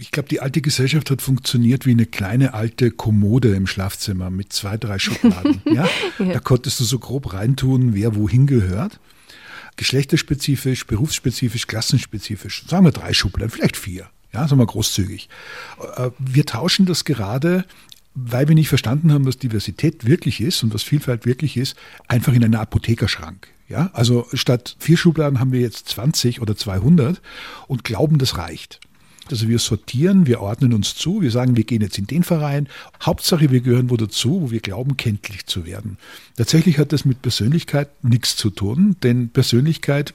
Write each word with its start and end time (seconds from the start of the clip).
Ich 0.00 0.10
glaube, 0.10 0.28
die 0.28 0.40
alte 0.40 0.60
Gesellschaft 0.60 1.10
hat 1.10 1.22
funktioniert 1.22 1.86
wie 1.86 1.90
eine 1.90 2.06
kleine 2.06 2.54
alte 2.54 2.90
Kommode 2.90 3.54
im 3.54 3.66
Schlafzimmer 3.66 4.30
mit 4.30 4.52
zwei, 4.52 4.76
drei 4.76 4.98
Schubladen. 4.98 5.60
ja? 5.72 5.88
Da 6.18 6.38
konntest 6.40 6.80
du 6.80 6.84
so 6.84 6.98
grob 6.98 7.32
reintun, 7.32 7.94
wer 7.94 8.14
wohin 8.14 8.46
gehört. 8.46 9.00
Geschlechterspezifisch, 9.76 10.86
berufsspezifisch, 10.86 11.66
klassenspezifisch. 11.66 12.64
Sagen 12.66 12.84
wir 12.84 12.92
drei 12.92 13.12
Schubladen, 13.12 13.50
vielleicht 13.50 13.76
vier. 13.76 14.08
Ja, 14.32 14.46
sagen 14.46 14.60
wir 14.60 14.66
großzügig. 14.66 15.28
Äh, 15.96 16.10
wir 16.18 16.46
tauschen 16.46 16.86
das 16.86 17.04
gerade, 17.04 17.64
weil 18.14 18.48
wir 18.48 18.54
nicht 18.54 18.68
verstanden 18.68 19.12
haben, 19.12 19.26
was 19.26 19.38
Diversität 19.38 20.04
wirklich 20.06 20.40
ist 20.40 20.62
und 20.62 20.74
was 20.74 20.82
Vielfalt 20.82 21.26
wirklich 21.26 21.56
ist, 21.56 21.76
einfach 22.08 22.32
in 22.34 22.44
einen 22.44 22.56
Apothekerschrank. 22.56 23.48
Ja, 23.68 23.90
also 23.92 24.26
statt 24.32 24.76
vier 24.78 24.96
Schubladen 24.96 25.40
haben 25.40 25.52
wir 25.52 25.60
jetzt 25.60 25.88
20 25.88 26.40
oder 26.40 26.56
200 26.56 27.20
und 27.66 27.84
glauben, 27.84 28.18
das 28.18 28.38
reicht. 28.38 28.80
Also 29.30 29.48
wir 29.48 29.58
sortieren, 29.58 30.26
wir 30.26 30.40
ordnen 30.40 30.72
uns 30.72 30.94
zu, 30.94 31.20
wir 31.20 31.30
sagen, 31.30 31.56
wir 31.56 31.64
gehen 31.64 31.82
jetzt 31.82 31.98
in 31.98 32.06
den 32.06 32.22
Verein. 32.22 32.68
Hauptsache, 33.02 33.50
wir 33.50 33.60
gehören 33.60 33.90
wo 33.90 33.96
dazu, 33.96 34.42
wo 34.42 34.50
wir 34.50 34.60
glauben, 34.60 34.96
kenntlich 34.96 35.46
zu 35.46 35.66
werden. 35.66 35.98
Tatsächlich 36.36 36.78
hat 36.78 36.92
das 36.92 37.04
mit 37.04 37.22
Persönlichkeit 37.22 37.88
nichts 38.02 38.36
zu 38.36 38.50
tun, 38.50 38.96
denn 39.02 39.30
Persönlichkeit 39.30 40.14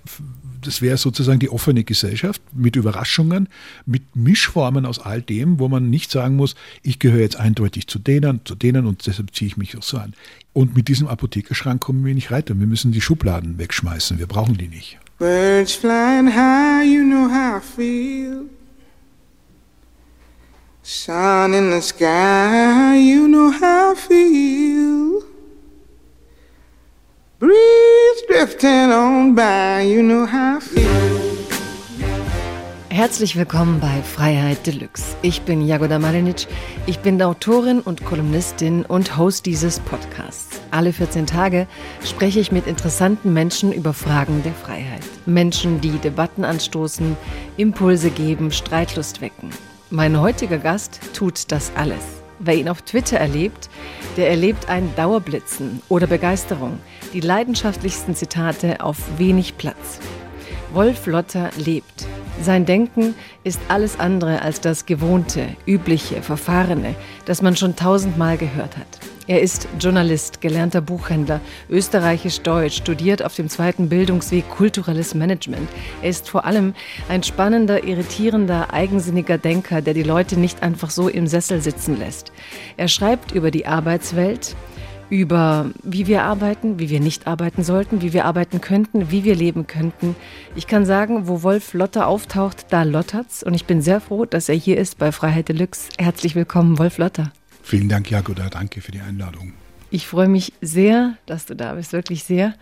das 0.65 0.81
wäre 0.81 0.97
sozusagen 0.97 1.39
die 1.39 1.49
offene 1.49 1.83
Gesellschaft 1.83 2.41
mit 2.53 2.75
Überraschungen, 2.75 3.49
mit 3.85 4.15
Mischformen 4.15 4.85
aus 4.85 4.99
all 4.99 5.21
dem, 5.21 5.59
wo 5.59 5.67
man 5.67 5.89
nicht 5.89 6.11
sagen 6.11 6.35
muss, 6.35 6.55
ich 6.81 6.99
gehöre 6.99 7.21
jetzt 7.21 7.35
eindeutig 7.35 7.87
zu 7.87 7.99
denen, 7.99 8.41
zu 8.45 8.55
denen 8.55 8.85
und 8.85 9.05
deshalb 9.05 9.35
ziehe 9.35 9.47
ich 9.47 9.57
mich 9.57 9.77
auch 9.77 9.83
so 9.83 9.97
an. 9.97 10.13
Und 10.53 10.75
mit 10.75 10.87
diesem 10.87 11.07
Apothekerschrank 11.07 11.81
kommen 11.81 12.05
wir 12.05 12.13
nicht 12.13 12.31
weiter. 12.31 12.57
Wir 12.57 12.67
müssen 12.67 12.91
die 12.91 13.01
Schubladen 13.01 13.57
wegschmeißen. 13.57 14.19
Wir 14.19 14.27
brauchen 14.27 14.57
die 14.57 14.67
nicht. 14.67 14.99
Birds 15.19 15.73
flying 15.73 16.27
high, 16.27 16.85
you 16.85 17.03
know 17.03 17.29
how 17.29 17.57
I 17.57 17.61
feel. 17.61 18.52
Sun 20.85 21.53
in 21.53 21.71
the 21.71 21.79
sky, 21.79 22.97
you 22.97 23.25
know 23.29 23.51
how 23.51 23.93
I 23.93 23.95
feel. 23.95 25.23
Breeze 27.39 28.23
drifting 28.27 28.91
on 28.91 29.33
by, 29.33 29.83
you 29.83 30.03
know 30.03 30.25
how 30.25 30.57
I 30.57 30.59
feel. 30.59 30.89
Herzlich 32.89 33.37
willkommen 33.37 33.79
bei 33.79 34.01
Freiheit 34.01 34.67
Deluxe. 34.67 35.15
Ich 35.21 35.43
bin 35.43 35.65
Jagoda 35.65 35.99
Malinic. 35.99 36.47
Ich 36.85 36.99
bin 36.99 37.21
Autorin 37.21 37.79
und 37.79 38.03
Kolumnistin 38.03 38.83
und 38.83 39.17
Host 39.17 39.45
dieses 39.45 39.79
Podcasts. 39.79 40.59
Alle 40.71 40.91
14 40.91 41.25
Tage 41.25 41.65
spreche 42.03 42.41
ich 42.41 42.51
mit 42.51 42.67
interessanten 42.67 43.31
Menschen 43.31 43.71
über 43.71 43.93
Fragen 43.93 44.43
der 44.43 44.53
Freiheit. 44.53 45.03
Menschen, 45.25 45.79
die 45.79 45.97
Debatten 45.97 46.43
anstoßen, 46.43 47.15
Impulse 47.55 48.09
geben, 48.09 48.51
Streitlust 48.51 49.21
wecken. 49.21 49.49
Mein 49.95 50.19
heutiger 50.19 50.57
Gast 50.57 51.01
tut 51.13 51.51
das 51.51 51.71
alles. 51.75 52.03
Wer 52.39 52.55
ihn 52.55 52.67
auf 52.67 52.81
Twitter 52.81 53.19
erlebt, 53.19 53.69
der 54.17 54.27
erlebt 54.27 54.67
ein 54.67 54.91
Dauerblitzen 54.95 55.83
oder 55.87 56.07
Begeisterung. 56.07 56.79
Die 57.13 57.19
leidenschaftlichsten 57.19 58.15
Zitate 58.15 58.81
auf 58.83 58.97
wenig 59.19 59.55
Platz. 59.55 59.99
Wolf 60.73 61.05
Lotter 61.05 61.51
lebt. 61.63 62.07
Sein 62.41 62.65
Denken 62.65 63.13
ist 63.43 63.61
alles 63.67 63.99
andere 63.99 64.41
als 64.41 64.61
das 64.61 64.87
gewohnte, 64.87 65.49
übliche, 65.67 66.23
verfahrene, 66.23 66.95
das 67.25 67.43
man 67.43 67.55
schon 67.55 67.75
tausendmal 67.75 68.37
gehört 68.37 68.75
hat. 68.75 69.12
Er 69.25 69.41
ist 69.41 69.69
Journalist, 69.79 70.41
gelernter 70.41 70.81
Buchhändler, 70.81 71.39
österreichisch-deutsch, 71.69 72.75
studiert 72.75 73.23
auf 73.23 73.35
dem 73.35 73.47
zweiten 73.47 73.87
Bildungsweg 73.87 74.49
kulturelles 74.49 75.15
Management. 75.15 75.69
Er 76.01 76.09
ist 76.09 76.29
vor 76.29 76.43
allem 76.43 76.73
ein 77.07 77.23
spannender, 77.23 77.85
irritierender, 77.85 78.73
eigensinniger 78.73 79.37
Denker, 79.37 79.81
der 79.81 79.93
die 79.93 80.03
Leute 80.03 80.37
nicht 80.37 80.61
einfach 80.61 80.89
so 80.89 81.07
im 81.07 81.27
Sessel 81.27 81.61
sitzen 81.61 81.97
lässt. 81.97 82.33
Er 82.75 82.89
schreibt 82.89 83.31
über 83.31 83.49
die 83.49 83.65
Arbeitswelt, 83.65 84.57
über 85.09 85.69
wie 85.83 86.07
wir 86.07 86.23
arbeiten, 86.23 86.79
wie 86.79 86.89
wir 86.89 86.99
nicht 86.99 87.25
arbeiten 87.25 87.63
sollten, 87.63 88.01
wie 88.01 88.11
wir 88.11 88.25
arbeiten 88.25 88.59
könnten, 88.59 89.09
wie 89.09 89.23
wir 89.23 89.35
leben 89.35 89.67
könnten. 89.67 90.17
Ich 90.55 90.67
kann 90.67 90.85
sagen, 90.85 91.27
wo 91.27 91.43
Wolf 91.43 91.73
Lotter 91.73 92.07
auftaucht, 92.07 92.65
da 92.71 92.83
lottert's. 92.83 93.41
Und 93.41 93.53
ich 93.53 93.65
bin 93.65 93.81
sehr 93.81 94.01
froh, 94.01 94.25
dass 94.25 94.49
er 94.49 94.55
hier 94.55 94.77
ist 94.77 94.97
bei 94.97 95.13
Freiheit 95.13 95.47
Deluxe. 95.47 95.89
Herzlich 95.97 96.35
willkommen, 96.35 96.77
Wolf 96.77 96.97
Lotter. 96.97 97.31
Vielen 97.63 97.89
Dank, 97.89 98.11
Jagoda. 98.11 98.49
Danke 98.49 98.81
für 98.81 98.91
die 98.91 98.99
Einladung. 98.99 99.53
Ich 99.89 100.05
freue 100.05 100.27
mich 100.27 100.53
sehr, 100.61 101.17
dass 101.25 101.45
du 101.45 101.55
da 101.55 101.73
bist, 101.73 101.93
wirklich 101.93 102.23
sehr. 102.23 102.53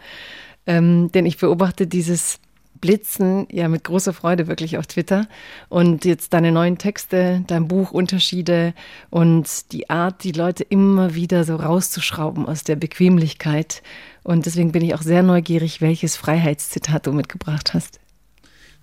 Ähm, 0.67 1.12
denn 1.12 1.25
ich 1.25 1.38
beobachte 1.38 1.88
dieses 1.88 2.39
Blitzen 2.81 3.47
ja 3.51 3.67
mit 3.67 3.84
großer 3.84 4.13
Freude 4.13 4.47
wirklich 4.47 4.78
auf 4.78 4.88
Twitter. 4.88 5.28
Und 5.69 6.06
jetzt 6.06 6.34
deine 6.34 6.51
neuen 6.51 6.78
Texte, 6.78 7.44
dein 7.47 7.67
Buch 7.67 7.91
Unterschiede 7.91 8.73
und 9.09 9.72
die 9.72 9.90
Art, 9.90 10.23
die 10.23 10.34
Leute 10.34 10.63
immer 10.63 11.16
wieder 11.16 11.44
so 11.45 11.56
rauszuschrauben 11.56 12.45
aus 12.45 12.63
der 12.63 12.75
Bequemlichkeit. 12.75 13.81
Und 14.23 14.45
deswegen 14.45 14.72
bin 14.72 14.84
ich 14.84 14.94
auch 14.94 15.01
sehr 15.01 15.23
neugierig, 15.23 15.81
welches 15.81 16.16
Freiheitszitat 16.16 17.07
du 17.07 17.13
mitgebracht 17.13 17.73
hast. 17.73 18.00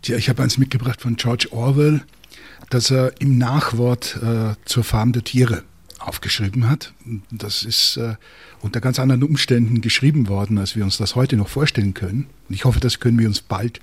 Tja, 0.02 0.16
ich 0.16 0.28
habe 0.28 0.42
eins 0.42 0.58
mitgebracht 0.58 1.00
von 1.00 1.16
George 1.16 1.48
Orwell, 1.50 2.02
dass 2.70 2.90
er 2.90 3.20
im 3.20 3.36
Nachwort 3.38 4.18
äh, 4.22 4.54
zur 4.64 4.84
Farm 4.84 5.12
der 5.12 5.24
Tiere 5.24 5.64
aufgeschrieben 5.98 6.68
hat. 6.68 6.92
Das 7.30 7.62
ist 7.62 7.96
äh, 7.96 8.14
unter 8.60 8.80
ganz 8.80 8.98
anderen 8.98 9.22
Umständen 9.22 9.80
geschrieben 9.80 10.28
worden, 10.28 10.58
als 10.58 10.76
wir 10.76 10.84
uns 10.84 10.96
das 10.96 11.14
heute 11.14 11.36
noch 11.36 11.48
vorstellen 11.48 11.94
können. 11.94 12.26
Und 12.48 12.54
ich 12.54 12.64
hoffe, 12.64 12.80
das 12.80 13.00
können 13.00 13.18
wir 13.18 13.28
uns 13.28 13.40
bald 13.40 13.80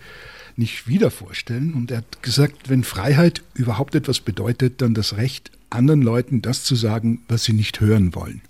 nicht 0.57 0.87
wieder 0.87 1.11
vorstellen. 1.11 1.73
Und 1.73 1.91
er 1.91 1.97
hat 1.97 2.23
gesagt, 2.23 2.69
wenn 2.69 2.83
Freiheit 2.83 3.43
überhaupt 3.53 3.95
etwas 3.95 4.19
bedeutet, 4.19 4.81
dann 4.81 4.93
das 4.93 5.17
Recht, 5.17 5.51
anderen 5.69 6.01
Leuten 6.01 6.41
das 6.41 6.63
zu 6.63 6.75
sagen, 6.75 7.21
was 7.27 7.43
sie 7.43 7.53
nicht 7.53 7.79
hören 7.81 8.15
wollen. 8.15 8.41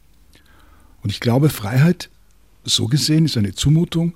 Und 1.02 1.12
ich 1.12 1.20
glaube, 1.20 1.50
Freiheit, 1.50 2.10
so 2.64 2.88
gesehen, 2.88 3.26
ist 3.26 3.38
eine 3.38 3.54
Zumutung, 3.54 4.14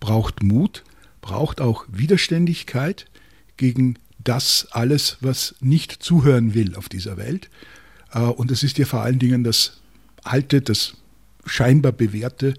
braucht 0.00 0.42
Mut, 0.42 0.84
braucht 1.20 1.60
auch 1.60 1.84
Widerständigkeit 1.88 3.06
gegen 3.56 3.98
das 4.18 4.68
alles, 4.70 5.18
was 5.20 5.54
nicht 5.60 6.02
zuhören 6.02 6.54
will 6.54 6.74
auf 6.76 6.88
dieser 6.88 7.16
Welt. 7.16 7.48
Äh, 8.12 8.20
und 8.20 8.50
es 8.50 8.62
ist 8.62 8.78
ja 8.78 8.86
vor 8.86 9.02
allen 9.02 9.18
Dingen 9.18 9.44
das 9.44 9.80
Alte, 10.22 10.60
das 10.60 10.94
scheinbar 11.44 11.92
Bewährte, 11.92 12.54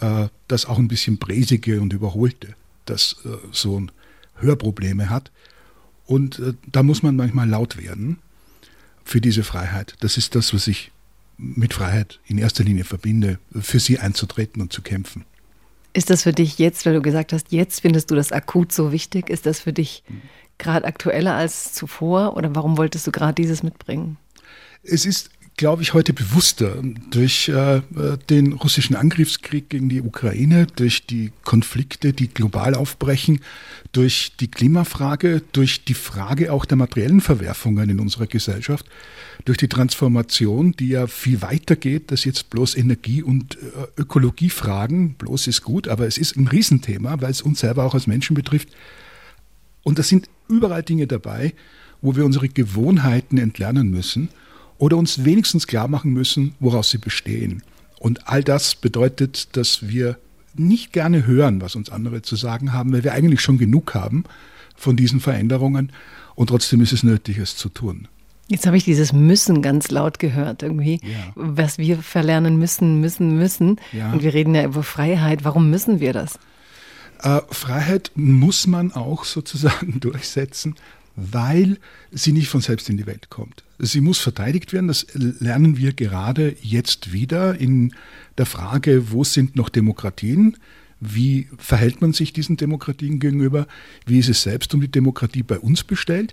äh, 0.00 0.28
das 0.48 0.66
auch 0.66 0.78
ein 0.78 0.88
bisschen 0.88 1.18
Bräsige 1.18 1.80
und 1.80 1.92
Überholte, 1.92 2.54
das 2.84 3.16
äh, 3.24 3.28
so 3.52 3.78
ein 3.78 3.90
Hörprobleme 4.36 5.10
hat. 5.10 5.30
Und 6.04 6.42
da 6.70 6.82
muss 6.82 7.02
man 7.02 7.16
manchmal 7.16 7.48
laut 7.48 7.80
werden 7.82 8.18
für 9.04 9.20
diese 9.20 9.44
Freiheit. 9.44 9.94
Das 10.00 10.16
ist 10.16 10.34
das, 10.34 10.52
was 10.52 10.66
ich 10.66 10.90
mit 11.38 11.72
Freiheit 11.72 12.20
in 12.26 12.38
erster 12.38 12.64
Linie 12.64 12.84
verbinde, 12.84 13.38
für 13.58 13.78
sie 13.78 13.98
einzutreten 13.98 14.60
und 14.60 14.72
zu 14.72 14.82
kämpfen. 14.82 15.24
Ist 15.94 16.10
das 16.10 16.24
für 16.24 16.32
dich 16.32 16.58
jetzt, 16.58 16.84
weil 16.84 16.94
du 16.94 17.02
gesagt 17.02 17.32
hast, 17.32 17.52
jetzt 17.52 17.80
findest 17.80 18.10
du 18.10 18.14
das 18.14 18.32
akut 18.32 18.72
so 18.72 18.92
wichtig, 18.92 19.30
ist 19.30 19.46
das 19.46 19.60
für 19.60 19.72
dich 19.72 20.02
mhm. 20.08 20.22
gerade 20.58 20.86
aktueller 20.86 21.34
als 21.34 21.72
zuvor 21.72 22.36
oder 22.36 22.54
warum 22.54 22.76
wolltest 22.76 23.06
du 23.06 23.12
gerade 23.12 23.34
dieses 23.34 23.62
mitbringen? 23.62 24.16
Es 24.84 25.06
ist, 25.06 25.30
glaube 25.56 25.82
ich, 25.82 25.94
heute 25.94 26.12
bewusster 26.12 26.82
durch 27.10 27.48
äh, 27.48 27.82
den 28.28 28.52
russischen 28.52 28.96
Angriffskrieg 28.96 29.68
gegen 29.68 29.88
die 29.88 30.00
Ukraine, 30.00 30.66
durch 30.66 31.06
die 31.06 31.30
Konflikte, 31.44 32.12
die 32.12 32.26
global 32.26 32.74
aufbrechen, 32.74 33.40
durch 33.92 34.32
die 34.40 34.48
Klimafrage, 34.48 35.40
durch 35.52 35.84
die 35.84 35.94
Frage 35.94 36.52
auch 36.52 36.64
der 36.64 36.78
materiellen 36.78 37.20
Verwerfungen 37.20 37.90
in 37.90 38.00
unserer 38.00 38.26
Gesellschaft, 38.26 38.86
durch 39.44 39.58
die 39.58 39.68
Transformation, 39.68 40.72
die 40.72 40.88
ja 40.88 41.06
viel 41.06 41.42
weiter 41.42 41.76
geht, 41.76 42.10
dass 42.10 42.24
jetzt 42.24 42.50
bloß 42.50 42.74
Energie- 42.76 43.22
und 43.22 43.56
äh, 43.56 44.00
Ökologiefragen, 44.00 45.14
bloß 45.14 45.46
ist 45.46 45.62
gut, 45.62 45.86
aber 45.86 46.08
es 46.08 46.18
ist 46.18 46.36
ein 46.36 46.48
Riesenthema, 46.48 47.20
weil 47.20 47.30
es 47.30 47.42
uns 47.42 47.60
selber 47.60 47.84
auch 47.84 47.94
als 47.94 48.08
Menschen 48.08 48.34
betrifft. 48.34 48.68
Und 49.84 50.00
da 50.00 50.02
sind 50.02 50.28
überall 50.48 50.82
Dinge 50.82 51.06
dabei, 51.06 51.54
wo 52.00 52.16
wir 52.16 52.24
unsere 52.24 52.48
Gewohnheiten 52.48 53.38
entlernen 53.38 53.88
müssen 53.88 54.28
oder 54.82 54.96
uns 54.96 55.24
wenigstens 55.24 55.68
klar 55.68 55.86
machen 55.86 56.12
müssen, 56.12 56.56
woraus 56.58 56.90
sie 56.90 56.98
bestehen. 56.98 57.62
Und 58.00 58.26
all 58.26 58.42
das 58.42 58.74
bedeutet, 58.74 59.56
dass 59.56 59.86
wir 59.86 60.18
nicht 60.54 60.92
gerne 60.92 61.24
hören, 61.24 61.60
was 61.60 61.76
uns 61.76 61.88
andere 61.88 62.22
zu 62.22 62.34
sagen 62.34 62.72
haben, 62.72 62.92
weil 62.92 63.04
wir 63.04 63.12
eigentlich 63.12 63.40
schon 63.42 63.58
genug 63.58 63.94
haben 63.94 64.24
von 64.74 64.96
diesen 64.96 65.20
Veränderungen. 65.20 65.92
Und 66.34 66.48
trotzdem 66.48 66.80
ist 66.80 66.92
es 66.92 67.04
nötig, 67.04 67.38
es 67.38 67.54
zu 67.56 67.68
tun. 67.68 68.08
Jetzt 68.48 68.66
habe 68.66 68.76
ich 68.76 68.82
dieses 68.82 69.12
Müssen 69.12 69.62
ganz 69.62 69.88
laut 69.92 70.18
gehört, 70.18 70.64
irgendwie, 70.64 70.98
ja. 71.04 71.32
was 71.36 71.78
wir 71.78 71.98
verlernen 71.98 72.58
müssen, 72.58 73.00
müssen, 73.00 73.38
müssen. 73.38 73.76
Ja. 73.92 74.12
Und 74.12 74.24
wir 74.24 74.34
reden 74.34 74.52
ja 74.52 74.64
über 74.64 74.82
Freiheit. 74.82 75.44
Warum 75.44 75.70
müssen 75.70 76.00
wir 76.00 76.12
das? 76.12 76.40
Äh, 77.22 77.40
Freiheit 77.52 78.10
muss 78.16 78.66
man 78.66 78.90
auch 78.90 79.22
sozusagen 79.22 80.00
durchsetzen, 80.00 80.74
weil 81.14 81.78
sie 82.10 82.32
nicht 82.32 82.48
von 82.48 82.62
selbst 82.62 82.90
in 82.90 82.96
die 82.96 83.06
Welt 83.06 83.30
kommt. 83.30 83.62
Sie 83.84 84.00
muss 84.00 84.18
verteidigt 84.18 84.72
werden. 84.72 84.86
Das 84.86 85.08
lernen 85.12 85.76
wir 85.76 85.92
gerade 85.92 86.54
jetzt 86.62 87.12
wieder 87.12 87.58
in 87.58 87.92
der 88.38 88.46
Frage, 88.46 89.10
wo 89.10 89.24
sind 89.24 89.56
noch 89.56 89.68
Demokratien? 89.68 90.56
Wie 91.00 91.48
verhält 91.58 92.00
man 92.00 92.12
sich 92.12 92.32
diesen 92.32 92.56
Demokratien 92.56 93.18
gegenüber? 93.18 93.66
Wie 94.06 94.20
ist 94.20 94.28
es 94.28 94.42
selbst 94.42 94.72
um 94.72 94.80
die 94.80 94.90
Demokratie 94.90 95.42
bei 95.42 95.58
uns 95.58 95.82
bestellt? 95.82 96.32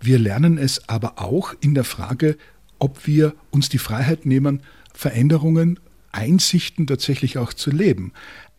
Wir 0.00 0.18
lernen 0.18 0.58
es 0.58 0.88
aber 0.88 1.20
auch 1.20 1.54
in 1.60 1.76
der 1.76 1.84
Frage, 1.84 2.36
ob 2.80 3.06
wir 3.06 3.36
uns 3.50 3.68
die 3.68 3.78
Freiheit 3.78 4.26
nehmen, 4.26 4.60
Veränderungen, 4.92 5.78
Einsichten 6.10 6.88
tatsächlich 6.88 7.38
auch 7.38 7.52
zu 7.52 7.70
leben. 7.70 8.10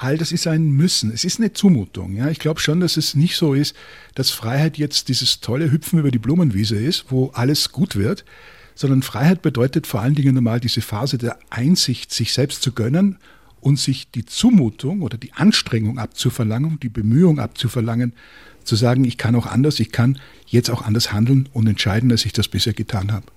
All 0.01 0.17
das 0.17 0.31
ist 0.31 0.47
ein 0.47 0.71
Müssen. 0.71 1.11
Es 1.11 1.23
ist 1.23 1.39
eine 1.39 1.53
Zumutung. 1.53 2.15
Ja, 2.15 2.27
ich 2.27 2.39
glaube 2.39 2.59
schon, 2.59 2.79
dass 2.79 2.97
es 2.97 3.13
nicht 3.13 3.35
so 3.35 3.53
ist, 3.53 3.75
dass 4.15 4.31
Freiheit 4.31 4.79
jetzt 4.79 5.09
dieses 5.09 5.41
tolle 5.41 5.71
Hüpfen 5.71 5.99
über 5.99 6.09
die 6.09 6.17
Blumenwiese 6.17 6.75
ist, 6.75 7.05
wo 7.09 7.27
alles 7.35 7.71
gut 7.71 7.95
wird, 7.95 8.25
sondern 8.73 9.03
Freiheit 9.03 9.43
bedeutet 9.43 9.85
vor 9.85 10.01
allen 10.01 10.15
Dingen 10.15 10.35
einmal 10.35 10.59
diese 10.59 10.81
Phase 10.81 11.19
der 11.19 11.37
Einsicht, 11.51 12.11
sich 12.11 12.33
selbst 12.33 12.63
zu 12.63 12.71
gönnen 12.71 13.19
und 13.59 13.77
sich 13.77 14.09
die 14.09 14.25
Zumutung 14.25 15.03
oder 15.03 15.19
die 15.19 15.33
Anstrengung 15.33 15.99
abzuverlangen, 15.99 16.79
die 16.79 16.89
Bemühung 16.89 17.37
abzuverlangen, 17.37 18.13
zu 18.63 18.75
sagen, 18.75 19.05
ich 19.05 19.19
kann 19.19 19.35
auch 19.35 19.45
anders, 19.45 19.79
ich 19.79 19.91
kann 19.91 20.17
jetzt 20.47 20.71
auch 20.71 20.81
anders 20.81 21.13
handeln 21.13 21.47
und 21.53 21.67
entscheiden, 21.67 22.09
als 22.09 22.25
ich 22.25 22.33
das 22.33 22.47
bisher 22.47 22.73
getan 22.73 23.11
habe. 23.11 23.27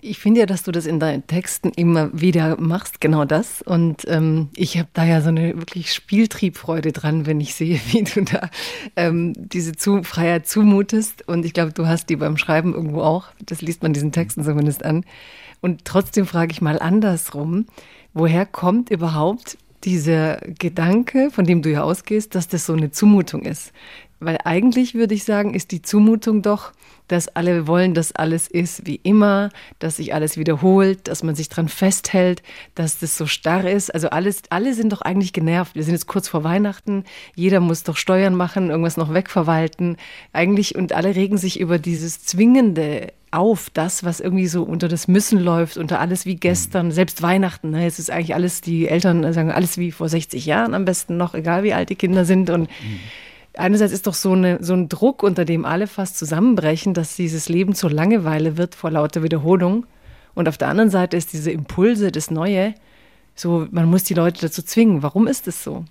Ich 0.00 0.18
finde 0.18 0.40
ja, 0.40 0.46
dass 0.46 0.62
du 0.62 0.72
das 0.72 0.86
in 0.86 1.00
deinen 1.00 1.26
Texten 1.26 1.70
immer 1.70 2.10
wieder 2.12 2.60
machst, 2.60 3.00
genau 3.00 3.24
das. 3.24 3.62
Und 3.62 4.04
ähm, 4.08 4.48
ich 4.54 4.78
habe 4.78 4.88
da 4.92 5.04
ja 5.04 5.20
so 5.20 5.28
eine 5.28 5.56
wirklich 5.56 5.92
Spieltriebfreude 5.92 6.92
dran, 6.92 7.26
wenn 7.26 7.40
ich 7.40 7.54
sehe, 7.54 7.80
wie 7.90 8.04
du 8.04 8.22
da 8.22 8.50
ähm, 8.96 9.32
diese 9.36 9.72
zu 9.72 10.02
Freiheit 10.02 10.46
zumutest. 10.46 11.26
Und 11.26 11.44
ich 11.44 11.52
glaube, 11.52 11.72
du 11.72 11.86
hast 11.86 12.08
die 12.08 12.16
beim 12.16 12.36
Schreiben 12.36 12.74
irgendwo 12.74 13.02
auch. 13.02 13.28
Das 13.44 13.62
liest 13.62 13.82
man 13.82 13.92
diesen 13.92 14.12
Texten 14.12 14.44
zumindest 14.44 14.84
an. 14.84 15.04
Und 15.60 15.84
trotzdem 15.84 16.26
frage 16.26 16.52
ich 16.52 16.60
mal 16.60 16.78
andersrum, 16.78 17.66
woher 18.14 18.46
kommt 18.46 18.90
überhaupt 18.90 19.58
dieser 19.84 20.36
Gedanke, 20.58 21.30
von 21.30 21.44
dem 21.44 21.62
du 21.62 21.70
ja 21.70 21.82
ausgehst, 21.82 22.34
dass 22.34 22.48
das 22.48 22.66
so 22.66 22.72
eine 22.72 22.90
Zumutung 22.90 23.42
ist? 23.42 23.72
Weil 24.20 24.38
eigentlich 24.44 24.94
würde 24.94 25.14
ich 25.14 25.24
sagen, 25.24 25.54
ist 25.54 25.72
die 25.72 25.82
Zumutung 25.82 26.42
doch, 26.42 26.72
dass 27.08 27.28
alle 27.28 27.66
wollen, 27.66 27.94
dass 27.94 28.12
alles 28.12 28.48
ist 28.48 28.86
wie 28.86 29.00
immer, 29.02 29.50
dass 29.78 29.96
sich 29.96 30.14
alles 30.14 30.36
wiederholt, 30.36 31.08
dass 31.08 31.22
man 31.22 31.34
sich 31.34 31.48
dran 31.48 31.68
festhält, 31.68 32.42
dass 32.74 32.98
das 32.98 33.16
so 33.16 33.26
starr 33.26 33.68
ist. 33.68 33.94
Also 33.94 34.10
alles, 34.10 34.42
alle 34.50 34.74
sind 34.74 34.92
doch 34.92 35.02
eigentlich 35.02 35.32
genervt. 35.32 35.74
Wir 35.74 35.84
sind 35.84 35.94
jetzt 35.94 36.06
kurz 36.06 36.28
vor 36.28 36.44
Weihnachten. 36.44 37.04
Jeder 37.34 37.60
muss 37.60 37.82
doch 37.82 37.96
Steuern 37.96 38.34
machen, 38.34 38.70
irgendwas 38.70 38.96
noch 38.96 39.12
wegverwalten. 39.12 39.96
Eigentlich, 40.32 40.74
und 40.74 40.92
alle 40.92 41.14
regen 41.14 41.38
sich 41.38 41.60
über 41.60 41.78
dieses 41.78 42.24
Zwingende 42.24 43.12
auf, 43.30 43.70
das, 43.70 44.04
was 44.04 44.20
irgendwie 44.20 44.46
so 44.46 44.62
unter 44.62 44.88
das 44.88 45.08
Müssen 45.08 45.38
läuft, 45.38 45.76
unter 45.76 46.00
alles 46.00 46.26
wie 46.26 46.36
gestern, 46.36 46.90
selbst 46.90 47.22
Weihnachten. 47.22 47.70
Ne? 47.70 47.82
Jetzt 47.82 47.98
ist 47.98 48.10
eigentlich 48.10 48.34
alles, 48.34 48.60
die 48.60 48.88
Eltern 48.88 49.32
sagen 49.32 49.50
alles 49.50 49.78
wie 49.78 49.92
vor 49.92 50.08
60 50.08 50.46
Jahren 50.46 50.74
am 50.74 50.84
besten 50.84 51.16
noch, 51.16 51.34
egal 51.34 51.62
wie 51.62 51.74
alt 51.74 51.90
die 51.90 51.96
Kinder 51.96 52.24
sind. 52.24 52.50
Und 52.50 52.62
mhm 52.62 53.00
einerseits 53.56 53.92
ist 53.92 54.06
doch 54.06 54.14
so, 54.14 54.32
eine, 54.32 54.62
so 54.62 54.74
ein 54.74 54.88
Druck, 54.88 55.22
unter 55.22 55.44
dem 55.44 55.64
alle 55.64 55.86
fast 55.86 56.18
zusammenbrechen, 56.18 56.94
dass 56.94 57.16
dieses 57.16 57.48
Leben 57.48 57.74
zur 57.74 57.90
Langeweile 57.90 58.56
wird 58.56 58.74
vor 58.74 58.90
lauter 58.90 59.22
Wiederholung. 59.22 59.86
Und 60.34 60.48
auf 60.48 60.58
der 60.58 60.68
anderen 60.68 60.90
Seite 60.90 61.16
ist 61.16 61.32
diese 61.32 61.50
Impulse, 61.50 62.12
das 62.12 62.30
Neue, 62.30 62.74
so, 63.34 63.66
man 63.70 63.88
muss 63.90 64.04
die 64.04 64.14
Leute 64.14 64.40
dazu 64.40 64.62
zwingen. 64.62 65.02
Warum 65.02 65.26
ist 65.26 65.46
es 65.46 65.62
so? 65.62 65.84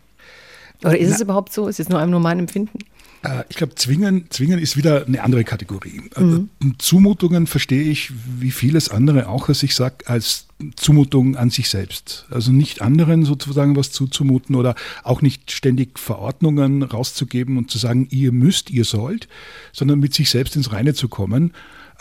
Oder 0.84 0.98
ist 0.98 1.10
Na, 1.10 1.16
es 1.16 1.22
überhaupt 1.22 1.54
so? 1.54 1.68
Ist 1.68 1.80
es 1.80 1.90
nur 1.90 2.06
nur 2.06 2.20
mein 2.20 2.40
Empfinden? 2.40 2.80
Äh, 3.26 3.44
ich 3.50 3.56
glaube, 3.56 3.76
zwingen, 3.76 4.26
zwingen 4.30 4.60
ist 4.60 4.78
wieder 4.78 5.06
eine 5.06 5.24
andere 5.24 5.44
Kategorie. 5.44 6.02
Äh, 6.16 6.22
mhm. 6.22 6.50
Zumutungen 6.78 7.48
verstehe 7.48 7.84
ich 7.84 8.12
wie 8.40 8.52
vieles 8.52 8.90
andere 8.90 9.28
auch, 9.28 9.50
als 9.50 9.64
ich 9.64 9.76
sage, 9.76 10.06
als 10.06 10.48
Zumutung 10.76 11.36
an 11.36 11.50
sich 11.50 11.70
selbst. 11.70 12.26
Also 12.30 12.52
nicht 12.52 12.82
anderen 12.82 13.26
sozusagen 13.26 13.76
was 13.76 13.92
zuzumuten 13.92 14.56
oder 14.56 14.76
auch 15.04 15.22
nicht 15.22 15.52
ständig 15.52 16.00
Verordnungen 16.00 16.84
rauszugeben 16.84 17.58
und 17.58 17.70
zu 17.70 17.78
sagen, 17.78 18.08
ihr 18.10 18.32
müsst, 18.32 18.70
ihr 18.70 18.86
sollt, 18.86 19.28
sondern 19.74 20.00
mit 20.00 20.14
sich 20.14 20.30
selbst 20.30 20.56
ins 20.56 20.72
Reine 20.72 20.94
zu 20.94 21.10
kommen 21.10 21.52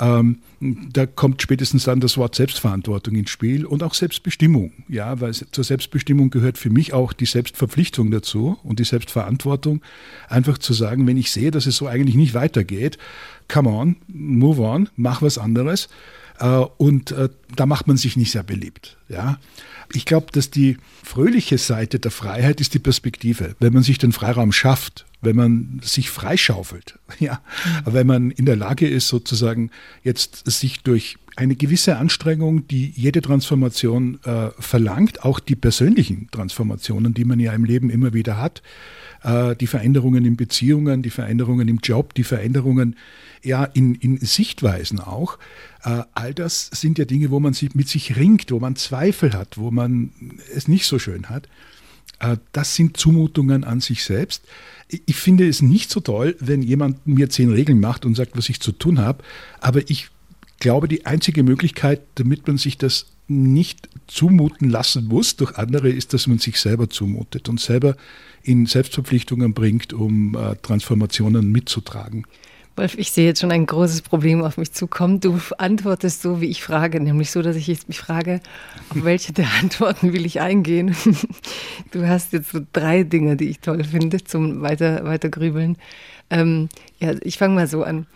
ähm, 0.00 0.38
da 0.60 1.06
kommt 1.06 1.42
spätestens 1.42 1.84
dann 1.84 2.00
das 2.00 2.16
Wort 2.16 2.34
Selbstverantwortung 2.34 3.14
ins 3.14 3.30
Spiel 3.30 3.64
und 3.64 3.82
auch 3.82 3.94
Selbstbestimmung. 3.94 4.72
Ja, 4.88 5.20
weil 5.20 5.32
zur 5.34 5.64
Selbstbestimmung 5.64 6.30
gehört 6.30 6.58
für 6.58 6.70
mich 6.70 6.92
auch 6.92 7.12
die 7.12 7.26
Selbstverpflichtung 7.26 8.10
dazu 8.10 8.58
und 8.64 8.80
die 8.80 8.84
Selbstverantwortung. 8.84 9.82
Einfach 10.28 10.58
zu 10.58 10.72
sagen, 10.72 11.06
wenn 11.06 11.16
ich 11.16 11.30
sehe, 11.30 11.50
dass 11.50 11.66
es 11.66 11.76
so 11.76 11.86
eigentlich 11.86 12.16
nicht 12.16 12.34
weitergeht, 12.34 12.98
come 13.48 13.70
on, 13.70 13.96
move 14.08 14.62
on, 14.62 14.88
mach 14.96 15.22
was 15.22 15.38
anderes. 15.38 15.88
Äh, 16.38 16.46
und 16.76 17.12
äh, 17.12 17.28
da 17.54 17.66
macht 17.66 17.86
man 17.86 17.96
sich 17.96 18.16
nicht 18.16 18.32
sehr 18.32 18.42
beliebt. 18.42 18.96
Ja. 19.08 19.38
Ich 19.92 20.06
glaube, 20.06 20.26
dass 20.32 20.50
die 20.50 20.78
fröhliche 21.02 21.58
Seite 21.58 22.00
der 22.00 22.10
Freiheit 22.10 22.60
ist 22.60 22.74
die 22.74 22.78
Perspektive. 22.78 23.54
Wenn 23.60 23.72
man 23.72 23.82
sich 23.82 23.98
den 23.98 24.12
Freiraum 24.12 24.50
schafft, 24.50 25.04
wenn 25.24 25.36
man 25.36 25.80
sich 25.82 26.10
freischaufelt, 26.10 26.98
ja, 27.18 27.40
mhm. 27.84 27.92
wenn 27.92 28.06
man 28.06 28.30
in 28.30 28.46
der 28.46 28.56
Lage 28.56 28.88
ist, 28.88 29.08
sozusagen 29.08 29.70
jetzt 30.02 30.50
sich 30.50 30.82
durch 30.82 31.16
eine 31.36 31.56
gewisse 31.56 31.96
Anstrengung, 31.96 32.68
die 32.68 32.92
jede 32.94 33.20
Transformation 33.20 34.20
äh, 34.24 34.50
verlangt, 34.58 35.24
auch 35.24 35.40
die 35.40 35.56
persönlichen 35.56 36.28
Transformationen, 36.30 37.12
die 37.12 37.24
man 37.24 37.40
ja 37.40 37.52
im 37.52 37.64
Leben 37.64 37.90
immer 37.90 38.14
wieder 38.14 38.40
hat, 38.40 38.62
äh, 39.24 39.56
die 39.56 39.66
Veränderungen 39.66 40.24
in 40.24 40.36
Beziehungen, 40.36 41.02
die 41.02 41.10
Veränderungen 41.10 41.66
im 41.66 41.78
Job, 41.78 42.14
die 42.14 42.24
Veränderungen 42.24 42.96
ja 43.42 43.64
in, 43.64 43.94
in 43.96 44.18
Sichtweisen 44.18 45.00
auch. 45.00 45.38
Äh, 45.82 46.02
all 46.14 46.34
das 46.34 46.70
sind 46.72 46.98
ja 46.98 47.04
Dinge, 47.04 47.30
wo 47.30 47.40
man 47.40 47.52
sich 47.52 47.74
mit 47.74 47.88
sich 47.88 48.16
ringt, 48.16 48.52
wo 48.52 48.60
man 48.60 48.76
Zweifel 48.76 49.32
hat, 49.32 49.58
wo 49.58 49.70
man 49.70 50.10
es 50.54 50.68
nicht 50.68 50.86
so 50.86 50.98
schön 51.00 51.28
hat. 51.28 51.48
Äh, 52.20 52.36
das 52.52 52.76
sind 52.76 52.96
Zumutungen 52.96 53.64
an 53.64 53.80
sich 53.80 54.04
selbst. 54.04 54.44
Ich 54.88 55.16
finde 55.16 55.48
es 55.48 55.62
nicht 55.62 55.90
so 55.90 56.00
toll, 56.00 56.36
wenn 56.40 56.62
jemand 56.62 57.06
mir 57.06 57.30
zehn 57.30 57.50
Regeln 57.50 57.80
macht 57.80 58.04
und 58.04 58.14
sagt, 58.14 58.36
was 58.36 58.48
ich 58.48 58.60
zu 58.60 58.72
tun 58.72 58.98
habe. 58.98 59.24
Aber 59.60 59.88
ich 59.90 60.08
glaube, 60.60 60.88
die 60.88 61.06
einzige 61.06 61.42
Möglichkeit, 61.42 62.02
damit 62.16 62.46
man 62.46 62.58
sich 62.58 62.78
das 62.78 63.06
nicht 63.26 63.88
zumuten 64.06 64.68
lassen 64.68 65.06
muss 65.06 65.36
durch 65.36 65.56
andere, 65.56 65.88
ist, 65.88 66.12
dass 66.12 66.26
man 66.26 66.38
sich 66.38 66.60
selber 66.60 66.90
zumutet 66.90 67.48
und 67.48 67.60
selber 67.60 67.96
in 68.42 68.66
Selbstverpflichtungen 68.66 69.54
bringt, 69.54 69.92
um 69.94 70.36
äh, 70.36 70.56
Transformationen 70.56 71.50
mitzutragen. 71.50 72.26
Wolf, 72.76 72.98
ich 72.98 73.12
sehe 73.12 73.26
jetzt 73.26 73.40
schon 73.40 73.52
ein 73.52 73.66
großes 73.66 74.02
Problem 74.02 74.42
auf 74.42 74.56
mich 74.56 74.72
zukommen. 74.72 75.20
Du 75.20 75.38
antwortest 75.58 76.22
so, 76.22 76.40
wie 76.40 76.48
ich 76.48 76.64
frage, 76.64 77.00
nämlich 77.00 77.30
so, 77.30 77.40
dass 77.40 77.54
ich 77.54 77.68
jetzt 77.68 77.86
mich 77.86 78.00
frage, 78.00 78.40
auf 78.90 79.04
welche 79.04 79.32
der 79.32 79.46
Antworten 79.62 80.12
will 80.12 80.26
ich 80.26 80.40
eingehen. 80.40 80.96
Du 81.92 82.08
hast 82.08 82.32
jetzt 82.32 82.50
so 82.50 82.58
drei 82.72 83.04
Dinge, 83.04 83.36
die 83.36 83.48
ich 83.48 83.60
toll 83.60 83.84
finde 83.84 84.24
zum 84.24 84.62
weiter, 84.62 85.04
weiter 85.04 85.28
grübeln. 85.28 85.76
Ähm, 86.28 86.68
ja, 86.98 87.12
ich 87.22 87.38
fange 87.38 87.54
mal 87.54 87.68
so 87.68 87.84
an. 87.84 88.06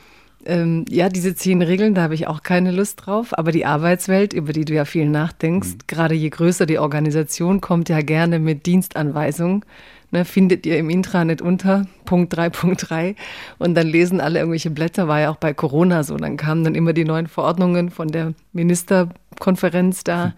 Ähm, 0.45 0.85
ja, 0.89 1.09
diese 1.09 1.37
zehn 1.37 1.63
Regeln, 1.63 1.95
da 1.95 2.03
habe 2.03 2.15
ich 2.15 2.27
auch 2.27 2.43
keine 2.43 2.73
Lust 2.73 3.07
drauf. 3.07 3.39
Aber 3.39 3.53
die 3.53 3.67
Arbeitswelt, 3.67 4.33
über 4.33 4.53
die 4.53 4.65
du 4.65 4.75
ja 4.75 4.85
viel 4.85 5.09
nachdenkst, 5.09 5.69
mhm. 5.69 5.79
gerade 5.87 6.15
je 6.17 6.31
größer 6.31 6.67
die 6.67 6.79
Organisation, 6.79 7.61
kommt 7.61 7.89
ja 7.89 8.01
gerne 8.01 8.41
mit 8.41 8.67
Dienstanweisungen 8.67 9.65
ne, 10.11 10.25
findet 10.25 10.67
ihr 10.67 10.79
im 10.79 10.91
Intranet 10.91 11.43
unter, 11.43 11.87
Punkt 12.05 12.35
3.3. 12.35 13.15
Und 13.59 13.75
dann 13.75 13.87
lesen 13.87 14.21
alle 14.21 14.39
irgendwelche 14.39 14.71
Blätter, 14.71 15.09
war 15.09 15.21
ja 15.21 15.31
auch 15.31 15.37
bei 15.37 15.55
Corona 15.55 16.03
so. 16.03 16.17
Dann 16.17 16.37
kamen 16.37 16.65
dann 16.65 16.75
immer 16.75 16.93
die 16.93 17.05
neuen 17.05 17.27
Verordnungen 17.27 17.91
von 17.91 18.09
der 18.09 18.35
Ministerkonferenz 18.53 20.05
da. 20.05 20.25
Hm. 20.25 20.33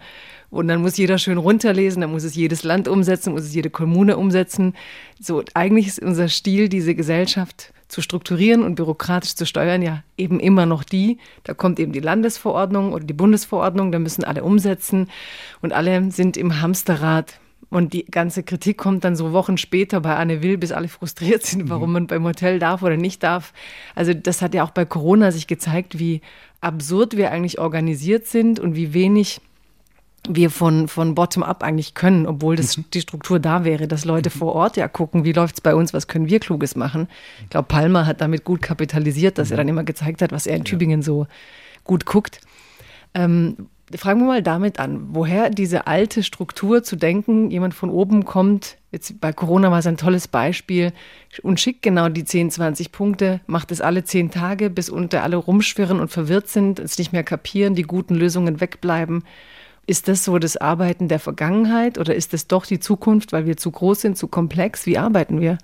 Und 0.51 0.67
dann 0.67 0.81
muss 0.81 0.97
jeder 0.97 1.17
schön 1.17 1.37
runterlesen, 1.37 2.01
dann 2.01 2.11
muss 2.11 2.25
es 2.25 2.35
jedes 2.35 2.63
Land 2.63 2.89
umsetzen, 2.89 3.31
muss 3.31 3.43
es 3.43 3.55
jede 3.55 3.69
Kommune 3.69 4.17
umsetzen. 4.17 4.73
So, 5.19 5.43
eigentlich 5.53 5.87
ist 5.87 6.01
unser 6.01 6.27
Stil, 6.27 6.67
diese 6.67 6.93
Gesellschaft 6.93 7.73
zu 7.87 8.01
strukturieren 8.01 8.63
und 8.63 8.75
bürokratisch 8.75 9.35
zu 9.35 9.45
steuern, 9.45 9.81
ja 9.81 10.03
eben 10.17 10.41
immer 10.41 10.65
noch 10.65 10.83
die. 10.83 11.19
Da 11.45 11.53
kommt 11.53 11.79
eben 11.79 11.93
die 11.93 11.99
Landesverordnung 12.01 12.91
oder 12.91 13.05
die 13.05 13.13
Bundesverordnung, 13.13 13.93
da 13.93 13.99
müssen 13.99 14.25
alle 14.25 14.43
umsetzen 14.43 15.09
und 15.61 15.71
alle 15.71 16.11
sind 16.11 16.35
im 16.35 16.61
Hamsterrad 16.61 17.39
und 17.71 17.93
die 17.93 18.05
ganze 18.05 18.43
Kritik 18.43 18.77
kommt 18.77 19.05
dann 19.05 19.15
so 19.15 19.31
Wochen 19.31 19.57
später 19.57 20.01
bei 20.01 20.15
Anne 20.15 20.43
Will, 20.43 20.57
bis 20.57 20.73
alle 20.73 20.89
frustriert 20.89 21.43
sind, 21.45 21.69
warum 21.69 21.89
mhm. 21.89 21.93
man 21.93 22.07
beim 22.07 22.25
Hotel 22.25 22.59
darf 22.59 22.83
oder 22.83 22.97
nicht 22.97 23.23
darf. 23.23 23.53
Also 23.95 24.13
das 24.13 24.41
hat 24.41 24.53
ja 24.53 24.63
auch 24.63 24.71
bei 24.71 24.85
Corona 24.85 25.31
sich 25.31 25.47
gezeigt, 25.47 25.97
wie 25.97 26.21
absurd 26.59 27.17
wir 27.17 27.31
eigentlich 27.31 27.59
organisiert 27.59 28.27
sind 28.27 28.59
und 28.59 28.75
wie 28.75 28.93
wenig 28.93 29.41
wir 30.29 30.51
von, 30.51 30.87
von 30.87 31.15
bottom-up 31.15 31.63
eigentlich 31.63 31.93
können, 31.95 32.27
obwohl 32.27 32.57
das, 32.57 32.77
mhm. 32.77 32.85
die 32.93 33.01
Struktur 33.01 33.39
da 33.39 33.63
wäre, 33.63 33.87
dass 33.87 34.05
Leute 34.05 34.29
mhm. 34.29 34.39
vor 34.39 34.53
Ort 34.53 34.75
ja 34.75 34.89
gucken, 34.89 35.23
wie 35.23 35.31
läuft 35.31 35.55
es 35.55 35.61
bei 35.61 35.73
uns, 35.73 35.93
was 35.93 36.07
können 36.07 36.29
wir 36.29 36.39
Kluges 36.39 36.75
machen. 36.75 37.07
Ich 37.43 37.49
glaube, 37.49 37.69
Palmer 37.69 38.05
hat 38.05 38.19
damit 38.19 38.43
gut 38.43 38.61
kapitalisiert, 38.61 39.37
dass 39.37 39.49
er 39.49 39.57
dann 39.57 39.69
immer 39.69 39.85
gezeigt 39.85 40.21
hat, 40.21 40.33
was 40.33 40.45
er 40.45 40.57
in 40.57 40.65
Tübingen 40.65 41.01
so 41.01 41.25
gut 41.85 42.05
guckt. 42.05 42.41
Ähm, 43.13 43.69
Fragen 43.97 44.21
wir 44.21 44.27
mal 44.27 44.43
damit 44.43 44.79
an, 44.79 45.09
woher 45.11 45.49
diese 45.49 45.87
alte 45.87 46.23
Struktur 46.23 46.83
zu 46.83 46.95
denken, 46.95 47.51
jemand 47.51 47.73
von 47.73 47.89
oben 47.89 48.25
kommt, 48.25 48.77
jetzt 48.91 49.19
bei 49.19 49.33
Corona 49.33 49.71
war 49.71 49.79
es 49.79 49.87
ein 49.87 49.97
tolles 49.97 50.27
Beispiel, 50.27 50.93
und 51.43 51.59
schickt 51.59 51.81
genau 51.81 52.09
die 52.09 52.25
10, 52.25 52.51
20 52.51 52.91
Punkte, 52.91 53.41
macht 53.47 53.71
es 53.71 53.81
alle 53.81 54.03
10 54.03 54.31
Tage, 54.31 54.69
bis 54.69 54.89
unter 54.89 55.23
alle 55.23 55.37
rumschwirren 55.37 55.99
und 55.99 56.09
verwirrt 56.09 56.47
sind, 56.47 56.79
es 56.79 56.97
nicht 56.97 57.13
mehr 57.13 57.23
kapieren, 57.23 57.75
die 57.75 57.83
guten 57.83 58.15
Lösungen 58.15 58.61
wegbleiben. 58.61 59.23
Ist 59.87 60.07
das 60.07 60.23
so 60.23 60.37
das 60.39 60.57
Arbeiten 60.57 61.07
der 61.07 61.19
Vergangenheit 61.19 61.97
oder 61.97 62.15
ist 62.15 62.33
es 62.33 62.47
doch 62.47 62.65
die 62.65 62.79
Zukunft, 62.79 63.33
weil 63.33 63.45
wir 63.45 63.57
zu 63.57 63.71
groß 63.71 64.01
sind, 64.01 64.17
zu 64.17 64.27
komplex? 64.27 64.85
Wie 64.85 64.97
arbeiten 64.97 65.41
wir? 65.41 65.57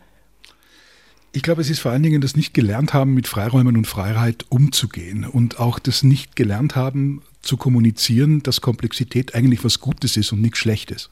Ich 1.33 1.43
glaube, 1.43 1.61
es 1.61 1.69
ist 1.69 1.79
vor 1.79 1.91
allen 1.91 2.03
Dingen 2.03 2.21
das 2.21 2.35
nicht 2.35 2.53
gelernt 2.53 2.93
haben, 2.93 3.13
mit 3.13 3.27
Freiräumen 3.27 3.77
und 3.77 3.85
Freiheit 3.85 4.45
umzugehen 4.49 5.23
und 5.23 5.59
auch 5.59 5.77
das 5.77 6.01
nicht 6.01 6.35
gelernt 6.35 6.75
haben, 6.75 7.21
zu 7.41 7.57
kommunizieren, 7.57 8.43
dass 8.43 8.61
Komplexität 8.61 9.35
eigentlich 9.35 9.63
was 9.63 9.79
Gutes 9.79 10.17
ist 10.17 10.31
und 10.31 10.41
nichts 10.41 10.59
Schlechtes. 10.59 11.09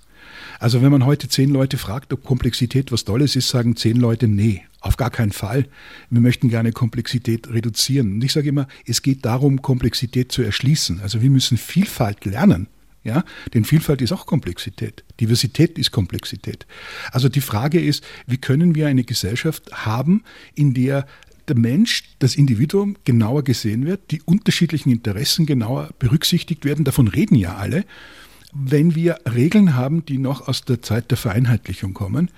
Also 0.59 0.81
wenn 0.81 0.91
man 0.91 1.05
heute 1.05 1.27
zehn 1.27 1.49
Leute 1.49 1.77
fragt, 1.77 2.13
ob 2.13 2.23
Komplexität 2.23 2.91
was 2.91 3.05
Tolles 3.05 3.35
ist, 3.35 3.49
sagen 3.49 3.75
zehn 3.75 3.97
Leute, 3.97 4.27
nee, 4.27 4.63
auf 4.81 4.97
gar 4.97 5.09
keinen 5.09 5.31
Fall. 5.31 5.67
Wir 6.09 6.21
möchten 6.21 6.49
gerne 6.49 6.71
Komplexität 6.71 7.49
reduzieren. 7.49 8.13
Und 8.13 8.23
ich 8.23 8.33
sage 8.33 8.49
immer, 8.49 8.67
es 8.85 9.01
geht 9.01 9.25
darum, 9.25 9.61
Komplexität 9.61 10.31
zu 10.31 10.41
erschließen. 10.41 11.01
Also 11.01 11.21
wir 11.21 11.29
müssen 11.29 11.57
Vielfalt 11.57 12.25
lernen. 12.25 12.67
Ja, 13.03 13.23
denn 13.53 13.65
Vielfalt 13.65 14.01
ist 14.01 14.11
auch 14.11 14.25
Komplexität. 14.25 15.03
Diversität 15.19 15.77
ist 15.77 15.91
Komplexität. 15.91 16.65
Also 17.11 17.29
die 17.29 17.41
Frage 17.41 17.79
ist, 17.79 18.03
wie 18.25 18.37
können 18.37 18.73
wir 18.73 18.87
eine 18.87 19.03
Gesellschaft 19.03 19.85
haben, 19.85 20.23
in 20.55 20.73
der 20.73 21.05
der 21.47 21.57
Mensch, 21.57 22.03
das 22.19 22.35
Individuum 22.35 22.95
genauer 23.03 23.43
gesehen 23.43 23.85
wird, 23.85 24.11
die 24.11 24.21
unterschiedlichen 24.21 24.91
Interessen 24.91 25.45
genauer 25.45 25.89
berücksichtigt 25.99 26.65
werden. 26.65 26.85
Davon 26.85 27.07
reden 27.07 27.35
ja 27.35 27.55
alle. 27.55 27.85
Wenn 28.53 28.95
wir 28.95 29.19
Regeln 29.31 29.75
haben, 29.75 30.05
die 30.05 30.17
noch 30.17 30.47
aus 30.47 30.63
der 30.63 30.81
Zeit 30.81 31.11
der 31.11 31.17
Vereinheitlichung 31.17 31.93
kommen, 31.93 32.29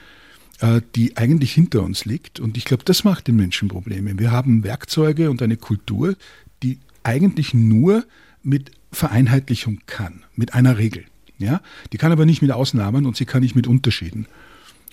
äh, 0.60 0.82
die 0.96 1.16
eigentlich 1.18 1.54
hinter 1.54 1.84
uns 1.84 2.06
liegt, 2.06 2.40
und 2.40 2.58
ich 2.58 2.66
glaube, 2.66 2.84
das 2.84 3.04
macht 3.04 3.28
den 3.28 3.36
Menschen 3.36 3.68
Probleme. 3.68 4.18
Wir 4.18 4.32
haben 4.32 4.64
Werkzeuge 4.64 5.30
und 5.30 5.42
eine 5.42 5.58
Kultur, 5.58 6.16
die 6.64 6.80
eigentlich 7.04 7.54
nur 7.54 8.06
mit 8.44 8.72
Vereinheitlichung 8.92 9.82
kann, 9.86 10.24
mit 10.36 10.54
einer 10.54 10.78
Regel. 10.78 11.06
Ja? 11.38 11.62
Die 11.94 11.98
kann 11.98 12.12
aber 12.12 12.26
nicht 12.26 12.42
mit 12.42 12.52
Ausnahmen 12.52 13.06
und 13.06 13.16
sie 13.16 13.26
kann 13.26 13.42
nicht 13.42 13.56
mit 13.56 13.68
Unterschieden. 13.68 14.28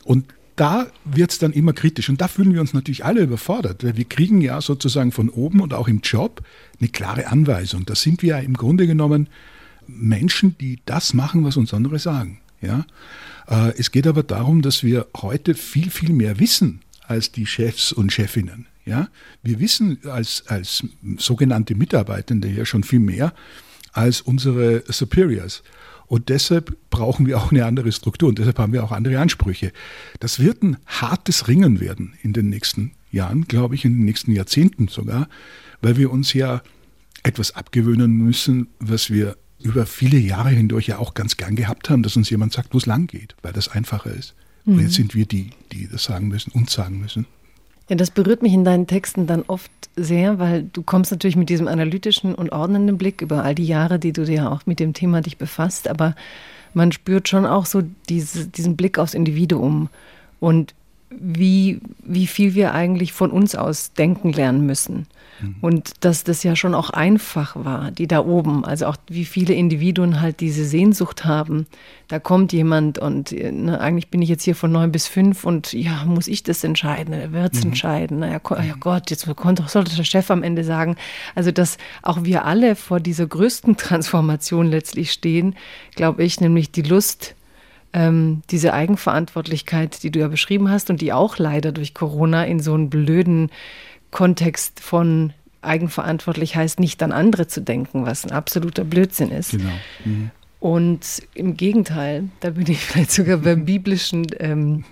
Und 0.04 0.26
da 0.56 0.86
wird 1.04 1.32
es 1.32 1.38
dann 1.38 1.52
immer 1.52 1.72
kritisch. 1.72 2.08
Und 2.08 2.20
da 2.20 2.28
fühlen 2.28 2.54
wir 2.54 2.60
uns 2.60 2.74
natürlich 2.74 3.04
alle 3.04 3.22
überfordert. 3.22 3.84
Weil 3.84 3.96
wir 3.96 4.04
kriegen 4.04 4.40
ja 4.40 4.60
sozusagen 4.60 5.12
von 5.12 5.28
oben 5.28 5.60
und 5.60 5.74
auch 5.74 5.88
im 5.88 6.00
Job 6.00 6.42
eine 6.80 6.88
klare 6.88 7.26
Anweisung. 7.26 7.84
Da 7.86 7.94
sind 7.94 8.22
wir 8.22 8.36
ja 8.36 8.38
im 8.38 8.54
Grunde 8.54 8.86
genommen 8.86 9.28
Menschen, 9.86 10.56
die 10.58 10.78
das 10.86 11.14
machen, 11.14 11.44
was 11.44 11.56
uns 11.56 11.74
andere 11.74 11.98
sagen. 11.98 12.40
Ja? 12.60 12.86
Äh, 13.48 13.72
es 13.78 13.90
geht 13.90 14.06
aber 14.06 14.22
darum, 14.22 14.62
dass 14.62 14.82
wir 14.82 15.06
heute 15.16 15.54
viel, 15.54 15.90
viel 15.90 16.12
mehr 16.12 16.38
wissen 16.38 16.80
als 17.06 17.32
die 17.32 17.46
Chefs 17.46 17.92
und 17.92 18.12
Chefinnen. 18.12 18.66
Ja? 18.84 19.08
Wir 19.42 19.60
wissen 19.60 19.98
als, 20.04 20.44
als 20.46 20.84
sogenannte 21.16 21.74
Mitarbeitende 21.74 22.48
ja 22.48 22.64
schon 22.64 22.84
viel 22.84 23.00
mehr 23.00 23.34
als 23.92 24.20
unsere 24.20 24.82
Superiors. 24.88 25.62
Und 26.06 26.28
deshalb 26.28 26.76
brauchen 26.90 27.26
wir 27.26 27.38
auch 27.38 27.50
eine 27.50 27.64
andere 27.64 27.92
Struktur 27.92 28.28
und 28.28 28.38
deshalb 28.38 28.58
haben 28.58 28.72
wir 28.72 28.84
auch 28.84 28.92
andere 28.92 29.18
Ansprüche. 29.18 29.72
Das 30.20 30.38
wird 30.38 30.62
ein 30.62 30.76
hartes 30.86 31.48
Ringen 31.48 31.80
werden 31.80 32.14
in 32.22 32.32
den 32.32 32.48
nächsten 32.48 32.92
Jahren, 33.10 33.44
glaube 33.44 33.74
ich, 33.74 33.84
in 33.84 33.94
den 33.94 34.04
nächsten 34.04 34.32
Jahrzehnten 34.32 34.88
sogar, 34.88 35.28
weil 35.80 35.96
wir 35.96 36.10
uns 36.10 36.32
ja 36.32 36.62
etwas 37.22 37.54
abgewöhnen 37.54 38.12
müssen, 38.12 38.68
was 38.78 39.10
wir 39.10 39.36
über 39.62 39.86
viele 39.86 40.18
Jahre 40.18 40.50
hindurch 40.50 40.88
ja 40.88 40.98
auch 40.98 41.14
ganz 41.14 41.36
gern 41.36 41.56
gehabt 41.56 41.88
haben, 41.88 42.02
dass 42.02 42.16
uns 42.16 42.28
jemand 42.28 42.52
sagt, 42.52 42.74
wo 42.74 42.78
es 42.78 42.86
lang 42.86 43.06
geht, 43.06 43.34
weil 43.42 43.52
das 43.52 43.68
einfacher 43.68 44.10
ist. 44.10 44.34
Mhm. 44.64 44.74
Und 44.74 44.80
jetzt 44.80 44.94
sind 44.94 45.14
wir 45.14 45.24
die, 45.24 45.50
die 45.72 45.88
das 45.88 46.04
sagen 46.04 46.28
müssen, 46.28 46.50
uns 46.52 46.72
sagen 46.72 47.00
müssen. 47.00 47.26
Ja, 47.88 47.96
das 47.96 48.10
berührt 48.10 48.42
mich 48.42 48.54
in 48.54 48.64
deinen 48.64 48.86
Texten 48.86 49.26
dann 49.26 49.44
oft 49.46 49.70
sehr, 49.96 50.38
weil 50.38 50.64
du 50.72 50.82
kommst 50.82 51.10
natürlich 51.10 51.36
mit 51.36 51.50
diesem 51.50 51.68
analytischen 51.68 52.34
und 52.34 52.50
ordnenden 52.50 52.98
Blick 52.98 53.20
über 53.20 53.44
all 53.44 53.54
die 53.54 53.66
Jahre, 53.66 53.98
die 53.98 54.12
du 54.12 54.24
dir 54.24 54.50
auch 54.50 54.66
mit 54.66 54.80
dem 54.80 54.94
Thema 54.94 55.20
dich 55.20 55.36
befasst, 55.36 55.88
aber 55.88 56.14
man 56.72 56.92
spürt 56.92 57.28
schon 57.28 57.46
auch 57.46 57.66
so 57.66 57.82
diese, 58.08 58.46
diesen 58.48 58.76
Blick 58.76 58.98
aufs 58.98 59.14
Individuum 59.14 59.88
und 60.40 60.74
wie, 61.10 61.80
wie 62.02 62.26
viel 62.26 62.54
wir 62.54 62.74
eigentlich 62.74 63.12
von 63.12 63.30
uns 63.30 63.54
aus 63.54 63.92
denken 63.92 64.32
lernen 64.32 64.66
müssen. 64.66 65.06
Mhm. 65.40 65.56
Und 65.60 65.92
dass 66.00 66.24
das 66.24 66.42
ja 66.42 66.56
schon 66.56 66.74
auch 66.74 66.90
einfach 66.90 67.56
war, 67.56 67.90
die 67.90 68.06
da 68.06 68.24
oben, 68.24 68.64
also 68.64 68.86
auch 68.86 68.96
wie 69.08 69.24
viele 69.24 69.54
Individuen 69.54 70.20
halt 70.20 70.40
diese 70.40 70.64
Sehnsucht 70.64 71.24
haben. 71.24 71.66
Da 72.08 72.18
kommt 72.18 72.52
jemand 72.52 72.98
und 72.98 73.32
ne, 73.32 73.80
eigentlich 73.80 74.10
bin 74.10 74.22
ich 74.22 74.28
jetzt 74.28 74.44
hier 74.44 74.54
von 74.54 74.70
neun 74.70 74.92
bis 74.92 75.06
fünf 75.06 75.44
und 75.44 75.72
ja, 75.72 76.04
muss 76.04 76.28
ich 76.28 76.42
das 76.42 76.62
entscheiden? 76.64 77.14
Wer 77.16 77.32
wird 77.32 77.54
es 77.54 77.64
mhm. 77.64 77.70
entscheiden? 77.70 78.18
Na 78.20 78.28
ja, 78.28 78.40
ja 78.62 78.74
Gott, 78.78 79.10
jetzt 79.10 79.24
sollte 79.24 79.96
der 79.96 80.04
Chef 80.04 80.30
am 80.30 80.42
Ende 80.42 80.64
sagen. 80.64 80.96
Also, 81.34 81.50
dass 81.50 81.78
auch 82.02 82.24
wir 82.24 82.44
alle 82.44 82.76
vor 82.76 83.00
dieser 83.00 83.26
größten 83.26 83.76
Transformation 83.76 84.68
letztlich 84.68 85.12
stehen, 85.12 85.56
glaube 85.94 86.24
ich, 86.24 86.40
nämlich 86.40 86.70
die 86.70 86.82
Lust, 86.82 87.34
ähm, 87.94 88.42
diese 88.50 88.74
Eigenverantwortlichkeit, 88.74 90.02
die 90.02 90.10
du 90.10 90.18
ja 90.18 90.28
beschrieben 90.28 90.68
hast 90.70 90.90
und 90.90 91.00
die 91.00 91.12
auch 91.12 91.38
leider 91.38 91.72
durch 91.72 91.94
Corona 91.94 92.44
in 92.44 92.60
so 92.60 92.74
einen 92.74 92.90
blöden 92.90 93.50
Kontext 94.14 94.78
von 94.78 95.32
eigenverantwortlich 95.60 96.54
heißt, 96.54 96.78
nicht 96.78 97.02
an 97.02 97.10
andere 97.10 97.48
zu 97.48 97.60
denken, 97.60 98.06
was 98.06 98.24
ein 98.24 98.30
absoluter 98.30 98.84
Blödsinn 98.84 99.32
ist. 99.32 99.50
Genau. 99.50 99.72
Mhm. 100.04 100.30
Und 100.60 101.00
im 101.34 101.56
Gegenteil, 101.56 102.28
da 102.38 102.50
bin 102.50 102.70
ich 102.70 102.78
vielleicht 102.86 103.10
sogar 103.10 103.38
beim 103.38 103.64
biblischen, 103.64 104.26
ähm, 104.38 104.84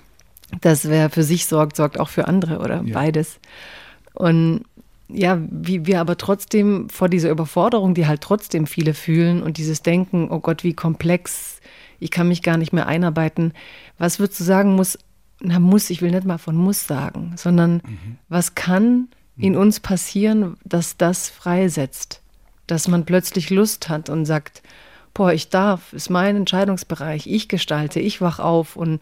dass 0.60 0.88
wer 0.88 1.08
für 1.08 1.22
sich 1.22 1.46
sorgt, 1.46 1.76
sorgt 1.76 2.00
auch 2.00 2.08
für 2.08 2.26
andere 2.26 2.58
oder 2.58 2.82
ja. 2.82 2.92
beides. 2.92 3.38
Und 4.12 4.64
ja, 5.08 5.38
wie 5.50 5.86
wir 5.86 6.00
aber 6.00 6.18
trotzdem 6.18 6.90
vor 6.90 7.08
dieser 7.08 7.30
Überforderung, 7.30 7.94
die 7.94 8.08
halt 8.08 8.22
trotzdem 8.22 8.66
viele 8.66 8.92
fühlen 8.92 9.40
und 9.40 9.56
dieses 9.56 9.82
Denken, 9.82 10.30
oh 10.30 10.40
Gott, 10.40 10.64
wie 10.64 10.74
komplex, 10.74 11.60
ich 12.00 12.10
kann 12.10 12.26
mich 12.26 12.42
gar 12.42 12.56
nicht 12.56 12.72
mehr 12.72 12.88
einarbeiten. 12.88 13.52
Was 13.98 14.18
würdest 14.18 14.40
du 14.40 14.44
sagen, 14.44 14.74
muss 14.74 14.98
na 15.42 15.58
muss, 15.58 15.90
ich 15.90 16.02
will 16.02 16.10
nicht 16.10 16.24
mal 16.24 16.38
von 16.38 16.56
muss 16.56 16.86
sagen, 16.86 17.34
sondern 17.36 17.74
mhm. 17.74 18.18
was 18.28 18.54
kann 18.54 19.08
in 19.36 19.56
uns 19.56 19.80
passieren, 19.80 20.56
dass 20.64 20.96
das 20.96 21.28
freisetzt, 21.28 22.20
dass 22.66 22.86
man 22.86 23.04
plötzlich 23.04 23.50
Lust 23.50 23.88
hat 23.88 24.08
und 24.08 24.24
sagt, 24.24 24.62
boah, 25.14 25.32
ich 25.32 25.48
darf, 25.48 25.92
ist 25.92 26.10
mein 26.10 26.36
Entscheidungsbereich, 26.36 27.26
ich 27.26 27.48
gestalte, 27.48 28.00
ich 28.00 28.20
wach 28.20 28.38
auf 28.38 28.76
und 28.76 29.00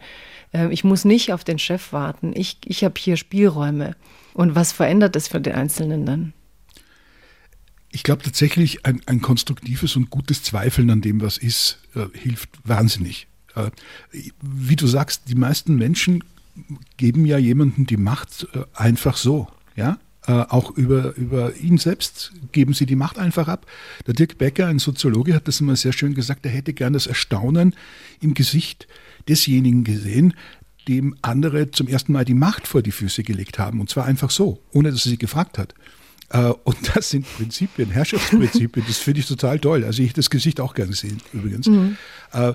äh, 0.53 0.71
ich 0.71 0.83
muss 0.83 1.05
nicht 1.05 1.31
auf 1.31 1.43
den 1.43 1.59
Chef 1.59 1.93
warten, 1.93 2.33
ich, 2.35 2.57
ich 2.65 2.83
habe 2.83 2.95
hier 2.97 3.17
Spielräume. 3.17 3.95
Und 4.33 4.55
was 4.55 4.71
verändert 4.71 5.15
es 5.15 5.27
für 5.27 5.41
den 5.41 5.53
Einzelnen 5.53 6.05
dann? 6.05 6.33
Ich 7.91 8.03
glaube 8.03 8.23
tatsächlich, 8.23 8.85
ein, 8.85 9.01
ein, 9.05 9.21
konstruktives 9.21 9.97
und 9.97 10.09
gutes 10.09 10.43
Zweifeln 10.43 10.89
an 10.89 11.01
dem, 11.01 11.21
was 11.21 11.37
ist, 11.37 11.79
äh, 11.95 12.05
hilft 12.17 12.49
wahnsinnig. 12.63 13.27
Äh, 13.55 13.71
wie 14.41 14.75
du 14.75 14.87
sagst, 14.87 15.23
die 15.27 15.35
meisten 15.35 15.75
Menschen 15.75 16.23
geben 16.97 17.25
ja 17.25 17.37
jemandem 17.37 17.85
die 17.85 17.97
Macht 17.97 18.47
äh, 18.53 18.63
einfach 18.73 19.17
so. 19.17 19.47
Ja? 19.75 19.99
Äh, 20.27 20.33
auch 20.33 20.71
über, 20.71 21.15
über 21.15 21.55
ihn 21.55 21.77
selbst 21.77 22.31
geben 22.51 22.73
sie 22.73 22.85
die 22.85 22.95
Macht 22.95 23.17
einfach 23.17 23.47
ab. 23.47 23.65
Der 24.05 24.13
Dirk 24.13 24.37
Becker, 24.37 24.67
ein 24.67 24.79
Soziologe, 24.79 25.33
hat 25.33 25.47
das 25.47 25.61
immer 25.61 25.75
sehr 25.75 25.93
schön 25.93 26.13
gesagt, 26.13 26.45
er 26.45 26.51
hätte 26.51 26.73
gern 26.73 26.93
das 26.93 27.07
Erstaunen 27.07 27.75
im 28.19 28.33
Gesicht 28.33 28.87
desjenigen 29.27 29.83
gesehen, 29.83 30.33
dem 30.87 31.15
andere 31.21 31.71
zum 31.71 31.87
ersten 31.87 32.11
Mal 32.11 32.25
die 32.25 32.33
Macht 32.33 32.67
vor 32.67 32.81
die 32.81 32.91
Füße 32.91 33.23
gelegt 33.23 33.59
haben. 33.59 33.79
Und 33.79 33.89
zwar 33.89 34.05
einfach 34.05 34.31
so, 34.31 34.61
ohne 34.71 34.91
dass 34.91 35.05
er 35.05 35.11
sie 35.11 35.17
gefragt 35.17 35.57
hat. 35.57 35.73
Äh, 36.33 36.53
und 36.63 36.95
das 36.95 37.09
sind 37.09 37.25
Prinzipien, 37.35 37.91
Herrschaftsprinzipien, 37.91 38.85
das 38.87 38.97
finde 38.97 39.19
ich 39.19 39.27
total 39.27 39.59
toll. 39.59 39.83
Also 39.83 40.01
ich 40.01 40.09
hätte 40.09 40.21
das 40.21 40.29
Gesicht 40.29 40.59
auch 40.59 40.73
gerne 40.73 40.93
sehen, 40.93 41.21
übrigens. 41.33 41.67
Mhm. 41.67 41.97
Äh, 42.31 42.53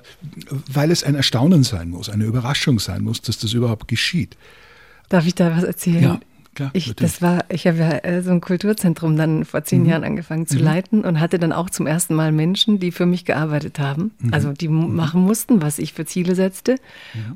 weil 0.71 0.91
es 0.91 1.03
ein 1.03 1.15
Erstaunen 1.15 1.63
sein 1.63 1.89
muss, 1.89 2.09
eine 2.09 2.25
Überraschung 2.25 2.79
sein 2.79 3.03
muss, 3.03 3.21
dass 3.21 3.37
das 3.37 3.53
überhaupt 3.53 3.87
geschieht. 3.87 4.35
Darf 5.09 5.27
ich 5.27 5.35
da 5.35 5.55
was 5.55 5.63
erzählen? 5.63 6.03
Ja. 6.03 6.19
Klar, 6.57 6.71
ich, 6.73 6.95
das 6.95 7.21
war, 7.21 7.45
ich 7.49 7.67
habe 7.67 7.77
ja 7.77 7.89
äh, 7.99 8.23
so 8.23 8.31
ein 8.31 8.41
Kulturzentrum 8.41 9.15
dann 9.15 9.45
vor 9.45 9.63
zehn 9.63 9.83
mhm. 9.83 9.89
Jahren 9.89 10.03
angefangen 10.03 10.47
zu 10.47 10.57
mhm. 10.57 10.63
leiten 10.63 11.05
und 11.05 11.19
hatte 11.19 11.37
dann 11.37 11.51
auch 11.51 11.69
zum 11.69 11.85
ersten 11.85 12.15
Mal 12.15 12.31
Menschen, 12.31 12.79
die 12.79 12.91
für 12.91 13.05
mich 13.05 13.25
gearbeitet 13.25 13.77
haben. 13.77 14.09
Mhm. 14.17 14.33
Also 14.33 14.53
die 14.53 14.67
mhm. 14.67 14.95
machen 14.95 15.21
mussten, 15.21 15.61
was 15.61 15.77
ich 15.77 15.93
für 15.93 16.05
Ziele 16.05 16.33
setzte. 16.33 16.77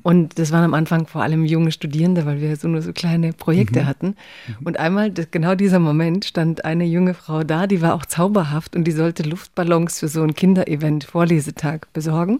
Und 0.01 0.39
das 0.39 0.51
waren 0.51 0.63
am 0.63 0.73
Anfang 0.73 1.05
vor 1.05 1.21
allem 1.21 1.45
junge 1.45 1.71
Studierende, 1.71 2.25
weil 2.25 2.41
wir 2.41 2.55
so 2.55 2.67
nur 2.67 2.81
so 2.81 2.93
kleine 2.93 3.31
Projekte 3.31 3.81
mhm. 3.81 3.85
hatten. 3.85 4.07
Mhm. 4.07 4.65
Und 4.65 4.79
einmal, 4.79 5.11
das, 5.11 5.29
genau 5.29 5.53
dieser 5.53 5.77
Moment, 5.77 6.25
stand 6.25 6.65
eine 6.65 6.85
junge 6.85 7.13
Frau 7.13 7.43
da, 7.43 7.67
die 7.67 7.79
war 7.81 7.93
auch 7.93 8.07
zauberhaft 8.07 8.75
und 8.75 8.85
die 8.85 8.91
sollte 8.91 9.21
Luftballons 9.21 9.99
für 9.99 10.07
so 10.07 10.23
ein 10.23 10.33
Kinderevent, 10.33 11.03
Vorlesetag 11.03 11.93
besorgen. 11.93 12.39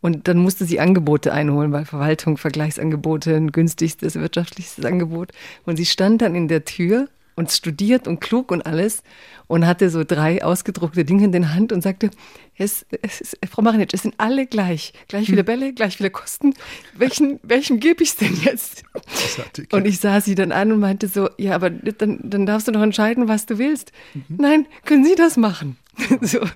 Und 0.00 0.28
dann 0.28 0.38
musste 0.38 0.64
sie 0.64 0.80
Angebote 0.80 1.32
einholen, 1.32 1.72
weil 1.72 1.84
Verwaltung 1.84 2.36
Vergleichsangebote 2.36 3.34
ein 3.34 3.52
günstigstes 3.52 4.14
wirtschaftlichstes 4.14 4.84
Angebot. 4.84 5.32
Und 5.66 5.76
sie 5.76 5.86
stand 5.86 6.22
dann 6.22 6.34
in 6.34 6.48
der 6.48 6.64
Tür 6.64 7.08
und 7.36 7.50
studiert 7.50 8.06
und 8.06 8.20
klug 8.20 8.50
und 8.50 8.66
alles 8.66 9.02
und 9.46 9.66
hatte 9.66 9.90
so 9.90 10.04
drei 10.04 10.44
ausgedruckte 10.44 11.04
Dinge 11.04 11.24
in 11.24 11.32
der 11.32 11.54
Hand 11.54 11.72
und 11.72 11.82
sagte, 11.82 12.10
es, 12.56 12.84
es 13.02 13.20
ist, 13.20 13.38
Frau 13.50 13.62
Marinitsch, 13.62 13.94
es 13.94 14.02
sind 14.02 14.14
alle 14.18 14.46
gleich. 14.46 14.92
Gleich 15.08 15.26
viele 15.26 15.38
hm. 15.38 15.46
Bälle, 15.46 15.72
gleich 15.72 15.96
viele 15.96 16.10
Kosten. 16.10 16.54
Welchen, 16.94 17.40
welchem 17.42 17.80
gebe 17.80 18.02
ich 18.02 18.10
es 18.10 18.16
denn 18.16 18.36
jetzt? 18.44 18.84
Und 19.72 19.86
ich 19.86 19.98
sah 19.98 20.20
sie 20.20 20.34
dann 20.34 20.52
an 20.52 20.70
und 20.70 20.80
meinte 20.80 21.08
so, 21.08 21.30
ja, 21.38 21.54
aber 21.54 21.70
dann, 21.70 22.20
dann 22.22 22.46
darfst 22.46 22.68
du 22.68 22.72
noch 22.72 22.82
entscheiden, 22.82 23.26
was 23.26 23.46
du 23.46 23.58
willst. 23.58 23.92
Mhm. 24.14 24.36
Nein, 24.38 24.66
können 24.84 25.04
Sie 25.04 25.14
das 25.14 25.36
machen? 25.36 25.76
so. 26.20 26.38
Ja, 26.38 26.46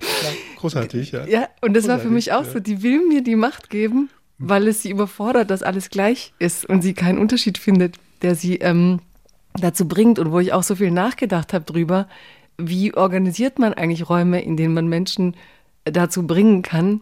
großartig, 0.57 1.11
ja. 1.11 1.25
Ja, 1.25 1.49
und 1.61 1.73
das 1.73 1.83
großartig, 1.83 1.87
war 1.87 1.99
für 1.99 2.09
mich 2.09 2.33
auch 2.33 2.45
ja. 2.45 2.51
so, 2.51 2.59
die 2.59 2.81
will 2.83 3.05
mir 3.07 3.21
die 3.21 3.35
Macht 3.35 3.69
geben, 3.69 4.09
weil 4.37 4.67
es 4.67 4.81
sie 4.81 4.89
überfordert, 4.89 5.49
dass 5.49 5.63
alles 5.63 5.89
gleich 5.89 6.33
ist 6.39 6.65
und 6.65 6.81
sie 6.81 6.93
keinen 6.93 7.17
Unterschied 7.17 7.57
findet, 7.57 7.95
der 8.21 8.35
sie 8.35 8.57
ähm, 8.57 8.99
dazu 9.53 9.87
bringt 9.87 10.19
und 10.19 10.31
wo 10.31 10.39
ich 10.39 10.53
auch 10.53 10.63
so 10.63 10.75
viel 10.75 10.91
nachgedacht 10.91 11.53
habe 11.53 11.65
drüber, 11.65 12.07
wie 12.57 12.93
organisiert 12.93 13.59
man 13.59 13.73
eigentlich 13.73 14.09
Räume, 14.09 14.41
in 14.41 14.57
denen 14.57 14.73
man 14.73 14.87
Menschen 14.87 15.35
dazu 15.83 16.25
bringen 16.25 16.61
kann, 16.61 17.01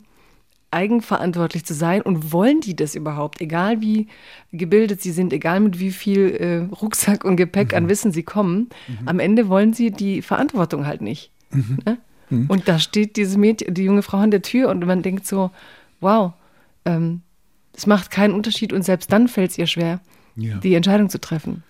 eigenverantwortlich 0.72 1.66
zu 1.66 1.74
sein 1.74 2.02
und 2.02 2.34
wollen 2.34 2.60
die 2.60 2.76
das 2.76 2.96
überhaupt, 2.96 3.42
egal 3.42 3.82
wie 3.82 4.08
gebildet 4.52 5.02
sie 5.02 5.12
sind, 5.12 5.32
egal 5.32 5.60
mit 5.60 5.80
wie 5.80 5.92
viel 5.92 6.32
äh, 6.32 6.76
Rucksack 6.76 7.24
und 7.24 7.36
Gepäck 7.36 7.72
mhm. 7.72 7.78
an 7.78 7.90
Wissen 7.90 8.12
sie 8.12 8.24
kommen, 8.24 8.70
mhm. 8.88 9.08
am 9.08 9.20
Ende 9.20 9.48
wollen 9.48 9.74
sie 9.74 9.92
die 9.92 10.22
Verantwortung 10.22 10.88
halt 10.88 11.02
nicht. 11.02 11.32
Mhm. 11.52 11.78
Ne? 11.86 11.98
Mhm. 12.30 12.48
Und 12.48 12.68
da 12.68 12.80
steht 12.80 13.16
dieses 13.16 13.38
Mädchen, 13.38 13.74
die 13.74 13.84
junge 13.84 14.02
Frau 14.02 14.18
an 14.18 14.32
der 14.32 14.42
Tür 14.42 14.70
und 14.70 14.86
man 14.86 15.02
denkt 15.02 15.28
so, 15.28 15.52
wow, 16.00 16.34
ähm, 16.86 17.22
es 17.74 17.88
macht 17.88 18.12
keinen 18.12 18.34
Unterschied 18.34 18.74
und 18.74 18.84
selbst 18.84 19.12
dann 19.12 19.28
fällt 19.28 19.52
es 19.52 19.58
ihr 19.58 19.68
schwer, 19.68 20.00
ja. 20.36 20.58
die 20.58 20.76
Entscheidung 20.76 21.10
zu 21.10 21.20
treffen. 21.20 21.64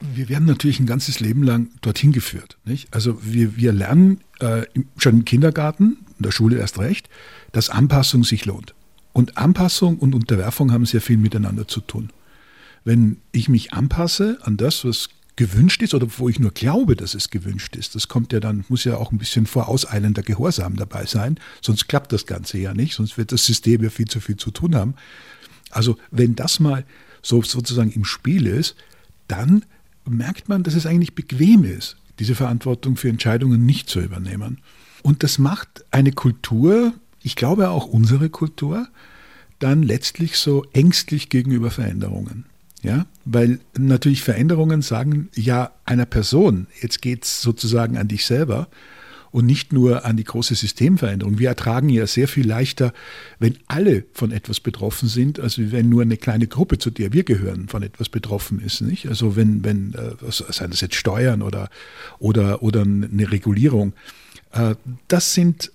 Wir 0.00 0.30
werden 0.30 0.46
natürlich 0.46 0.80
ein 0.80 0.86
ganzes 0.86 1.20
Leben 1.20 1.42
lang 1.42 1.68
dorthin 1.82 2.12
geführt. 2.12 2.56
Nicht? 2.64 2.88
Also 2.94 3.18
wir, 3.22 3.56
wir 3.56 3.72
lernen 3.72 4.20
äh, 4.40 4.62
schon 4.96 5.18
im 5.18 5.24
Kindergarten, 5.26 5.98
in 6.16 6.22
der 6.22 6.30
Schule 6.30 6.56
erst 6.56 6.78
recht, 6.78 7.10
dass 7.52 7.68
Anpassung 7.68 8.24
sich 8.24 8.46
lohnt. 8.46 8.74
Und 9.12 9.36
Anpassung 9.36 9.98
und 9.98 10.14
Unterwerfung 10.14 10.72
haben 10.72 10.86
sehr 10.86 11.02
viel 11.02 11.18
miteinander 11.18 11.68
zu 11.68 11.80
tun. 11.80 12.10
Wenn 12.84 13.18
ich 13.32 13.50
mich 13.50 13.74
anpasse 13.74 14.38
an 14.42 14.56
das, 14.56 14.84
was 14.86 15.10
gewünscht 15.40 15.80
ist 15.80 15.94
oder 15.94 16.06
wo 16.18 16.28
ich 16.28 16.38
nur 16.38 16.50
glaube, 16.50 16.96
dass 16.96 17.14
es 17.14 17.30
gewünscht 17.30 17.74
ist. 17.74 17.94
Das 17.94 18.08
kommt 18.08 18.34
ja 18.34 18.40
dann, 18.40 18.62
muss 18.68 18.84
ja 18.84 18.98
auch 18.98 19.10
ein 19.10 19.16
bisschen 19.16 19.46
vorauseilender 19.46 20.22
Gehorsam 20.22 20.76
dabei 20.76 21.06
sein, 21.06 21.40
sonst 21.62 21.88
klappt 21.88 22.12
das 22.12 22.26
Ganze 22.26 22.58
ja 22.58 22.74
nicht, 22.74 22.92
sonst 22.92 23.16
wird 23.16 23.32
das 23.32 23.46
System 23.46 23.82
ja 23.82 23.88
viel 23.88 24.06
zu 24.06 24.20
viel 24.20 24.36
zu 24.36 24.50
tun 24.50 24.74
haben. 24.74 24.96
Also 25.70 25.96
wenn 26.10 26.36
das 26.36 26.60
mal 26.60 26.84
so 27.22 27.40
sozusagen 27.40 27.90
im 27.90 28.04
Spiel 28.04 28.46
ist, 28.46 28.76
dann 29.28 29.64
merkt 30.06 30.50
man, 30.50 30.62
dass 30.62 30.74
es 30.74 30.84
eigentlich 30.84 31.14
bequem 31.14 31.64
ist, 31.64 31.96
diese 32.18 32.34
Verantwortung 32.34 32.96
für 32.96 33.08
Entscheidungen 33.08 33.64
nicht 33.64 33.88
zu 33.88 34.00
übernehmen. 34.00 34.58
Und 35.02 35.22
das 35.22 35.38
macht 35.38 35.86
eine 35.90 36.12
Kultur, 36.12 36.92
ich 37.22 37.34
glaube 37.34 37.70
auch 37.70 37.86
unsere 37.86 38.28
Kultur, 38.28 38.88
dann 39.58 39.82
letztlich 39.82 40.36
so 40.36 40.66
ängstlich 40.74 41.30
gegenüber 41.30 41.70
Veränderungen. 41.70 42.44
Ja, 42.82 43.06
weil 43.26 43.60
natürlich 43.76 44.22
Veränderungen 44.22 44.80
sagen 44.80 45.28
ja 45.34 45.72
einer 45.84 46.06
Person, 46.06 46.66
jetzt 46.80 47.02
geht 47.02 47.24
es 47.24 47.42
sozusagen 47.42 47.98
an 47.98 48.08
dich 48.08 48.24
selber 48.24 48.68
und 49.32 49.46
nicht 49.46 49.72
nur 49.72 50.04
an 50.04 50.16
die 50.16 50.24
große 50.24 50.54
Systemveränderung. 50.54 51.38
Wir 51.38 51.50
ertragen 51.50 51.88
ja 51.88 52.06
sehr 52.06 52.26
viel 52.26 52.46
leichter, 52.46 52.92
wenn 53.38 53.58
alle 53.66 54.04
von 54.12 54.32
etwas 54.32 54.60
betroffen 54.60 55.08
sind, 55.08 55.38
als 55.38 55.58
wenn 55.58 55.88
nur 55.88 56.02
eine 56.02 56.16
kleine 56.16 56.46
Gruppe, 56.46 56.78
zu 56.78 56.90
der 56.90 57.12
wir 57.12 57.22
gehören, 57.22 57.68
von 57.68 57.82
etwas 57.82 58.08
betroffen 58.08 58.60
ist. 58.60 58.80
Nicht? 58.80 59.06
Also 59.08 59.36
wenn, 59.36 59.62
wenn 59.62 59.94
äh, 59.94 60.30
seien 60.30 60.70
das 60.70 60.80
jetzt 60.80 60.96
Steuern 60.96 61.42
oder, 61.42 61.68
oder, 62.18 62.62
oder 62.62 62.82
eine 62.82 63.30
Regulierung, 63.30 63.92
äh, 64.52 64.74
das 65.06 65.34
sind 65.34 65.70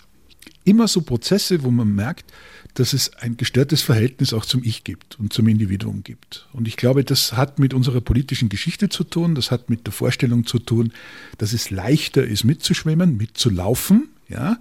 immer 0.66 0.88
so 0.88 1.02
Prozesse, 1.02 1.64
wo 1.64 1.72
man 1.72 1.94
merkt, 1.96 2.34
dass 2.76 2.94
es 2.94 3.14
ein 3.16 3.38
gestörtes 3.38 3.82
Verhältnis 3.82 4.34
auch 4.34 4.46
zum 4.46 4.64
Ich 4.64 4.84
gibt 4.84 5.18
und 5.20 5.34
zum 5.34 5.48
Individuum 5.48 6.04
gibt. 6.04 6.48
Und 6.54 6.68
ich 6.68 6.78
glaube, 6.78 7.04
das 7.04 7.34
hat 7.34 7.58
mit 7.58 7.74
unserer 7.74 8.02
politischen 8.02 8.50
Geschichte 8.50 8.90
zu 8.90 9.04
tun, 9.04 9.34
das 9.34 9.50
hat 9.50 9.70
mit 9.70 9.88
der 9.88 9.94
Vorstellung 9.94 10.46
zu 10.46 10.60
tun, 10.60 10.94
dass 11.38 11.54
es 11.54 11.70
leichter 11.72 12.24
ist, 12.24 12.44
mitzuschwimmen, 12.44 13.18
mitzulaufen, 13.18 14.10
ja, 14.28 14.60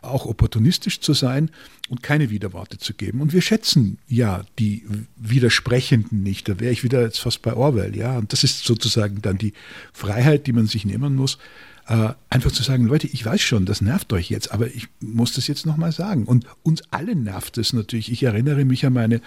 auch 0.00 0.26
opportunistisch 0.26 1.00
zu 1.00 1.12
sein 1.12 1.50
und 1.88 2.02
keine 2.02 2.30
Widerworte 2.30 2.78
zu 2.78 2.94
geben. 2.94 3.20
Und 3.20 3.32
wir 3.32 3.42
schätzen 3.42 3.98
ja 4.08 4.44
die 4.58 4.84
Widersprechenden 5.16 6.22
nicht. 6.22 6.48
Da 6.48 6.58
wäre 6.58 6.72
ich 6.72 6.82
wieder 6.82 7.02
jetzt 7.02 7.20
fast 7.20 7.42
bei 7.42 7.52
Orwell, 7.54 7.96
ja. 7.96 8.18
Und 8.18 8.32
das 8.32 8.44
ist 8.44 8.64
sozusagen 8.64 9.22
dann 9.22 9.38
die 9.38 9.52
Freiheit, 9.92 10.46
die 10.46 10.52
man 10.52 10.66
sich 10.66 10.84
nehmen 10.84 11.14
muss, 11.14 11.38
einfach 11.84 12.52
zu 12.52 12.62
sagen, 12.62 12.86
Leute, 12.86 13.08
ich 13.08 13.24
weiß 13.24 13.40
schon, 13.40 13.66
das 13.66 13.80
nervt 13.80 14.12
euch 14.12 14.30
jetzt, 14.30 14.52
aber 14.52 14.68
ich 14.68 14.88
muss 15.00 15.32
das 15.32 15.48
jetzt 15.48 15.66
nochmal 15.66 15.92
sagen. 15.92 16.24
Und 16.24 16.46
uns 16.62 16.82
alle 16.90 17.16
nervt 17.16 17.58
es 17.58 17.72
natürlich. 17.72 18.12
Ich 18.12 18.22
erinnere 18.22 18.64
mich 18.64 18.86
an 18.86 18.92
meine 18.92 19.20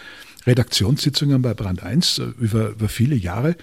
Redaktionssitzungen 0.47 1.41
bei 1.41 1.53
Brand 1.53 1.83
1 1.83 2.19
äh, 2.19 2.23
über, 2.39 2.69
über 2.69 2.87
viele 2.87 3.15
Jahre. 3.15 3.55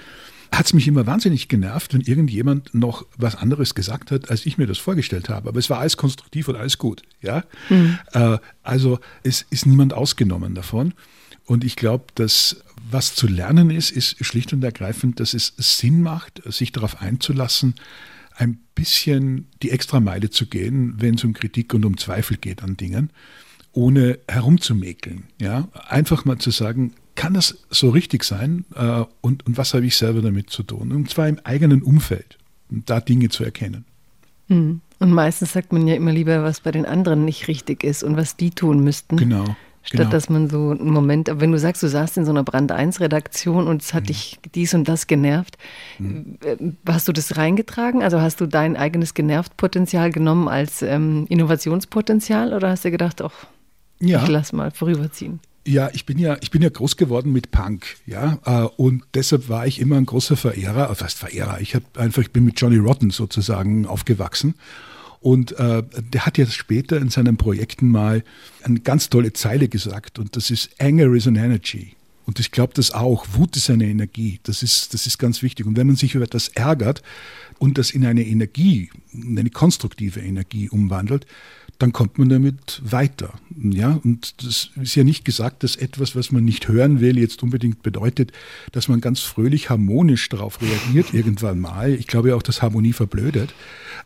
Hat 0.50 0.66
es 0.66 0.74
mich 0.74 0.86
immer 0.86 1.06
wahnsinnig 1.06 1.48
genervt, 1.48 1.94
wenn 1.94 2.02
irgendjemand 2.02 2.74
noch 2.74 3.06
was 3.16 3.36
anderes 3.36 3.74
gesagt 3.74 4.10
hat, 4.10 4.30
als 4.30 4.44
ich 4.44 4.58
mir 4.58 4.66
das 4.66 4.76
vorgestellt 4.76 5.30
habe. 5.30 5.48
Aber 5.48 5.58
es 5.58 5.70
war 5.70 5.78
alles 5.78 5.96
konstruktiv 5.96 6.48
und 6.48 6.56
alles 6.56 6.76
gut. 6.76 7.02
Ja? 7.22 7.44
Mhm. 7.70 7.98
Äh, 8.12 8.36
also 8.62 9.00
es 9.22 9.46
ist 9.48 9.64
niemand 9.64 9.94
ausgenommen 9.94 10.54
davon. 10.54 10.92
Und 11.46 11.64
ich 11.64 11.76
glaube, 11.76 12.04
dass 12.14 12.62
was 12.90 13.14
zu 13.14 13.26
lernen 13.26 13.70
ist, 13.70 13.90
ist 13.90 14.22
schlicht 14.24 14.52
und 14.52 14.62
ergreifend, 14.62 15.18
dass 15.18 15.32
es 15.32 15.54
Sinn 15.56 16.02
macht, 16.02 16.42
sich 16.52 16.72
darauf 16.72 17.00
einzulassen, 17.00 17.74
ein 18.42 18.58
bisschen 18.74 19.46
die 19.62 19.70
Extrameile 19.70 20.30
zu 20.30 20.46
gehen, 20.46 20.94
wenn 20.98 21.14
es 21.14 21.24
um 21.24 21.32
Kritik 21.32 21.74
und 21.74 21.84
um 21.84 21.96
Zweifel 21.96 22.36
geht 22.36 22.62
an 22.62 22.76
Dingen, 22.76 23.10
ohne 23.72 24.18
herumzumäkeln. 24.28 25.24
Ja? 25.40 25.68
Einfach 25.88 26.24
mal 26.24 26.38
zu 26.38 26.50
sagen, 26.50 26.92
kann 27.14 27.34
das 27.34 27.58
so 27.70 27.90
richtig 27.90 28.24
sein 28.24 28.64
äh, 28.74 29.04
und, 29.20 29.46
und 29.46 29.56
was 29.56 29.74
habe 29.74 29.86
ich 29.86 29.96
selber 29.96 30.22
damit 30.22 30.50
zu 30.50 30.62
tun? 30.62 30.92
Und 30.92 31.10
zwar 31.10 31.28
im 31.28 31.38
eigenen 31.44 31.82
Umfeld, 31.82 32.38
um 32.70 32.82
da 32.86 33.00
Dinge 33.00 33.28
zu 33.28 33.44
erkennen. 33.44 33.84
Hm. 34.48 34.80
Und 34.98 35.12
meistens 35.12 35.52
sagt 35.52 35.72
man 35.72 35.86
ja 35.86 35.94
immer 35.94 36.12
lieber, 36.12 36.42
was 36.42 36.60
bei 36.60 36.70
den 36.70 36.86
anderen 36.86 37.24
nicht 37.24 37.48
richtig 37.48 37.84
ist 37.84 38.02
und 38.02 38.16
was 38.16 38.36
die 38.36 38.50
tun 38.50 38.84
müssten. 38.84 39.16
Genau. 39.16 39.56
Statt 39.84 39.98
genau. 39.98 40.10
dass 40.10 40.28
man 40.28 40.48
so 40.48 40.70
einen 40.70 40.90
Moment, 40.90 41.28
wenn 41.34 41.50
du 41.50 41.58
sagst, 41.58 41.82
du 41.82 41.88
saßt 41.88 42.16
in 42.16 42.24
so 42.24 42.30
einer 42.30 42.44
Brand 42.44 42.70
1 42.70 43.00
Redaktion 43.00 43.66
und 43.66 43.82
es 43.82 43.92
hat 43.94 44.04
mhm. 44.04 44.06
dich 44.06 44.38
dies 44.54 44.74
und 44.74 44.88
das 44.88 45.06
genervt, 45.08 45.58
mhm. 45.98 46.38
Äh, 46.44 46.56
hast 46.86 47.08
du 47.08 47.12
das 47.12 47.36
reingetragen? 47.36 48.02
Also 48.02 48.20
hast 48.20 48.40
du 48.40 48.46
dein 48.46 48.76
eigenes 48.76 49.14
Genervtpotenzial 49.14 50.12
genommen 50.12 50.48
als 50.48 50.82
ähm, 50.82 51.26
Innovationspotenzial 51.28 52.52
oder 52.52 52.70
hast 52.70 52.84
du 52.84 52.90
gedacht, 52.92 53.22
ach, 53.22 53.46
ja. 54.00 54.22
ich 54.22 54.28
lass 54.28 54.52
mal 54.52 54.70
vorüberziehen? 54.70 55.40
Ja, 55.66 55.90
ich 55.92 56.06
bin 56.06 56.18
ja, 56.18 56.36
ich 56.40 56.50
bin 56.50 56.62
ja 56.62 56.68
groß 56.68 56.96
geworden 56.96 57.32
mit 57.32 57.52
Punk, 57.52 57.96
ja, 58.04 58.38
äh, 58.44 58.68
und 58.76 59.04
deshalb 59.14 59.48
war 59.48 59.66
ich 59.66 59.80
immer 59.80 59.96
ein 59.96 60.06
großer 60.06 60.36
Verehrer, 60.36 60.90
was 60.90 61.02
heißt 61.02 61.18
Verehrer? 61.18 61.60
Ich 61.60 61.76
habe 61.76 61.84
einfach, 61.96 62.22
ich 62.22 62.32
bin 62.32 62.44
mit 62.44 62.60
Johnny 62.60 62.78
Rotten 62.78 63.10
sozusagen 63.10 63.86
aufgewachsen 63.86 64.54
und 65.22 65.52
äh, 65.52 65.82
der 66.12 66.26
hat 66.26 66.36
jetzt 66.36 66.54
später 66.54 66.98
in 66.98 67.08
seinen 67.08 67.36
Projekten 67.36 67.88
mal 67.88 68.24
eine 68.62 68.80
ganz 68.80 69.08
tolle 69.08 69.32
Zeile 69.32 69.68
gesagt 69.68 70.18
und 70.18 70.36
das 70.36 70.50
ist 70.50 70.70
Anger 70.80 71.14
is 71.14 71.26
an 71.26 71.36
energy. 71.36 71.94
Und 72.24 72.38
ich 72.38 72.50
glaube 72.50 72.72
das 72.74 72.92
auch. 72.92 73.26
Wut 73.32 73.56
ist 73.56 73.68
eine 73.68 73.86
Energie. 73.86 74.38
Das 74.44 74.62
ist, 74.62 74.94
das 74.94 75.06
ist 75.06 75.18
ganz 75.18 75.42
wichtig. 75.42 75.66
Und 75.66 75.76
wenn 75.76 75.88
man 75.88 75.96
sich 75.96 76.14
über 76.14 76.24
etwas 76.24 76.48
ärgert 76.48 77.02
und 77.58 77.78
das 77.78 77.90
in 77.90 78.06
eine 78.06 78.24
Energie, 78.24 78.90
in 79.12 79.38
eine 79.38 79.50
konstruktive 79.50 80.20
Energie 80.20 80.68
umwandelt, 80.68 81.26
dann 81.78 81.92
kommt 81.92 82.18
man 82.18 82.28
damit 82.28 82.80
weiter. 82.84 83.34
Ja, 83.60 84.00
und 84.04 84.42
das 84.44 84.70
ist 84.80 84.94
ja 84.94 85.04
nicht 85.04 85.24
gesagt, 85.24 85.64
dass 85.64 85.74
etwas, 85.74 86.14
was 86.14 86.30
man 86.30 86.44
nicht 86.44 86.68
hören 86.68 87.00
will, 87.00 87.18
jetzt 87.18 87.42
unbedingt 87.42 87.82
bedeutet, 87.82 88.32
dass 88.70 88.88
man 88.88 89.00
ganz 89.00 89.20
fröhlich 89.20 89.68
harmonisch 89.68 90.28
darauf 90.28 90.60
reagiert 90.62 91.08
irgendwann 91.12 91.58
mal. 91.58 91.92
Ich 91.92 92.06
glaube 92.06 92.30
ja 92.30 92.36
auch, 92.36 92.42
dass 92.42 92.62
Harmonie 92.62 92.92
verblödet. 92.92 93.52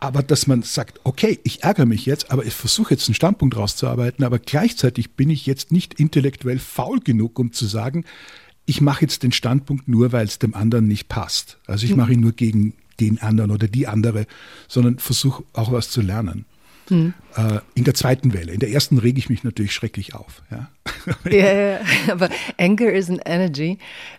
Aber 0.01 0.23
dass 0.23 0.47
man 0.47 0.63
sagt, 0.63 1.01
okay, 1.05 1.39
ich 1.43 1.65
ärgere 1.65 1.87
mich 1.87 2.07
jetzt, 2.07 2.31
aber 2.31 2.45
ich 2.45 2.55
versuche 2.55 2.95
jetzt 2.95 3.09
einen 3.09 3.15
Standpunkt 3.15 3.57
rauszuarbeiten, 3.57 4.25
aber 4.25 4.39
gleichzeitig 4.39 5.13
bin 5.13 5.31
ich 5.31 5.47
jetzt 5.47 5.73
nicht 5.73 5.95
intellektuell 5.95 6.59
faul 6.59 7.01
genug, 7.01 7.39
um 7.39 7.53
zu 7.53 7.67
sagen, 7.67 8.05
ich 8.67 8.81
mache 8.81 9.03
jetzt 9.03 9.23
den 9.23 9.33
Standpunkt 9.33 9.89
nur, 9.89 10.13
weil 10.13 10.27
es 10.27 10.39
dem 10.39 10.55
anderen 10.55 10.89
nicht 10.89 11.09
passt. 11.09 11.59
Also 11.67 11.85
ich 11.85 11.91
hm. 11.91 11.99
mache 11.99 12.13
ihn 12.13 12.21
nur 12.21 12.33
gegen 12.33 12.75
den 13.01 13.21
anderen 13.21 13.51
oder 13.51 13.69
die 13.69 13.87
andere, 13.87 14.27
sondern 14.69 14.99
versuche 14.99 15.45
auch 15.53 15.73
was 15.73 15.91
zu 15.91 16.01
lernen. 16.01 16.47
Mhm. 16.91 17.15
Äh, 17.37 17.61
in 17.75 17.85
der 17.85 17.95
zweiten 17.95 18.33
Welle. 18.33 18.53
In 18.53 18.61
der 18.61 18.71
ersten 18.71 18.99
rege 18.99 19.19
ich 19.19 19.29
mich 19.29 19.45
natürlich 19.45 19.73
schrecklich 19.73 20.15
auf. 20.15 20.43
Ja, 21.25 21.33
ja, 21.33 21.71
ja 21.71 21.81
aber 22.11 22.29
Anger 22.59 22.93
is 22.93 23.11
an 23.11 23.21
Energy. 23.25 23.79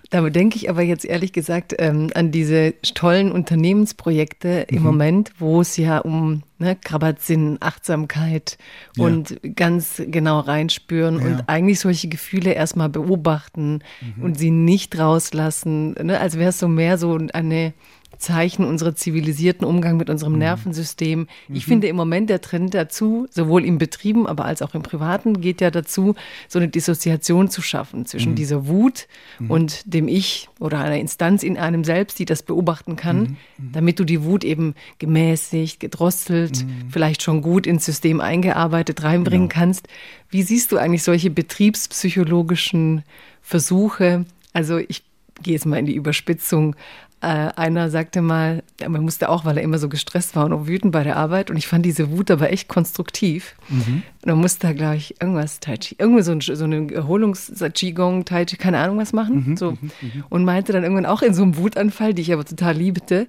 Damit 0.10 0.36
denke 0.36 0.56
ich 0.56 0.69
aber 0.69 0.82
jetzt 0.82 1.03
ehrlich 1.03 1.34
gesagt 1.34 1.75
ähm, 1.80 2.10
an 2.13 2.32
diese 2.32 2.75
tollen 2.93 3.32
Unternehmensprojekte 3.32 4.65
im 4.69 4.80
mhm. 4.80 4.84
Moment, 4.84 5.32
wo 5.38 5.60
es 5.62 5.75
ja 5.75 5.99
um 5.99 6.43
ne, 6.60 6.77
Krabatsinn, 6.82 7.58
Achtsamkeit 7.60 8.58
ja. 8.95 9.06
und 9.06 9.39
ganz 9.56 10.01
genau 10.08 10.39
reinspüren 10.39 11.19
ja. 11.19 11.25
und 11.25 11.43
eigentlich 11.47 11.80
solche 11.80 12.08
Gefühle 12.08 12.53
erstmal 12.53 12.89
beobachten 12.89 13.80
mhm. 14.01 14.23
und 14.23 14.38
sie 14.38 14.51
nicht 14.51 14.97
rauslassen. 14.97 15.93
Ne, 15.93 16.19
als 16.19 16.38
wäre 16.38 16.49
es 16.49 16.60
so 16.60 16.67
mehr 16.67 16.97
so 16.97 17.17
eine 17.34 17.73
Zeichen 18.17 18.65
unserer 18.65 18.96
zivilisierten 18.96 19.65
Umgang 19.65 19.98
mit 19.98 20.10
unserem 20.10 20.34
mhm. 20.34 20.39
Nervensystem. 20.39 21.28
Ich 21.50 21.65
mhm. 21.65 21.70
finde 21.70 21.88
im 21.88 21.96
Moment 21.96 22.30
der 22.30 22.41
Trend 22.41 22.74
dazu, 22.74 23.28
sowohl 23.30 23.63
im 23.63 23.78
Betrieben, 23.78 24.26
aber 24.28 24.46
als 24.46 24.62
auch 24.62 24.74
im 24.74 24.82
Privaten, 24.82 25.39
geht 25.39 25.62
ja 25.62 25.72
dazu, 25.72 26.15
so 26.48 26.60
eine 26.60 26.67
Dissoziation 26.67 27.50
zu 27.50 27.62
schaffen 27.62 28.06
zwischen 28.06 28.32
mhm. 28.32 28.36
dieser 28.36 28.67
Wut 28.67 29.08
mhm. 29.39 29.52
und 29.52 29.93
dem 29.93 30.08
Ich 30.08 30.50
oder 30.60 30.80
einer 30.80 30.98
Instanz 30.98 31.43
in 31.43 31.58
einem 31.58 31.84
selbst, 31.84 32.17
die 32.17 32.26
das 32.26 32.43
beobachten 32.43 32.96
kann, 32.96 33.20
mhm. 33.20 33.38
Mhm. 33.58 33.72
damit 33.74 34.00
du 34.00 34.04
die 34.04 34.24
Wut 34.24 34.43
eben 34.43 34.74
gemäßigt, 35.00 35.80
gedrosselt, 35.80 36.65
vielleicht 36.89 37.22
schon 37.22 37.41
gut 37.41 37.67
ins 37.67 37.86
System 37.86 38.20
eingearbeitet 38.20 39.04
reinbringen 39.04 39.50
genau. 39.50 39.60
kannst. 39.60 39.88
Wie 40.30 40.41
siehst 40.41 40.72
du 40.72 40.78
eigentlich 40.78 41.04
solche 41.04 41.30
betriebspsychologischen 41.30 43.04
Versuche? 43.41 44.26
Also 44.54 44.78
ich 44.78 45.04
gehe 45.43 45.54
jetzt 45.54 45.65
mal 45.65 45.78
in 45.78 45.86
die 45.86 45.96
Überspitzung, 45.96 46.76
einer 47.19 47.89
sagte 47.89 48.21
mal, 48.21 48.63
man 48.88 49.01
musste 49.01 49.30
auch, 49.30 49.43
weil 49.43 49.58
er 49.58 49.63
immer 49.63 49.80
so 49.80 49.89
gestresst 49.89 50.36
war 50.36 50.45
und 50.45 50.53
auch 50.53 50.67
wütend 50.67 50.91
bei 50.91 51.03
der 51.03 51.17
Arbeit. 51.17 51.49
Und 51.49 51.58
ich 51.58 51.65
fand 51.65 51.84
diese 51.84 52.12
Wut 52.12 52.30
aber 52.30 52.51
echt 52.51 52.67
konstruktiv. 52.67 53.56
Mhm. 53.69 54.03
Und 54.21 54.30
dann 54.30 54.38
musste 54.38 54.67
er, 54.67 54.75
glaube 54.75 54.97
ich, 54.97 55.19
irgendwas 55.19 55.60
Tai 55.60 55.77
Chi, 55.77 55.95
irgendwie 55.97 56.21
so, 56.21 56.32
ein, 56.32 56.41
so 56.41 56.63
eine 56.63 56.91
Erholungs-Qigong, 56.93 58.25
Tai 58.25 58.45
Chi, 58.45 58.58
keine 58.58 58.77
Ahnung 58.77 58.99
was 58.99 59.13
machen. 59.13 59.45
Mhm, 59.47 59.58
so. 59.58 59.71
Mhm, 59.71 59.77
mhm, 59.82 60.23
und 60.30 60.45
meinte 60.45 60.73
dann 60.73 60.84
irgendwann 60.84 61.08
auch 61.08 61.23
in 61.23 61.34
so 61.34 61.41
einem 61.41 61.58
Wutanfall, 61.58 62.13
die 62.13 62.21
ich 62.21 62.32
aber 62.32 62.45
total 62.45 62.75
liebte, 62.75 63.27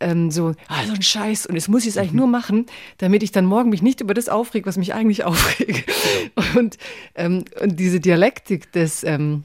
ähm, 0.00 0.30
so, 0.30 0.54
ah, 0.68 0.84
so 0.86 0.92
ein 0.92 1.02
Scheiß. 1.02 1.46
Und 1.46 1.54
jetzt 1.54 1.68
muss 1.68 1.84
ich 1.84 1.90
es 1.90 1.96
eigentlich 1.96 2.12
mhm. 2.12 2.18
nur 2.18 2.26
machen, 2.26 2.66
damit 2.98 3.22
ich 3.22 3.32
dann 3.32 3.46
morgen 3.46 3.70
mich 3.70 3.80
nicht 3.80 4.02
über 4.02 4.12
das 4.12 4.28
aufrege, 4.28 4.66
was 4.66 4.76
mich 4.76 4.92
eigentlich 4.92 5.24
aufregt. 5.24 5.90
Und, 6.56 6.76
ähm, 7.14 7.44
und 7.62 7.80
diese 7.80 8.00
Dialektik 8.00 8.70
des, 8.72 9.02
ähm, 9.02 9.44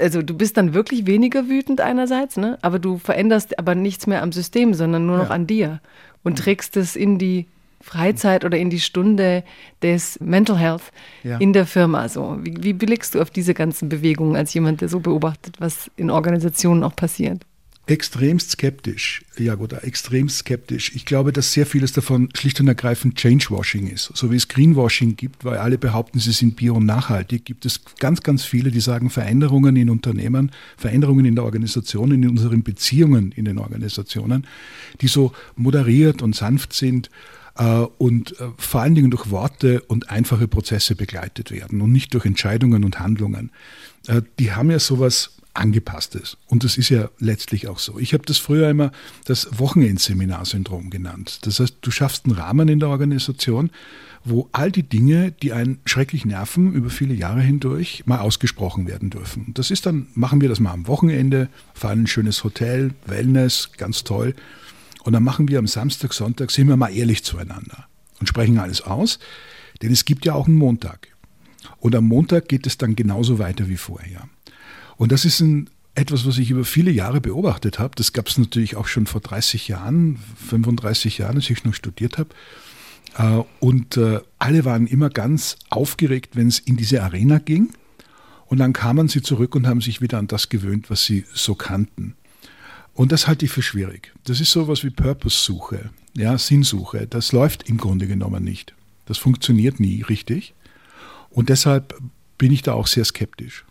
also 0.00 0.22
du 0.22 0.34
bist 0.34 0.56
dann 0.56 0.74
wirklich 0.74 1.06
weniger 1.06 1.48
wütend 1.48 1.80
einerseits, 1.80 2.36
ne? 2.36 2.58
aber 2.62 2.78
du 2.78 2.98
veränderst 2.98 3.58
aber 3.58 3.74
nichts 3.74 4.06
mehr 4.06 4.22
am 4.22 4.32
System, 4.32 4.74
sondern 4.74 5.06
nur 5.06 5.18
noch 5.18 5.28
ja. 5.28 5.34
an 5.34 5.46
dir 5.46 5.80
und 6.22 6.38
trägst 6.38 6.76
es 6.76 6.96
in 6.96 7.18
die 7.18 7.46
Freizeit 7.82 8.44
oder 8.44 8.58
in 8.58 8.68
die 8.68 8.80
Stunde 8.80 9.42
des 9.82 10.20
Mental 10.20 10.58
Health 10.58 10.82
ja. 11.22 11.38
in 11.38 11.52
der 11.52 11.66
Firma. 11.66 12.08
So, 12.08 12.38
wie, 12.42 12.62
wie 12.62 12.72
blickst 12.74 13.14
du 13.14 13.22
auf 13.22 13.30
diese 13.30 13.54
ganzen 13.54 13.88
Bewegungen 13.88 14.36
als 14.36 14.52
jemand, 14.52 14.82
der 14.82 14.88
so 14.88 15.00
beobachtet, 15.00 15.56
was 15.60 15.90
in 15.96 16.10
Organisationen 16.10 16.84
auch 16.84 16.94
passiert? 16.94 17.42
Extremst 17.86 18.52
skeptisch, 18.52 19.24
Jagoda, 19.36 19.78
extremst 19.78 20.38
skeptisch. 20.38 20.92
Ich 20.94 21.04
glaube, 21.04 21.32
dass 21.32 21.52
sehr 21.52 21.66
vieles 21.66 21.92
davon 21.92 22.28
schlicht 22.34 22.60
und 22.60 22.68
ergreifend 22.68 23.18
Changewashing 23.18 23.88
ist. 23.88 24.12
So 24.14 24.30
wie 24.30 24.36
es 24.36 24.48
Greenwashing 24.48 25.16
gibt, 25.16 25.44
weil 25.44 25.58
alle 25.58 25.76
behaupten, 25.76 26.20
sie 26.20 26.32
sind 26.32 26.56
bio 26.56 26.76
und 26.76 26.86
nachhaltig, 26.86 27.44
gibt 27.44 27.66
es 27.66 27.80
ganz, 27.98 28.22
ganz 28.22 28.44
viele, 28.44 28.70
die 28.70 28.80
sagen, 28.80 29.10
Veränderungen 29.10 29.74
in 29.76 29.90
Unternehmen, 29.90 30.52
Veränderungen 30.76 31.24
in 31.24 31.34
der 31.34 31.44
Organisation, 31.44 32.12
in 32.12 32.28
unseren 32.28 32.62
Beziehungen 32.62 33.32
in 33.32 33.44
den 33.44 33.58
Organisationen, 33.58 34.46
die 35.00 35.08
so 35.08 35.32
moderiert 35.56 36.22
und 36.22 36.36
sanft 36.36 36.72
sind 36.72 37.10
äh, 37.56 37.64
und 37.98 38.38
äh, 38.40 38.50
vor 38.56 38.82
allen 38.82 38.94
Dingen 38.94 39.10
durch 39.10 39.30
Worte 39.30 39.80
und 39.82 40.10
einfache 40.10 40.46
Prozesse 40.46 40.94
begleitet 40.94 41.50
werden 41.50 41.80
und 41.80 41.90
nicht 41.90 42.14
durch 42.14 42.24
Entscheidungen 42.24 42.84
und 42.84 43.00
Handlungen. 43.00 43.50
Äh, 44.06 44.22
die 44.38 44.52
haben 44.52 44.70
ja 44.70 44.78
sowas 44.78 45.39
angepasstes. 45.54 46.36
Und 46.46 46.64
das 46.64 46.76
ist 46.76 46.88
ja 46.88 47.10
letztlich 47.18 47.68
auch 47.68 47.78
so. 47.78 47.98
Ich 47.98 48.12
habe 48.12 48.24
das 48.24 48.38
früher 48.38 48.70
immer 48.70 48.92
das 49.24 49.58
Wochenendseminar-Syndrom 49.58 50.90
genannt. 50.90 51.40
Das 51.42 51.60
heißt, 51.60 51.78
du 51.80 51.90
schaffst 51.90 52.26
einen 52.26 52.34
Rahmen 52.34 52.68
in 52.68 52.80
der 52.80 52.88
Organisation, 52.88 53.70
wo 54.24 54.48
all 54.52 54.70
die 54.70 54.82
Dinge, 54.82 55.32
die 55.32 55.52
einen 55.52 55.80
schrecklich 55.86 56.24
nerven, 56.24 56.72
über 56.72 56.90
viele 56.90 57.14
Jahre 57.14 57.40
hindurch 57.40 58.04
mal 58.06 58.18
ausgesprochen 58.18 58.86
werden 58.86 59.10
dürfen. 59.10 59.52
Das 59.54 59.70
ist 59.70 59.86
dann, 59.86 60.08
machen 60.14 60.40
wir 60.40 60.48
das 60.48 60.60
mal 60.60 60.72
am 60.72 60.86
Wochenende, 60.86 61.48
fahren 61.74 62.02
ein 62.02 62.06
schönes 62.06 62.44
Hotel, 62.44 62.92
Wellness, 63.06 63.70
ganz 63.76 64.04
toll. 64.04 64.34
Und 65.04 65.14
dann 65.14 65.24
machen 65.24 65.48
wir 65.48 65.58
am 65.58 65.66
Samstag, 65.66 66.12
Sonntag, 66.12 66.50
sind 66.50 66.68
wir 66.68 66.76
mal 66.76 66.94
ehrlich 66.94 67.24
zueinander 67.24 67.86
und 68.20 68.26
sprechen 68.26 68.58
alles 68.58 68.82
aus. 68.82 69.18
Denn 69.82 69.92
es 69.92 70.04
gibt 70.04 70.26
ja 70.26 70.34
auch 70.34 70.46
einen 70.46 70.58
Montag. 70.58 71.08
Und 71.78 71.94
am 71.94 72.04
Montag 72.04 72.48
geht 72.48 72.66
es 72.66 72.76
dann 72.76 72.96
genauso 72.96 73.38
weiter 73.38 73.68
wie 73.68 73.78
vorher. 73.78 74.28
Und 75.00 75.12
das 75.12 75.24
ist 75.24 75.40
ein, 75.40 75.70
etwas, 75.94 76.26
was 76.26 76.36
ich 76.36 76.50
über 76.50 76.62
viele 76.62 76.90
Jahre 76.90 77.22
beobachtet 77.22 77.78
habe. 77.78 77.94
Das 77.96 78.12
gab 78.12 78.28
es 78.28 78.36
natürlich 78.36 78.76
auch 78.76 78.86
schon 78.86 79.06
vor 79.06 79.22
30 79.22 79.66
Jahren, 79.66 80.18
35 80.48 81.16
Jahren, 81.16 81.36
als 81.36 81.48
ich 81.48 81.64
noch 81.64 81.72
studiert 81.72 82.18
habe. 82.18 82.28
Äh, 83.16 83.42
und 83.60 83.96
äh, 83.96 84.20
alle 84.38 84.66
waren 84.66 84.86
immer 84.86 85.08
ganz 85.08 85.56
aufgeregt, 85.70 86.36
wenn 86.36 86.48
es 86.48 86.58
in 86.58 86.76
diese 86.76 87.02
Arena 87.02 87.38
ging. 87.38 87.70
Und 88.44 88.58
dann 88.58 88.74
kamen 88.74 89.08
sie 89.08 89.22
zurück 89.22 89.54
und 89.54 89.66
haben 89.66 89.80
sich 89.80 90.02
wieder 90.02 90.18
an 90.18 90.26
das 90.26 90.50
gewöhnt, 90.50 90.90
was 90.90 91.06
sie 91.06 91.24
so 91.32 91.54
kannten. 91.54 92.14
Und 92.92 93.10
das 93.10 93.26
halte 93.26 93.46
ich 93.46 93.52
für 93.52 93.62
schwierig. 93.62 94.12
Das 94.24 94.38
ist 94.38 94.50
sowas 94.50 94.84
wie 94.84 94.90
Purpose-Suche, 94.90 95.88
ja, 96.14 96.36
Sinnsuche. 96.36 97.06
Das 97.06 97.32
läuft 97.32 97.70
im 97.70 97.78
Grunde 97.78 98.06
genommen 98.06 98.44
nicht. 98.44 98.74
Das 99.06 99.16
funktioniert 99.16 99.80
nie 99.80 100.02
richtig. 100.02 100.52
Und 101.30 101.48
deshalb 101.48 101.98
bin 102.36 102.52
ich 102.52 102.60
da 102.60 102.74
auch 102.74 102.86
sehr 102.86 103.06
skeptisch. 103.06 103.64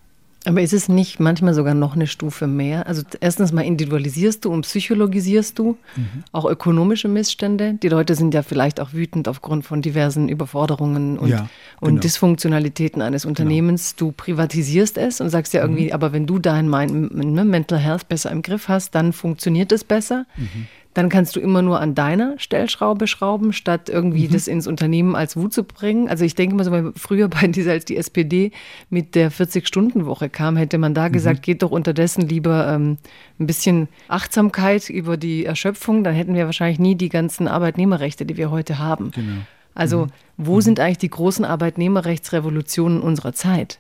Aber 0.46 0.62
ist 0.62 0.72
es 0.72 0.88
nicht 0.88 1.20
manchmal 1.20 1.54
sogar 1.54 1.74
noch 1.74 1.96
eine 1.96 2.08
Stufe 2.08 2.48
mehr? 2.48 2.88
Also 2.88 3.04
erstens 3.20 3.52
mal 3.52 3.64
individualisierst 3.64 4.46
du 4.46 4.52
und 4.52 4.62
psychologisierst 4.62 5.60
du 5.60 5.78
mhm. 5.96 6.24
auch 6.32 6.46
ökonomische 6.46 7.10
Missstände. 7.10 7.74
Die 7.74 7.90
Leute 7.90 8.16
sind 8.16 8.34
ja 8.34 8.42
vielleicht 8.42 8.80
auch 8.80 8.94
wütend 8.94 9.28
aufgrund 9.28 9.66
von 9.66 9.82
diversen 9.82 10.30
Überforderungen 10.30 11.20
und, 11.20 11.28
ja, 11.28 11.38
genau. 11.38 11.50
und 11.82 12.04
Dysfunktionalitäten 12.04 13.02
eines 13.02 13.24
genau. 13.24 13.32
Unternehmens. 13.32 13.96
Genau. 13.98 14.12
Du 14.12 14.16
privatisierst 14.16 14.98
es 14.98 15.20
und 15.20 15.30
sagst 15.30 15.54
ja 15.54 15.62
irgendwie, 15.62 15.88
mhm. 15.88 15.92
aber 15.92 16.14
wenn 16.14 16.26
du 16.26 16.40
dein 16.40 16.70
Mental 16.70 17.78
Health 17.78 18.08
besser 18.08 18.32
im 18.32 18.42
Griff 18.42 18.70
hast, 18.70 18.96
dann 18.96 19.12
funktioniert 19.12 19.74
es 19.74 19.84
besser. 19.84 20.26
Mhm 20.38 20.68
dann 21.00 21.08
kannst 21.08 21.38
du 21.38 21.40
immer 21.40 21.62
nur 21.62 21.80
an 21.80 21.96
deiner 21.96 22.38
Stellschraube 22.38 23.08
schrauben, 23.08 23.54
statt 23.54 23.88
irgendwie 23.88 24.28
mhm. 24.28 24.34
das 24.34 24.50
ins 24.50 24.68
Unternehmen 24.68 25.16
als 25.16 25.38
Wut 25.38 25.54
zu 25.54 25.64
bringen. 25.64 26.10
Also 26.10 26.26
ich 26.26 26.36
denke 26.36 26.58
mal 26.58 26.66
so, 26.66 26.92
früher 26.98 27.30
bei 27.30 27.48
dieser, 27.48 27.72
als 27.72 27.86
die 27.86 27.96
SPD 27.96 28.52
mit 28.90 29.16
der 29.16 29.32
40-Stunden-Woche 29.32 30.30
kam, 30.30 30.58
hätte 30.58 30.78
man 30.78 30.94
da 30.94 31.08
mhm. 31.08 31.14
gesagt, 31.14 31.42
geht 31.42 31.64
doch 31.64 31.72
unterdessen 31.72 32.28
lieber 32.28 32.68
ähm, 32.68 32.98
ein 33.40 33.48
bisschen 33.48 33.88
Achtsamkeit 34.10 34.90
über 34.90 35.16
die 35.16 35.46
Erschöpfung, 35.46 36.04
dann 36.04 36.14
hätten 36.14 36.36
wir 36.36 36.48
wahrscheinlich 36.48 36.80
nie 36.80 36.96
die 36.96 37.08
ganzen 37.08 37.48
Arbeitnehmerrechte, 37.48 38.26
die 38.26 38.36
wir 38.36 38.52
heute 38.52 38.78
haben. 38.78 39.12
Genau. 39.12 39.38
Also 39.74 40.08
mhm. 40.08 40.12
wo 40.36 40.56
mhm. 40.56 40.62
sind 40.62 40.80
eigentlich 40.82 40.98
die 40.98 41.10
großen 41.10 41.46
Arbeitnehmerrechtsrevolutionen 41.46 43.00
unserer 43.00 43.32
Zeit? 43.32 43.80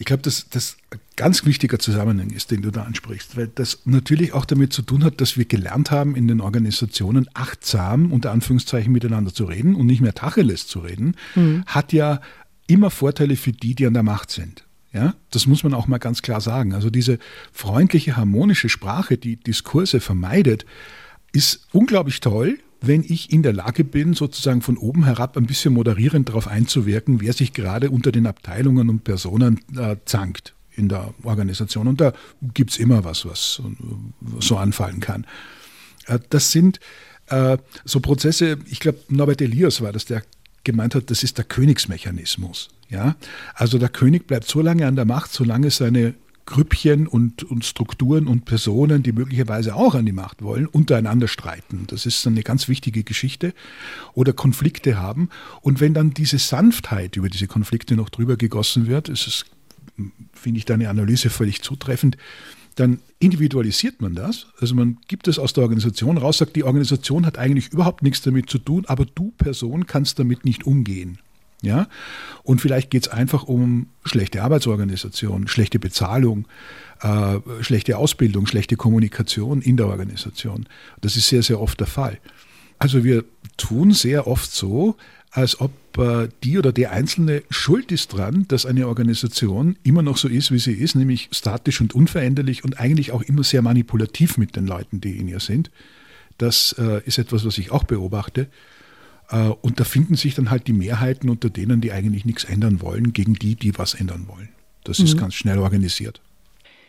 Ich 0.00 0.06
glaube, 0.06 0.22
dass 0.22 0.48
das 0.48 0.78
ein 0.90 0.98
ganz 1.16 1.44
wichtiger 1.44 1.78
Zusammenhang 1.78 2.30
ist, 2.30 2.50
den 2.50 2.62
du 2.62 2.70
da 2.70 2.84
ansprichst, 2.84 3.36
weil 3.36 3.48
das 3.48 3.80
natürlich 3.84 4.32
auch 4.32 4.46
damit 4.46 4.72
zu 4.72 4.80
tun 4.80 5.04
hat, 5.04 5.20
dass 5.20 5.36
wir 5.36 5.44
gelernt 5.44 5.90
haben, 5.90 6.16
in 6.16 6.26
den 6.26 6.40
Organisationen 6.40 7.28
achtsam 7.34 8.10
unter 8.10 8.32
Anführungszeichen 8.32 8.90
miteinander 8.90 9.34
zu 9.34 9.44
reden 9.44 9.74
und 9.74 9.84
nicht 9.84 10.00
mehr 10.00 10.14
Tacheles 10.14 10.66
zu 10.66 10.78
reden, 10.78 11.16
mhm. 11.34 11.64
hat 11.66 11.92
ja 11.92 12.22
immer 12.66 12.90
Vorteile 12.90 13.36
für 13.36 13.52
die, 13.52 13.74
die 13.74 13.86
an 13.86 13.92
der 13.92 14.02
Macht 14.02 14.30
sind. 14.30 14.64
Ja, 14.94 15.14
das 15.30 15.46
muss 15.46 15.64
man 15.64 15.74
auch 15.74 15.86
mal 15.86 15.98
ganz 15.98 16.22
klar 16.22 16.40
sagen. 16.40 16.72
Also 16.72 16.88
diese 16.88 17.18
freundliche, 17.52 18.16
harmonische 18.16 18.70
Sprache, 18.70 19.18
die 19.18 19.36
Diskurse 19.36 20.00
vermeidet, 20.00 20.64
ist 21.32 21.68
unglaublich 21.72 22.20
toll, 22.20 22.58
wenn 22.80 23.02
ich 23.02 23.32
in 23.32 23.42
der 23.42 23.52
Lage 23.52 23.84
bin, 23.84 24.14
sozusagen 24.14 24.62
von 24.62 24.76
oben 24.76 25.04
herab 25.04 25.36
ein 25.36 25.46
bisschen 25.46 25.74
moderierend 25.74 26.28
darauf 26.28 26.48
einzuwirken, 26.48 27.20
wer 27.20 27.32
sich 27.32 27.52
gerade 27.52 27.90
unter 27.90 28.12
den 28.12 28.26
Abteilungen 28.26 28.88
und 28.88 29.04
Personen 29.04 29.60
äh, 29.76 29.96
zankt 30.04 30.54
in 30.76 30.88
der 30.88 31.12
Organisation. 31.22 31.88
Und 31.88 32.00
da 32.00 32.12
gibt 32.54 32.70
es 32.70 32.78
immer 32.78 33.04
was, 33.04 33.26
was 33.26 33.62
so 34.38 34.56
anfallen 34.56 35.00
kann. 35.00 35.26
Äh, 36.06 36.20
das 36.30 36.52
sind 36.52 36.80
äh, 37.26 37.58
so 37.84 38.00
Prozesse, 38.00 38.58
ich 38.66 38.80
glaube, 38.80 38.98
Norbert 39.08 39.42
Elias 39.42 39.80
war 39.80 39.92
das, 39.92 40.04
der 40.04 40.22
gemeint 40.64 40.94
hat, 40.94 41.10
das 41.10 41.22
ist 41.22 41.38
der 41.38 41.44
Königsmechanismus. 41.44 42.68
Ja? 42.88 43.16
Also 43.54 43.78
der 43.78 43.88
König 43.88 44.26
bleibt 44.26 44.48
so 44.48 44.60
lange 44.60 44.86
an 44.86 44.96
der 44.96 45.04
Macht, 45.04 45.32
solange 45.32 45.70
seine 45.70 46.14
Grüppchen 46.50 47.06
und, 47.06 47.44
und 47.44 47.64
Strukturen 47.64 48.26
und 48.26 48.44
Personen, 48.44 49.02
die 49.02 49.12
möglicherweise 49.12 49.76
auch 49.76 49.94
an 49.94 50.04
die 50.04 50.12
Macht 50.12 50.42
wollen, 50.42 50.66
untereinander 50.66 51.28
streiten. 51.28 51.84
Das 51.86 52.06
ist 52.06 52.26
eine 52.26 52.42
ganz 52.42 52.68
wichtige 52.68 53.04
Geschichte. 53.04 53.54
Oder 54.14 54.32
Konflikte 54.32 54.98
haben. 54.98 55.30
Und 55.62 55.80
wenn 55.80 55.94
dann 55.94 56.12
diese 56.12 56.38
Sanftheit 56.38 57.16
über 57.16 57.28
diese 57.28 57.46
Konflikte 57.46 57.94
noch 57.94 58.10
drüber 58.10 58.36
gegossen 58.36 58.88
wird, 58.88 59.08
ist 59.08 59.28
es, 59.28 59.44
finde 60.32 60.58
ich, 60.58 60.64
deine 60.64 60.90
Analyse 60.90 61.30
völlig 61.30 61.62
zutreffend, 61.62 62.16
dann 62.74 62.98
individualisiert 63.20 64.00
man 64.00 64.14
das. 64.14 64.48
Also 64.58 64.74
man 64.74 64.98
gibt 65.06 65.28
es 65.28 65.38
aus 65.38 65.52
der 65.52 65.62
Organisation 65.62 66.18
raus, 66.18 66.38
sagt, 66.38 66.56
die 66.56 66.64
Organisation 66.64 67.26
hat 67.26 67.38
eigentlich 67.38 67.72
überhaupt 67.72 68.02
nichts 68.02 68.22
damit 68.22 68.50
zu 68.50 68.58
tun, 68.58 68.84
aber 68.86 69.06
du 69.06 69.30
Person 69.38 69.86
kannst 69.86 70.18
damit 70.18 70.44
nicht 70.44 70.66
umgehen. 70.66 71.18
Ja? 71.62 71.88
Und 72.42 72.60
vielleicht 72.60 72.90
geht 72.90 73.06
es 73.06 73.08
einfach 73.08 73.44
um 73.44 73.88
schlechte 74.04 74.42
Arbeitsorganisation, 74.42 75.48
schlechte 75.48 75.78
Bezahlung, 75.78 76.46
äh, 77.02 77.38
schlechte 77.60 77.98
Ausbildung, 77.98 78.46
schlechte 78.46 78.76
Kommunikation 78.76 79.62
in 79.62 79.76
der 79.76 79.88
Organisation. 79.88 80.66
Das 81.00 81.16
ist 81.16 81.28
sehr, 81.28 81.42
sehr 81.42 81.60
oft 81.60 81.78
der 81.80 81.86
Fall. 81.86 82.18
Also 82.78 83.04
wir 83.04 83.24
tun 83.56 83.92
sehr 83.92 84.26
oft 84.26 84.50
so, 84.50 84.96
als 85.30 85.60
ob 85.60 85.72
äh, 85.98 86.28
die 86.42 86.58
oder 86.58 86.72
der 86.72 86.92
Einzelne 86.92 87.42
schuld 87.50 87.92
ist 87.92 88.12
dran, 88.12 88.46
dass 88.48 88.66
eine 88.66 88.88
Organisation 88.88 89.76
immer 89.82 90.02
noch 90.02 90.16
so 90.16 90.28
ist, 90.28 90.50
wie 90.50 90.58
sie 90.58 90.72
ist, 90.72 90.94
nämlich 90.94 91.28
statisch 91.30 91.80
und 91.80 91.94
unveränderlich 91.94 92.64
und 92.64 92.80
eigentlich 92.80 93.12
auch 93.12 93.22
immer 93.22 93.44
sehr 93.44 93.62
manipulativ 93.62 94.38
mit 94.38 94.56
den 94.56 94.66
Leuten, 94.66 95.00
die 95.00 95.18
in 95.18 95.28
ihr 95.28 95.40
sind. 95.40 95.70
Das 96.38 96.74
äh, 96.78 97.02
ist 97.04 97.18
etwas, 97.18 97.44
was 97.44 97.58
ich 97.58 97.70
auch 97.70 97.84
beobachte. 97.84 98.48
Äh, 99.30 99.50
und 99.60 99.80
da 99.80 99.84
finden 99.84 100.16
sich 100.16 100.34
dann 100.34 100.50
halt 100.50 100.66
die 100.66 100.72
Mehrheiten 100.72 101.28
unter 101.30 101.50
denen, 101.50 101.80
die 101.80 101.92
eigentlich 101.92 102.24
nichts 102.24 102.44
ändern 102.44 102.80
wollen, 102.80 103.12
gegen 103.12 103.34
die, 103.34 103.54
die 103.54 103.76
was 103.78 103.94
ändern 103.94 104.26
wollen. 104.28 104.48
Das 104.84 104.98
mhm. 104.98 105.04
ist 105.06 105.18
ganz 105.18 105.34
schnell 105.34 105.58
organisiert. 105.58 106.20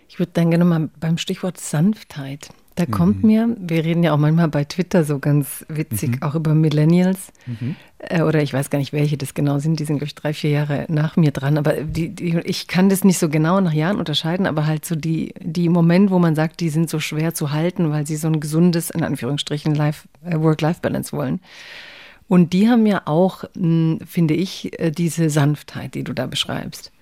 Ich 0.10 0.20
würde 0.20 0.32
dann 0.34 0.50
gerne 0.50 0.66
mal 0.66 0.90
beim 1.00 1.18
Stichwort 1.18 1.58
Sanftheit 1.58 2.50
Da 2.76 2.84
mhm. 2.86 2.92
kommt 2.92 3.24
mir, 3.24 3.56
wir 3.58 3.86
reden 3.86 4.04
ja 4.04 4.14
auch 4.14 4.18
manchmal 4.18 4.50
bei 4.50 4.66
Twitter 4.66 5.06
so 5.06 5.20
ganz 5.20 5.66
witzig 5.70 6.18
mhm. 6.18 6.22
auch 6.22 6.36
über 6.36 6.54
Millennials. 6.54 7.32
Mhm. 7.46 7.76
Äh, 8.00 8.22
oder 8.24 8.42
ich 8.42 8.54
weiß 8.54 8.70
gar 8.70 8.80
nicht, 8.80 8.92
welche 8.92 9.18
das 9.18 9.34
genau 9.34 9.60
sind. 9.60 9.80
Die 9.80 9.86
sind, 9.86 9.98
glaube 9.98 10.08
ich, 10.08 10.16
drei, 10.16 10.34
vier 10.34 10.50
Jahre 10.50 10.86
nach 10.90 11.16
mir 11.16 11.32
dran. 11.32 11.58
Aber 11.58 11.74
die, 11.74 12.10
die, 12.10 12.38
ich 12.44 12.68
kann 12.68 12.90
das 12.90 13.06
nicht 13.06 13.20
so 13.20 13.30
genau 13.30 13.62
nach 13.62 13.72
Jahren 13.72 14.00
unterscheiden, 14.00 14.48
aber 14.48 14.66
halt 14.66 14.84
so 14.84 14.96
die, 14.96 15.34
die 15.40 15.70
Moment, 15.70 16.12
wo 16.12 16.20
man 16.20 16.36
sagt, 16.36 16.60
die 16.60 16.70
sind 16.70 16.90
so 16.90 17.00
schwer 17.00 17.34
zu 17.34 17.52
halten, 17.52 17.92
weil 17.92 18.06
sie 18.06 18.18
so 18.18 18.28
ein 18.28 18.42
gesundes, 18.42 18.90
in 18.90 19.04
Anführungsstrichen, 19.04 19.76
äh, 19.76 19.94
Work-Life-Balance 20.24 21.14
wollen. 21.14 21.40
Und 22.32 22.54
die 22.54 22.70
haben 22.70 22.86
ja 22.86 23.02
auch, 23.08 23.44
hm, 23.58 24.00
finde 24.08 24.36
ich, 24.36 24.80
äh, 24.80 24.90
diese 24.90 25.30
Sanftheit, 25.30 25.96
die 25.96 26.06
du 26.06 26.14
da 26.14 26.28
beschreibst. 26.28 26.94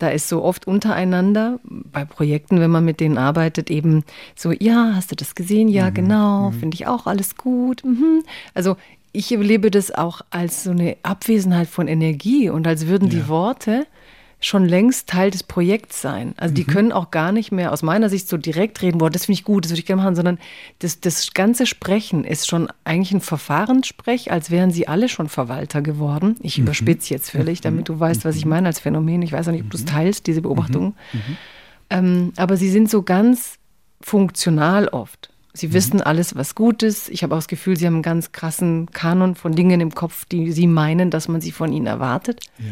Da 0.00 0.08
ist 0.08 0.28
so 0.28 0.42
oft 0.42 0.66
untereinander 0.66 1.60
bei 1.62 2.04
Projekten, 2.04 2.58
wenn 2.58 2.72
man 2.72 2.84
mit 2.84 2.98
denen 2.98 3.16
arbeitet, 3.16 3.70
eben 3.70 4.02
so, 4.34 4.50
ja, 4.50 4.94
hast 4.96 5.12
du 5.12 5.14
das 5.14 5.36
gesehen? 5.36 5.68
Ja, 5.68 5.90
mhm. 5.90 5.94
genau, 5.94 6.50
mhm. 6.50 6.54
finde 6.54 6.74
ich 6.74 6.88
auch 6.88 7.06
alles 7.06 7.36
gut. 7.36 7.84
Mhm. 7.84 8.24
Also 8.54 8.76
ich 9.12 9.30
erlebe 9.30 9.70
das 9.70 9.92
auch 9.92 10.22
als 10.30 10.64
so 10.64 10.72
eine 10.72 10.96
Abwesenheit 11.04 11.68
von 11.68 11.86
Energie 11.86 12.50
und 12.50 12.66
als 12.66 12.88
würden 12.88 13.08
ja. 13.08 13.20
die 13.20 13.28
Worte 13.28 13.86
schon 14.44 14.66
längst 14.66 15.08
Teil 15.08 15.30
des 15.30 15.42
Projekts 15.42 16.02
sein. 16.02 16.34
Also 16.36 16.52
die 16.52 16.64
mhm. 16.64 16.66
können 16.66 16.92
auch 16.92 17.10
gar 17.10 17.32
nicht 17.32 17.52
mehr 17.52 17.72
aus 17.72 17.82
meiner 17.82 18.08
Sicht 18.08 18.28
so 18.28 18.36
direkt 18.36 18.82
reden, 18.82 18.98
boah, 18.98 19.08
das 19.08 19.26
finde 19.26 19.38
ich 19.38 19.44
gut, 19.44 19.64
das 19.64 19.70
würde 19.70 19.80
ich 19.80 19.86
gerne 19.86 20.02
machen, 20.02 20.16
sondern 20.16 20.38
das, 20.80 21.00
das 21.00 21.32
ganze 21.32 21.64
Sprechen 21.64 22.24
ist 22.24 22.48
schon 22.48 22.68
eigentlich 22.84 23.12
ein 23.12 23.20
Verfahrenssprech, 23.20 24.32
als 24.32 24.50
wären 24.50 24.70
sie 24.70 24.88
alle 24.88 25.08
schon 25.08 25.28
Verwalter 25.28 25.80
geworden. 25.80 26.36
Ich 26.40 26.58
mhm. 26.58 26.64
überspitze 26.64 27.14
jetzt 27.14 27.30
völlig, 27.30 27.60
mhm. 27.60 27.62
damit 27.62 27.88
du 27.88 27.98
weißt, 27.98 28.24
was 28.24 28.36
ich 28.36 28.44
mhm. 28.44 28.50
meine 28.50 28.68
als 28.68 28.80
Phänomen. 28.80 29.22
Ich 29.22 29.32
weiß 29.32 29.48
auch 29.48 29.52
nicht, 29.52 29.64
ob 29.64 29.70
du 29.70 29.76
es 29.76 29.84
mhm. 29.84 29.88
teilst, 29.88 30.26
diese 30.26 30.42
Beobachtung. 30.42 30.94
Ähm, 31.90 32.32
aber 32.36 32.56
sie 32.56 32.70
sind 32.70 32.90
so 32.90 33.02
ganz 33.02 33.58
funktional 34.00 34.88
oft. 34.88 35.30
Sie 35.54 35.72
wissen 35.74 36.00
alles, 36.00 36.34
was 36.34 36.54
gut 36.54 36.82
ist. 36.82 37.10
Ich 37.10 37.22
habe 37.22 37.34
auch 37.34 37.38
das 37.38 37.48
Gefühl, 37.48 37.76
sie 37.76 37.86
haben 37.86 37.94
einen 37.94 38.02
ganz 38.02 38.32
krassen 38.32 38.90
Kanon 38.90 39.34
von 39.34 39.54
Dingen 39.54 39.80
im 39.82 39.94
Kopf, 39.94 40.24
die 40.24 40.50
sie 40.50 40.66
meinen, 40.66 41.10
dass 41.10 41.28
man 41.28 41.42
sie 41.42 41.52
von 41.52 41.72
ihnen 41.72 41.86
erwartet. 41.86 42.40
Ja. 42.58 42.64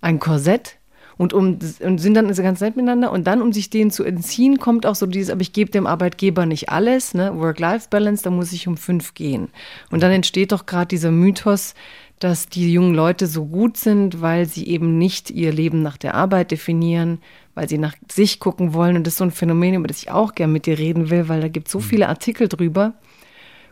Ein 0.00 0.18
Korsett, 0.20 0.78
und, 1.16 1.32
um, 1.32 1.58
und 1.80 1.98
sind 1.98 2.14
dann 2.14 2.32
ganz 2.34 2.60
nett 2.60 2.76
miteinander. 2.76 3.12
Und 3.12 3.26
dann, 3.26 3.40
um 3.40 3.52
sich 3.52 3.70
denen 3.70 3.90
zu 3.90 4.04
entziehen, 4.04 4.58
kommt 4.58 4.86
auch 4.86 4.94
so 4.94 5.06
dieses, 5.06 5.30
aber 5.30 5.42
ich 5.42 5.52
gebe 5.52 5.70
dem 5.70 5.86
Arbeitgeber 5.86 6.46
nicht 6.46 6.70
alles, 6.70 7.14
ne? 7.14 7.32
Work-Life-Balance, 7.38 8.24
da 8.24 8.30
muss 8.30 8.52
ich 8.52 8.66
um 8.66 8.76
fünf 8.76 9.14
gehen. 9.14 9.48
Und 9.90 10.02
dann 10.02 10.12
entsteht 10.12 10.52
doch 10.52 10.66
gerade 10.66 10.88
dieser 10.88 11.10
Mythos, 11.10 11.74
dass 12.18 12.48
die 12.48 12.72
jungen 12.72 12.94
Leute 12.94 13.26
so 13.26 13.44
gut 13.44 13.76
sind, 13.76 14.20
weil 14.20 14.46
sie 14.46 14.66
eben 14.66 14.98
nicht 14.98 15.30
ihr 15.30 15.52
Leben 15.52 15.82
nach 15.82 15.96
der 15.96 16.14
Arbeit 16.14 16.50
definieren, 16.50 17.18
weil 17.54 17.68
sie 17.68 17.78
nach 17.78 17.94
sich 18.10 18.40
gucken 18.40 18.72
wollen. 18.72 18.96
Und 18.96 19.06
das 19.06 19.14
ist 19.14 19.18
so 19.18 19.24
ein 19.24 19.30
Phänomen, 19.30 19.74
über 19.74 19.88
das 19.88 20.02
ich 20.02 20.10
auch 20.10 20.34
gern 20.34 20.52
mit 20.52 20.66
dir 20.66 20.78
reden 20.78 21.10
will, 21.10 21.28
weil 21.28 21.40
da 21.40 21.48
gibt 21.48 21.68
es 21.68 21.72
so 21.72 21.78
mhm. 21.78 21.84
viele 21.84 22.08
Artikel 22.08 22.48
drüber. 22.48 22.94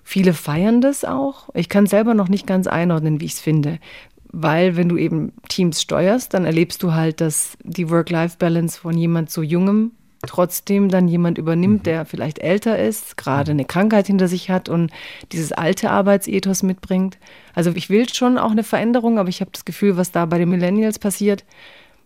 Viele 0.05 0.35
feiern 0.35 0.81
das 0.81 1.05
auch. 1.05 1.48
Ich 1.55 1.68
kann 1.68 1.87
selber 1.87 2.14
noch 2.14 2.28
nicht 2.28 2.44
ganz 2.44 2.66
einordnen, 2.66 3.20
wie 3.20 3.26
ich 3.26 3.35
es 3.35 3.40
finde 3.40 3.78
weil 4.33 4.77
wenn 4.77 4.88
du 4.88 4.97
eben 4.97 5.33
Teams 5.49 5.81
steuerst, 5.83 6.35
dann 6.35 6.45
erlebst 6.45 6.83
du 6.83 6.95
halt, 6.95 7.21
dass 7.21 7.57
die 7.62 7.90
Work-Life-Balance 7.90 8.81
von 8.81 8.97
jemand 8.97 9.31
so 9.31 9.42
jungem 9.42 9.92
trotzdem 10.27 10.88
dann 10.88 11.09
jemand 11.09 11.37
übernimmt, 11.37 11.81
mhm. 11.81 11.83
der 11.83 12.05
vielleicht 12.05 12.38
älter 12.38 12.79
ist, 12.79 13.16
gerade 13.16 13.51
eine 13.51 13.64
Krankheit 13.64 14.07
hinter 14.07 14.29
sich 14.29 14.51
hat 14.51 14.68
und 14.68 14.90
dieses 15.33 15.53
alte 15.53 15.90
Arbeitsethos 15.90 16.62
mitbringt. 16.62 17.18
Also 17.55 17.73
ich 17.75 17.90
will 17.90 18.09
schon 18.09 18.38
auch 18.38 18.53
eine 18.53 18.62
Veränderung, 18.62 19.18
aber 19.18 19.29
ich 19.29 19.40
habe 19.40 19.51
das 19.53 19.64
Gefühl, 19.64 19.97
was 19.97 20.12
da 20.12 20.25
bei 20.27 20.38
den 20.38 20.49
Millennials 20.49 20.99
passiert, 20.99 21.45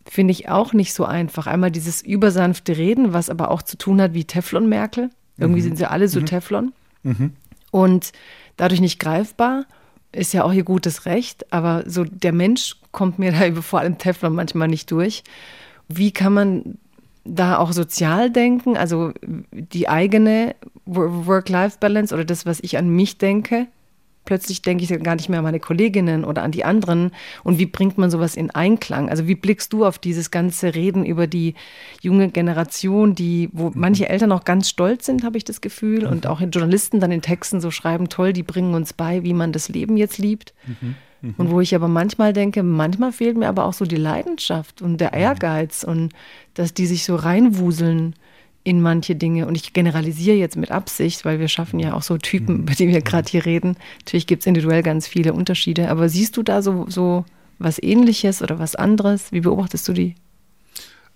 finde 0.04 0.32
ich 0.32 0.48
auch 0.48 0.72
nicht 0.72 0.94
so 0.94 1.04
einfach. 1.04 1.46
Einmal 1.46 1.70
dieses 1.70 2.00
übersanfte 2.00 2.76
Reden, 2.76 3.12
was 3.12 3.28
aber 3.28 3.50
auch 3.50 3.62
zu 3.62 3.76
tun 3.76 4.00
hat 4.00 4.14
wie 4.14 4.24
Teflon 4.24 4.68
Merkel. 4.68 5.10
Irgendwie 5.36 5.60
mhm. 5.60 5.64
sind 5.64 5.78
sie 5.78 5.90
alle 5.90 6.08
so 6.08 6.20
mhm. 6.20 6.26
Teflon. 6.26 6.72
Mhm. 7.02 7.32
Und 7.70 8.12
dadurch 8.56 8.80
nicht 8.80 8.98
greifbar 8.98 9.66
ist 10.16 10.32
ja 10.32 10.44
auch 10.44 10.52
ihr 10.52 10.64
gutes 10.64 11.06
Recht, 11.06 11.52
aber 11.52 11.84
so 11.86 12.04
der 12.04 12.32
Mensch 12.32 12.76
kommt 12.92 13.18
mir 13.18 13.32
da 13.52 13.62
vor 13.62 13.80
allem 13.80 13.98
Teflon 13.98 14.34
manchmal 14.34 14.68
nicht 14.68 14.90
durch. 14.90 15.22
Wie 15.88 16.10
kann 16.10 16.34
man 16.34 16.78
da 17.24 17.58
auch 17.58 17.72
sozial 17.72 18.30
denken, 18.30 18.76
also 18.76 19.12
die 19.50 19.88
eigene 19.88 20.54
Work-Life-Balance 20.86 22.14
oder 22.14 22.24
das, 22.24 22.46
was 22.46 22.60
ich 22.60 22.78
an 22.78 22.88
mich 22.88 23.18
denke, 23.18 23.66
plötzlich 24.26 24.60
denke 24.60 24.84
ich 24.84 25.02
gar 25.02 25.16
nicht 25.16 25.30
mehr 25.30 25.38
an 25.38 25.44
meine 25.44 25.60
Kolleginnen 25.60 26.24
oder 26.24 26.42
an 26.42 26.50
die 26.50 26.64
anderen. 26.64 27.12
Und 27.42 27.58
wie 27.58 27.64
bringt 27.64 27.96
man 27.96 28.10
sowas 28.10 28.36
in 28.36 28.50
Einklang? 28.50 29.08
Also 29.08 29.26
wie 29.26 29.34
blickst 29.34 29.72
du 29.72 29.86
auf 29.86 29.98
dieses 29.98 30.30
ganze 30.30 30.74
Reden 30.74 31.06
über 31.06 31.26
die 31.26 31.54
junge 32.02 32.28
Generation, 32.28 33.14
die, 33.14 33.48
wo 33.52 33.68
mhm. 33.68 33.72
manche 33.76 34.08
Eltern 34.10 34.32
auch 34.32 34.44
ganz 34.44 34.68
stolz 34.68 35.06
sind, 35.06 35.24
habe 35.24 35.38
ich 35.38 35.44
das 35.44 35.62
Gefühl, 35.62 36.02
mhm. 36.02 36.08
und 36.08 36.26
auch 36.26 36.40
Journalisten 36.40 37.00
dann 37.00 37.12
in 37.12 37.22
Texten 37.22 37.62
so 37.62 37.70
schreiben, 37.70 38.10
toll, 38.10 38.34
die 38.34 38.42
bringen 38.42 38.74
uns 38.74 38.92
bei, 38.92 39.22
wie 39.22 39.32
man 39.32 39.52
das 39.52 39.70
Leben 39.70 39.96
jetzt 39.96 40.18
liebt. 40.18 40.52
Mhm. 40.66 40.96
mhm. 41.22 41.34
Und 41.38 41.50
wo 41.50 41.60
ich 41.60 41.74
aber 41.74 41.88
manchmal 41.88 42.34
denke, 42.34 42.62
manchmal 42.62 43.12
fehlt 43.12 43.38
mir 43.38 43.48
aber 43.48 43.64
auch 43.64 43.72
so 43.72 43.86
die 43.86 43.96
Leidenschaft 43.96 44.82
und 44.82 45.00
der 45.00 45.14
mhm. 45.14 45.20
Ehrgeiz 45.20 45.84
und 45.84 46.12
dass 46.54 46.74
die 46.74 46.86
sich 46.86 47.04
so 47.04 47.16
reinwuseln 47.16 48.14
in 48.66 48.82
manche 48.82 49.14
Dinge. 49.14 49.46
Und 49.46 49.54
ich 49.54 49.72
generalisiere 49.72 50.36
jetzt 50.36 50.56
mit 50.56 50.72
Absicht, 50.72 51.24
weil 51.24 51.38
wir 51.38 51.46
schaffen 51.46 51.78
ja 51.78 51.94
auch 51.94 52.02
so 52.02 52.18
Typen, 52.18 52.56
mhm. 52.56 52.62
über 52.62 52.74
die 52.74 52.88
wir 52.88 53.00
gerade 53.00 53.30
hier 53.30 53.46
reden. 53.46 53.76
Natürlich 54.00 54.26
gibt 54.26 54.42
es 54.42 54.46
individuell 54.46 54.82
ganz 54.82 55.06
viele 55.06 55.34
Unterschiede. 55.34 55.88
Aber 55.88 56.08
siehst 56.08 56.36
du 56.36 56.42
da 56.42 56.62
so, 56.62 56.84
so 56.88 57.24
was 57.60 57.80
Ähnliches 57.80 58.42
oder 58.42 58.58
was 58.58 58.74
anderes? 58.74 59.30
Wie 59.30 59.40
beobachtest 59.40 59.86
du 59.86 59.92
die? 59.92 60.16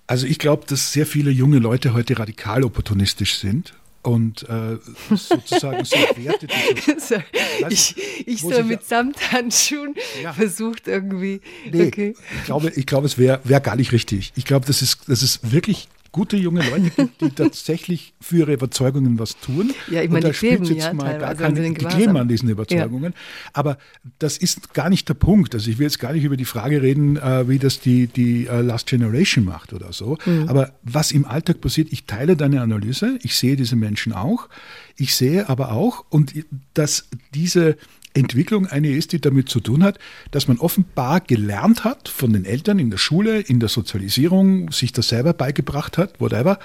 Also 0.06 0.26
ich 0.26 0.38
glaube, 0.38 0.64
dass 0.68 0.92
sehr 0.92 1.06
viele 1.06 1.32
junge 1.32 1.58
Leute 1.58 1.92
heute 1.92 2.20
radikal 2.20 2.62
opportunistisch 2.62 3.38
sind 3.38 3.74
und 4.02 4.48
äh, 4.48 4.78
sozusagen 5.10 5.84
so 5.84 5.96
Werte, 6.16 6.46
die 6.46 7.00
so, 7.00 7.16
ich, 7.68 7.96
ich 8.26 8.42
so 8.42 8.62
mit 8.62 8.84
Samthandschuhen 8.84 9.96
ja. 10.22 10.32
versucht 10.32 10.86
irgendwie. 10.86 11.40
Nee, 11.70 11.88
okay. 11.88 12.14
Ich 12.38 12.44
glaube, 12.44 12.70
ich 12.70 12.86
glaube 12.86 13.06
es 13.06 13.18
wäre 13.18 13.40
wär 13.42 13.58
gar 13.58 13.74
nicht 13.74 13.90
richtig. 13.90 14.32
Ich 14.36 14.44
glaube, 14.44 14.66
das 14.66 14.82
ist, 14.82 15.08
das 15.08 15.24
ist 15.24 15.50
wirklich 15.50 15.88
gute 16.12 16.36
junge 16.36 16.68
Leute 16.68 16.90
gibt, 16.90 17.20
die 17.20 17.30
tatsächlich 17.34 18.14
für 18.20 18.38
ihre 18.38 18.52
Überzeugungen 18.54 19.18
was 19.18 19.38
tun. 19.38 19.72
Ja, 19.90 20.02
ich 20.02 20.10
meine, 20.10 20.26
die 20.26 20.32
kleben 20.32 20.64
ja 20.64 20.92
mal 20.92 21.18
gar 21.18 21.34
keine, 21.34 21.60
die 21.60 21.84
kleben 21.84 22.16
an 22.16 22.28
diesen 22.28 22.48
Überzeugungen. 22.48 23.12
Ja. 23.12 23.50
Aber 23.52 23.78
das 24.18 24.36
ist 24.36 24.74
gar 24.74 24.90
nicht 24.90 25.08
der 25.08 25.14
Punkt. 25.14 25.54
Also 25.54 25.70
ich 25.70 25.78
will 25.78 25.84
jetzt 25.84 25.98
gar 25.98 26.12
nicht 26.12 26.24
über 26.24 26.36
die 26.36 26.44
Frage 26.44 26.82
reden, 26.82 27.16
äh, 27.16 27.48
wie 27.48 27.58
das 27.58 27.80
die, 27.80 28.06
die 28.06 28.48
uh, 28.48 28.60
Last 28.60 28.86
Generation 28.86 29.44
macht 29.44 29.72
oder 29.72 29.92
so. 29.92 30.18
Mhm. 30.24 30.48
Aber 30.48 30.72
was 30.82 31.12
im 31.12 31.24
Alltag 31.24 31.60
passiert, 31.60 31.92
ich 31.92 32.04
teile 32.04 32.36
deine 32.36 32.60
Analyse, 32.60 33.18
ich 33.22 33.36
sehe 33.36 33.56
diese 33.56 33.76
Menschen 33.76 34.12
auch. 34.12 34.48
Ich 34.96 35.14
sehe 35.14 35.48
aber 35.48 35.72
auch, 35.72 36.04
und 36.10 36.34
dass 36.74 37.08
diese 37.34 37.76
Entwicklung 38.14 38.66
eine 38.66 38.90
ist, 38.90 39.12
die 39.12 39.20
damit 39.20 39.48
zu 39.48 39.60
tun 39.60 39.82
hat, 39.82 39.98
dass 40.30 40.48
man 40.48 40.58
offenbar 40.58 41.20
gelernt 41.20 41.84
hat 41.84 42.08
von 42.08 42.32
den 42.32 42.44
Eltern 42.44 42.78
in 42.78 42.90
der 42.90 42.98
Schule, 42.98 43.40
in 43.40 43.60
der 43.60 43.68
Sozialisierung, 43.68 44.72
sich 44.72 44.92
das 44.92 45.08
selber 45.08 45.32
beigebracht 45.32 45.96
hat, 45.96 46.20
whatever, 46.20 46.58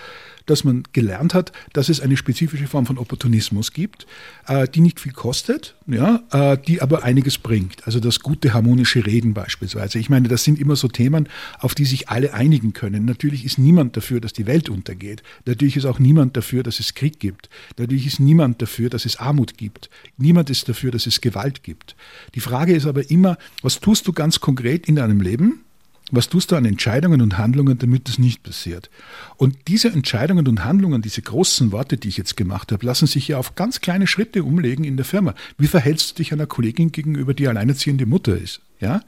dass 0.46 0.64
man 0.64 0.84
gelernt 0.94 1.34
hat, 1.34 1.52
dass 1.74 1.90
es 1.90 2.02
eine 2.02 2.18
spezifische 2.18 2.68
Form 2.68 2.86
von 2.86 2.98
Opportunismus 2.98 3.74
gibt, 3.74 4.06
äh, 4.48 4.68
die 4.68 4.82
nicht 4.82 5.00
viel 5.00 5.12
kostet, 5.12 5.76
ja, 5.88 6.24
äh, 6.32 6.58
die 6.58 6.82
aber 6.82 7.04
einiges 7.04 7.38
bringt. 7.38 7.86
Also 7.86 8.00
das 8.00 8.20
gute 8.20 8.54
harmonische 8.54 9.06
Reden 9.06 9.34
beispielsweise. 9.34 10.00
Ich 10.00 10.10
meine, 10.10 10.28
das 10.28 10.44
sind 10.44 10.60
immer 10.60 10.76
so 10.76 10.88
Themen, 10.88 11.30
auf 11.60 11.76
die 11.76 11.86
sich 11.86 12.10
alle 12.10 12.34
einigen 12.34 12.74
können. 12.74 13.06
Natürlich 13.06 13.46
ist 13.46 13.58
niemand 13.58 13.98
dafür, 13.98 14.20
dass 14.20 14.34
die 14.34 14.48
Welt 14.48 14.70
untergeht. 14.70 15.24
Natürlich 15.46 15.78
ist 15.78 15.86
auch 15.86 16.00
niemand 16.00 16.38
dafür, 16.38 16.64
dass 16.64 16.80
es 16.80 16.94
Krieg 16.94 17.20
gibt. 17.20 17.50
Natürlich 17.78 18.08
ist 18.08 18.20
niemand 18.20 18.62
dafür, 18.62 18.90
dass 18.90 19.06
es 19.06 19.18
Armut 19.18 19.58
gibt. 19.58 19.90
Niemand 20.18 20.50
ist 20.50 20.70
dafür, 20.70 20.92
dass 20.92 21.06
es 21.06 21.22
Gewalt 21.22 21.64
gibt. 21.64 21.96
Die 22.36 22.40
Frage 22.40 22.74
ist 22.74 22.86
aber 22.86 23.10
immer, 23.10 23.38
was 23.62 23.80
tust 23.80 24.08
du 24.08 24.14
ganz 24.14 24.40
konkret 24.40 24.88
in 24.88 24.96
deinem 24.96 25.22
Leben? 25.22 25.66
Was 26.12 26.30
tust 26.30 26.52
du 26.52 26.56
an 26.56 26.66
Entscheidungen 26.66 27.22
und 27.22 27.38
Handlungen, 27.38 27.80
damit 27.80 28.08
das 28.08 28.20
nicht 28.20 28.44
passiert? 28.44 28.92
Und 29.38 29.58
diese 29.68 29.90
Entscheidungen 29.90 30.48
und 30.48 30.64
Handlungen, 30.64 31.02
diese 31.02 31.22
großen 31.22 31.72
Worte, 31.72 31.98
die 31.98 32.10
ich 32.10 32.18
jetzt 32.18 32.38
gemacht 32.38 32.72
habe, 32.72 32.86
lassen 32.86 33.08
sich 33.08 33.28
ja 33.28 33.38
auf 33.40 33.56
ganz 33.56 33.82
kleine 33.82 34.06
Schritte 34.06 34.44
umlegen 34.44 34.86
in 34.86 34.98
der 34.98 35.06
Firma. 35.06 35.34
Wie 35.58 35.68
verhältst 35.68 36.12
du 36.12 36.16
dich 36.16 36.32
einer 36.32 36.46
Kollegin 36.46 36.92
gegenüber, 36.92 37.34
die 37.34 37.48
alleinerziehende 37.48 38.06
Mutter 38.06 38.38
ist? 38.38 38.62
Ja? 38.80 39.02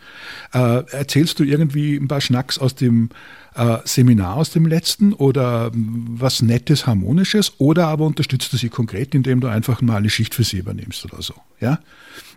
Äh, 0.54 0.84
erzählst 0.92 1.40
du 1.40 1.44
irgendwie 1.44 1.96
ein 1.96 2.08
paar 2.08 2.22
Schnacks 2.22 2.58
aus 2.58 2.74
dem 2.74 3.10
äh, 3.56 3.78
Seminar 3.86 4.36
aus 4.36 4.50
dem 4.50 4.66
letzten 4.66 5.14
oder 5.14 5.72
was 5.74 6.42
Nettes, 6.42 6.88
Harmonisches 6.88 7.54
oder 7.60 7.88
aber 7.88 8.06
unterstützt 8.06 8.54
du 8.54 8.58
sie 8.58 8.70
konkret, 8.70 9.14
indem 9.14 9.42
du 9.42 9.48
einfach 9.48 9.82
mal 9.82 9.98
eine 9.98 10.10
Schicht 10.10 10.34
für 10.34 10.44
sie 10.44 10.58
übernimmst 10.58 11.06
oder 11.06 11.22
so? 11.22 11.36
Ja? 11.60 11.80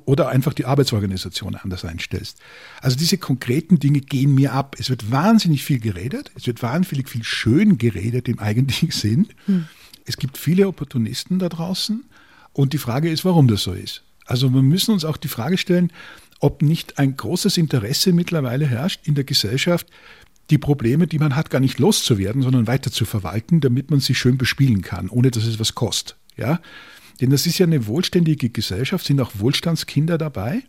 Oder 0.04 0.28
einfach 0.28 0.54
die 0.54 0.64
Arbeitsorganisation 0.64 1.54
anders 1.56 1.84
einstellst. 1.84 2.38
Also 2.80 2.96
diese 2.96 3.18
konkreten 3.18 3.78
Dinge 3.78 4.00
gehen 4.00 4.34
mir 4.34 4.52
ab. 4.52 4.76
Es 4.78 4.90
wird 4.90 5.10
wahnsinnig 5.10 5.64
viel 5.64 5.80
geredet, 5.80 6.30
es 6.34 6.46
wird 6.46 6.62
wahnsinnig 6.62 7.08
viel 7.08 7.24
schön 7.24 7.78
geredet 7.78 8.28
im 8.28 8.38
eigentlichen 8.38 8.90
Sinn. 8.90 9.28
Hm. 9.46 9.66
Es 10.04 10.16
gibt 10.16 10.38
viele 10.38 10.66
Opportunisten 10.66 11.38
da 11.38 11.48
draußen 11.48 12.04
und 12.52 12.72
die 12.72 12.78
Frage 12.78 13.10
ist, 13.10 13.24
warum 13.24 13.48
das 13.48 13.62
so 13.62 13.72
ist. 13.72 14.02
Also 14.26 14.52
wir 14.52 14.62
müssen 14.62 14.92
uns 14.92 15.04
auch 15.04 15.16
die 15.16 15.28
Frage 15.28 15.58
stellen, 15.58 15.92
ob 16.40 16.62
nicht 16.62 16.98
ein 16.98 17.16
großes 17.16 17.58
Interesse 17.58 18.12
mittlerweile 18.12 18.66
herrscht 18.66 19.06
in 19.06 19.14
der 19.14 19.24
Gesellschaft, 19.24 19.86
die 20.50 20.58
Probleme, 20.58 21.06
die 21.06 21.18
man 21.18 21.36
hat, 21.36 21.50
gar 21.50 21.60
nicht 21.60 21.78
loszuwerden, 21.78 22.42
sondern 22.42 22.66
weiter 22.66 22.90
zu 22.90 23.04
verwalten, 23.04 23.60
damit 23.60 23.90
man 23.90 24.00
sie 24.00 24.14
schön 24.14 24.36
bespielen 24.36 24.82
kann, 24.82 25.08
ohne 25.08 25.30
dass 25.30 25.44
es 25.44 25.60
was 25.60 25.74
kostet. 25.74 26.16
Ja? 26.36 26.60
Denn 27.20 27.30
das 27.30 27.46
ist 27.46 27.58
ja 27.58 27.66
eine 27.66 27.86
wohlständige 27.86 28.48
Gesellschaft, 28.50 29.04
sind 29.04 29.20
auch 29.20 29.32
Wohlstandskinder 29.34 30.18
dabei. 30.18 30.62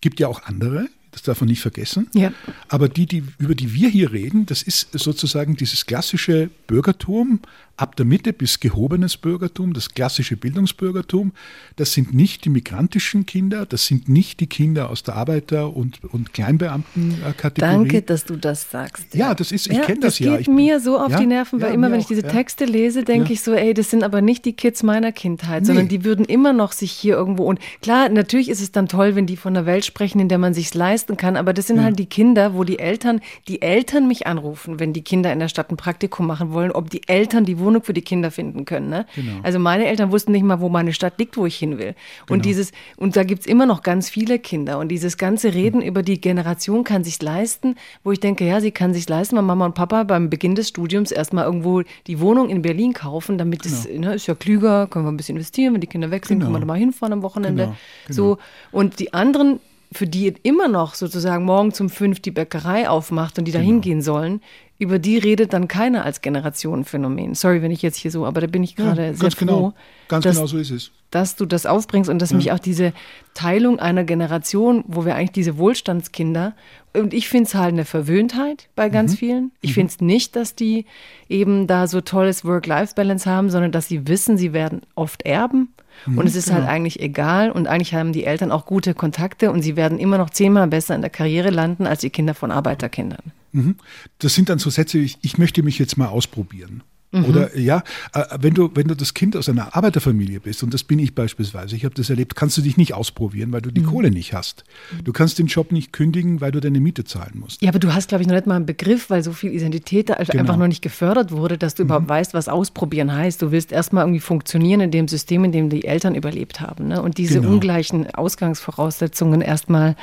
Gibt 0.00 0.20
ja 0.20 0.28
auch 0.28 0.42
andere, 0.44 0.88
das 1.10 1.22
darf 1.22 1.40
man 1.40 1.48
nicht 1.48 1.60
vergessen. 1.60 2.08
Ja. 2.14 2.32
Aber 2.68 2.88
die, 2.88 3.06
die, 3.06 3.24
über 3.38 3.54
die 3.54 3.74
wir 3.74 3.88
hier 3.88 4.12
reden, 4.12 4.46
das 4.46 4.62
ist 4.62 4.88
sozusagen 4.92 5.56
dieses 5.56 5.86
klassische 5.86 6.50
Bürgertum, 6.66 7.40
ab 7.78 7.96
der 7.96 8.04
Mitte 8.04 8.32
bis 8.32 8.60
gehobenes 8.60 9.16
Bürgertum, 9.16 9.72
das 9.72 9.94
klassische 9.94 10.36
Bildungsbürgertum. 10.36 11.32
Das 11.76 11.92
sind 11.92 12.12
nicht 12.12 12.44
die 12.44 12.50
migrantischen 12.50 13.24
Kinder, 13.24 13.66
das 13.66 13.86
sind 13.86 14.08
nicht 14.08 14.40
die 14.40 14.48
Kinder 14.48 14.90
aus 14.90 15.04
der 15.04 15.14
Arbeiter- 15.14 15.74
und, 15.74 16.04
und 16.12 16.32
Kleinbeamtenkategorie. 16.32 17.60
Danke, 17.60 18.02
dass 18.02 18.24
du 18.24 18.36
das 18.36 18.70
sagst. 18.70 19.14
Ja, 19.14 19.34
das 19.34 19.52
ist, 19.52 19.68
ich 19.68 19.76
ja, 19.76 19.84
kenne 19.84 20.00
das, 20.00 20.18
ja. 20.18 20.36
Das 20.36 20.38
geht 20.38 20.48
mir 20.48 20.80
so 20.80 20.98
auf 20.98 21.12
ja, 21.12 21.20
die 21.20 21.26
Nerven, 21.26 21.60
weil 21.60 21.68
ja, 21.68 21.74
immer, 21.74 21.90
wenn 21.92 22.00
ich 22.00 22.06
diese 22.06 22.24
Texte 22.24 22.64
lese, 22.64 23.04
denke 23.04 23.32
ich 23.32 23.42
so, 23.42 23.54
ey, 23.54 23.74
das 23.74 23.90
sind 23.90 24.02
aber 24.02 24.20
nicht 24.22 24.44
die 24.44 24.54
Kids 24.54 24.82
meiner 24.82 25.12
Kindheit, 25.12 25.62
nee. 25.62 25.66
sondern 25.66 25.88
die 25.88 26.04
würden 26.04 26.24
immer 26.24 26.52
noch 26.52 26.72
sich 26.72 26.90
hier 26.90 27.14
irgendwo 27.14 27.44
und 27.44 27.60
klar, 27.80 28.08
natürlich 28.08 28.48
ist 28.48 28.60
es 28.60 28.72
dann 28.72 28.88
toll, 28.88 29.14
wenn 29.14 29.26
die 29.26 29.36
von 29.36 29.56
einer 29.56 29.66
Welt 29.66 29.84
sprechen, 29.84 30.18
in 30.18 30.28
der 30.28 30.38
man 30.38 30.52
sich 30.52 30.74
leisten 30.74 31.16
kann, 31.16 31.36
aber 31.36 31.52
das 31.52 31.68
sind 31.68 31.82
halt 31.82 31.98
die 31.98 32.06
Kinder, 32.06 32.54
wo 32.54 32.64
die 32.64 32.80
Eltern, 32.80 33.20
die 33.46 33.62
Eltern 33.62 34.08
mich 34.08 34.26
anrufen, 34.26 34.80
wenn 34.80 34.92
die 34.92 35.02
Kinder 35.02 35.32
in 35.32 35.38
der 35.38 35.48
Stadt 35.48 35.70
ein 35.70 35.76
Praktikum 35.76 36.26
machen 36.26 36.52
wollen, 36.52 36.72
ob 36.72 36.90
die 36.90 37.06
Eltern 37.06 37.44
die 37.44 37.58
Wohnung 37.58 37.67
für 37.84 37.92
die 37.92 38.02
Kinder 38.02 38.30
finden 38.30 38.64
können. 38.64 38.88
Ne? 38.88 39.06
Genau. 39.14 39.40
Also 39.42 39.58
meine 39.58 39.86
Eltern 39.86 40.10
wussten 40.12 40.32
nicht 40.32 40.44
mal, 40.44 40.60
wo 40.60 40.68
meine 40.68 40.92
Stadt 40.92 41.18
liegt, 41.18 41.36
wo 41.36 41.46
ich 41.46 41.56
hin 41.56 41.78
will. 41.78 41.94
Genau. 42.26 42.36
Und 42.36 42.44
dieses, 42.44 42.72
und 42.96 43.16
da 43.16 43.24
gibt 43.24 43.42
es 43.42 43.46
immer 43.46 43.66
noch 43.66 43.82
ganz 43.82 44.10
viele 44.10 44.38
Kinder. 44.38 44.78
Und 44.78 44.88
dieses 44.88 45.16
ganze 45.16 45.54
Reden 45.54 45.80
mhm. 45.80 45.86
über 45.86 46.02
die 46.02 46.20
Generation 46.20 46.84
kann 46.84 47.04
sich 47.04 47.20
leisten, 47.22 47.76
wo 48.04 48.12
ich 48.12 48.20
denke, 48.20 48.46
ja, 48.46 48.60
sie 48.60 48.70
kann 48.70 48.94
sich 48.94 49.08
leisten, 49.08 49.36
weil 49.36 49.42
Mama 49.42 49.66
und 49.66 49.74
Papa 49.74 50.04
beim 50.04 50.30
Beginn 50.30 50.54
des 50.54 50.68
Studiums 50.68 51.10
erstmal 51.10 51.44
irgendwo 51.44 51.82
die 52.06 52.20
Wohnung 52.20 52.48
in 52.48 52.62
Berlin 52.62 52.92
kaufen, 52.92 53.38
damit 53.38 53.62
genau. 53.62 53.74
es 53.74 53.88
ne, 53.88 54.14
ist 54.14 54.26
ja 54.26 54.34
klüger, 54.34 54.86
können 54.86 55.04
wir 55.04 55.12
ein 55.12 55.16
bisschen 55.16 55.36
investieren, 55.36 55.74
wenn 55.74 55.80
die 55.80 55.86
Kinder 55.86 56.10
weg 56.10 56.26
sind, 56.26 56.38
genau. 56.38 56.46
können 56.46 56.56
wir 56.56 56.60
da 56.60 56.66
mal 56.66 56.78
hinfahren 56.78 57.12
am 57.12 57.22
Wochenende. 57.22 57.64
Genau. 57.64 57.76
Genau. 58.06 58.16
So. 58.16 58.38
Und 58.72 58.98
die 58.98 59.14
anderen 59.14 59.60
für 59.92 60.06
die 60.06 60.34
immer 60.42 60.68
noch 60.68 60.94
sozusagen 60.94 61.44
morgen 61.44 61.72
zum 61.72 61.88
fünf 61.88 62.20
die 62.20 62.30
Bäckerei 62.30 62.88
aufmacht 62.88 63.38
und 63.38 63.46
die 63.46 63.52
da 63.52 63.60
genau. 63.60 63.72
hingehen 63.72 64.02
sollen, 64.02 64.42
über 64.78 65.00
die 65.00 65.18
redet 65.18 65.52
dann 65.52 65.66
keiner 65.66 66.04
als 66.04 66.20
Generationenphänomen. 66.20 67.34
Sorry, 67.34 67.62
wenn 67.62 67.72
ich 67.72 67.82
jetzt 67.82 67.96
hier 67.96 68.12
so, 68.12 68.24
aber 68.24 68.40
da 68.40 68.46
bin 68.46 68.62
ich 68.62 68.76
gerade 68.76 69.06
ja, 69.06 69.14
sehr 69.14 69.30
genau. 69.30 69.52
froh. 69.52 69.60
Genau. 69.60 69.74
Ganz 70.08 70.24
dass, 70.24 70.36
genau 70.36 70.46
so 70.46 70.58
ist 70.58 70.70
es. 70.70 70.92
Dass 71.10 71.36
du 71.36 71.46
das 71.46 71.66
aufbringst 71.66 72.08
und 72.08 72.22
dass 72.22 72.30
ja. 72.30 72.36
mich 72.36 72.52
auch 72.52 72.60
diese 72.60 72.92
Teilung 73.34 73.80
einer 73.80 74.04
Generation, 74.04 74.84
wo 74.86 75.04
wir 75.04 75.16
eigentlich 75.16 75.32
diese 75.32 75.58
Wohlstandskinder, 75.58 76.54
und 76.94 77.12
ich 77.12 77.28
finde 77.28 77.48
es 77.48 77.54
halt 77.54 77.72
eine 77.72 77.84
Verwöhntheit 77.84 78.68
bei 78.76 78.88
ganz 78.88 79.12
mhm. 79.12 79.16
vielen. 79.16 79.52
Ich 79.60 79.70
mhm. 79.70 79.74
finde 79.74 79.92
es 79.92 80.00
nicht, 80.00 80.36
dass 80.36 80.54
die 80.54 80.86
eben 81.28 81.66
da 81.66 81.86
so 81.86 82.00
tolles 82.00 82.44
Work-Life-Balance 82.44 83.28
haben, 83.28 83.50
sondern 83.50 83.72
dass 83.72 83.88
sie 83.88 84.06
wissen, 84.06 84.38
sie 84.38 84.52
werden 84.52 84.82
oft 84.94 85.22
erben. 85.22 85.74
Mhm, 86.06 86.18
und 86.18 86.26
es 86.26 86.36
ist 86.36 86.46
halt 86.46 86.58
genau. 86.58 86.68
halt 86.68 86.76
eigentlich 86.76 87.00
egal 87.00 87.50
und 87.50 87.66
eigentlich 87.66 87.94
haben 87.94 88.12
die 88.12 88.24
Eltern 88.24 88.52
auch 88.52 88.64
gute 88.64 88.94
Kontakte 88.94 89.50
und 89.50 89.62
sie 89.62 89.74
werden 89.74 89.98
immer 89.98 90.18
noch 90.18 90.30
zehnmal 90.30 90.68
besser 90.68 90.94
in 90.94 91.00
der 91.00 91.10
Karriere 91.10 91.50
landen 91.50 91.86
als 91.86 92.00
die 92.00 92.10
Kinder 92.10 92.34
von 92.34 92.52
Arbeiterkindern. 92.52 93.32
Mhm. 93.52 93.76
Das 94.18 94.34
sind 94.34 94.48
dann 94.48 94.58
so 94.58 94.70
Sätze, 94.70 94.98
ich, 94.98 95.18
ich 95.22 95.38
möchte 95.38 95.62
mich 95.62 95.78
jetzt 95.78 95.96
mal 95.96 96.08
ausprobieren. 96.08 96.82
Mhm. 97.10 97.24
Oder 97.24 97.56
ja, 97.56 97.82
äh, 98.12 98.24
wenn 98.40 98.52
du, 98.52 98.70
wenn 98.74 98.86
du 98.86 98.94
das 98.94 99.14
Kind 99.14 99.34
aus 99.34 99.48
einer 99.48 99.74
Arbeiterfamilie 99.74 100.40
bist, 100.40 100.62
und 100.62 100.74
das 100.74 100.84
bin 100.84 100.98
ich 100.98 101.14
beispielsweise, 101.14 101.74
ich 101.74 101.84
habe 101.84 101.94
das 101.94 102.10
erlebt, 102.10 102.36
kannst 102.36 102.58
du 102.58 102.62
dich 102.62 102.76
nicht 102.76 102.92
ausprobieren, 102.92 103.50
weil 103.50 103.62
du 103.62 103.70
die 103.70 103.80
mhm. 103.80 103.86
Kohle 103.86 104.10
nicht 104.10 104.34
hast. 104.34 104.64
Du 105.04 105.12
kannst 105.12 105.38
den 105.38 105.46
Job 105.46 105.72
nicht 105.72 105.92
kündigen, 105.92 106.42
weil 106.42 106.52
du 106.52 106.60
deine 106.60 106.80
Miete 106.80 107.04
zahlen 107.04 107.38
musst. 107.40 107.62
Ja, 107.62 107.70
aber 107.70 107.78
du 107.78 107.94
hast, 107.94 108.08
glaube 108.08 108.22
ich, 108.22 108.28
noch 108.28 108.34
nicht 108.34 108.46
mal 108.46 108.56
einen 108.56 108.66
Begriff, 108.66 109.08
weil 109.08 109.22
so 109.22 109.32
viel 109.32 109.52
Identität 109.52 110.10
also 110.10 110.32
genau. 110.32 110.42
einfach 110.42 110.58
noch 110.58 110.68
nicht 110.68 110.82
gefördert 110.82 111.32
wurde, 111.32 111.56
dass 111.56 111.74
du 111.74 111.82
mhm. 111.82 111.86
überhaupt 111.88 112.08
weißt, 112.08 112.34
was 112.34 112.48
ausprobieren 112.48 113.12
heißt. 113.12 113.40
Du 113.40 113.52
willst 113.52 113.72
erstmal 113.72 114.04
irgendwie 114.04 114.20
funktionieren 114.20 114.80
in 114.80 114.90
dem 114.90 115.08
System, 115.08 115.44
in 115.44 115.52
dem 115.52 115.70
die 115.70 115.84
Eltern 115.84 116.14
überlebt 116.14 116.60
haben. 116.60 116.88
Ne? 116.88 117.00
Und 117.00 117.16
diese 117.16 117.40
genau. 117.40 117.54
ungleichen 117.54 118.10
Ausgangsvoraussetzungen 118.14 119.40
erstmal 119.40 119.96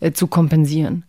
äh, 0.00 0.12
zu 0.12 0.26
kompensieren. 0.26 1.04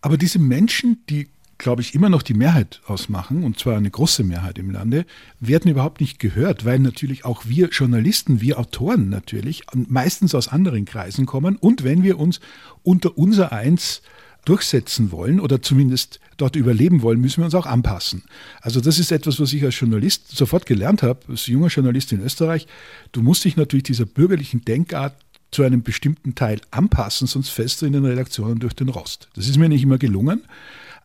Aber 0.00 0.16
diese 0.16 0.38
Menschen, 0.38 0.98
die 1.08 1.28
glaube 1.58 1.82
ich, 1.82 1.94
immer 1.94 2.08
noch 2.08 2.22
die 2.22 2.34
Mehrheit 2.34 2.80
ausmachen, 2.86 3.42
und 3.44 3.58
zwar 3.58 3.76
eine 3.76 3.90
große 3.90 4.24
Mehrheit 4.24 4.58
im 4.58 4.70
Lande, 4.70 5.06
werden 5.40 5.70
überhaupt 5.70 6.00
nicht 6.00 6.18
gehört, 6.18 6.64
weil 6.64 6.78
natürlich 6.78 7.24
auch 7.24 7.44
wir 7.46 7.68
Journalisten, 7.68 8.40
wir 8.40 8.58
Autoren 8.58 9.08
natürlich 9.08 9.62
meistens 9.72 10.34
aus 10.34 10.48
anderen 10.48 10.84
Kreisen 10.84 11.26
kommen. 11.26 11.56
Und 11.56 11.84
wenn 11.84 12.02
wir 12.02 12.18
uns 12.18 12.40
unter 12.82 13.16
unser 13.16 13.52
Eins 13.52 14.02
durchsetzen 14.44 15.10
wollen 15.10 15.40
oder 15.40 15.60
zumindest 15.60 16.20
dort 16.36 16.54
überleben 16.54 17.02
wollen, 17.02 17.20
müssen 17.20 17.38
wir 17.38 17.46
uns 17.46 17.54
auch 17.54 17.66
anpassen. 17.66 18.22
Also 18.60 18.80
das 18.80 18.98
ist 18.98 19.10
etwas, 19.10 19.40
was 19.40 19.52
ich 19.52 19.64
als 19.64 19.80
Journalist 19.80 20.36
sofort 20.36 20.66
gelernt 20.66 21.02
habe, 21.02 21.20
als 21.28 21.46
junger 21.46 21.68
Journalist 21.68 22.12
in 22.12 22.20
Österreich. 22.20 22.66
Du 23.12 23.22
musst 23.22 23.44
dich 23.44 23.56
natürlich 23.56 23.84
dieser 23.84 24.06
bürgerlichen 24.06 24.64
Denkart 24.64 25.16
zu 25.56 25.62
einem 25.62 25.82
bestimmten 25.82 26.34
Teil 26.34 26.60
anpassen, 26.70 27.26
sonst 27.26 27.48
fällst 27.48 27.80
du 27.80 27.86
in 27.86 27.94
den 27.94 28.04
Redaktionen 28.04 28.58
durch 28.58 28.74
den 28.74 28.90
Rost. 28.90 29.28
Das 29.34 29.48
ist 29.48 29.56
mir 29.56 29.68
nicht 29.68 29.82
immer 29.82 29.98
gelungen 29.98 30.42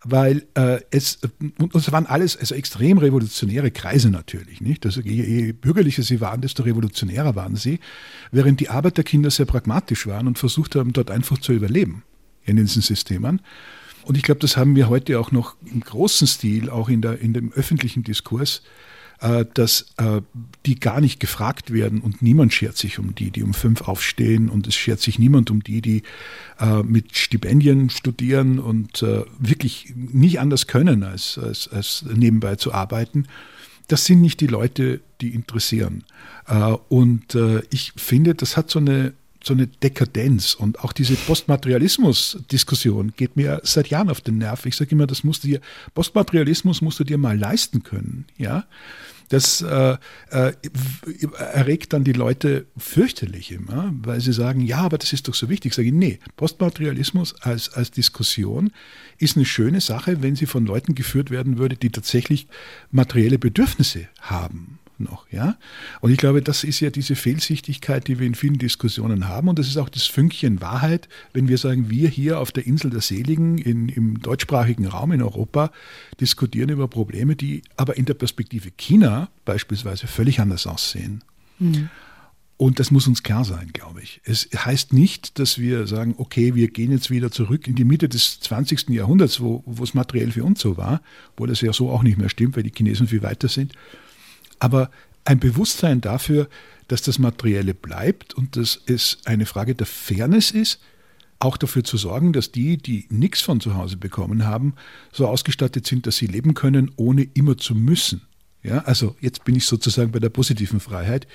weil 0.03 0.47
äh, 0.55 0.79
es, 0.89 1.19
und 1.59 1.75
es 1.75 1.91
waren 1.91 2.07
alles 2.07 2.35
also 2.35 2.55
extrem 2.55 2.97
revolutionäre 2.97 3.69
Kreise 3.69 4.09
natürlich, 4.09 4.59
nicht? 4.59 4.85
Also 4.85 5.01
je, 5.01 5.23
je 5.23 5.51
bürgerlicher 5.51 6.01
sie 6.01 6.19
waren, 6.19 6.41
desto 6.41 6.63
revolutionärer 6.63 7.35
waren 7.35 7.55
sie, 7.55 7.79
während 8.31 8.59
die 8.59 8.69
Arbeiterkinder 8.69 9.29
sehr 9.29 9.45
pragmatisch 9.45 10.07
waren 10.07 10.27
und 10.27 10.39
versucht 10.39 10.75
haben, 10.75 10.93
dort 10.93 11.11
einfach 11.11 11.37
zu 11.37 11.53
überleben 11.53 12.03
in 12.43 12.55
diesen 12.55 12.81
Systemen. 12.81 13.41
Und 14.03 14.17
ich 14.17 14.23
glaube, 14.23 14.39
das 14.39 14.57
haben 14.57 14.75
wir 14.75 14.89
heute 14.89 15.19
auch 15.19 15.31
noch 15.31 15.55
im 15.65 15.81
großen 15.81 16.25
Stil, 16.25 16.71
auch 16.71 16.89
in, 16.89 17.03
der, 17.03 17.19
in 17.19 17.33
dem 17.33 17.53
öffentlichen 17.53 18.01
Diskurs, 18.01 18.63
dass 19.53 19.87
äh, 19.97 20.21
die 20.65 20.79
gar 20.79 20.99
nicht 20.99 21.19
gefragt 21.19 21.71
werden 21.71 22.01
und 22.01 22.21
niemand 22.21 22.53
schert 22.53 22.77
sich 22.77 22.97
um 22.97 23.13
die, 23.13 23.29
die 23.29 23.43
um 23.43 23.53
fünf 23.53 23.81
aufstehen 23.81 24.49
und 24.49 24.67
es 24.67 24.75
schert 24.75 24.99
sich 24.99 25.19
niemand 25.19 25.51
um 25.51 25.63
die, 25.63 25.81
die 25.81 26.03
äh, 26.59 26.81
mit 26.83 27.15
Stipendien 27.15 27.89
studieren 27.89 28.59
und 28.59 29.05
wirklich 29.39 29.93
nicht 29.95 30.39
anders 30.39 30.67
können, 30.67 31.03
als, 31.03 31.37
als, 31.37 31.67
als 31.67 32.05
nebenbei 32.13 32.55
zu 32.55 32.73
arbeiten. 32.73 33.27
Das 33.87 34.05
sind 34.05 34.21
nicht 34.21 34.39
die 34.39 34.47
Leute, 34.47 35.01
die 35.19 35.29
interessieren. 35.29 36.03
Und 36.89 37.37
ich 37.69 37.93
finde, 37.95 38.35
das 38.35 38.57
hat 38.57 38.69
so 38.69 38.79
eine 38.79 39.13
so 39.43 39.53
eine 39.53 39.67
Dekadenz 39.67 40.53
und 40.53 40.79
auch 40.79 40.93
diese 40.93 41.15
Postmaterialismus-Diskussion 41.15 43.13
geht 43.15 43.35
mir 43.35 43.61
seit 43.63 43.87
Jahren 43.87 44.09
auf 44.09 44.21
den 44.21 44.37
Nerv. 44.37 44.65
Ich 44.65 44.75
sage 44.75 44.91
immer, 44.91 45.07
das 45.07 45.23
musst 45.23 45.43
du 45.43 45.47
dir, 45.47 45.61
Postmaterialismus 45.93 46.81
musst 46.81 46.99
du 46.99 47.03
dir 47.03 47.17
mal 47.17 47.37
leisten 47.37 47.83
können, 47.83 48.25
ja. 48.37 48.65
Das 49.29 49.61
äh, 49.61 49.97
äh, 50.31 50.51
erregt 51.53 51.93
dann 51.93 52.03
die 52.03 52.11
Leute 52.11 52.65
fürchterlich 52.75 53.53
immer, 53.53 53.93
weil 54.03 54.19
sie 54.19 54.33
sagen, 54.33 54.59
ja, 54.59 54.79
aber 54.79 54.97
das 54.97 55.13
ist 55.13 55.29
doch 55.29 55.33
so 55.35 55.47
wichtig. 55.47 55.71
Ich 55.71 55.75
sage, 55.77 55.93
nee, 55.93 56.19
Postmaterialismus 56.35 57.41
als, 57.41 57.69
als 57.69 57.91
Diskussion 57.91 58.71
ist 59.19 59.37
eine 59.37 59.45
schöne 59.45 59.79
Sache, 59.79 60.21
wenn 60.21 60.35
sie 60.35 60.47
von 60.47 60.65
Leuten 60.65 60.95
geführt 60.95 61.31
werden 61.31 61.57
würde, 61.57 61.77
die 61.77 61.91
tatsächlich 61.91 62.47
materielle 62.91 63.39
Bedürfnisse 63.39 64.09
haben 64.19 64.79
noch, 64.99 65.25
ja. 65.31 65.57
Und 65.99 66.11
ich 66.11 66.17
glaube, 66.17 66.41
das 66.41 66.63
ist 66.63 66.79
ja 66.79 66.89
diese 66.89 67.15
Fehlsichtigkeit, 67.15 68.07
die 68.07 68.19
wir 68.19 68.27
in 68.27 68.35
vielen 68.35 68.57
Diskussionen 68.57 69.27
haben. 69.27 69.47
Und 69.47 69.59
das 69.59 69.67
ist 69.67 69.77
auch 69.77 69.89
das 69.89 70.05
Fünkchen 70.05 70.61
Wahrheit, 70.61 71.09
wenn 71.33 71.47
wir 71.47 71.57
sagen, 71.57 71.89
wir 71.89 72.09
hier 72.09 72.39
auf 72.39 72.51
der 72.51 72.65
Insel 72.65 72.91
der 72.91 73.01
Seligen 73.01 73.57
in, 73.57 73.89
im 73.89 74.21
deutschsprachigen 74.21 74.87
Raum 74.87 75.11
in 75.11 75.21
Europa 75.21 75.71
diskutieren 76.19 76.69
über 76.69 76.87
Probleme, 76.87 77.35
die 77.35 77.63
aber 77.77 77.97
in 77.97 78.05
der 78.05 78.13
Perspektive 78.13 78.71
China 78.71 79.29
beispielsweise 79.45 80.07
völlig 80.07 80.39
anders 80.39 80.67
aussehen. 80.67 81.23
Mhm. 81.59 81.89
Und 82.61 82.79
das 82.79 82.91
muss 82.91 83.07
uns 83.07 83.23
klar 83.23 83.43
sein, 83.43 83.71
glaube 83.73 84.03
ich. 84.03 84.21
Es 84.23 84.47
heißt 84.53 84.93
nicht, 84.93 85.39
dass 85.39 85.57
wir 85.57 85.87
sagen, 85.87 86.13
okay, 86.19 86.53
wir 86.53 86.67
gehen 86.67 86.91
jetzt 86.91 87.09
wieder 87.09 87.31
zurück 87.31 87.67
in 87.67 87.73
die 87.73 87.85
Mitte 87.85 88.07
des 88.07 88.39
20. 88.39 88.89
Jahrhunderts, 88.89 89.41
wo, 89.41 89.63
wo 89.65 89.83
es 89.83 89.95
materiell 89.95 90.31
für 90.31 90.43
uns 90.43 90.59
so 90.59 90.77
war, 90.77 91.01
wo 91.35 91.47
das 91.47 91.61
ja 91.61 91.73
so 91.73 91.89
auch 91.89 92.03
nicht 92.03 92.19
mehr 92.19 92.29
stimmt, 92.29 92.55
weil 92.55 92.61
die 92.61 92.71
Chinesen 92.71 93.07
viel 93.07 93.23
weiter 93.23 93.47
sind, 93.47 93.73
aber 94.61 94.91
ein 95.25 95.39
Bewusstsein 95.39 96.01
dafür, 96.01 96.47
dass 96.87 97.01
das 97.01 97.19
Materielle 97.19 97.73
bleibt 97.73 98.33
und 98.33 98.55
dass 98.55 98.79
es 98.85 99.17
eine 99.25 99.45
Frage 99.45 99.75
der 99.75 99.87
Fairness 99.87 100.51
ist, 100.51 100.79
auch 101.39 101.57
dafür 101.57 101.83
zu 101.83 101.97
sorgen, 101.97 102.31
dass 102.31 102.51
die, 102.51 102.77
die 102.77 103.07
nichts 103.09 103.41
von 103.41 103.59
zu 103.59 103.75
Hause 103.75 103.97
bekommen 103.97 104.45
haben, 104.45 104.75
so 105.11 105.27
ausgestattet 105.27 105.87
sind, 105.87 106.05
dass 106.05 106.17
sie 106.17 106.27
leben 106.27 106.53
können, 106.53 106.91
ohne 106.95 107.23
immer 107.33 107.57
zu 107.57 107.73
müssen. 107.73 108.21
Ja, 108.61 108.79
also 108.79 109.15
jetzt 109.19 109.43
bin 109.43 109.55
ich 109.55 109.65
sozusagen 109.65 110.11
bei 110.11 110.19
der 110.19 110.29
positiven 110.29 110.79
Freiheit. 110.79 111.27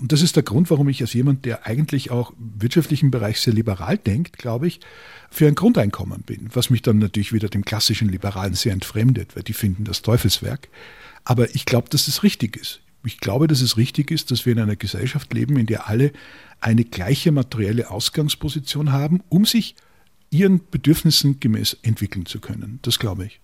Und 0.00 0.12
das 0.12 0.22
ist 0.22 0.36
der 0.36 0.44
Grund, 0.44 0.70
warum 0.70 0.88
ich 0.88 1.00
als 1.00 1.12
jemand, 1.14 1.44
der 1.44 1.66
eigentlich 1.66 2.12
auch 2.12 2.30
im 2.30 2.62
wirtschaftlichen 2.62 3.10
Bereich 3.10 3.40
sehr 3.40 3.52
liberal 3.52 3.98
denkt, 3.98 4.38
glaube 4.38 4.68
ich, 4.68 4.78
für 5.30 5.48
ein 5.48 5.56
Grundeinkommen 5.56 6.22
bin, 6.22 6.48
was 6.52 6.70
mich 6.70 6.82
dann 6.82 6.98
natürlich 6.98 7.32
wieder 7.32 7.48
dem 7.48 7.64
klassischen 7.64 8.08
Liberalen 8.08 8.54
sehr 8.54 8.72
entfremdet, 8.72 9.34
weil 9.34 9.42
die 9.42 9.52
finden 9.52 9.82
das 9.82 10.02
Teufelswerk. 10.02 10.68
Aber 11.30 11.54
ich 11.54 11.64
glaube, 11.64 11.88
dass 11.88 12.08
es 12.08 12.24
richtig 12.24 12.56
ist. 12.56 12.80
Ich 13.04 13.20
glaube, 13.20 13.46
dass 13.46 13.60
es 13.60 13.76
richtig 13.76 14.10
ist, 14.10 14.32
dass 14.32 14.46
wir 14.46 14.52
in 14.52 14.58
einer 14.58 14.74
Gesellschaft 14.74 15.32
leben, 15.32 15.56
in 15.58 15.66
der 15.66 15.86
alle 15.86 16.10
eine 16.58 16.84
gleiche 16.84 17.30
materielle 17.30 17.88
Ausgangsposition 17.88 18.90
haben, 18.90 19.22
um 19.28 19.44
sich 19.44 19.76
ihren 20.30 20.60
Bedürfnissen 20.72 21.38
gemäß 21.38 21.76
entwickeln 21.82 22.26
zu 22.26 22.40
können. 22.40 22.80
Das 22.82 22.98
glaube 22.98 23.26
ich. 23.26 23.40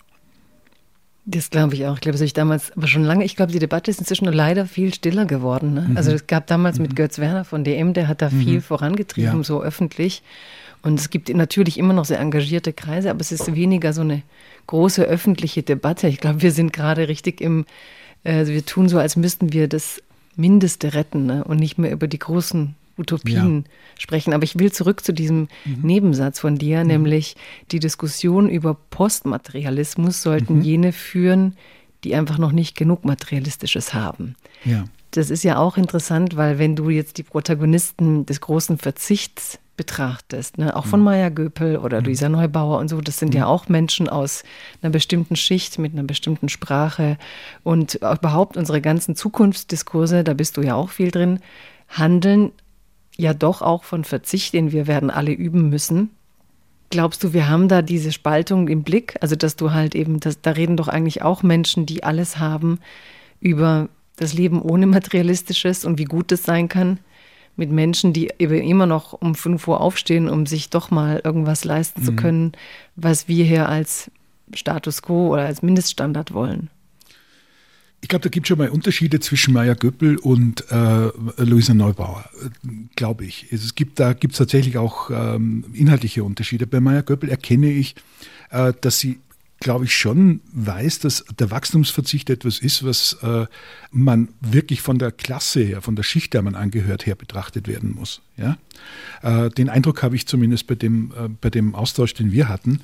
Das 1.28 1.50
glaube 1.50 1.74
ich 1.74 1.86
auch. 1.86 1.94
Ich 1.94 2.00
glaube, 2.00 2.12
das 2.12 2.20
habe 2.20 2.26
ich 2.26 2.34
damals, 2.34 2.70
aber 2.76 2.86
schon 2.86 3.02
lange, 3.02 3.24
ich 3.24 3.34
glaube, 3.34 3.50
die 3.50 3.58
Debatte 3.58 3.90
ist 3.90 3.98
inzwischen 3.98 4.26
leider 4.26 4.64
viel 4.64 4.94
stiller 4.94 5.26
geworden. 5.26 5.74
Ne? 5.74 5.86
Mhm. 5.88 5.96
Also 5.96 6.12
es 6.12 6.28
gab 6.28 6.46
damals 6.46 6.78
mhm. 6.78 6.82
mit 6.82 6.96
Götz 6.96 7.18
Werner 7.18 7.44
von 7.44 7.64
DM, 7.64 7.94
der 7.94 8.06
hat 8.06 8.22
da 8.22 8.30
mhm. 8.30 8.40
viel 8.42 8.60
vorangetrieben, 8.60 9.38
ja. 9.38 9.42
so 9.42 9.60
öffentlich. 9.60 10.22
Und 10.82 11.00
es 11.00 11.10
gibt 11.10 11.28
natürlich 11.28 11.78
immer 11.78 11.94
noch 11.94 12.04
sehr 12.04 12.20
engagierte 12.20 12.72
Kreise, 12.72 13.10
aber 13.10 13.20
es 13.20 13.32
ist 13.32 13.52
weniger 13.52 13.92
so 13.92 14.02
eine 14.02 14.22
große 14.68 15.02
öffentliche 15.02 15.64
Debatte. 15.64 16.06
Ich 16.06 16.20
glaube, 16.20 16.42
wir 16.42 16.52
sind 16.52 16.72
gerade 16.72 17.08
richtig 17.08 17.40
im, 17.40 17.66
also 18.22 18.52
wir 18.52 18.64
tun 18.64 18.88
so, 18.88 18.98
als 18.98 19.16
müssten 19.16 19.52
wir 19.52 19.66
das 19.66 20.00
Mindeste 20.36 20.94
retten 20.94 21.26
ne? 21.26 21.42
und 21.42 21.58
nicht 21.58 21.76
mehr 21.76 21.90
über 21.90 22.06
die 22.06 22.20
großen 22.20 22.76
Utopien 22.98 23.64
ja. 23.66 23.72
sprechen. 23.98 24.32
Aber 24.32 24.44
ich 24.44 24.58
will 24.58 24.72
zurück 24.72 25.04
zu 25.04 25.12
diesem 25.12 25.48
mhm. 25.64 25.78
Nebensatz 25.82 26.40
von 26.40 26.56
dir, 26.56 26.80
mhm. 26.80 26.86
nämlich 26.88 27.36
die 27.72 27.80
Diskussion 27.80 28.48
über 28.48 28.74
Postmaterialismus 28.74 30.22
sollten 30.22 30.56
mhm. 30.56 30.62
jene 30.62 30.92
führen, 30.92 31.56
die 32.04 32.14
einfach 32.14 32.38
noch 32.38 32.52
nicht 32.52 32.76
genug 32.76 33.04
Materialistisches 33.04 33.94
haben. 33.94 34.36
Ja. 34.64 34.84
Das 35.10 35.30
ist 35.30 35.44
ja 35.44 35.58
auch 35.58 35.76
interessant, 35.76 36.36
weil 36.36 36.58
wenn 36.58 36.76
du 36.76 36.90
jetzt 36.90 37.18
die 37.18 37.22
Protagonisten 37.22 38.26
des 38.26 38.40
großen 38.40 38.78
Verzichts 38.78 39.58
betrachtest, 39.76 40.58
ne? 40.58 40.74
auch 40.74 40.86
von 40.86 41.00
mhm. 41.00 41.04
Maya 41.04 41.28
Göpel 41.28 41.78
oder 41.78 42.00
mhm. 42.00 42.06
Luisa 42.06 42.28
Neubauer 42.28 42.78
und 42.78 42.88
so, 42.88 43.00
das 43.00 43.18
sind 43.18 43.34
ja 43.34 43.42
mhm. 43.42 43.50
auch 43.50 43.68
Menschen 43.68 44.08
aus 44.08 44.42
einer 44.82 44.90
bestimmten 44.90 45.36
Schicht 45.36 45.78
mit 45.78 45.92
einer 45.92 46.02
bestimmten 46.02 46.48
Sprache 46.48 47.18
und 47.62 47.94
überhaupt 47.96 48.56
unsere 48.56 48.80
ganzen 48.80 49.16
Zukunftsdiskurse, 49.16 50.24
da 50.24 50.34
bist 50.34 50.56
du 50.56 50.62
ja 50.62 50.74
auch 50.74 50.90
viel 50.90 51.10
drin, 51.10 51.40
handeln 51.88 52.52
ja 53.16 53.34
doch 53.34 53.62
auch 53.62 53.84
von 53.84 54.04
Verzicht, 54.04 54.54
den 54.54 54.72
wir 54.72 54.86
werden 54.86 55.10
alle 55.10 55.32
üben 55.32 55.68
müssen. 55.68 56.10
Glaubst 56.90 57.24
du, 57.24 57.32
wir 57.32 57.48
haben 57.48 57.68
da 57.68 57.82
diese 57.82 58.12
Spaltung 58.12 58.68
im 58.68 58.82
Blick? 58.82 59.16
Also, 59.20 59.34
dass 59.34 59.56
du 59.56 59.72
halt 59.72 59.94
eben, 59.94 60.20
dass, 60.20 60.40
da 60.40 60.52
reden 60.52 60.76
doch 60.76 60.88
eigentlich 60.88 61.22
auch 61.22 61.42
Menschen, 61.42 61.84
die 61.84 62.04
alles 62.04 62.38
haben, 62.38 62.78
über 63.40 63.88
das 64.16 64.34
Leben 64.34 64.62
ohne 64.62 64.86
Materialistisches 64.86 65.84
und 65.84 65.98
wie 65.98 66.04
gut 66.04 66.32
es 66.32 66.44
sein 66.44 66.68
kann, 66.68 66.98
mit 67.56 67.70
Menschen, 67.70 68.12
die 68.12 68.30
eben 68.38 68.62
immer 68.62 68.86
noch 68.86 69.14
um 69.14 69.34
5 69.34 69.66
Uhr 69.66 69.80
aufstehen, 69.80 70.28
um 70.28 70.46
sich 70.46 70.70
doch 70.70 70.90
mal 70.90 71.20
irgendwas 71.24 71.64
leisten 71.64 72.02
mhm. 72.02 72.04
zu 72.04 72.12
können, 72.14 72.52
was 72.96 73.28
wir 73.28 73.44
hier 73.44 73.68
als 73.68 74.10
Status 74.54 75.02
quo 75.02 75.32
oder 75.32 75.46
als 75.46 75.62
Mindeststandard 75.62 76.32
wollen. 76.32 76.70
Ich 78.06 78.08
glaube, 78.08 78.22
da 78.22 78.28
gibt 78.28 78.46
es 78.46 78.48
schon 78.50 78.58
mal 78.58 78.68
Unterschiede 78.68 79.18
zwischen 79.18 79.52
Maya 79.52 79.74
Göppel 79.74 80.16
und 80.18 80.70
äh, 80.70 81.10
Luisa 81.38 81.74
Neubauer, 81.74 82.30
glaube 82.94 83.24
ich. 83.24 83.48
Es 83.50 83.74
gibt, 83.74 83.98
da 83.98 84.12
gibt 84.12 84.34
es 84.34 84.38
tatsächlich 84.38 84.78
auch 84.78 85.10
ähm, 85.10 85.64
inhaltliche 85.72 86.22
Unterschiede. 86.22 86.68
Bei 86.68 86.78
Maya 86.78 87.00
Göppel 87.00 87.28
erkenne 87.28 87.68
ich, 87.68 87.96
äh, 88.50 88.72
dass 88.80 89.00
sie, 89.00 89.18
glaube 89.58 89.86
ich, 89.86 89.96
schon 89.96 90.40
weiß, 90.52 91.00
dass 91.00 91.24
der 91.36 91.50
Wachstumsverzicht 91.50 92.30
etwas 92.30 92.60
ist, 92.60 92.84
was 92.84 93.14
äh, 93.24 93.46
man 93.90 94.28
wirklich 94.40 94.82
von 94.82 95.00
der 95.00 95.10
Klasse 95.10 95.62
her, 95.62 95.82
von 95.82 95.96
der 95.96 96.04
Schicht, 96.04 96.32
der 96.32 96.42
man 96.42 96.54
angehört, 96.54 97.06
her 97.06 97.16
betrachtet 97.16 97.66
werden 97.66 97.92
muss. 97.92 98.22
Ja? 98.36 98.56
Äh, 99.22 99.50
den 99.50 99.68
Eindruck 99.68 100.04
habe 100.04 100.14
ich 100.14 100.28
zumindest 100.28 100.68
bei 100.68 100.76
dem, 100.76 101.12
äh, 101.18 101.28
bei 101.28 101.50
dem 101.50 101.74
Austausch, 101.74 102.14
den 102.14 102.30
wir 102.30 102.48
hatten. 102.48 102.82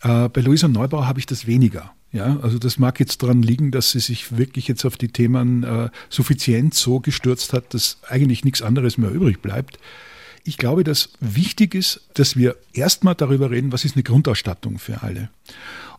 Äh, 0.00 0.30
bei 0.30 0.40
Luisa 0.40 0.66
Neubauer 0.66 1.06
habe 1.06 1.20
ich 1.20 1.26
das 1.26 1.46
weniger. 1.46 1.92
Ja, 2.12 2.38
also 2.42 2.58
das 2.58 2.78
mag 2.78 3.00
jetzt 3.00 3.22
daran 3.22 3.42
liegen, 3.42 3.70
dass 3.70 3.92
sie 3.92 4.00
sich 4.00 4.36
wirklich 4.36 4.68
jetzt 4.68 4.84
auf 4.84 4.98
die 4.98 5.08
Themen 5.08 5.64
äh, 5.64 5.88
Suffizienz 6.10 6.78
so 6.78 7.00
gestürzt 7.00 7.54
hat, 7.54 7.72
dass 7.72 7.98
eigentlich 8.06 8.44
nichts 8.44 8.60
anderes 8.60 8.98
mehr 8.98 9.10
übrig 9.10 9.40
bleibt. 9.40 9.78
Ich 10.44 10.58
glaube, 10.58 10.84
dass 10.84 11.10
wichtig 11.20 11.74
ist, 11.74 12.02
dass 12.14 12.36
wir 12.36 12.56
erstmal 12.74 13.14
darüber 13.14 13.50
reden, 13.50 13.72
was 13.72 13.84
ist 13.84 13.96
eine 13.96 14.02
Grundausstattung 14.02 14.78
für 14.78 15.02
alle. 15.02 15.30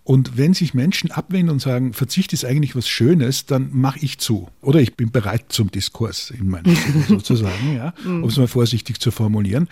Und 0.05 0.37
wenn 0.37 0.53
sich 0.53 0.73
Menschen 0.73 1.11
abwenden 1.11 1.49
und 1.49 1.61
sagen, 1.61 1.93
Verzicht 1.93 2.33
ist 2.33 2.43
eigentlich 2.43 2.75
was 2.75 2.89
Schönes, 2.89 3.45
dann 3.45 3.69
mache 3.71 3.99
ich 4.01 4.17
zu. 4.17 4.49
Oder 4.61 4.81
ich 4.81 4.95
bin 4.95 5.11
bereit 5.11 5.45
zum 5.47 5.71
Diskurs 5.71 6.29
in 6.29 6.49
meinem 6.49 6.75
Sinne 6.75 7.05
sozusagen, 7.07 7.75
ja, 7.75 7.93
um 8.03 8.25
es 8.25 8.37
mal 8.37 8.47
vorsichtig 8.47 8.99
zu 8.99 9.11
formulieren, 9.11 9.69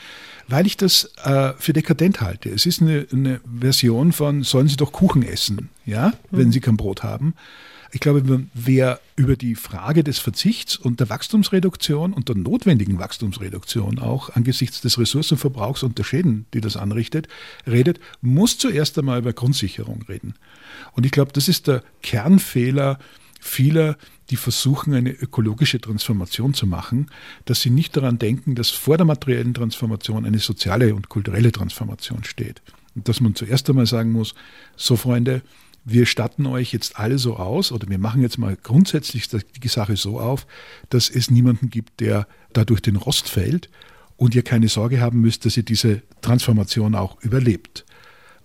weil 0.47 0.65
ich 0.65 0.77
das 0.77 1.11
äh, 1.23 1.51
für 1.57 1.73
dekadent 1.73 2.21
halte. 2.21 2.49
Es 2.49 2.65
ist 2.65 2.81
eine, 2.81 3.07
eine, 3.11 3.41
Version 3.59 4.13
von, 4.13 4.43
sollen 4.43 4.69
Sie 4.69 4.77
doch 4.77 4.93
Kuchen 4.93 5.23
essen, 5.23 5.69
ja, 5.85 6.13
wenn 6.29 6.47
mhm. 6.47 6.51
Sie 6.53 6.61
kein 6.61 6.77
Brot 6.77 7.03
haben. 7.03 7.33
Ich 7.93 7.99
glaube, 7.99 8.47
wer 8.53 9.01
über 9.17 9.35
die 9.35 9.55
Frage 9.55 10.03
des 10.03 10.17
Verzichts 10.17 10.77
und 10.77 11.01
der 11.01 11.09
Wachstumsreduktion 11.09 12.13
und 12.13 12.29
der 12.29 12.37
notwendigen 12.37 12.99
Wachstumsreduktion 12.99 13.99
auch 13.99 14.29
angesichts 14.29 14.79
des 14.79 14.97
Ressourcenverbrauchs 14.97 15.83
und 15.83 15.97
der 15.97 16.05
Schäden, 16.05 16.45
die 16.53 16.61
das 16.61 16.77
anrichtet, 16.77 17.27
redet, 17.67 17.99
muss 18.21 18.57
zuerst 18.57 18.97
einmal 18.97 19.19
über 19.19 19.33
Grundsicherung 19.33 20.03
reden. 20.03 20.35
Und 20.93 21.05
ich 21.05 21.11
glaube, 21.11 21.33
das 21.33 21.49
ist 21.49 21.67
der 21.67 21.83
Kernfehler 22.01 22.97
vieler, 23.41 23.97
die 24.29 24.37
versuchen, 24.37 24.93
eine 24.93 25.11
ökologische 25.11 25.81
Transformation 25.81 26.53
zu 26.53 26.67
machen, 26.67 27.07
dass 27.43 27.61
sie 27.61 27.71
nicht 27.71 27.97
daran 27.97 28.19
denken, 28.19 28.55
dass 28.55 28.69
vor 28.69 28.95
der 28.95 29.05
materiellen 29.05 29.53
Transformation 29.53 30.25
eine 30.25 30.39
soziale 30.39 30.95
und 30.95 31.09
kulturelle 31.09 31.51
Transformation 31.51 32.23
steht. 32.23 32.61
Und 32.95 33.09
dass 33.09 33.19
man 33.19 33.35
zuerst 33.35 33.69
einmal 33.69 33.85
sagen 33.87 34.13
muss, 34.13 34.33
so 34.77 34.95
Freunde, 34.95 35.41
wir 35.83 36.05
statten 36.05 36.45
euch 36.45 36.73
jetzt 36.73 36.97
alle 36.97 37.17
so 37.17 37.37
aus 37.37 37.71
oder 37.71 37.89
wir 37.89 37.97
machen 37.97 38.21
jetzt 38.21 38.37
mal 38.37 38.55
grundsätzlich 38.55 39.27
die 39.29 39.67
Sache 39.67 39.97
so 39.97 40.19
auf, 40.19 40.45
dass 40.89 41.09
es 41.09 41.31
niemanden 41.31 41.69
gibt, 41.69 41.99
der 41.99 42.27
dadurch 42.53 42.81
den 42.81 42.95
Rost 42.95 43.29
fällt 43.29 43.69
und 44.17 44.35
ihr 44.35 44.43
keine 44.43 44.67
Sorge 44.67 45.01
haben 45.01 45.21
müsst, 45.21 45.45
dass 45.45 45.57
ihr 45.57 45.63
diese 45.63 46.03
Transformation 46.21 46.93
auch 46.93 47.19
überlebt. 47.21 47.85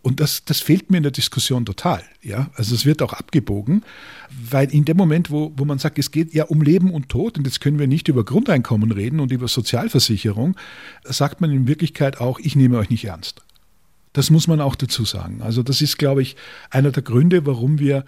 Und 0.07 0.20
das, 0.20 0.45
das 0.45 0.61
fehlt 0.61 0.89
mir 0.89 0.99
in 0.99 1.03
der 1.03 1.11
Diskussion 1.11 1.66
total. 1.66 2.01
Ja? 2.22 2.49
Also 2.55 2.76
es 2.76 2.87
wird 2.87 3.03
auch 3.03 3.12
abgebogen, 3.12 3.82
weil 4.30 4.72
in 4.72 4.84
dem 4.84 4.97
Moment, 4.97 5.32
wo, 5.32 5.53
wo 5.57 5.64
man 5.64 5.80
sagt, 5.80 5.99
es 5.99 6.12
geht 6.12 6.32
ja 6.32 6.45
um 6.45 6.62
Leben 6.62 6.93
und 6.93 7.09
Tod, 7.09 7.37
und 7.37 7.45
jetzt 7.45 7.61
können 7.61 7.80
wir 7.80 7.89
nicht 7.89 8.07
über 8.07 8.24
Grundeinkommen 8.24 8.93
reden 8.93 9.18
und 9.18 9.32
über 9.32 9.49
Sozialversicherung, 9.49 10.57
sagt 11.03 11.41
man 11.41 11.51
in 11.51 11.66
Wirklichkeit 11.66 12.20
auch, 12.20 12.39
ich 12.39 12.55
nehme 12.55 12.78
euch 12.78 12.89
nicht 12.89 13.05
ernst. 13.05 13.43
Das 14.17 14.31
muss 14.31 14.49
man 14.49 14.62
auch 14.62 14.77
dazu 14.77 15.05
sagen. 15.05 15.43
Also 15.43 15.62
das 15.62 15.83
ist, 15.83 15.99
glaube 15.99 16.23
ich, 16.23 16.37
einer 16.71 16.91
der 16.91 17.03
Gründe, 17.03 17.45
warum 17.45 17.79
wir 17.79 18.07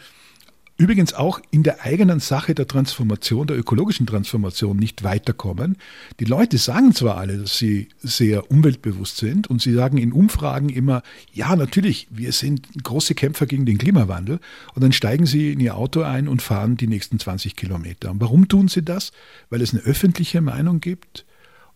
übrigens 0.78 1.12
auch 1.12 1.38
in 1.50 1.62
der 1.62 1.84
eigenen 1.84 2.18
Sache 2.18 2.54
der 2.54 2.66
Transformation, 2.66 3.46
der 3.46 3.58
ökologischen 3.58 4.06
Transformation 4.06 4.78
nicht 4.78 5.04
weiterkommen. 5.04 5.76
Die 6.18 6.24
Leute 6.24 6.56
sagen 6.56 6.94
zwar 6.94 7.18
alle, 7.18 7.36
dass 7.36 7.58
sie 7.58 7.90
sehr 7.98 8.50
umweltbewusst 8.50 9.18
sind 9.18 9.50
und 9.50 9.60
sie 9.60 9.74
sagen 9.74 9.98
in 9.98 10.12
Umfragen 10.12 10.70
immer, 10.70 11.02
ja, 11.34 11.54
natürlich, 11.54 12.08
wir 12.10 12.32
sind 12.32 12.66
große 12.82 13.14
Kämpfer 13.14 13.44
gegen 13.44 13.66
den 13.66 13.76
Klimawandel 13.76 14.40
und 14.74 14.82
dann 14.82 14.92
steigen 14.92 15.26
sie 15.26 15.52
in 15.52 15.60
ihr 15.60 15.76
Auto 15.76 16.00
ein 16.00 16.26
und 16.26 16.40
fahren 16.40 16.78
die 16.78 16.86
nächsten 16.86 17.18
20 17.18 17.54
Kilometer. 17.54 18.10
Und 18.12 18.22
warum 18.22 18.48
tun 18.48 18.68
sie 18.68 18.82
das? 18.82 19.12
Weil 19.50 19.60
es 19.60 19.74
eine 19.74 19.82
öffentliche 19.82 20.40
Meinung 20.40 20.80
gibt, 20.80 21.26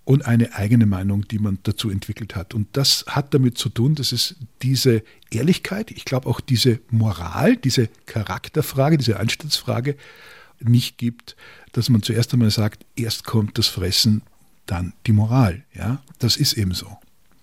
und 0.04 0.26
eine 0.26 0.54
eigene 0.54 0.86
Meinung, 0.86 1.28
die 1.28 1.38
man 1.38 1.58
dazu 1.62 1.90
entwickelt 1.90 2.34
hat. 2.34 2.54
Und 2.54 2.68
das 2.72 3.04
hat 3.06 3.34
damit 3.34 3.56
zu 3.56 3.68
tun, 3.68 3.94
dass 3.94 4.12
es 4.12 4.36
diese 4.62 5.02
Ehrlichkeit, 5.30 5.90
ich 5.90 6.04
glaube 6.04 6.28
auch 6.28 6.40
diese 6.40 6.80
Moral, 6.90 7.56
diese 7.56 7.88
Charakterfrage, 8.06 8.98
diese 8.98 9.20
Anstandsfrage 9.20 9.96
nicht 10.60 10.98
gibt, 10.98 11.36
dass 11.72 11.88
man 11.88 12.02
zuerst 12.02 12.32
einmal 12.32 12.50
sagt, 12.50 12.84
erst 12.96 13.24
kommt 13.24 13.58
das 13.58 13.68
Fressen, 13.68 14.22
dann 14.66 14.92
die 15.06 15.12
Moral. 15.12 15.62
Ja, 15.74 16.02
das 16.18 16.36
ist 16.36 16.54
eben 16.54 16.72
so. 16.72 16.86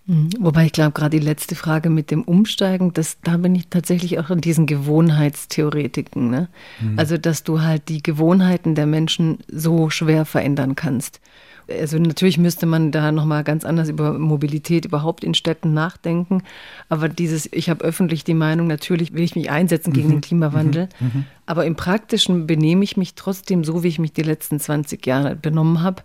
Mhm. 0.05 0.30
Wobei 0.39 0.66
ich 0.66 0.72
glaube, 0.74 0.91
gerade 0.91 1.18
die 1.18 1.26
letzte 1.26 1.55
Frage 1.55 1.89
mit 1.89 2.12
dem 2.12 2.24
Umsteigen, 2.24 2.93
das, 2.93 3.18
da 3.24 3.38
bin 3.38 3.55
ich 3.55 3.68
tatsächlich 3.68 4.20
auch 4.20 4.30
in 4.30 4.41
diesen 4.41 4.66
Gewohnheitstheoretiken. 4.66 6.30
Ne? 6.30 6.49
Mhm. 6.82 6.99
Also, 6.99 7.18
dass 7.18 7.43
du 7.43 7.62
halt 7.62 7.88
die 7.89 8.03
Gewohnheiten 8.03 8.76
der 8.76 8.86
Menschen 8.86 9.39
so 9.47 9.89
schwer 9.89 10.26
verändern 10.26 10.76
kannst 10.76 11.22
also 11.70 11.97
natürlich 11.97 12.38
müsste 12.38 12.65
man 12.65 12.91
da 12.91 13.11
nochmal 13.11 13.43
ganz 13.43 13.65
anders 13.65 13.89
über 13.89 14.17
Mobilität 14.17 14.86
überhaupt 14.86 15.24
in 15.24 15.34
Städten 15.34 15.74
nachdenken. 15.74 16.43
Aber 16.89 17.09
dieses, 17.09 17.51
ich 17.51 17.70
habe 17.70 17.84
öffentlich 17.84 18.24
die 18.24 18.34
Meinung, 18.34 18.67
natürlich 18.67 19.13
will 19.13 19.24
ich 19.24 19.36
mich 19.36 19.49
einsetzen 19.49 19.93
gegen 19.93 20.07
mhm. 20.07 20.13
den 20.13 20.22
Klimawandel. 20.22 20.89
Mhm. 20.99 21.07
mhm. 21.07 21.26
Aber 21.45 21.65
im 21.65 21.76
Praktischen 21.76 22.45
benehme 22.45 22.84
ich 22.84 22.95
mich 22.95 23.15
trotzdem 23.15 23.63
so, 23.63 23.84
wie 23.84 23.88
ich 23.88 23.97
mich 23.97 24.13
die 24.13 24.22
letzten 24.22 24.59
20 24.59 25.05
Jahre 25.05 25.36
benommen 25.36 25.82
habe. 25.82 26.03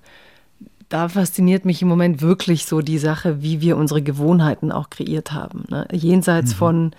Da 0.88 1.08
fasziniert 1.08 1.66
mich 1.66 1.82
im 1.82 1.88
Moment 1.88 2.22
wirklich 2.22 2.64
so 2.64 2.80
die 2.80 2.98
Sache, 2.98 3.42
wie 3.42 3.60
wir 3.60 3.76
unsere 3.76 4.00
Gewohnheiten 4.00 4.72
auch 4.72 4.88
kreiert 4.88 5.32
haben. 5.32 5.64
Ne? 5.68 5.86
Jenseits 5.92 6.52
mhm. 6.52 6.56
von, 6.56 6.84
mhm. 6.84 6.90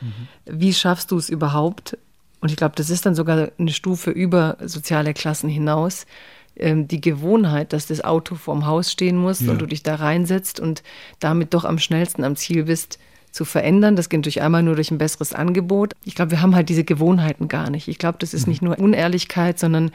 wie 0.46 0.74
schaffst 0.74 1.12
du 1.12 1.18
es 1.18 1.30
überhaupt? 1.30 1.98
Und 2.40 2.52
ich 2.52 2.58
glaube, 2.58 2.76
das 2.76 2.92
ist 2.92 3.08
dann 3.08 3.16
sogar 3.16 3.50
eine 3.58 3.72
Stufe 3.72 4.12
über 4.12 4.58
soziale 4.64 5.16
Klassen 5.16 5.50
hinaus 5.50 6.06
ähm, 6.58 6.88
die 6.88 7.02
Gewohnheit, 7.02 7.74
dass 7.74 7.88
das 7.88 8.04
Auto 8.04 8.36
vorm 8.36 8.66
Haus 8.66 8.92
stehen 8.92 9.18
muss 9.18 9.42
ja. 9.42 9.52
und 9.52 9.62
du 9.62 9.66
dich 9.66 9.84
da 9.84 9.96
reinsetzt 9.96 10.60
und 10.60 10.84
damit 11.20 11.54
doch 11.54 11.66
am 11.66 11.80
schnellsten 11.80 12.24
am 12.24 12.36
Ziel 12.36 12.64
bist, 12.64 13.00
zu 13.36 13.44
verändern. 13.44 13.98
Das 13.98 14.08
geht 14.08 14.20
natürlich 14.20 14.42
einmal 14.42 14.64
nur 14.64 14.76
durch 14.76 14.92
ein 14.92 14.98
besseres 14.98 15.34
Angebot. 15.34 15.94
Ich 16.06 16.16
glaube, 16.16 16.32
wir 16.32 16.42
haben 16.42 16.56
halt 16.56 16.70
diese 16.70 16.86
Gewohnheiten 16.86 17.50
gar 17.50 17.70
nicht. 17.70 17.90
Ich 17.90 17.98
glaube, 17.98 18.18
das 18.20 18.34
ist 18.34 18.48
mhm. 18.48 18.52
nicht 18.52 18.62
nur 18.62 18.80
Unehrlichkeit, 18.80 19.60
sondern 19.60 19.92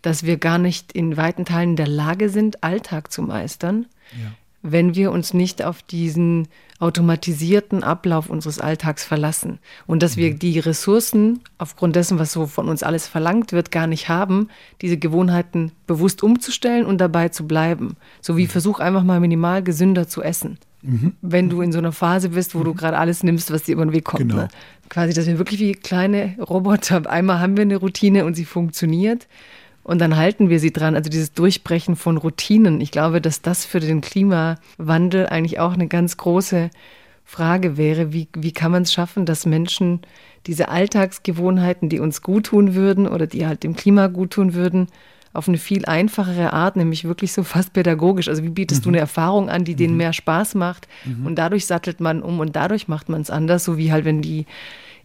dass 0.00 0.22
wir 0.22 0.38
gar 0.38 0.58
nicht 0.58 0.92
in 0.92 1.16
weiten 1.16 1.44
Teilen 1.44 1.70
in 1.70 1.76
der 1.76 1.88
Lage 1.88 2.30
sind, 2.30 2.64
Alltag 2.64 3.12
zu 3.12 3.20
meistern. 3.22 3.86
Ja. 4.12 4.32
Wenn 4.62 4.94
wir 4.94 5.12
uns 5.12 5.34
nicht 5.34 5.64
auf 5.64 5.82
diesen 5.82 6.48
automatisierten 6.80 7.82
Ablauf 7.82 8.30
unseres 8.30 8.60
Alltags 8.60 9.04
verlassen 9.04 9.58
und 9.86 10.02
dass 10.02 10.16
wir 10.16 10.30
mhm. 10.30 10.38
die 10.38 10.58
Ressourcen 10.58 11.40
aufgrund 11.58 11.96
dessen, 11.96 12.18
was 12.18 12.32
so 12.32 12.46
von 12.46 12.68
uns 12.68 12.82
alles 12.82 13.08
verlangt 13.08 13.52
wird, 13.52 13.72
gar 13.72 13.86
nicht 13.86 14.08
haben, 14.08 14.48
diese 14.80 14.96
Gewohnheiten 14.96 15.72
bewusst 15.86 16.22
umzustellen 16.22 16.86
und 16.86 17.00
dabei 17.00 17.30
zu 17.30 17.46
bleiben. 17.46 17.96
So 18.20 18.36
wie 18.36 18.44
mhm. 18.44 18.48
versuch 18.48 18.78
einfach 18.80 19.02
mal 19.02 19.20
minimal 19.20 19.62
gesünder 19.62 20.06
zu 20.06 20.22
essen. 20.22 20.58
Mhm. 20.82 21.14
Wenn 21.20 21.50
du 21.50 21.60
in 21.62 21.72
so 21.72 21.78
einer 21.78 21.92
Phase 21.92 22.30
bist, 22.30 22.54
wo 22.54 22.60
mhm. 22.60 22.64
du 22.64 22.74
gerade 22.74 22.98
alles 22.98 23.24
nimmst, 23.24 23.52
was 23.52 23.64
dir 23.64 23.72
über 23.72 23.84
den 23.84 23.92
Weg 23.92 24.04
kommt. 24.04 24.20
Genau. 24.20 24.42
Ne? 24.42 24.48
Quasi, 24.88 25.12
dass 25.12 25.26
wir 25.26 25.38
wirklich 25.38 25.58
wie 25.58 25.72
kleine 25.72 26.36
Roboter, 26.38 27.10
einmal 27.10 27.40
haben 27.40 27.56
wir 27.56 27.62
eine 27.62 27.76
Routine 27.76 28.24
und 28.24 28.34
sie 28.34 28.44
funktioniert 28.44 29.26
und 29.88 30.02
dann 30.02 30.16
halten 30.16 30.50
wir 30.50 30.60
sie 30.60 30.70
dran. 30.70 30.94
Also 30.94 31.08
dieses 31.08 31.32
Durchbrechen 31.32 31.96
von 31.96 32.18
Routinen. 32.18 32.82
Ich 32.82 32.90
glaube, 32.90 33.22
dass 33.22 33.40
das 33.40 33.64
für 33.64 33.80
den 33.80 34.02
Klimawandel 34.02 35.26
eigentlich 35.28 35.60
auch 35.60 35.72
eine 35.72 35.88
ganz 35.88 36.18
große 36.18 36.68
Frage 37.24 37.78
wäre. 37.78 38.12
Wie, 38.12 38.28
wie 38.36 38.52
kann 38.52 38.70
man 38.70 38.82
es 38.82 38.92
schaffen, 38.92 39.24
dass 39.24 39.46
Menschen 39.46 40.00
diese 40.46 40.68
Alltagsgewohnheiten, 40.68 41.88
die 41.88 42.00
uns 42.00 42.20
gut 42.20 42.44
tun 42.44 42.74
würden 42.74 43.08
oder 43.08 43.26
die 43.26 43.46
halt 43.46 43.62
dem 43.62 43.76
Klima 43.76 44.08
gut 44.08 44.32
tun 44.32 44.52
würden, 44.52 44.88
auf 45.32 45.48
eine 45.48 45.56
viel 45.56 45.86
einfachere 45.86 46.52
Art, 46.52 46.76
nämlich 46.76 47.04
wirklich 47.04 47.32
so 47.32 47.42
fast 47.42 47.72
pädagogisch. 47.72 48.28
Also 48.28 48.42
wie 48.42 48.50
bietest 48.50 48.82
mhm. 48.82 48.84
du 48.84 48.88
eine 48.90 48.98
Erfahrung 48.98 49.48
an, 49.48 49.64
die 49.64 49.74
denen 49.74 49.94
mhm. 49.94 49.98
mehr 49.98 50.12
Spaß 50.12 50.54
macht 50.54 50.86
mhm. 51.06 51.24
und 51.24 51.36
dadurch 51.36 51.64
sattelt 51.64 52.00
man 52.00 52.20
um 52.20 52.40
und 52.40 52.56
dadurch 52.56 52.88
macht 52.88 53.08
man 53.08 53.22
es 53.22 53.30
anders, 53.30 53.64
so 53.64 53.78
wie 53.78 53.90
halt 53.90 54.04
wenn 54.04 54.20
die 54.20 54.44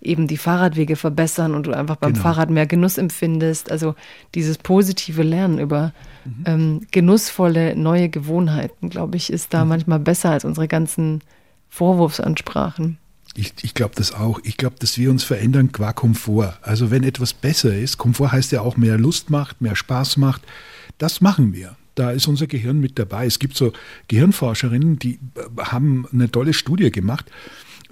eben 0.04 0.28
die 0.28 0.38
Fahrradwege 0.38 0.96
verbessern 0.96 1.54
und 1.56 1.68
du 1.68 1.72
einfach 1.72 1.96
beim 1.96 2.14
genau. 2.14 2.24
Fahrrad 2.24 2.50
mehr 2.50 2.66
Genuss 2.66 2.98
empfindest. 2.98 3.72
Also 3.72 3.96
dieses 4.36 4.58
positive 4.58 5.24
Lernen 5.24 5.60
über 5.60 5.94
mhm. 6.26 6.44
ähm, 6.46 6.88
genussvolle 6.92 7.76
neue 7.76 8.10
Gewohnheiten, 8.10 8.90
glaube 8.90 9.18
ich, 9.18 9.32
ist 9.32 9.54
da 9.54 9.64
mhm. 9.64 9.70
manchmal 9.70 10.00
besser 10.00 10.32
als 10.32 10.46
unsere 10.46 10.68
ganzen 10.68 11.22
Vorwurfsansprachen. 11.70 12.98
Ich, 13.36 13.54
ich 13.64 13.74
glaube 13.74 13.96
das 13.96 14.14
auch. 14.14 14.40
Ich 14.44 14.58
glaube, 14.58 14.76
dass 14.78 14.98
wir 14.98 15.10
uns 15.10 15.24
verändern 15.24 15.72
qua 15.72 15.92
Komfort. 15.92 16.60
Also 16.62 16.92
wenn 16.92 17.04
etwas 17.04 17.34
besser 17.34 17.76
ist, 17.76 17.98
Komfort 17.98 18.32
heißt 18.32 18.52
ja 18.52 18.62
auch 18.62 18.78
mehr 18.78 18.98
Lust 18.98 19.30
macht, 19.30 19.62
mehr 19.62 19.76
Spaß 19.76 20.18
macht, 20.18 20.44
das 21.00 21.20
machen 21.22 21.54
wir. 21.54 21.76
Da 21.96 22.12
ist 22.12 22.28
unser 22.28 22.48
Gehirn 22.48 22.80
mit 22.80 22.98
dabei. 22.98 23.26
Es 23.26 23.40
gibt 23.40 23.56
so 23.56 23.72
Gehirnforscherinnen, 24.08 25.00
die 25.00 25.14
äh, 25.36 25.62
haben 25.62 26.08
eine 26.12 26.30
tolle 26.30 26.54
Studie 26.54 26.92
gemacht 26.92 27.26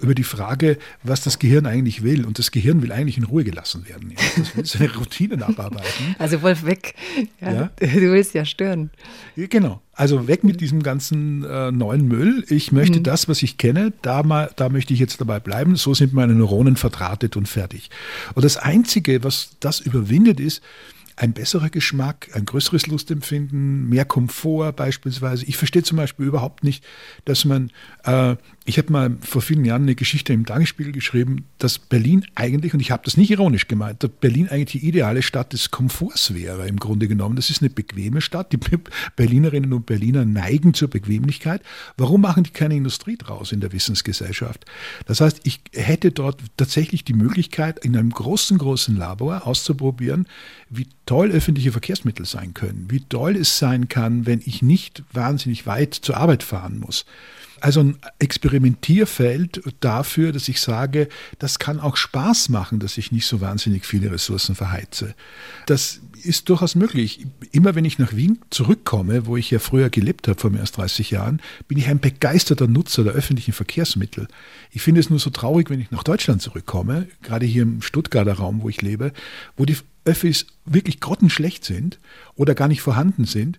über 0.02 0.14
die 0.14 0.24
Frage, 0.24 0.78
was 1.02 1.22
das 1.22 1.38
Gehirn 1.38 1.66
eigentlich 1.66 2.02
will. 2.02 2.26
Und 2.26 2.38
das 2.38 2.50
Gehirn 2.50 2.82
will 2.82 2.92
eigentlich 2.92 3.16
in 3.16 3.24
Ruhe 3.24 3.44
gelassen 3.44 3.88
werden. 3.88 4.10
Ja. 4.10 4.16
Das 4.36 4.56
will 4.56 4.64
seine 4.64 4.94
Routinen 4.96 5.42
abarbeiten. 5.42 6.16
Also 6.18 6.42
Wolf, 6.42 6.64
weg. 6.64 6.94
Ja, 7.40 7.52
ja. 7.52 7.70
Du 7.78 8.12
willst 8.12 8.34
ja 8.34 8.44
stören. 8.44 8.90
Genau. 9.36 9.80
Also 9.94 10.26
weg 10.26 10.42
mit 10.42 10.60
diesem 10.60 10.82
ganzen 10.82 11.44
äh, 11.44 11.70
neuen 11.70 12.08
Müll. 12.08 12.44
Ich 12.48 12.72
möchte 12.72 12.98
mhm. 12.98 13.04
das, 13.04 13.28
was 13.28 13.42
ich 13.42 13.58
kenne, 13.58 13.92
da, 14.02 14.22
mal, 14.22 14.50
da 14.56 14.68
möchte 14.68 14.94
ich 14.94 15.00
jetzt 15.00 15.20
dabei 15.20 15.38
bleiben. 15.38 15.76
So 15.76 15.94
sind 15.94 16.12
meine 16.12 16.34
Neuronen 16.34 16.76
verdrahtet 16.76 17.36
und 17.36 17.46
fertig. 17.46 17.90
Und 18.34 18.44
das 18.44 18.56
Einzige, 18.56 19.22
was 19.22 19.50
das 19.60 19.80
überwindet, 19.80 20.40
ist, 20.40 20.62
ein 21.16 21.32
besserer 21.32 21.70
Geschmack, 21.70 22.28
ein 22.34 22.46
größeres 22.46 22.86
Lustempfinden, 22.86 23.88
mehr 23.88 24.04
Komfort 24.04 24.72
beispielsweise. 24.72 25.44
Ich 25.44 25.56
verstehe 25.56 25.82
zum 25.82 25.96
Beispiel 25.96 26.26
überhaupt 26.26 26.64
nicht, 26.64 26.84
dass 27.24 27.44
man, 27.44 27.70
äh, 28.04 28.36
ich 28.64 28.78
habe 28.78 28.92
mal 28.92 29.16
vor 29.20 29.42
vielen 29.42 29.64
Jahren 29.64 29.82
eine 29.82 29.94
Geschichte 29.94 30.32
im 30.32 30.46
Tagesspiegel 30.46 30.92
geschrieben, 30.92 31.46
dass 31.58 31.78
Berlin 31.78 32.24
eigentlich, 32.34 32.74
und 32.74 32.80
ich 32.80 32.90
habe 32.90 33.02
das 33.04 33.16
nicht 33.16 33.30
ironisch 33.30 33.68
gemeint, 33.68 34.02
dass 34.02 34.10
Berlin 34.10 34.48
eigentlich 34.48 34.80
die 34.80 34.88
ideale 34.88 35.22
Stadt 35.22 35.52
des 35.52 35.70
Komforts 35.70 36.34
wäre 36.34 36.66
im 36.66 36.78
Grunde 36.78 37.08
genommen. 37.08 37.36
Das 37.36 37.50
ist 37.50 37.60
eine 37.60 37.70
bequeme 37.70 38.20
Stadt. 38.20 38.52
Die 38.52 38.58
Berlinerinnen 39.16 39.72
und 39.72 39.86
Berliner 39.86 40.24
neigen 40.24 40.74
zur 40.74 40.88
Bequemlichkeit. 40.88 41.62
Warum 41.96 42.22
machen 42.22 42.44
die 42.44 42.50
keine 42.50 42.76
Industrie 42.76 43.16
draus 43.16 43.52
in 43.52 43.60
der 43.60 43.72
Wissensgesellschaft? 43.72 44.64
Das 45.06 45.20
heißt, 45.20 45.40
ich 45.44 45.60
hätte 45.74 46.12
dort 46.12 46.40
tatsächlich 46.56 47.04
die 47.04 47.14
Möglichkeit, 47.14 47.84
in 47.84 47.96
einem 47.96 48.10
großen, 48.10 48.58
großen 48.58 48.96
Labor 48.96 49.46
auszuprobieren, 49.46 50.26
wie 50.72 50.88
toll 51.04 51.30
öffentliche 51.30 51.70
Verkehrsmittel 51.70 52.24
sein 52.24 52.54
können, 52.54 52.86
wie 52.88 53.00
toll 53.00 53.36
es 53.36 53.58
sein 53.58 53.88
kann, 53.88 54.26
wenn 54.26 54.40
ich 54.44 54.62
nicht 54.62 55.02
wahnsinnig 55.12 55.66
weit 55.66 55.94
zur 55.94 56.16
Arbeit 56.16 56.42
fahren 56.42 56.78
muss. 56.78 57.04
Also 57.60 57.80
ein 57.80 57.98
Experimentierfeld 58.18 59.62
dafür, 59.80 60.32
dass 60.32 60.48
ich 60.48 60.60
sage, 60.60 61.08
das 61.38 61.60
kann 61.60 61.78
auch 61.78 61.96
Spaß 61.96 62.48
machen, 62.48 62.80
dass 62.80 62.98
ich 62.98 63.12
nicht 63.12 63.26
so 63.26 63.40
wahnsinnig 63.40 63.86
viele 63.86 64.10
Ressourcen 64.10 64.56
verheize. 64.56 65.14
Das 65.66 66.00
ist 66.24 66.48
durchaus 66.48 66.74
möglich. 66.74 67.26
Immer 67.50 67.74
wenn 67.74 67.84
ich 67.84 67.98
nach 67.98 68.14
Wien 68.14 68.38
zurückkomme, 68.50 69.26
wo 69.26 69.36
ich 69.36 69.50
ja 69.50 69.58
früher 69.58 69.90
gelebt 69.90 70.28
habe, 70.28 70.40
vor 70.40 70.50
mehr 70.50 70.60
als 70.60 70.72
30 70.72 71.10
Jahren, 71.10 71.40
bin 71.68 71.78
ich 71.78 71.88
ein 71.88 72.00
begeisterter 72.00 72.66
Nutzer 72.66 73.04
der 73.04 73.12
öffentlichen 73.12 73.52
Verkehrsmittel. 73.52 74.28
Ich 74.70 74.82
finde 74.82 75.00
es 75.00 75.10
nur 75.10 75.18
so 75.18 75.30
traurig, 75.30 75.70
wenn 75.70 75.80
ich 75.80 75.90
nach 75.90 76.02
Deutschland 76.02 76.42
zurückkomme, 76.42 77.08
gerade 77.22 77.46
hier 77.46 77.62
im 77.62 77.82
Stuttgarter 77.82 78.34
Raum, 78.34 78.62
wo 78.62 78.68
ich 78.68 78.82
lebe, 78.82 79.12
wo 79.56 79.64
die 79.64 79.76
Öffis 80.04 80.46
wirklich 80.64 81.00
grottenschlecht 81.00 81.64
sind 81.64 81.98
oder 82.34 82.54
gar 82.54 82.68
nicht 82.68 82.80
vorhanden 82.80 83.24
sind. 83.24 83.58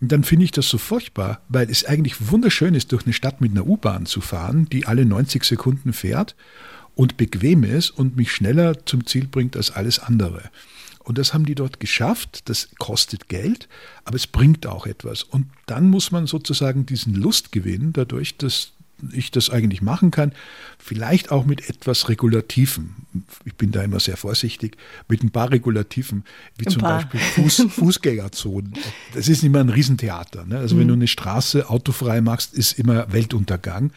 Und 0.00 0.12
dann 0.12 0.24
finde 0.24 0.44
ich 0.44 0.52
das 0.52 0.68
so 0.68 0.78
furchtbar, 0.78 1.40
weil 1.48 1.70
es 1.70 1.84
eigentlich 1.84 2.30
wunderschön 2.30 2.74
ist, 2.74 2.92
durch 2.92 3.04
eine 3.04 3.12
Stadt 3.12 3.40
mit 3.40 3.50
einer 3.52 3.66
U-Bahn 3.66 4.06
zu 4.06 4.20
fahren, 4.20 4.68
die 4.70 4.86
alle 4.86 5.04
90 5.04 5.44
Sekunden 5.44 5.92
fährt 5.92 6.36
und 6.94 7.16
bequem 7.16 7.64
ist 7.64 7.90
und 7.90 8.16
mich 8.16 8.32
schneller 8.32 8.84
zum 8.84 9.06
Ziel 9.06 9.26
bringt 9.26 9.56
als 9.56 9.70
alles 9.70 9.98
andere. 9.98 10.50
Und 11.08 11.16
das 11.16 11.32
haben 11.32 11.46
die 11.46 11.54
dort 11.54 11.80
geschafft. 11.80 12.50
Das 12.50 12.68
kostet 12.78 13.28
Geld, 13.30 13.66
aber 14.04 14.16
es 14.16 14.26
bringt 14.26 14.66
auch 14.66 14.86
etwas. 14.86 15.22
Und 15.22 15.46
dann 15.64 15.88
muss 15.88 16.10
man 16.10 16.26
sozusagen 16.26 16.84
diesen 16.84 17.14
Lustgewinn 17.14 17.94
dadurch, 17.94 18.36
dass 18.36 18.72
ich 19.12 19.30
das 19.30 19.48
eigentlich 19.48 19.80
machen 19.80 20.10
kann, 20.10 20.32
vielleicht 20.76 21.30
auch 21.30 21.46
mit 21.46 21.66
etwas 21.70 22.10
Regulativen. 22.10 23.06
Ich 23.46 23.54
bin 23.54 23.72
da 23.72 23.82
immer 23.82 24.00
sehr 24.00 24.18
vorsichtig, 24.18 24.76
mit 25.08 25.22
ein 25.22 25.30
paar 25.30 25.50
Regulativen, 25.50 26.24
wie 26.58 26.66
ein 26.66 26.72
zum 26.72 26.82
paar. 26.82 27.04
Beispiel 27.04 27.20
Fuß, 27.20 27.66
Fußgängerzonen. 27.70 28.74
Das 29.14 29.28
ist 29.28 29.42
immer 29.42 29.60
ein 29.60 29.70
Riesentheater. 29.70 30.44
Ne? 30.44 30.58
Also 30.58 30.74
mhm. 30.74 30.80
wenn 30.80 30.88
du 30.88 30.94
eine 30.94 31.08
Straße 31.08 31.70
autofrei 31.70 32.20
machst, 32.20 32.52
ist 32.52 32.78
immer 32.78 33.10
Weltuntergang. 33.10 33.92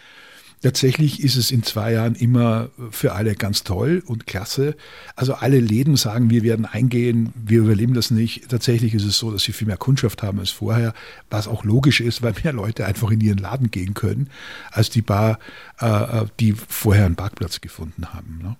Tatsächlich 0.62 1.24
ist 1.24 1.38
es 1.38 1.50
in 1.50 1.64
zwei 1.64 1.94
Jahren 1.94 2.14
immer 2.14 2.70
für 2.92 3.14
alle 3.14 3.34
ganz 3.34 3.64
toll 3.64 4.04
und 4.06 4.28
klasse. 4.28 4.76
Also 5.16 5.34
alle 5.34 5.60
Läden 5.60 5.96
sagen, 5.96 6.30
wir 6.30 6.44
werden 6.44 6.66
eingehen, 6.66 7.34
wir 7.36 7.60
überleben 7.62 7.96
das 7.96 8.12
nicht. 8.12 8.48
Tatsächlich 8.50 8.94
ist 8.94 9.06
es 9.06 9.18
so, 9.18 9.32
dass 9.32 9.42
sie 9.42 9.54
viel 9.54 9.66
mehr 9.66 9.78
Kundschaft 9.78 10.22
haben 10.22 10.40
als 10.40 10.52
vorher, 10.52 10.94
was 11.32 11.48
auch 11.48 11.64
logisch 11.64 12.00
ist, 12.00 12.22
weil 12.22 12.36
mehr 12.44 12.54
Leute 12.54 12.86
einfach 12.86 13.10
in 13.10 13.22
ihren 13.22 13.40
Laden 13.40 13.72
gehen 13.72 13.96
können, 13.96 14.30
als 14.72 14.92
die 14.92 15.02
Bar, 15.02 15.40
äh, 15.80 15.88
äh 15.88 16.26
die 16.40 16.54
vorher 16.54 17.08
einen 17.08 17.16
Parkplatz 17.16 17.60
gefunden 17.62 18.14
haben. 18.14 18.40
Ne? 18.44 18.56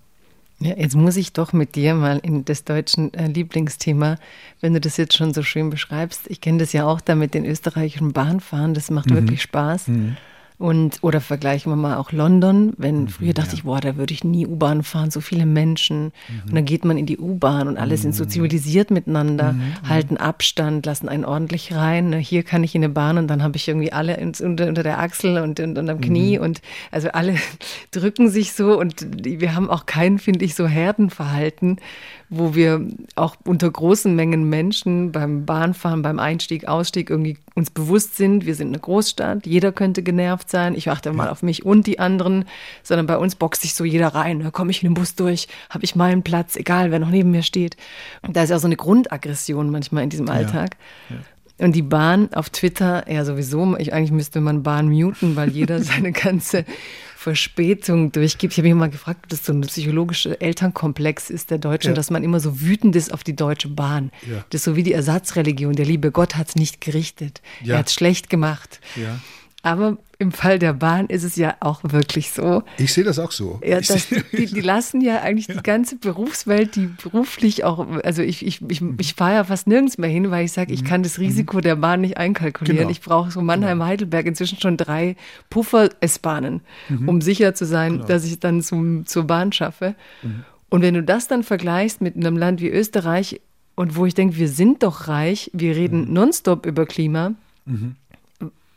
Ja, 0.58 0.76
jetzt 0.76 0.96
muss 0.96 1.16
ich 1.16 1.32
doch 1.32 1.52
mit 1.52 1.76
dir 1.76 1.94
mal 1.94 2.18
in 2.18 2.44
das 2.44 2.64
deutsche 2.64 3.10
äh, 3.12 3.26
Lieblingsthema, 3.26 4.16
wenn 4.60 4.74
du 4.74 4.80
das 4.80 4.96
jetzt 4.96 5.16
schon 5.16 5.34
so 5.34 5.42
schön 5.42 5.70
beschreibst. 5.70 6.22
Ich 6.28 6.40
kenne 6.40 6.58
das 6.58 6.72
ja 6.72 6.84
auch 6.84 7.00
da 7.00 7.14
mit 7.14 7.34
den 7.34 7.44
österreichischen 7.44 8.12
Bahnfahren, 8.12 8.74
das 8.74 8.90
macht 8.90 9.10
mhm. 9.10 9.14
wirklich 9.14 9.42
Spaß. 9.42 9.88
Mhm. 9.88 10.16
Und, 10.62 10.98
oder 11.02 11.20
vergleichen 11.20 11.72
wir 11.72 11.76
mal 11.76 11.96
auch 11.96 12.12
London, 12.12 12.72
wenn 12.76 13.00
mhm, 13.00 13.08
früher 13.08 13.32
dachte 13.32 13.50
ja. 13.50 13.54
ich, 13.54 13.62
boah, 13.64 13.80
da 13.80 13.96
würde 13.96 14.14
ich 14.14 14.22
nie 14.22 14.46
U-Bahn 14.46 14.84
fahren, 14.84 15.10
so 15.10 15.20
viele 15.20 15.44
Menschen. 15.44 16.04
Mhm. 16.04 16.42
Und 16.46 16.54
dann 16.54 16.64
geht 16.64 16.84
man 16.84 16.96
in 16.96 17.04
die 17.04 17.18
U-Bahn 17.18 17.66
und 17.66 17.78
alle 17.78 17.96
mhm. 17.96 18.00
sind 18.00 18.14
so 18.14 18.22
mhm. 18.22 18.28
zivilisiert 18.28 18.92
miteinander, 18.92 19.54
mhm, 19.54 19.58
mhm. 19.58 19.88
halten 19.88 20.16
Abstand, 20.18 20.86
lassen 20.86 21.08
einen 21.08 21.24
ordentlich 21.24 21.74
rein. 21.74 22.10
Ne, 22.10 22.18
hier 22.18 22.44
kann 22.44 22.62
ich 22.62 22.76
in 22.76 22.84
eine 22.84 22.92
Bahn 22.92 23.18
und 23.18 23.26
dann 23.26 23.42
habe 23.42 23.56
ich 23.56 23.66
irgendwie 23.66 23.92
alle 23.92 24.16
ins, 24.18 24.40
unter, 24.40 24.68
unter 24.68 24.84
der 24.84 25.00
Achsel 25.00 25.38
und, 25.38 25.58
und 25.58 25.78
unterm 25.78 26.00
Knie 26.00 26.38
und 26.38 26.60
also 26.92 27.08
alle 27.08 27.34
drücken 27.90 28.28
sich 28.28 28.52
so 28.52 28.78
und 28.78 29.04
wir 29.20 29.56
haben 29.56 29.68
auch 29.68 29.84
kein, 29.84 30.20
finde 30.20 30.44
ich, 30.44 30.54
so 30.54 30.68
Herdenverhalten, 30.68 31.80
wo 32.34 32.54
wir 32.54 32.86
auch 33.14 33.36
unter 33.44 33.70
großen 33.70 34.16
Mengen 34.16 34.48
Menschen 34.48 35.12
beim 35.12 35.44
Bahnfahren, 35.44 36.00
beim 36.00 36.18
Einstieg, 36.18 36.66
Ausstieg 36.66 37.10
irgendwie 37.10 37.36
uns 37.54 37.68
bewusst 37.68 38.16
sind, 38.16 38.46
wir 38.46 38.54
sind 38.54 38.68
eine 38.68 38.78
Großstadt, 38.78 39.44
jeder 39.44 39.70
könnte 39.70 40.02
genervt 40.02 40.48
sein, 40.48 40.74
ich 40.74 40.88
achte 40.88 41.12
mal 41.12 41.28
auf 41.28 41.42
mich 41.42 41.66
und 41.66 41.86
die 41.86 41.98
anderen, 41.98 42.46
sondern 42.82 43.06
bei 43.06 43.18
uns 43.18 43.34
boxt 43.34 43.60
sich 43.60 43.74
so 43.74 43.84
jeder 43.84 44.08
rein, 44.08 44.40
da 44.40 44.50
komme 44.50 44.70
ich 44.70 44.82
in 44.82 44.88
den 44.88 44.94
Bus 44.94 45.14
durch, 45.14 45.46
habe 45.68 45.84
ich 45.84 45.94
meinen 45.94 46.22
Platz, 46.22 46.56
egal 46.56 46.90
wer 46.90 47.00
noch 47.00 47.10
neben 47.10 47.30
mir 47.30 47.42
steht. 47.42 47.76
Da 48.22 48.44
ist 48.44 48.50
ja 48.50 48.58
so 48.58 48.66
eine 48.66 48.76
Grundaggression 48.76 49.70
manchmal 49.70 50.02
in 50.04 50.10
diesem 50.10 50.30
Alltag. 50.30 50.78
Ja, 51.10 51.16
ja. 51.16 51.22
Und 51.66 51.76
die 51.76 51.82
Bahn 51.82 52.32
auf 52.32 52.48
Twitter, 52.48 53.04
ja 53.12 53.26
sowieso, 53.26 53.76
ich, 53.76 53.92
eigentlich 53.92 54.10
müsste 54.10 54.40
man 54.40 54.62
Bahn 54.62 54.88
muten, 54.88 55.36
weil 55.36 55.50
jeder 55.50 55.80
seine 55.82 56.12
ganze 56.12 56.64
Verspätung 57.22 58.10
durchgibt. 58.10 58.52
Ich 58.52 58.58
habe 58.58 58.68
mich 58.68 58.76
mal 58.76 58.90
gefragt, 58.90 59.20
ob 59.24 59.28
das 59.28 59.46
so 59.46 59.52
ein 59.52 59.60
psychologischer 59.62 60.42
Elternkomplex 60.42 61.30
ist 61.30 61.50
der 61.50 61.58
Deutschen, 61.58 61.92
ja. 61.92 61.94
dass 61.94 62.10
man 62.10 62.24
immer 62.24 62.40
so 62.40 62.60
wütend 62.60 62.96
ist 62.96 63.14
auf 63.14 63.22
die 63.22 63.36
Deutsche 63.36 63.68
Bahn. 63.68 64.10
Ja. 64.28 64.44
Das 64.50 64.60
ist 64.60 64.64
so 64.64 64.76
wie 64.76 64.82
die 64.82 64.92
Ersatzreligion. 64.92 65.74
Der 65.74 65.86
liebe 65.86 66.10
Gott 66.10 66.34
hat 66.36 66.48
es 66.48 66.56
nicht 66.56 66.80
gerichtet. 66.80 67.40
Ja. 67.62 67.74
Er 67.74 67.78
hat 67.78 67.88
es 67.88 67.94
schlecht 67.94 68.28
gemacht. 68.28 68.80
Aber 69.64 69.98
im 70.18 70.32
Fall 70.32 70.58
der 70.58 70.72
Bahn 70.72 71.06
ist 71.06 71.22
es 71.22 71.36
ja 71.36 71.54
auch 71.60 71.80
wirklich 71.84 72.32
so. 72.32 72.64
Ich 72.78 72.92
sehe 72.92 73.04
das 73.04 73.20
auch 73.20 73.30
so. 73.30 73.60
Ja, 73.64 73.80
das, 73.80 74.08
die, 74.08 74.46
die, 74.46 74.60
lassen 74.60 75.00
ja 75.00 75.22
eigentlich 75.22 75.46
ja. 75.46 75.54
die 75.54 75.62
ganze 75.62 75.96
Berufswelt, 75.96 76.74
die 76.74 76.86
beruflich 76.86 77.62
auch, 77.62 77.86
also 78.02 78.22
ich, 78.22 78.44
ich, 78.44 78.60
ich, 78.68 78.80
mhm. 78.80 78.96
ich 78.98 79.14
fahre 79.14 79.34
ja 79.34 79.44
fast 79.44 79.68
nirgends 79.68 79.98
mehr 79.98 80.10
hin, 80.10 80.32
weil 80.32 80.44
ich 80.44 80.52
sage, 80.52 80.72
ich 80.72 80.82
mhm. 80.82 80.86
kann 80.86 81.02
das 81.04 81.20
Risiko 81.20 81.60
der 81.60 81.76
Bahn 81.76 82.00
nicht 82.00 82.16
einkalkulieren. 82.16 82.78
Genau. 82.78 82.90
Ich 82.90 83.00
brauche 83.00 83.30
so 83.30 83.40
Mannheim-Heidelberg 83.40 84.26
inzwischen 84.26 84.60
schon 84.60 84.76
drei 84.76 85.14
Puffer-S-Bahnen, 85.50 86.60
mhm. 86.88 87.08
um 87.08 87.20
sicher 87.20 87.54
zu 87.54 87.64
sein, 87.64 87.94
genau. 87.94 88.06
dass 88.06 88.24
ich 88.24 88.40
dann 88.40 88.62
zum, 88.62 89.06
zur 89.06 89.24
Bahn 89.24 89.52
schaffe. 89.52 89.94
Mhm. 90.22 90.44
Und 90.70 90.82
wenn 90.82 90.94
du 90.94 91.04
das 91.04 91.28
dann 91.28 91.44
vergleichst 91.44 92.00
mit 92.00 92.16
einem 92.16 92.36
Land 92.36 92.60
wie 92.60 92.70
Österreich 92.70 93.40
und 93.76 93.94
wo 93.94 94.06
ich 94.06 94.14
denke, 94.14 94.36
wir 94.36 94.48
sind 94.48 94.82
doch 94.82 95.06
reich, 95.06 95.50
wir 95.52 95.76
reden 95.76 96.06
mhm. 96.06 96.12
nonstop 96.14 96.66
über 96.66 96.84
Klima. 96.86 97.34
Mhm. 97.64 97.96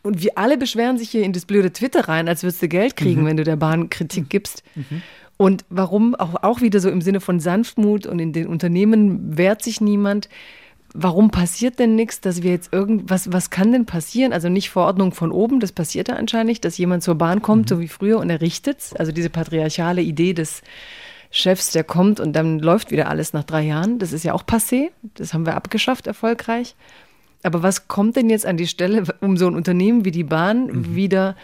Und 0.06 0.22
wir 0.22 0.38
alle 0.38 0.58
beschweren 0.58 0.98
sich 0.98 1.10
hier 1.10 1.24
in 1.24 1.34
das 1.34 1.46
blöde 1.46 1.74
Twitter 1.74 2.08
rein, 2.08 2.28
als 2.28 2.44
würdest 2.44 2.62
du 2.62 2.68
Geld 2.68 2.96
kriegen, 2.96 3.24
mhm. 3.24 3.26
wenn 3.26 3.38
du 3.38 3.44
der 3.44 3.56
Bahn 3.56 3.90
Kritik 3.90 4.26
mhm. 4.26 4.30
gibst. 4.30 4.64
Mhm. 4.76 5.02
Und 5.38 5.66
warum 5.70 6.16
auch, 6.16 6.44
auch 6.44 6.62
wieder 6.62 6.80
so 6.80 6.90
im 6.90 7.02
Sinne 7.02 7.20
von 7.20 7.40
Sanftmut 7.40 8.06
und 8.06 8.20
in 8.20 8.32
den 8.32 8.48
Unternehmen 8.48 9.38
wehrt 9.38 9.64
sich 9.64 9.82
niemand. 9.82 10.30
Warum 10.94 11.30
passiert 11.30 11.80
denn 11.80 11.96
nichts, 11.96 12.22
dass 12.22 12.42
wir 12.42 12.52
jetzt 12.52 12.72
irgendwas, 12.72 13.34
was 13.34 13.50
kann 13.50 13.72
denn 13.72 13.86
passieren? 13.86 14.32
Also 14.32 14.48
nicht 14.48 14.70
Verordnung 14.70 15.12
von 15.12 15.32
oben, 15.32 15.60
das 15.60 15.74
passiert 15.74 16.08
ja 16.08 16.16
anscheinend 16.16 16.48
nicht, 16.48 16.64
dass 16.64 16.78
jemand 16.78 17.04
zur 17.04 17.16
Bahn 17.16 17.42
kommt, 17.42 17.66
mhm. 17.66 17.76
so 17.76 17.80
wie 17.82 17.90
früher, 17.90 18.20
und 18.20 18.30
er 18.30 18.40
richtet's. 18.40 18.94
Also 18.94 19.12
diese 19.12 19.30
patriarchale 19.30 20.02
Idee 20.02 20.34
des 20.34 20.62
Chefs, 21.32 21.72
der 21.72 21.84
kommt 21.84 22.22
und 22.22 22.34
dann 22.34 22.60
läuft 22.60 22.92
wieder 22.92 23.10
alles 23.10 23.34
nach 23.34 23.44
drei 23.44 23.64
Jahren. 23.64 24.00
Das 24.00 24.14
ist 24.14 24.24
ja 24.24 24.34
auch 24.34 24.46
passé. 24.46 24.92
Das 25.16 25.34
haben 25.34 25.46
wir 25.46 25.56
abgeschafft 25.56 26.08
erfolgreich. 26.08 26.76
Aber 27.46 27.64
was 27.64 27.88
kommt 27.88 28.16
denn 28.16 28.30
jetzt 28.30 28.46
an 28.46 28.58
die 28.58 28.68
Stelle, 28.68 29.04
um 29.22 29.38
so 29.38 29.48
ein 29.48 29.56
Unternehmen 29.56 30.04
wie 30.04 30.12
die 30.12 30.24
Bahn 30.24 30.68
mhm. 30.68 30.96
wieder 30.96 31.36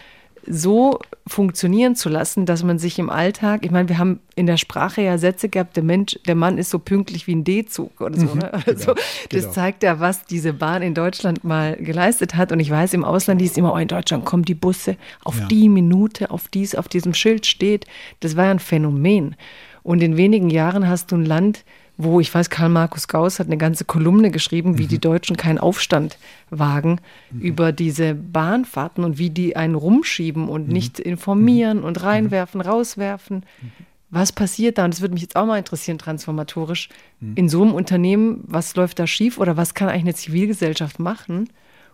so 0.44 0.98
funktionieren 1.26 1.94
zu 1.94 2.08
lassen, 2.08 2.46
dass 2.46 2.64
man 2.64 2.80
sich 2.80 2.98
im 2.98 3.10
Alltag, 3.10 3.64
ich 3.64 3.70
meine, 3.70 3.88
wir 3.88 3.98
haben 3.98 4.18
in 4.34 4.46
der 4.46 4.56
Sprache 4.56 5.02
ja 5.02 5.16
Sätze 5.16 5.48
gehabt, 5.48 5.76
der 5.76 5.84
Mensch, 5.84 6.18
der 6.26 6.34
Mann 6.34 6.58
ist 6.58 6.70
so 6.70 6.80
pünktlich 6.80 7.28
wie 7.28 7.36
ein 7.36 7.44
D-Zug 7.44 8.00
oder 8.00 8.18
so. 8.18 8.26
Mhm, 8.26 8.40
ne? 8.40 8.52
also, 8.52 8.94
genau, 8.94 8.94
das 9.30 9.42
genau. 9.42 9.52
zeigt 9.52 9.82
ja, 9.84 10.00
was 10.00 10.24
diese 10.24 10.52
Bahn 10.52 10.82
in 10.82 10.94
Deutschland 10.94 11.44
mal 11.44 11.76
geleistet 11.76 12.34
hat. 12.34 12.50
Und 12.50 12.58
ich 12.58 12.70
weiß, 12.70 12.94
im 12.94 13.04
Ausland 13.04 13.40
hieß 13.40 13.52
es 13.52 13.56
immer, 13.56 13.72
oh, 13.72 13.76
in 13.76 13.88
Deutschland 13.88 14.24
kommen 14.24 14.44
die 14.44 14.54
Busse 14.54 14.96
auf 15.22 15.38
ja. 15.38 15.46
die 15.46 15.68
Minute, 15.68 16.32
auf 16.32 16.48
dies, 16.48 16.74
auf 16.74 16.88
diesem 16.88 17.14
Schild 17.14 17.46
steht. 17.46 17.86
Das 18.18 18.36
war 18.36 18.46
ja 18.46 18.50
ein 18.50 18.58
Phänomen. 18.58 19.36
Und 19.84 20.02
in 20.02 20.16
wenigen 20.16 20.50
Jahren 20.50 20.88
hast 20.88 21.12
du 21.12 21.16
ein 21.16 21.24
Land, 21.24 21.64
wo 21.96 22.20
ich 22.20 22.34
weiß, 22.34 22.50
Karl 22.50 22.68
Markus 22.68 23.06
Gauss 23.06 23.38
hat 23.38 23.46
eine 23.46 23.58
ganze 23.58 23.84
Kolumne 23.84 24.30
geschrieben, 24.30 24.78
wie 24.78 24.84
mhm. 24.84 24.88
die 24.88 24.98
Deutschen 24.98 25.36
keinen 25.36 25.58
Aufstand 25.58 26.18
wagen 26.50 27.00
mhm. 27.30 27.40
über 27.40 27.72
diese 27.72 28.14
Bahnfahrten 28.14 29.04
und 29.04 29.18
wie 29.18 29.30
die 29.30 29.56
einen 29.56 29.74
rumschieben 29.74 30.48
und 30.48 30.68
mhm. 30.68 30.72
nicht 30.72 30.98
informieren 30.98 31.78
mhm. 31.78 31.84
und 31.84 32.02
reinwerfen, 32.02 32.60
rauswerfen. 32.60 33.38
Mhm. 33.60 33.70
Was 34.10 34.32
passiert 34.32 34.78
da? 34.78 34.84
Und 34.84 34.92
das 34.92 35.00
würde 35.00 35.14
mich 35.14 35.22
jetzt 35.22 35.36
auch 35.36 35.46
mal 35.46 35.58
interessieren, 35.58 35.98
transformatorisch. 35.98 36.88
Mhm. 37.20 37.32
In 37.34 37.48
so 37.48 37.62
einem 37.62 37.74
Unternehmen, 37.74 38.44
was 38.46 38.74
läuft 38.76 38.98
da 38.98 39.06
schief 39.06 39.38
oder 39.38 39.56
was 39.56 39.74
kann 39.74 39.88
eigentlich 39.88 40.02
eine 40.02 40.14
Zivilgesellschaft 40.14 40.98
machen, 40.98 41.48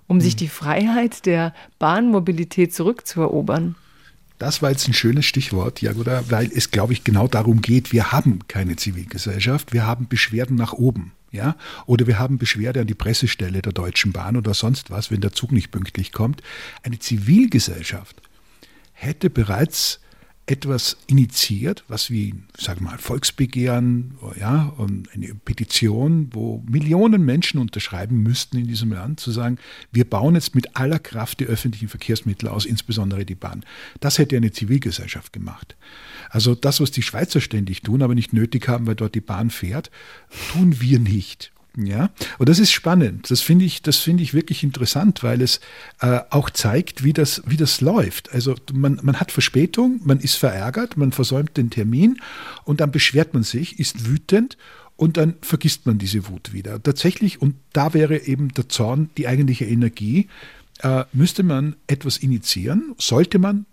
um 0.07 0.21
sich 0.21 0.37
die 0.37 0.49
Freiheit 0.49 1.27
der 1.27 1.55
Bahnmobilität 1.79 2.75
zurückzuerobern? 2.75 3.77
Das 4.39 4.63
war 4.63 4.71
jetzt 4.71 4.87
ein 4.87 4.95
schönes 4.95 5.27
Stichwort, 5.27 5.83
Jagoda, 5.83 6.23
weil 6.29 6.51
es, 6.53 6.71
glaube 6.71 6.93
ich, 6.93 7.03
genau 7.03 7.27
darum 7.27 7.61
geht, 7.61 7.93
wir 7.93 8.13
haben 8.13 8.47
keine 8.47 8.77
Zivilgesellschaft, 8.77 9.73
wir 9.73 9.85
haben 9.87 10.07
Beschwerden 10.09 10.57
nach 10.57 10.73
oben. 10.73 11.13
Ja? 11.33 11.57
Oder 11.87 12.07
wir 12.07 12.19
haben 12.19 12.39
Beschwerde 12.39 12.81
an 12.81 12.87
die 12.87 12.95
Pressestelle 12.95 13.63
der 13.63 13.73
Deutschen 13.73 14.13
Bahn 14.13 14.37
oder 14.37 14.55
sonst 14.55 14.91
was, 14.91 15.11
wenn 15.11 15.21
der 15.21 15.33
Zug 15.33 15.51
nicht 15.53 15.71
pünktlich 15.71 16.13
kommt. 16.13 16.43
Eine 16.83 16.99
Zivilgesellschaft 17.01 18.23
hätte 18.93 19.29
bereits 19.29 20.01
etwas 20.51 20.97
initiiert, 21.07 21.85
was 21.89 22.11
wie, 22.11 22.35
wir 22.57 22.81
mal, 22.81 22.99
Volksbegehren, 22.99 24.15
ja, 24.41 24.75
eine 25.13 25.35
Petition, 25.35 26.31
wo 26.33 26.65
Millionen 26.67 27.25
Menschen 27.25 27.61
unterschreiben 27.61 28.23
müssten 28.23 28.57
in 28.57 28.67
diesem 28.67 28.93
Land, 28.93 29.21
zu 29.21 29.31
sagen, 29.31 29.59
wir 29.93 30.09
bauen 30.09 30.35
jetzt 30.35 30.55
mit 30.55 30.75
aller 30.77 30.99
Kraft 30.99 31.41
die 31.41 31.45
öffentlichen 31.45 31.89
Verkehrsmittel 31.89 32.49
aus, 32.49 32.65
insbesondere 32.65 33.27
die 33.27 33.35
Bahn. 33.35 33.65
Das 34.01 34.19
hätte 34.19 34.37
eine 34.37 34.51
Zivilgesellschaft 34.51 35.35
gemacht. 35.35 35.77
Also 36.31 36.55
das, 36.55 36.81
was 36.81 36.91
die 36.91 37.03
Schweizer 37.03 37.41
ständig 37.41 37.83
tun, 37.83 38.03
aber 38.03 38.15
nicht 38.15 38.33
nötig 38.33 38.69
haben, 38.69 38.87
weil 38.87 38.95
dort 38.95 39.15
die 39.15 39.21
Bahn 39.21 39.51
fährt, 39.51 39.91
tun 40.53 40.81
wir 40.81 40.99
nicht. 40.99 41.53
Ja, 41.77 42.11
und 42.39 42.49
das 42.49 42.59
ist 42.59 42.73
spannend. 42.73 43.31
Das 43.31 43.41
finde 43.41 43.65
ich, 43.65 43.83
das 43.83 43.99
finde 43.99 44.23
ich 44.23 44.35
wirklich 44.35 44.65
interessant, 44.65 45.23
weil 45.23 45.43
es 45.43 45.61
äh, 46.01 46.21
auch 46.31 46.51
zeigt, 46.51 47.05
wie 47.05 47.13
das, 47.13 47.43
wie 47.47 47.57
das 47.57 47.81
läuft. 47.81 48.33
Also 48.33 48.57
man, 48.73 48.99
man 49.03 49.21
hat 49.21 49.31
Verspätung, 49.31 50.01
man 50.03 50.19
ist 50.19 50.35
verärgert, 50.35 50.97
man 50.97 51.13
versäumt 51.13 51.57
den 51.57 51.71
Termin 51.71 52.19
und 52.65 52.81
dann 52.81 52.91
beschwert 52.91 53.33
man 53.33 53.45
sich, 53.45 53.79
ist 53.79 54.09
wütend 54.09 54.57
und 54.97 55.17
dann 55.17 55.35
vergisst 55.41 55.87
man 55.87 55.99
diese 55.99 56.27
Wut 56.29 56.53
wieder. 56.53 56.83
Tatsächlich, 56.83 57.41
und 57.41 57.55
da 57.73 57.95
wäre 57.95 58.27
eben 58.27 58.49
der 58.49 58.69
Zorn 58.69 59.11
die 59.17 59.29
eigentliche 59.29 59.65
Energie, 59.65 60.27
äh, 60.81 61.05
müsste 61.13 61.45
man 61.45 61.77
etwas 61.87 62.17
initiieren, 62.17 62.95
sollte 62.99 63.39
man, 63.39 63.67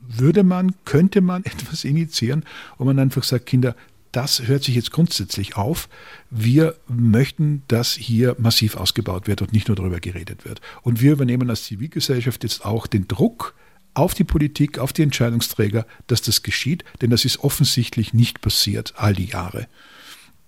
würde 0.00 0.42
man, 0.42 0.74
könnte 0.84 1.20
man 1.20 1.44
etwas 1.44 1.84
initiieren, 1.84 2.44
wo 2.78 2.84
man 2.84 2.98
einfach 2.98 3.22
sagt, 3.22 3.46
Kinder, 3.46 3.76
das 4.12 4.46
hört 4.46 4.64
sich 4.64 4.74
jetzt 4.74 4.90
grundsätzlich 4.90 5.56
auf. 5.56 5.88
Wir 6.30 6.76
möchten, 6.88 7.62
dass 7.68 7.94
hier 7.94 8.36
massiv 8.38 8.76
ausgebaut 8.76 9.26
wird 9.26 9.42
und 9.42 9.52
nicht 9.52 9.68
nur 9.68 9.76
darüber 9.76 10.00
geredet 10.00 10.44
wird. 10.44 10.60
Und 10.82 11.00
wir 11.00 11.12
übernehmen 11.12 11.50
als 11.50 11.64
Zivilgesellschaft 11.64 12.42
jetzt 12.42 12.64
auch 12.64 12.86
den 12.86 13.06
Druck 13.08 13.54
auf 13.94 14.14
die 14.14 14.24
Politik, 14.24 14.78
auf 14.78 14.92
die 14.92 15.02
Entscheidungsträger, 15.02 15.86
dass 16.06 16.22
das 16.22 16.42
geschieht, 16.42 16.84
denn 17.00 17.10
das 17.10 17.24
ist 17.24 17.40
offensichtlich 17.40 18.14
nicht 18.14 18.40
passiert 18.40 18.94
all 18.96 19.14
die 19.14 19.26
Jahre. 19.26 19.66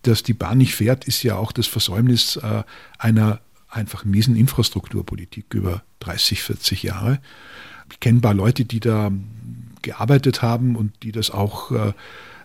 Dass 0.03 0.23
die 0.23 0.35
Bahn 0.35 0.59
nicht 0.59 0.75
fährt, 0.75 1.05
ist 1.05 1.23
ja 1.23 1.37
auch 1.37 1.53
das 1.53 1.67
Versäumnis 1.67 2.37
äh, 2.37 2.63
einer 2.99 3.41
einfach 3.69 4.05
miesen 4.05 4.37
Infrastrukturpolitik 4.37 5.53
über 5.53 5.83
30, 6.01 6.43
40 6.43 6.83
Jahre. 6.83 7.21
Ich 7.93 8.01
kenne 8.01 8.19
ein 8.19 8.23
paar 8.23 8.35
Leute, 8.35 8.65
die 8.65 8.81
da 8.81 9.11
gearbeitet 9.83 10.43
haben 10.43 10.77
und 10.77 11.03
die 11.03 11.13
das 11.13 11.31
auch 11.31 11.71
äh, 11.73 11.93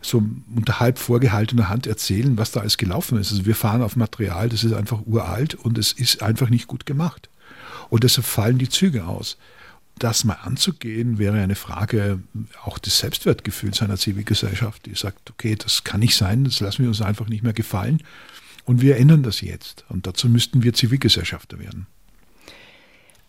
so 0.08 0.24
unter 0.56 0.80
halb 0.80 1.00
vorgehaltener 1.00 1.70
Hand 1.70 1.88
erzählen, 1.88 2.38
was 2.38 2.52
da 2.52 2.62
alles 2.62 2.78
gelaufen 2.78 3.18
ist. 3.18 3.32
Also 3.32 3.46
wir 3.46 3.56
fahren 3.56 3.82
auf 3.82 3.96
Material, 3.96 4.50
das 4.50 4.64
ist 4.64 4.74
einfach 4.74 5.02
uralt 5.06 5.56
und 5.56 5.78
es 5.78 5.92
ist 5.92 6.22
einfach 6.22 6.50
nicht 6.50 6.68
gut 6.68 6.86
gemacht. 6.86 7.30
Und 7.90 8.04
deshalb 8.04 8.26
fallen 8.26 8.58
die 8.58 8.70
Züge 8.70 9.06
aus. 9.06 9.38
Das 9.98 10.26
mal 10.26 10.38
anzugehen, 10.44 11.20
wäre 11.20 11.42
eine 11.42 11.56
Frage 11.56 12.20
auch 12.64 12.78
des 12.78 13.00
Selbstwertgefühls 13.00 13.82
einer 13.82 13.98
Zivilgesellschaft, 13.98 14.86
die 14.86 14.96
sagt, 14.96 15.30
okay, 15.32 15.56
das 15.56 15.86
kann 15.86 16.02
nicht 16.02 16.16
sein, 16.16 16.44
das 16.44 16.60
lassen 16.60 16.84
wir 16.84 16.90
uns 16.90 17.02
einfach 17.02 17.30
nicht 17.30 17.44
mehr 17.44 17.54
gefallen. 17.54 18.04
Und 18.66 18.82
wir 18.82 18.98
ändern 18.98 19.24
das 19.24 19.42
jetzt. 19.42 19.86
Und 19.90 20.08
dazu 20.08 20.28
müssten 20.28 20.64
wir 20.64 20.74
Zivilgesellschafter 20.74 21.60
werden. 21.60 21.88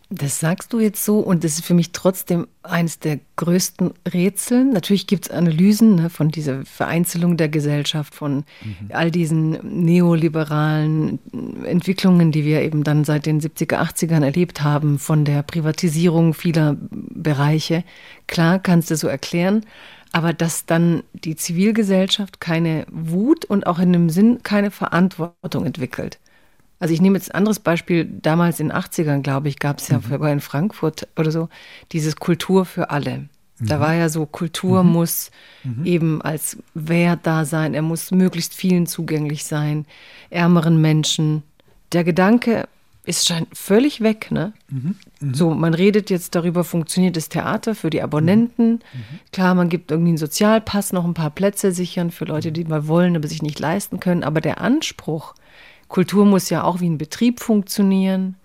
Das 0.09 0.39
sagst 0.39 0.73
du 0.73 0.79
jetzt 0.79 1.05
so 1.05 1.19
und 1.19 1.43
das 1.43 1.55
ist 1.55 1.65
für 1.65 1.75
mich 1.75 1.91
trotzdem 1.91 2.47
eines 2.63 3.01
der 3.01 3.19
größten 3.35 3.93
Rätsel. 4.13 4.65
Natürlich 4.65 5.09
gibt 5.09 5.27
es 5.27 5.31
Analysen 5.33 5.97
ne, 5.97 6.11
von 6.11 6.29
dieser 6.29 6.65
Vereinzelung 6.65 7.37
der 7.37 7.49
Gesellschaft, 7.49 8.15
von 8.15 8.45
mhm. 8.63 8.91
all 8.91 9.11
diesen 9.11 9.59
neoliberalen 9.85 11.19
Entwicklungen, 11.65 12.31
die 12.31 12.45
wir 12.45 12.63
eben 12.63 12.85
dann 12.85 13.05
seit 13.05 13.27
den 13.27 13.41
70er, 13.41 13.79
80ern 13.79 14.25
erlebt 14.25 14.63
haben, 14.63 15.01
von 15.01 15.25
der 15.25 15.43
Privatisierung 15.43 16.35
vieler 16.35 16.77
Bereiche. 16.91 17.83
Klar 18.29 18.61
kannst 18.61 18.93
du 18.93 18.97
so 18.97 19.09
erklären, 19.09 19.67
aber 20.13 20.33
dass 20.33 20.67
dann 20.67 21.03
die 21.15 21.35
Zivilgesellschaft 21.35 22.41
keine 22.41 22.87
Wut 22.93 23.45
und 23.45 23.67
auch 23.67 23.81
in 23.81 23.93
dem 23.93 24.09
Sinn 24.09 24.45
keine 24.45 24.71
Verantwortung 24.71 25.67
entwickelt. 25.67 26.21
Also 26.79 26.93
ich 26.93 27.01
nehme 27.01 27.17
jetzt 27.17 27.33
ein 27.33 27.39
anderes 27.39 27.61
Beispiel. 27.61 28.05
Damals 28.05 28.61
in 28.61 28.69
den 28.69 28.77
80ern, 28.77 29.23
glaube 29.23 29.49
ich, 29.49 29.59
gab 29.59 29.79
es 29.79 29.89
ja 29.89 29.99
mhm. 29.99 30.25
in 30.27 30.41
Frankfurt 30.41 31.09
oder 31.17 31.31
so 31.31 31.49
dieses 31.93 32.17
Kultur 32.17 32.65
für 32.65 32.91
alle. 32.91 33.29
Da 33.59 33.77
mhm. 33.77 33.81
war 33.81 33.95
ja 33.95 34.09
so, 34.09 34.27
Kultur 34.27 34.83
mhm. 34.83 34.93
muss 34.93 35.31
mhm. 35.65 35.87
eben 35.87 36.23
als 36.23 36.59
Wert 36.75 37.21
da 37.23 37.45
sein, 37.45 37.75
er 37.75 37.83
muss 37.83 38.11
möglichst 38.11 38.55
vielen 38.55 38.87
zugänglich 38.87 39.45
sein, 39.45 39.87
ärmeren 40.29 40.81
Menschen. 40.81 41.43
Der 41.93 42.05
Gedanke 42.05 42.69
ist 43.07 43.27
scheint 43.27 43.57
völlig 43.57 44.01
weg, 44.01 44.31
ne? 44.31 44.53
Mhm. 44.69 44.97
Mhm. 45.21 45.35
So, 45.35 45.55
man 45.55 45.73
redet 45.73 46.11
jetzt 46.11 46.35
darüber, 46.35 46.65
funktioniert 46.65 47.17
das 47.17 47.29
Theater 47.29 47.75
für 47.75 47.89
die 47.89 48.03
Abonnenten. 48.03 48.81
Klar, 49.33 49.55
man 49.55 49.69
gibt 49.69 49.91
irgendwie 49.91 50.11
einen 50.11 50.19
Sozialpass, 50.19 50.93
noch 50.93 51.05
ein 51.05 51.15
paar 51.15 51.31
Plätze 51.31 51.73
sichern 51.73 52.11
für 52.11 52.25
Leute, 52.25 52.53
die 52.53 52.65
mal 52.65 52.89
wollen, 52.89 53.17
aber 53.17 53.29
sich 53.29 53.43
nicht 53.43 53.61
leisten 53.61 54.01
können. 54.01 54.25
Aber 54.25 54.41
der 54.41 54.61
Anspruch, 54.61 55.35
Kultur 55.89 56.25
muss 56.27 56.51
ja 56.51 56.65
auch 56.65 56.81
wie 56.81 56.89
ein 56.89 56.99
Betrieb 56.99 57.41
funktionieren. 57.41 58.37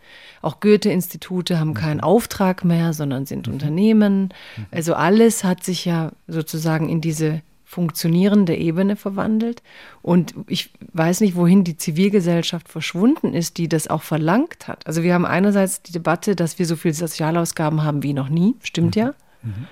Auch 0.42 0.60
Goethe-Institute 0.60 1.60
haben 1.60 1.74
keinen 1.74 1.98
mhm. 1.98 2.04
Auftrag 2.04 2.64
mehr, 2.64 2.94
sondern 2.94 3.26
sind 3.26 3.48
mhm. 3.48 3.54
Unternehmen. 3.54 4.30
Mhm. 4.58 4.66
Also 4.72 4.94
alles 4.94 5.44
hat 5.44 5.64
sich 5.64 5.86
ja 5.86 6.12
sozusagen 6.28 6.90
in 6.90 7.02
diese 7.02 7.42
funktionierende 7.64 8.54
Ebene 8.56 8.98
verwandelt. 8.98 9.64
Und 10.02 10.34
ich 10.48 10.72
weiß 10.92 11.22
nicht, 11.22 11.36
wohin 11.36 11.64
die 11.64 11.78
Zivilgesellschaft 11.78 12.68
verschwunden 12.68 13.34
ist, 13.34 13.58
die 13.58 13.70
das 13.70 13.88
auch 13.88 14.02
verlangt 14.02 14.68
hat. 14.68 14.86
Also 14.86 15.04
wir 15.04 15.14
haben 15.14 15.26
einerseits 15.26 15.82
die 15.82 15.94
Debatte, 15.94 16.36
dass 16.36 16.60
wir 16.60 16.66
so 16.66 16.76
viele 16.76 16.94
Sozialausgaben 16.94 17.84
haben 17.84 18.04
wie 18.04 18.14
noch 18.14 18.28
nie, 18.28 18.56
stimmt 18.62 18.98
mhm. 18.98 19.02
ja. 19.02 19.14
Mhm. 19.42 19.68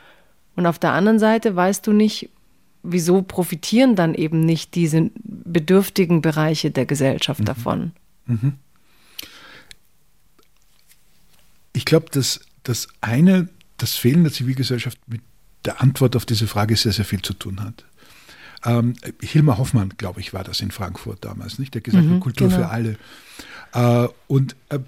Und 0.55 0.65
auf 0.65 0.80
der 0.80 0.93
anderen 0.93 1.20
Seite 1.20 1.55
weißt 1.55 1.86
du 1.88 1.91
nicht, 1.91 2.30
wieso 2.84 3.22
profitieren 3.22 3.96
dann 3.96 4.14
eben 4.14 4.42
nicht 4.42 4.76
diese 4.76 5.12
bedürftigen 5.24 6.22
Bereiche 6.22 6.72
der 6.72 6.86
Gesellschaft 6.86 7.42
mhm. 7.42 7.46
davon. 7.46 7.92
Mhm. 8.26 8.54
Ich 11.74 11.86
glaube, 11.86 12.08
dass 12.12 12.40
das 12.64 12.88
eine, 13.02 13.50
das 13.78 13.96
Fehlen 13.96 14.24
der 14.24 14.34
Zivilgesellschaft 14.34 14.98
mit 15.08 15.22
der 15.66 15.82
Antwort 15.82 16.16
auf 16.16 16.26
diese 16.26 16.48
Frage 16.48 16.76
sehr, 16.76 16.94
sehr 16.94 17.06
viel 17.06 17.22
zu 17.22 17.34
tun 17.34 17.62
hat. 17.62 17.86
Ähm, 18.66 18.96
Hilmar 19.22 19.58
Hoffmann, 19.58 19.94
glaube 19.98 20.20
ich, 20.20 20.34
war 20.34 20.44
das 20.44 20.62
in 20.62 20.72
Frankfurt 20.72 21.24
damals, 21.24 21.60
nicht? 21.60 21.74
Der 21.74 21.82
gesagt 21.82 22.06
hat, 22.06 22.12
mhm, 22.12 22.20
Kultur 22.20 22.50
genau. 22.50 22.60
für 22.60 22.70
alle. 22.70 22.98
Äh, 23.74 24.08
und 24.28 24.56
äh, 24.70 24.80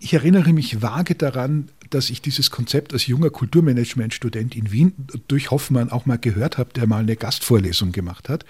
ich 0.00 0.14
erinnere 0.14 0.52
mich 0.52 0.82
vage 0.82 1.14
daran, 1.14 1.68
dass 1.90 2.10
ich 2.10 2.20
dieses 2.20 2.50
Konzept 2.50 2.92
als 2.92 3.06
junger 3.06 3.30
Kulturmanagement-Student 3.30 4.54
in 4.54 4.72
Wien 4.72 4.92
durch 5.26 5.50
Hoffmann 5.50 5.90
auch 5.90 6.06
mal 6.06 6.18
gehört 6.18 6.58
habe, 6.58 6.72
der 6.74 6.86
mal 6.86 7.00
eine 7.00 7.16
Gastvorlesung 7.16 7.92
gemacht 7.92 8.28
hat. 8.28 8.44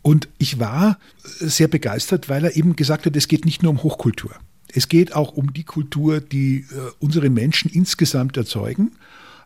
Und 0.00 0.28
ich 0.38 0.58
war 0.58 0.98
sehr 1.22 1.68
begeistert, 1.68 2.28
weil 2.28 2.44
er 2.44 2.56
eben 2.56 2.76
gesagt 2.76 3.06
hat, 3.06 3.16
es 3.16 3.28
geht 3.28 3.44
nicht 3.44 3.62
nur 3.62 3.70
um 3.70 3.82
Hochkultur. 3.82 4.32
Es 4.74 4.88
geht 4.88 5.14
auch 5.14 5.32
um 5.32 5.52
die 5.52 5.64
Kultur, 5.64 6.20
die 6.20 6.60
äh, 6.70 6.90
unsere 6.98 7.28
Menschen 7.28 7.70
insgesamt 7.70 8.36
erzeugen 8.36 8.92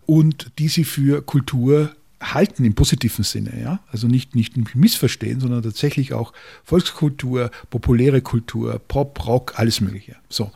und 0.06 0.52
die 0.58 0.68
sie 0.68 0.84
für 0.84 1.20
Kultur 1.20 1.90
halten 2.20 2.64
im 2.64 2.74
positiven 2.74 3.24
Sinne, 3.24 3.60
ja. 3.60 3.80
Also 3.92 4.06
nicht, 4.08 4.34
nicht 4.34 4.74
missverstehen, 4.74 5.40
sondern 5.40 5.62
tatsächlich 5.62 6.14
auch 6.14 6.32
Volkskultur, 6.64 7.50
populäre 7.68 8.22
Kultur, 8.22 8.80
Pop, 8.88 9.26
Rock, 9.26 9.54
alles 9.56 9.80
Mögliche. 9.80 10.16
So. 10.28 10.50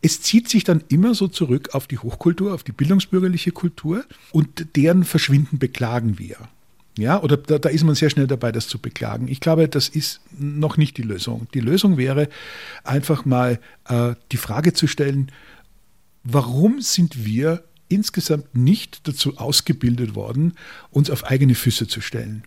Es 0.00 0.22
zieht 0.22 0.48
sich 0.48 0.64
dann 0.64 0.82
immer 0.88 1.14
so 1.14 1.28
zurück 1.28 1.70
auf 1.72 1.86
die 1.86 1.98
Hochkultur, 1.98 2.54
auf 2.54 2.62
die 2.62 2.72
bildungsbürgerliche 2.72 3.52
Kultur 3.52 4.04
und 4.32 4.76
deren 4.76 5.04
Verschwinden 5.04 5.58
beklagen 5.58 6.18
wir. 6.18 6.36
Ja, 6.96 7.20
oder 7.22 7.36
da, 7.36 7.58
da, 7.58 7.68
ist 7.68 7.82
man 7.82 7.96
sehr 7.96 8.08
schnell 8.08 8.28
dabei, 8.28 8.52
das 8.52 8.68
zu 8.68 8.78
beklagen. 8.78 9.26
Ich 9.26 9.40
glaube, 9.40 9.68
das 9.68 9.88
ist 9.88 10.20
noch 10.38 10.76
nicht 10.76 10.96
die 10.96 11.02
Lösung. 11.02 11.48
Die 11.52 11.60
Lösung 11.60 11.96
wäre 11.96 12.28
einfach 12.84 13.24
mal 13.24 13.58
äh, 13.88 14.14
die 14.30 14.36
Frage 14.36 14.74
zu 14.74 14.86
stellen, 14.86 15.32
warum 16.22 16.80
sind 16.80 17.24
wir 17.24 17.64
insgesamt 17.94 18.54
nicht 18.54 19.06
dazu 19.08 19.38
ausgebildet 19.38 20.14
worden, 20.14 20.54
uns 20.90 21.10
auf 21.10 21.24
eigene 21.24 21.54
Füße 21.54 21.86
zu 21.86 22.00
stellen. 22.00 22.44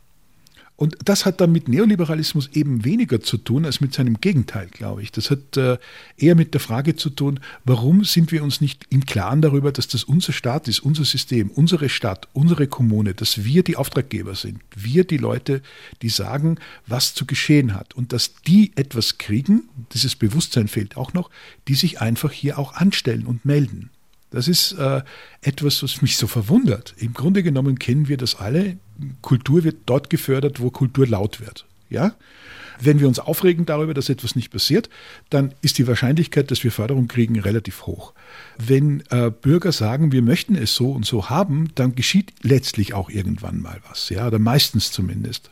Und 0.77 0.95
das 1.03 1.25
hat 1.25 1.41
dann 1.41 1.51
mit 1.51 1.67
Neoliberalismus 1.67 2.51
eben 2.53 2.85
weniger 2.85 3.19
zu 3.19 3.37
tun 3.37 3.65
als 3.65 3.81
mit 3.81 3.95
seinem 3.95 4.21
Gegenteil, 4.21 4.67
glaube 4.67 5.01
ich. 5.01 5.11
Das 5.11 5.31
hat 5.31 5.57
äh, 5.57 5.79
eher 6.17 6.35
mit 6.35 6.53
der 6.53 6.61
Frage 6.61 6.95
zu 6.95 7.09
tun, 7.09 7.39
warum 7.65 8.03
sind 8.03 8.31
wir 8.31 8.43
uns 8.43 8.61
nicht 8.61 8.85
im 8.91 9.03
Klaren 9.03 9.41
darüber, 9.41 9.71
dass 9.71 9.87
das 9.87 10.03
unser 10.03 10.33
Staat 10.33 10.67
ist, 10.67 10.79
unser 10.81 11.03
System, 11.03 11.49
unsere 11.49 11.89
Stadt, 11.89 12.27
unsere 12.31 12.67
Kommune, 12.67 13.15
dass 13.15 13.43
wir 13.43 13.63
die 13.63 13.75
Auftraggeber 13.75 14.35
sind, 14.35 14.59
wir 14.75 15.03
die 15.03 15.17
Leute, 15.17 15.63
die 16.03 16.09
sagen, 16.09 16.59
was 16.85 17.15
zu 17.15 17.25
geschehen 17.25 17.73
hat 17.73 17.95
und 17.95 18.13
dass 18.13 18.35
die 18.45 18.71
etwas 18.75 19.17
kriegen, 19.17 19.69
dieses 19.93 20.15
Bewusstsein 20.15 20.67
fehlt 20.67 20.95
auch 20.95 21.11
noch, 21.11 21.31
die 21.67 21.75
sich 21.75 22.01
einfach 22.01 22.31
hier 22.31 22.59
auch 22.59 22.75
anstellen 22.75 23.25
und 23.25 23.45
melden. 23.45 23.89
Das 24.29 24.47
ist 24.47 24.73
äh, 24.73 25.01
etwas, 25.41 25.81
was 25.83 26.01
mich 26.01 26.17
so 26.17 26.27
verwundert. 26.27 26.93
Im 26.97 27.13
Grunde 27.13 27.43
genommen 27.43 27.79
kennen 27.79 28.07
wir 28.07 28.17
das 28.17 28.35
alle. 28.35 28.77
Kultur 29.21 29.63
wird 29.63 29.77
dort 29.85 30.09
gefördert, 30.09 30.59
wo 30.59 30.69
Kultur 30.69 31.07
laut 31.07 31.39
wird. 31.39 31.65
Ja? 31.89 32.15
Wenn 32.79 32.99
wir 32.99 33.07
uns 33.07 33.19
aufregen 33.19 33.65
darüber, 33.65 33.93
dass 33.93 34.09
etwas 34.09 34.35
nicht 34.35 34.51
passiert, 34.51 34.89
dann 35.29 35.53
ist 35.61 35.77
die 35.77 35.87
Wahrscheinlichkeit, 35.87 36.51
dass 36.51 36.63
wir 36.63 36.71
Förderung 36.71 37.07
kriegen, 37.07 37.39
relativ 37.39 37.85
hoch. 37.85 38.13
Wenn 38.57 39.03
äh, 39.09 39.31
Bürger 39.31 39.71
sagen, 39.71 40.11
wir 40.11 40.21
möchten 40.21 40.55
es 40.55 40.75
so 40.75 40.91
und 40.91 41.05
so 41.05 41.29
haben, 41.29 41.69
dann 41.75 41.95
geschieht 41.95 42.33
letztlich 42.41 42.93
auch 42.93 43.09
irgendwann 43.09 43.61
mal 43.61 43.79
was, 43.89 44.09
ja, 44.09 44.27
oder 44.27 44.39
meistens 44.39 44.91
zumindest. 44.91 45.51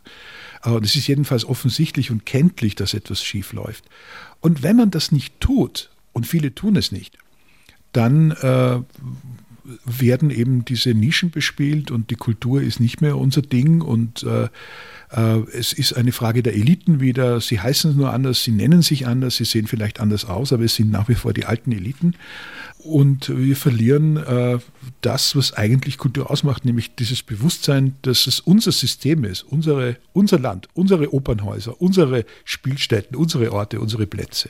Aber 0.62 0.82
es 0.82 0.96
ist 0.96 1.08
jedenfalls 1.08 1.46
offensichtlich 1.46 2.12
und 2.12 2.26
kenntlich, 2.26 2.76
dass 2.76 2.94
etwas 2.94 3.24
schief 3.24 3.54
läuft. 3.54 3.86
Und 4.40 4.64
wenn 4.64 4.76
man 4.76 4.92
das 4.92 5.12
nicht 5.12 5.40
tut, 5.40 5.90
und 6.14 6.28
viele 6.28 6.54
tun 6.54 6.76
es 6.76 6.92
nicht, 6.92 7.18
dann 7.96 8.32
äh, 8.32 8.80
werden 9.86 10.30
eben 10.30 10.66
diese 10.66 10.94
Nischen 10.94 11.32
bespielt 11.32 11.92
und 11.92 12.10
die 12.10 12.16
Kultur 12.16 12.62
ist 12.62 12.80
nicht 12.80 13.02
mehr 13.02 13.18
unser 13.18 13.42
Ding 13.42 13.82
und 13.82 14.24
äh, 14.24 14.50
äh, 15.12 15.40
es 15.54 15.74
ist 15.74 15.94
eine 15.94 16.12
Frage 16.12 16.44
der 16.44 16.54
Eliten 16.54 17.00
wieder. 17.00 17.40
Sie 17.40 17.60
heißen 17.60 17.92
es 17.92 17.98
nur 17.98 18.12
anders, 18.12 18.44
sie 18.44 18.52
nennen 18.52 18.82
sich 18.82 19.08
anders, 19.08 19.38
sie 19.38 19.46
sehen 19.46 19.68
vielleicht 19.68 20.00
anders 20.00 20.26
aus, 20.26 20.54
aber 20.54 20.64
es 20.64 20.76
sind 20.76 20.92
nach 20.92 21.08
wie 21.10 21.16
vor 21.16 21.34
die 21.34 21.46
alten 21.46 21.72
Eliten. 21.72 22.16
Und 22.80 23.36
wir 23.36 23.56
verlieren 23.56 24.18
äh, 24.18 24.60
das, 25.02 25.36
was 25.36 25.54
eigentlich 25.54 25.98
Kultur 25.98 26.30
ausmacht, 26.30 26.66
nämlich 26.66 26.96
dieses 26.96 27.24
Bewusstsein, 27.24 27.96
dass 28.04 28.28
es 28.28 28.40
unser 28.40 28.72
System 28.72 29.24
ist, 29.24 29.42
unsere, 29.44 29.98
unser 30.14 30.38
Land, 30.38 30.68
unsere 30.74 31.14
Opernhäuser, 31.14 31.82
unsere 31.82 32.26
Spielstätten, 32.44 33.16
unsere 33.16 33.52
Orte, 33.54 33.80
unsere 33.80 34.06
Plätze. 34.06 34.50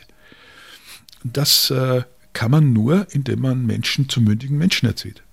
Das 1.23 1.71
äh, 1.71 2.03
kann 2.35 2.51
man 2.51 2.73
nur, 2.73 3.07
indem 3.11 3.39
man 3.39 3.65
Menschen 3.65 4.09
zu 4.09 4.21
mündigen 4.21 4.57
Menschen 4.57 4.85
erzieht, 4.87 5.23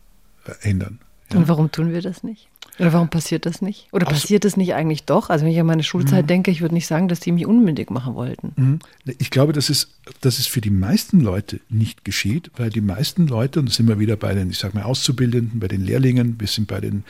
äh, 0.46 0.52
ändern. 0.62 1.00
Ja. 1.32 1.38
Und 1.38 1.48
warum 1.48 1.70
tun 1.70 1.92
wir 1.92 2.02
das 2.02 2.22
nicht? 2.22 2.48
Oder 2.78 2.94
warum 2.94 3.08
passiert 3.08 3.44
das 3.44 3.60
nicht? 3.60 3.86
Oder 3.92 4.08
also, 4.08 4.18
passiert 4.20 4.44
das 4.44 4.56
nicht 4.56 4.74
eigentlich 4.74 5.04
doch? 5.04 5.28
Also 5.28 5.44
wenn 5.44 5.52
ich 5.52 5.60
an 5.60 5.66
meine 5.66 5.82
Schulzeit 5.82 6.22
mh. 6.22 6.26
denke, 6.26 6.50
ich 6.50 6.62
würde 6.62 6.74
nicht 6.74 6.86
sagen, 6.86 7.06
dass 7.06 7.20
die 7.20 7.30
mich 7.30 7.46
unmündig 7.46 7.90
machen 7.90 8.14
wollten. 8.14 8.52
Mh. 8.56 9.14
Ich 9.18 9.30
glaube, 9.30 9.52
dass 9.52 9.68
es, 9.68 9.88
dass 10.22 10.38
es 10.38 10.46
für 10.46 10.62
die 10.62 10.70
meisten 10.70 11.20
Leute 11.20 11.60
nicht 11.68 12.04
geschieht, 12.04 12.50
weil 12.56 12.70
die 12.70 12.80
meisten 12.80 13.26
Leute, 13.26 13.60
und 13.60 13.68
da 13.68 13.72
sind 13.72 13.88
wir 13.88 13.98
wieder 13.98 14.16
bei 14.16 14.34
den, 14.34 14.50
ich 14.50 14.58
sage 14.58 14.76
mal, 14.76 14.84
Auszubildenden, 14.84 15.60
bei 15.60 15.68
den 15.68 15.82
Lehrlingen, 15.82 16.40
wir 16.40 16.48
sind 16.48 16.66
bei 16.66 16.80
den 16.80 17.04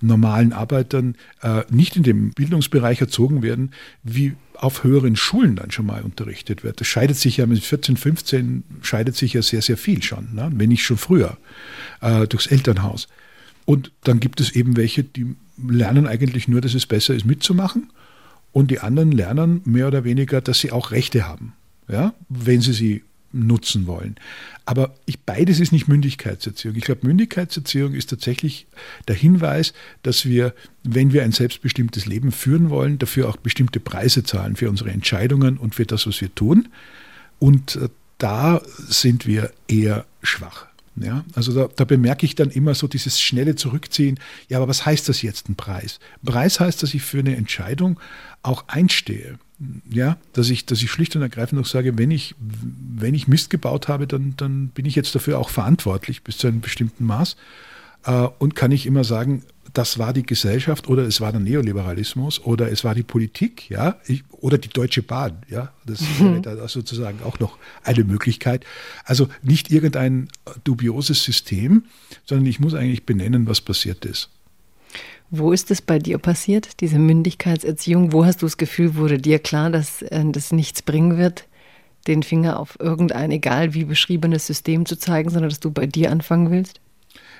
normalen 0.00 0.52
Arbeitern, 0.52 1.16
äh, 1.42 1.62
nicht 1.68 1.96
in 1.96 2.04
dem 2.04 2.30
Bildungsbereich 2.30 3.00
erzogen 3.00 3.42
werden, 3.42 3.72
wie 4.04 4.36
auf 4.54 4.84
höheren 4.84 5.16
Schulen 5.16 5.56
dann 5.56 5.72
schon 5.72 5.86
mal 5.86 6.02
unterrichtet 6.02 6.62
wird. 6.64 6.80
Das 6.80 6.86
scheidet 6.86 7.16
sich 7.16 7.38
ja 7.38 7.46
mit 7.46 7.62
14, 7.62 7.96
15 7.96 8.64
scheidet 8.82 9.16
sich 9.16 9.32
ja 9.32 9.42
sehr, 9.42 9.62
sehr 9.62 9.76
viel 9.76 10.02
schon, 10.02 10.34
ne? 10.34 10.50
wenn 10.54 10.68
nicht 10.68 10.84
schon 10.84 10.96
früher, 10.96 11.38
äh, 12.00 12.26
durchs 12.26 12.46
Elternhaus. 12.46 13.08
Und 13.68 13.92
dann 14.02 14.18
gibt 14.18 14.40
es 14.40 14.52
eben 14.52 14.78
welche, 14.78 15.04
die 15.04 15.36
lernen 15.62 16.06
eigentlich 16.06 16.48
nur, 16.48 16.62
dass 16.62 16.72
es 16.72 16.86
besser 16.86 17.14
ist, 17.14 17.26
mitzumachen. 17.26 17.90
Und 18.50 18.70
die 18.70 18.80
anderen 18.80 19.12
lernen 19.12 19.60
mehr 19.66 19.88
oder 19.88 20.04
weniger, 20.04 20.40
dass 20.40 20.60
sie 20.60 20.72
auch 20.72 20.90
Rechte 20.90 21.28
haben, 21.28 21.52
ja? 21.86 22.14
wenn 22.30 22.62
sie 22.62 22.72
sie 22.72 23.02
nutzen 23.30 23.86
wollen. 23.86 24.16
Aber 24.64 24.94
ich, 25.04 25.20
beides 25.20 25.60
ist 25.60 25.72
nicht 25.72 25.86
Mündigkeitserziehung. 25.86 26.76
Ich 26.76 26.84
glaube, 26.84 27.06
Mündigkeitserziehung 27.06 27.92
ist 27.92 28.08
tatsächlich 28.08 28.66
der 29.06 29.16
Hinweis, 29.16 29.74
dass 30.02 30.24
wir, 30.24 30.54
wenn 30.82 31.12
wir 31.12 31.22
ein 31.22 31.32
selbstbestimmtes 31.32 32.06
Leben 32.06 32.32
führen 32.32 32.70
wollen, 32.70 32.98
dafür 32.98 33.28
auch 33.28 33.36
bestimmte 33.36 33.80
Preise 33.80 34.22
zahlen 34.22 34.56
für 34.56 34.70
unsere 34.70 34.92
Entscheidungen 34.92 35.58
und 35.58 35.74
für 35.74 35.84
das, 35.84 36.06
was 36.06 36.22
wir 36.22 36.34
tun. 36.34 36.68
Und 37.38 37.76
äh, 37.76 37.90
da 38.16 38.62
sind 38.78 39.26
wir 39.26 39.52
eher 39.68 40.06
schwach. 40.22 40.67
Ja, 41.02 41.24
also 41.34 41.52
da, 41.52 41.68
da, 41.74 41.84
bemerke 41.84 42.26
ich 42.26 42.34
dann 42.34 42.50
immer 42.50 42.74
so 42.74 42.88
dieses 42.88 43.20
schnelle 43.20 43.54
Zurückziehen. 43.54 44.18
Ja, 44.48 44.58
aber 44.58 44.68
was 44.68 44.86
heißt 44.86 45.08
das 45.08 45.22
jetzt 45.22 45.48
ein 45.48 45.54
Preis? 45.54 46.00
Preis 46.24 46.60
heißt, 46.60 46.82
dass 46.82 46.94
ich 46.94 47.02
für 47.02 47.18
eine 47.20 47.36
Entscheidung 47.36 48.00
auch 48.42 48.64
einstehe 48.68 49.38
ja, 49.90 50.16
dass 50.32 50.50
ich, 50.50 50.66
dass 50.66 50.82
ich 50.82 50.90
schlicht 50.90 51.16
und 51.16 51.22
ergreifend 51.22 51.60
noch 51.60 51.66
sage, 51.66 51.98
wenn 51.98 52.10
ich, 52.10 52.34
wenn 52.38 53.14
ich 53.14 53.26
Mist 53.26 53.50
gebaut 53.50 53.88
habe, 53.88 54.06
dann, 54.06 54.34
dann 54.36 54.68
bin 54.68 54.86
ich 54.86 54.94
jetzt 54.94 55.14
dafür 55.14 55.38
auch 55.38 55.50
verantwortlich 55.50 56.22
bis 56.22 56.38
zu 56.38 56.46
einem 56.46 56.60
bestimmten 56.60 57.04
Maß. 57.04 57.36
Äh, 58.04 58.28
und 58.38 58.54
kann 58.54 58.70
ich 58.70 58.86
immer 58.86 59.02
sagen, 59.04 59.42
das 59.72 59.98
war 59.98 60.12
die 60.12 60.22
Gesellschaft 60.22 60.88
oder 60.88 61.02
es 61.02 61.20
war 61.20 61.32
der 61.32 61.40
Neoliberalismus 61.40 62.40
oder 62.40 62.70
es 62.70 62.84
war 62.84 62.94
die 62.94 63.02
Politik, 63.02 63.68
ja, 63.70 63.96
ich, 64.06 64.24
oder 64.30 64.58
die 64.58 64.68
Deutsche 64.68 65.02
Bahn, 65.02 65.38
ja, 65.48 65.72
das 65.86 66.00
mhm. 66.18 66.44
wäre 66.44 66.56
da 66.56 66.68
sozusagen 66.68 67.22
auch 67.22 67.38
noch 67.38 67.58
eine 67.82 68.04
Möglichkeit. 68.04 68.64
Also 69.04 69.28
nicht 69.42 69.70
irgendein 69.70 70.28
dubioses 70.64 71.22
System, 71.22 71.84
sondern 72.24 72.46
ich 72.46 72.60
muss 72.60 72.74
eigentlich 72.74 73.04
benennen, 73.04 73.46
was 73.46 73.60
passiert 73.60 74.04
ist. 74.04 74.30
Wo 75.30 75.52
ist 75.52 75.70
es 75.70 75.82
bei 75.82 75.98
dir 75.98 76.18
passiert, 76.18 76.80
diese 76.80 76.98
Mündigkeitserziehung? 76.98 78.12
Wo 78.12 78.24
hast 78.24 78.40
du 78.40 78.46
das 78.46 78.56
Gefühl, 78.56 78.94
wurde 78.94 79.18
dir 79.18 79.38
klar, 79.38 79.70
dass 79.70 80.00
äh, 80.02 80.24
das 80.32 80.52
nichts 80.52 80.80
bringen 80.80 81.18
wird, 81.18 81.46
den 82.06 82.22
Finger 82.22 82.58
auf 82.58 82.78
irgendein, 82.80 83.30
egal 83.30 83.74
wie 83.74 83.84
beschriebenes 83.84 84.46
System 84.46 84.86
zu 84.86 84.96
zeigen, 84.96 85.28
sondern 85.28 85.50
dass 85.50 85.60
du 85.60 85.70
bei 85.70 85.86
dir 85.86 86.10
anfangen 86.10 86.50
willst? 86.50 86.80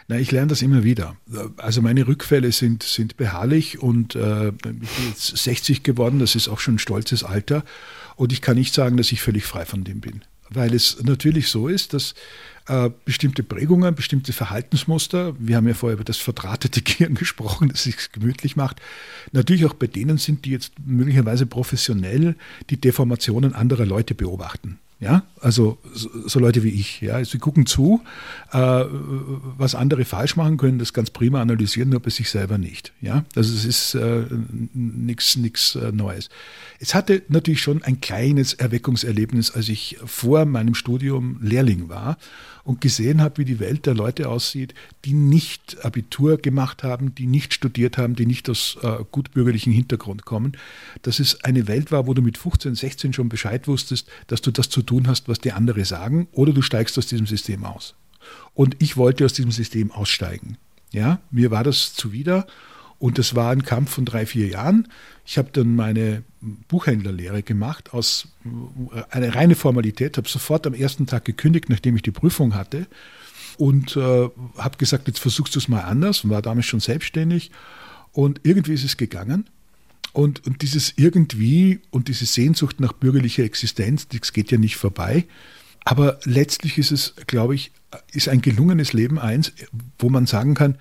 Na, 0.09 0.19
ich 0.19 0.33
lerne 0.33 0.49
das 0.49 0.63
immer 0.63 0.85
wieder. 0.85 1.17
Also 1.59 1.83
meine 1.83 2.07
Rückfälle 2.07 2.51
sind, 2.51 2.83
sind 2.83 3.19
beharrlich 3.19 3.79
und 3.81 4.15
äh, 4.15 4.49
ich 4.49 4.57
bin 4.63 4.81
jetzt 5.09 5.37
60 5.37 5.83
geworden, 5.83 6.19
das 6.19 6.35
ist 6.35 6.49
auch 6.49 6.61
schon 6.61 6.77
ein 6.77 6.79
stolzes 6.79 7.25
Alter. 7.25 7.63
Und 8.17 8.33
ich 8.33 8.41
kann 8.41 8.57
nicht 8.57 8.73
sagen, 8.73 8.97
dass 8.97 9.13
ich 9.13 9.21
völlig 9.21 9.45
frei 9.45 9.67
von 9.67 9.85
dem 9.85 10.01
bin. 10.01 10.23
weil 10.51 10.75
es 10.75 11.03
natürlich 11.03 11.49
so 11.49 11.69
ist, 11.69 11.93
dass 11.93 12.15
äh, 12.69 12.91
bestimmte 13.05 13.43
Prägungen, 13.43 13.95
bestimmte 13.95 14.33
Verhaltensmuster, 14.33 15.35
wir 15.39 15.57
haben 15.57 15.69
ja 15.69 15.75
vorher 15.75 15.95
über 15.95 16.05
das 16.05 16.17
verdrahtete 16.17 16.81
Gehirn 16.83 17.15
gesprochen, 17.15 17.69
das 17.69 17.83
sich 17.83 18.11
gemütlich 18.13 18.57
macht, 18.57 18.81
natürlich 19.33 19.67
auch 19.67 19.75
bei 19.75 19.87
denen 19.87 20.19
sind, 20.19 20.45
die 20.45 20.51
jetzt 20.51 20.73
möglicherweise 20.85 21.47
professionell 21.47 22.35
die 22.71 22.81
Deformationen 22.81 23.55
anderer 23.55 23.87
Leute 23.87 24.15
beobachten. 24.15 24.79
Ja, 25.01 25.23
also 25.41 25.79
so 26.27 26.41
Leute 26.41 26.65
wie 26.65 26.71
ich. 26.71 27.01
Ja, 27.01 27.25
sie 27.25 27.39
gucken 27.39 27.67
zu, 27.67 28.03
äh, 28.51 28.57
was 28.59 29.77
andere 29.77 30.05
falsch 30.05 30.35
machen 30.35 30.57
können, 30.57 30.81
das 30.81 30.93
ganz 30.93 31.11
prima 31.11 31.41
analysieren, 31.41 31.91
nur 31.91 32.01
bei 32.01 32.11
sich 32.11 32.29
selber 32.31 32.59
nicht. 32.59 32.93
Ja, 33.01 33.25
also 33.37 33.55
es 33.55 33.65
ist 33.65 33.95
äh, 33.95 34.25
nichts 34.75 35.77
äh, 35.77 35.93
Neues. 35.93 36.31
Es 36.81 36.97
hatte 36.97 37.23
natürlich 37.29 37.61
schon 37.61 37.85
ein 37.85 38.01
kleines 38.01 38.55
Erweckungserlebnis, 38.55 39.53
als 39.53 39.69
ich 39.69 39.99
vor 40.05 40.47
meinem 40.47 40.75
Studium 40.75 41.39
Lehrling 41.41 41.89
war 41.89 42.17
und 42.69 42.83
gesehen 42.83 43.23
habe, 43.23 43.39
wie 43.39 43.47
die 43.47 43.61
Welt 43.61 43.87
der 43.87 43.95
Leute 43.95 44.29
aussieht, 44.29 44.75
die 45.07 45.15
nicht 45.15 45.83
Abitur 45.87 46.37
gemacht 46.37 46.83
haben, 46.83 47.15
die 47.15 47.27
nicht 47.27 47.55
studiert 47.55 47.97
haben, 47.97 48.15
die 48.15 48.27
nicht 48.27 48.51
aus 48.51 48.77
äh, 48.83 49.05
gutbürgerlichen 49.11 49.73
Hintergrund 49.73 50.27
kommen, 50.27 50.53
dass 51.01 51.19
es 51.19 51.43
eine 51.45 51.67
Welt 51.67 51.91
war, 51.93 52.07
wo 52.07 52.13
du 52.13 52.21
mit 52.21 52.37
15, 52.37 52.75
16 52.75 53.13
schon 53.15 53.31
Bescheid 53.31 53.69
wusstest, 53.69 54.11
dass 54.27 54.43
du 54.43 54.51
das 54.51 54.69
zu 54.69 54.83
tun 54.89 55.07
hast, 55.07 55.29
was 55.29 55.39
die 55.39 55.53
andere 55.53 55.85
sagen, 55.85 56.27
oder 56.33 56.53
du 56.53 56.63
steigst 56.63 56.99
aus 56.99 57.07
diesem 57.07 57.27
System 57.27 57.65
aus. 57.65 57.95
Und 58.55 58.77
ich 58.81 58.97
wollte 58.97 59.25
aus 59.25 59.33
diesem 59.33 59.53
System 59.53 59.93
aussteigen. 59.93 60.59
Ja, 60.91 61.21
mir 61.31 61.51
war 61.51 61.65
das 61.65 61.95
zuwider 61.95 62.47
und 62.99 63.19
das 63.19 63.35
war 63.35 63.53
ein 63.53 63.63
Kampf 63.63 63.91
von 63.91 64.05
drei, 64.05 64.27
vier 64.27 64.49
Jahren. 64.49 64.89
Ich 65.25 65.39
habe 65.39 65.51
dann 65.53 65.77
meine 65.77 66.25
Buchhändlerlehre 66.69 67.43
gemacht, 67.43 67.93
aus 67.93 68.29
äh, 68.93 69.03
eine 69.11 69.35
reine 69.35 69.55
Formalität, 69.55 70.17
habe 70.17 70.29
sofort 70.29 70.67
am 70.67 70.75
ersten 70.75 71.07
Tag 71.07 71.25
gekündigt, 71.25 71.69
nachdem 71.69 71.97
ich 71.97 72.03
die 72.03 72.11
Prüfung 72.11 72.55
hatte 72.55 72.87
und 73.59 73.97
äh, 73.97 74.29
habe 74.57 74.79
gesagt, 74.79 75.07
jetzt 75.09 75.21
versuchst 75.21 75.55
du 75.55 75.59
es 75.59 75.69
mal 75.69 75.83
anders 75.83 76.25
und 76.25 76.31
war 76.31 76.43
damals 76.43 76.67
schon 76.67 76.81
selbstständig 76.81 77.51
und 78.13 78.41
irgendwie 78.43 78.75
ist 78.75 78.85
es 78.85 78.97
gegangen. 78.97 79.49
Und, 80.19 80.45
und 80.49 80.63
dieses 80.63 80.95
irgendwie 80.97 81.79
und 81.91 82.09
diese 82.09 82.27
Sehnsucht 82.27 82.81
nach 82.81 82.93
bürgerlicher 82.93 83.45
Existenz, 83.45 84.09
das 84.09 84.33
geht 84.33 84.51
ja 84.51 84.59
nicht 84.59 84.75
vorbei. 84.75 85.27
Aber 85.85 86.19
letztlich 86.25 86.77
ist 86.77 86.91
es, 86.91 87.15
glaube 87.29 87.55
ich, 87.55 87.71
ist 88.11 88.29
ein 88.29 88.41
gelungenes 88.41 88.93
Leben 88.93 89.21
eins, 89.21 89.53
wo 89.97 90.09
man 90.09 90.27
sagen 90.27 90.55
kann, 90.55 90.77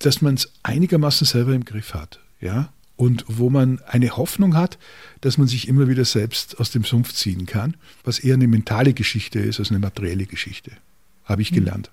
dass 0.00 0.20
man 0.20 0.34
es 0.34 0.52
einigermaßen 0.64 1.24
selber 1.28 1.54
im 1.54 1.64
Griff 1.64 1.94
hat. 1.94 2.18
Ja? 2.40 2.72
Und 2.96 3.24
wo 3.28 3.50
man 3.50 3.80
eine 3.86 4.16
Hoffnung 4.16 4.56
hat, 4.56 4.80
dass 5.20 5.38
man 5.38 5.46
sich 5.46 5.68
immer 5.68 5.86
wieder 5.86 6.04
selbst 6.04 6.58
aus 6.58 6.72
dem 6.72 6.82
Sumpf 6.82 7.12
ziehen 7.12 7.46
kann, 7.46 7.76
was 8.02 8.18
eher 8.18 8.34
eine 8.34 8.48
mentale 8.48 8.94
Geschichte 8.94 9.38
ist 9.38 9.60
als 9.60 9.70
eine 9.70 9.78
materielle 9.78 10.26
Geschichte. 10.26 10.72
Habe 11.22 11.42
ich 11.42 11.50
hm. 11.50 11.58
gelernt. 11.58 11.92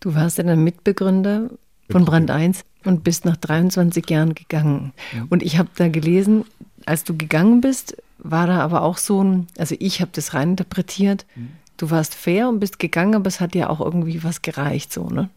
Du 0.00 0.12
warst 0.12 0.38
ja 0.38 0.44
ein 0.44 0.64
Mitbegründer 0.64 1.50
von 1.90 2.04
Brand 2.04 2.30
1 2.30 2.64
und 2.84 3.04
bist 3.04 3.24
nach 3.24 3.36
23 3.36 4.08
Jahren 4.08 4.34
gegangen. 4.34 4.92
Und 5.28 5.42
ich 5.42 5.58
habe 5.58 5.68
da 5.76 5.88
gelesen, 5.88 6.44
als 6.84 7.04
du 7.04 7.16
gegangen 7.16 7.60
bist, 7.60 7.96
war 8.18 8.46
da 8.46 8.60
aber 8.60 8.82
auch 8.82 8.98
so 8.98 9.22
ein, 9.22 9.46
also 9.58 9.76
ich 9.78 10.00
habe 10.00 10.10
das 10.14 10.34
reininterpretiert, 10.34 11.26
mhm. 11.34 11.48
du 11.76 11.90
warst 11.90 12.14
fair 12.14 12.48
und 12.48 12.60
bist 12.60 12.78
gegangen, 12.78 13.14
aber 13.14 13.28
es 13.28 13.40
hat 13.40 13.54
dir 13.54 13.70
auch 13.70 13.80
irgendwie 13.80 14.22
was 14.24 14.42
gereicht, 14.42 14.92
so, 14.92 15.08
ne? 15.08 15.28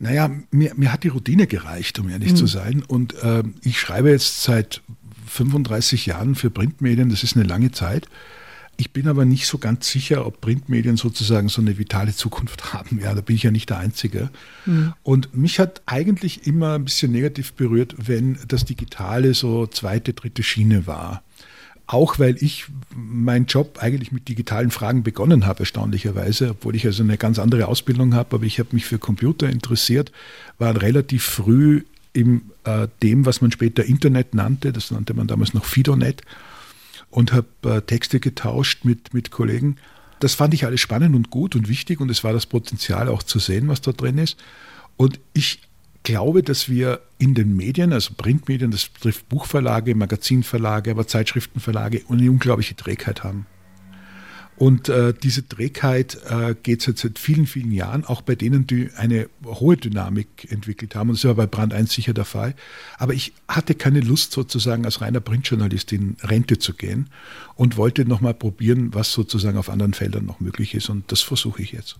Naja, 0.00 0.30
mir, 0.52 0.74
mir 0.76 0.92
hat 0.92 1.02
die 1.02 1.08
Routine 1.08 1.48
gereicht, 1.48 1.98
um 1.98 2.08
ehrlich 2.08 2.32
mhm. 2.32 2.36
zu 2.36 2.46
sein. 2.46 2.84
Und 2.86 3.14
äh, 3.22 3.42
ich 3.62 3.80
schreibe 3.80 4.10
jetzt 4.10 4.44
seit 4.44 4.80
35 5.26 6.06
Jahren 6.06 6.36
für 6.36 6.50
Printmedien, 6.50 7.08
das 7.08 7.24
ist 7.24 7.36
eine 7.36 7.44
lange 7.44 7.72
Zeit. 7.72 8.08
Ich 8.80 8.92
bin 8.92 9.08
aber 9.08 9.24
nicht 9.24 9.46
so 9.46 9.58
ganz 9.58 9.90
sicher, 9.90 10.24
ob 10.24 10.40
Printmedien 10.40 10.96
sozusagen 10.96 11.48
so 11.48 11.60
eine 11.60 11.78
vitale 11.78 12.14
Zukunft 12.14 12.72
haben. 12.72 13.00
Ja, 13.02 13.12
da 13.12 13.20
bin 13.20 13.34
ich 13.34 13.42
ja 13.42 13.50
nicht 13.50 13.70
der 13.70 13.78
Einzige. 13.78 14.30
Mhm. 14.66 14.94
Und 15.02 15.34
mich 15.34 15.58
hat 15.58 15.82
eigentlich 15.84 16.46
immer 16.46 16.74
ein 16.74 16.84
bisschen 16.84 17.10
negativ 17.10 17.54
berührt, 17.54 17.96
wenn 17.98 18.38
das 18.46 18.64
Digitale 18.64 19.34
so 19.34 19.66
zweite, 19.66 20.12
dritte 20.12 20.44
Schiene 20.44 20.86
war. 20.86 21.24
Auch 21.88 22.20
weil 22.20 22.36
ich 22.40 22.66
meinen 22.94 23.46
Job 23.46 23.78
eigentlich 23.80 24.12
mit 24.12 24.28
digitalen 24.28 24.70
Fragen 24.70 25.02
begonnen 25.02 25.44
habe, 25.46 25.60
erstaunlicherweise, 25.60 26.50
obwohl 26.50 26.76
ich 26.76 26.86
also 26.86 27.02
eine 27.02 27.18
ganz 27.18 27.40
andere 27.40 27.66
Ausbildung 27.66 28.14
habe, 28.14 28.36
aber 28.36 28.44
ich 28.44 28.60
habe 28.60 28.68
mich 28.72 28.84
für 28.84 28.98
Computer 28.98 29.48
interessiert, 29.48 30.12
war 30.58 30.80
relativ 30.80 31.24
früh 31.24 31.82
in 32.12 32.42
äh, 32.64 32.86
dem, 33.02 33.26
was 33.26 33.40
man 33.40 33.50
später 33.50 33.84
Internet 33.84 34.34
nannte, 34.34 34.72
das 34.72 34.90
nannte 34.92 35.14
man 35.14 35.26
damals 35.26 35.54
noch 35.54 35.64
Fidonet, 35.64 36.22
und 37.10 37.32
habe 37.32 37.46
äh, 37.64 37.80
Texte 37.82 38.20
getauscht 38.20 38.84
mit, 38.84 39.14
mit 39.14 39.30
Kollegen. 39.30 39.76
Das 40.20 40.34
fand 40.34 40.54
ich 40.54 40.64
alles 40.64 40.80
spannend 40.80 41.14
und 41.14 41.30
gut 41.30 41.54
und 41.54 41.68
wichtig 41.68 42.00
und 42.00 42.10
es 42.10 42.24
war 42.24 42.32
das 42.32 42.46
Potenzial 42.46 43.08
auch 43.08 43.22
zu 43.22 43.38
sehen, 43.38 43.68
was 43.68 43.80
da 43.80 43.92
drin 43.92 44.18
ist. 44.18 44.36
Und 44.96 45.20
ich 45.32 45.60
glaube, 46.02 46.42
dass 46.42 46.68
wir 46.68 47.00
in 47.18 47.34
den 47.34 47.56
Medien, 47.56 47.92
also 47.92 48.14
Printmedien, 48.16 48.70
das 48.70 48.88
betrifft 48.88 49.28
Buchverlage, 49.28 49.94
Magazinverlage, 49.94 50.90
aber 50.90 51.06
Zeitschriftenverlage, 51.06 52.02
eine 52.08 52.30
unglaubliche 52.30 52.76
Trägheit 52.76 53.24
haben. 53.24 53.46
Und 54.58 54.88
äh, 54.88 55.14
diese 55.14 55.46
Trägheit 55.46 56.18
äh, 56.28 56.56
geht 56.60 56.84
jetzt 56.84 57.00
seit 57.00 57.20
vielen, 57.20 57.46
vielen 57.46 57.70
Jahren, 57.70 58.04
auch 58.04 58.22
bei 58.22 58.34
denen, 58.34 58.66
die 58.66 58.90
eine 58.96 59.28
hohe 59.44 59.76
Dynamik 59.76 60.50
entwickelt 60.50 60.96
haben. 60.96 61.10
Und 61.10 61.16
das 61.16 61.24
war 61.24 61.34
bei 61.36 61.46
Brand 61.46 61.72
1 61.72 61.92
sicher 61.92 62.12
der 62.12 62.24
Fall. 62.24 62.54
Aber 62.98 63.14
ich 63.14 63.32
hatte 63.46 63.76
keine 63.76 64.00
Lust, 64.00 64.32
sozusagen 64.32 64.84
als 64.84 65.00
reiner 65.00 65.20
Printjournalist 65.20 65.92
in 65.92 66.16
Rente 66.24 66.58
zu 66.58 66.74
gehen 66.74 67.08
und 67.54 67.76
wollte 67.76 68.04
nochmal 68.04 68.34
probieren, 68.34 68.92
was 68.94 69.12
sozusagen 69.12 69.58
auf 69.58 69.70
anderen 69.70 69.94
Feldern 69.94 70.26
noch 70.26 70.40
möglich 70.40 70.74
ist. 70.74 70.88
Und 70.88 71.12
das 71.12 71.20
versuche 71.20 71.62
ich 71.62 71.70
jetzt. 71.70 71.96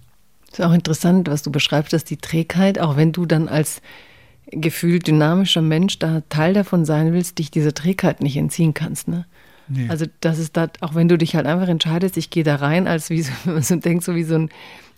Das 0.50 0.58
ist 0.58 0.64
auch 0.64 0.72
interessant, 0.72 1.28
was 1.28 1.44
du 1.44 1.52
beschreibst, 1.52 1.92
dass 1.92 2.02
die 2.02 2.16
Trägheit, 2.16 2.80
auch 2.80 2.96
wenn 2.96 3.12
du 3.12 3.24
dann 3.24 3.46
als 3.46 3.80
gefühlt 4.50 5.06
dynamischer 5.06 5.62
Mensch 5.62 6.00
da 6.00 6.22
Teil 6.28 6.54
davon 6.54 6.84
sein 6.84 7.12
willst, 7.12 7.38
dich 7.38 7.52
dieser 7.52 7.74
Trägheit 7.74 8.20
nicht 8.20 8.36
entziehen 8.36 8.74
kannst. 8.74 9.06
Ne? 9.06 9.26
Nee. 9.68 9.88
Also 9.88 10.06
das 10.20 10.38
ist 10.38 10.56
da, 10.56 10.68
auch 10.80 10.94
wenn 10.94 11.08
du 11.08 11.18
dich 11.18 11.36
halt 11.36 11.46
einfach 11.46 11.68
entscheidest, 11.68 12.16
ich 12.16 12.30
gehe 12.30 12.44
da 12.44 12.56
rein, 12.56 12.86
als 12.86 13.10
wie 13.10 13.22
so, 13.22 13.32
wenn 13.44 13.54
man 13.54 13.62
so 13.62 13.76
denkt, 13.76 14.04
so 14.04 14.14
wie 14.14 14.24
so 14.24 14.34
ein 14.34 14.50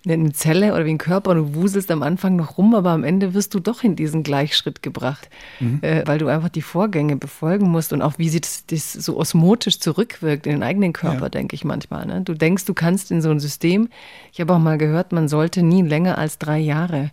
eine 0.06 0.32
Zelle 0.32 0.72
oder 0.72 0.86
wie 0.86 0.90
ein 0.90 0.98
Körper 0.98 1.32
und 1.32 1.36
du 1.36 1.54
wuselst 1.54 1.90
am 1.90 2.02
Anfang 2.02 2.36
noch 2.36 2.56
rum, 2.56 2.74
aber 2.74 2.90
am 2.90 3.04
Ende 3.04 3.34
wirst 3.34 3.52
du 3.52 3.60
doch 3.60 3.84
in 3.84 3.96
diesen 3.96 4.22
Gleichschritt 4.22 4.82
gebracht, 4.82 5.28
mhm. 5.60 5.80
äh, 5.82 6.02
weil 6.06 6.18
du 6.18 6.28
einfach 6.28 6.48
die 6.48 6.62
Vorgänge 6.62 7.16
befolgen 7.16 7.68
musst 7.68 7.92
und 7.92 8.00
auch 8.00 8.14
wie 8.16 8.30
sich 8.30 8.40
das, 8.40 8.64
das 8.66 8.92
so 8.94 9.18
osmotisch 9.18 9.78
zurückwirkt 9.78 10.46
in 10.46 10.52
den 10.52 10.62
eigenen 10.62 10.94
Körper, 10.94 11.24
ja. 11.24 11.28
denke 11.28 11.54
ich 11.54 11.64
manchmal. 11.64 12.06
Ne? 12.06 12.22
Du 12.22 12.32
denkst, 12.32 12.64
du 12.64 12.72
kannst 12.72 13.10
in 13.10 13.20
so 13.20 13.30
ein 13.30 13.40
System, 13.40 13.90
ich 14.32 14.40
habe 14.40 14.54
auch 14.54 14.58
mal 14.58 14.78
gehört, 14.78 15.12
man 15.12 15.28
sollte 15.28 15.62
nie 15.62 15.82
länger 15.82 16.16
als 16.16 16.38
drei 16.38 16.58
Jahre 16.58 17.10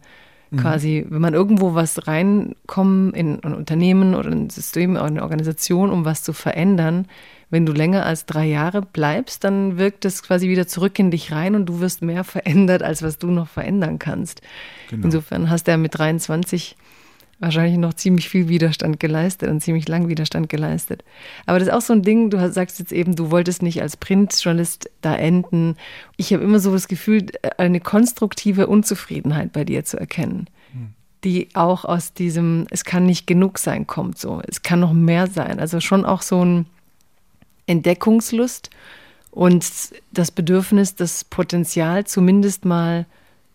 mhm. 0.51 0.57
quasi, 0.57 1.05
wenn 1.09 1.21
man 1.21 1.33
irgendwo 1.33 1.73
was 1.75 2.07
reinkommen 2.07 3.13
in 3.13 3.43
ein 3.43 3.53
Unternehmen 3.53 4.15
oder 4.15 4.31
ein 4.31 4.49
System 4.49 4.91
oder 4.91 5.03
eine 5.03 5.23
Organisation, 5.23 5.89
um 5.89 6.05
was 6.05 6.23
zu 6.23 6.31
verändern, 6.31 7.07
wenn 7.49 7.65
du 7.65 7.71
länger 7.71 8.05
als 8.05 8.25
drei 8.25 8.45
Jahre 8.45 8.81
bleibst, 8.81 9.43
dann 9.43 9.77
wirkt 9.77 10.03
es 10.05 10.21
quasi 10.21 10.49
wieder 10.49 10.67
zurück 10.67 10.99
in 10.99 11.11
dich 11.11 11.31
rein 11.31 11.55
und 11.55 11.65
du 11.65 11.79
wirst 11.79 12.01
mehr 12.01 12.23
verändert, 12.23 12.83
als 12.83 13.01
was 13.01 13.17
du 13.17 13.27
noch 13.27 13.47
verändern 13.47 13.99
kannst. 13.99 14.41
Genau. 14.89 15.05
Insofern 15.05 15.49
hast 15.49 15.67
du 15.67 15.71
ja 15.71 15.77
mit 15.77 15.97
23 15.97 16.75
wahrscheinlich 17.39 17.77
noch 17.77 17.93
ziemlich 17.93 18.29
viel 18.29 18.49
Widerstand 18.49 18.99
geleistet 18.99 19.49
und 19.49 19.61
ziemlich 19.61 19.87
lang 19.87 20.07
Widerstand 20.07 20.49
geleistet. 20.49 21.03
Aber 21.45 21.59
das 21.59 21.67
ist 21.67 21.73
auch 21.73 21.81
so 21.81 21.93
ein 21.93 22.01
Ding, 22.01 22.29
du 22.29 22.51
sagst 22.51 22.79
jetzt 22.79 22.91
eben, 22.91 23.15
du 23.15 23.31
wolltest 23.31 23.61
nicht 23.61 23.81
als 23.81 23.97
Printjournalist 23.97 24.89
da 25.01 25.15
enden. 25.15 25.75
Ich 26.17 26.33
habe 26.33 26.43
immer 26.43 26.59
so 26.59 26.71
das 26.71 26.87
Gefühl, 26.87 27.27
eine 27.57 27.79
konstruktive 27.79 28.67
Unzufriedenheit 28.67 29.53
bei 29.53 29.65
dir 29.65 29.85
zu 29.85 29.99
erkennen, 29.99 30.49
hm. 30.71 30.93
die 31.23 31.49
auch 31.53 31.85
aus 31.85 32.13
diesem, 32.13 32.65
es 32.71 32.83
kann 32.83 33.05
nicht 33.05 33.27
genug 33.27 33.59
sein, 33.59 33.85
kommt 33.85 34.17
so. 34.17 34.41
Es 34.47 34.63
kann 34.63 34.79
noch 34.79 34.93
mehr 34.93 35.27
sein. 35.27 35.59
Also 35.59 35.79
schon 35.79 36.05
auch 36.05 36.23
so 36.23 36.43
ein, 36.43 36.65
Entdeckungslust 37.67 38.69
und 39.31 39.65
das 40.11 40.31
Bedürfnis, 40.31 40.95
das 40.95 41.23
Potenzial 41.23 42.05
zumindest 42.05 42.65
mal 42.65 43.05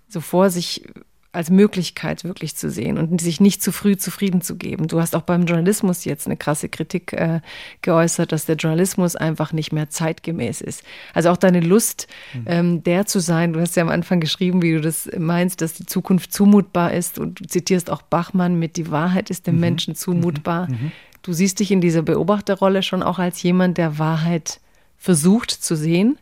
so 0.08 0.20
vor 0.20 0.50
sich 0.50 0.84
als 1.32 1.48
Möglichkeit 1.48 2.24
wirklich 2.24 2.56
zu 2.56 2.70
sehen 2.70 2.98
und 2.98 3.18
sich 3.22 3.40
nicht 3.40 3.62
zu 3.62 3.72
früh 3.72 3.96
zufrieden 3.96 4.42
zu 4.42 4.56
geben. 4.56 4.86
Du 4.86 5.00
hast 5.00 5.16
auch 5.16 5.22
beim 5.22 5.46
Journalismus 5.46 6.04
jetzt 6.04 6.26
eine 6.26 6.36
krasse 6.36 6.68
Kritik 6.68 7.14
äh, 7.14 7.40
geäußert, 7.80 8.32
dass 8.32 8.44
der 8.44 8.56
Journalismus 8.56 9.16
einfach 9.16 9.54
nicht 9.54 9.72
mehr 9.72 9.88
zeitgemäß 9.88 10.60
ist. 10.60 10.84
Also 11.14 11.30
auch 11.30 11.38
deine 11.38 11.60
Lust, 11.60 12.06
mhm. 12.34 12.44
ähm, 12.46 12.84
der 12.84 13.06
zu 13.06 13.18
sein. 13.18 13.54
Du 13.54 13.60
hast 13.60 13.76
ja 13.76 13.82
am 13.82 13.88
Anfang 13.88 14.20
geschrieben, 14.20 14.60
wie 14.60 14.72
du 14.72 14.82
das 14.82 15.08
meinst, 15.18 15.62
dass 15.62 15.72
die 15.72 15.86
Zukunft 15.86 16.34
zumutbar 16.34 16.92
ist 16.92 17.18
und 17.18 17.40
du 17.40 17.46
zitierst 17.46 17.88
auch 17.88 18.02
Bachmann 18.02 18.58
mit 18.58 18.76
Die 18.76 18.90
Wahrheit 18.90 19.30
ist 19.30 19.46
dem 19.46 19.54
mhm. 19.54 19.60
Menschen 19.60 19.94
zumutbar. 19.94 20.68
Mhm. 20.68 20.92
Du 21.22 21.32
siehst 21.32 21.60
dich 21.60 21.70
in 21.70 21.80
dieser 21.80 22.02
Beobachterrolle 22.02 22.82
schon 22.82 23.02
auch 23.02 23.18
als 23.18 23.42
jemand, 23.42 23.78
der 23.78 23.98
Wahrheit 23.98 24.60
versucht 24.98 25.50
zu 25.50 25.76
sehen 25.76 26.18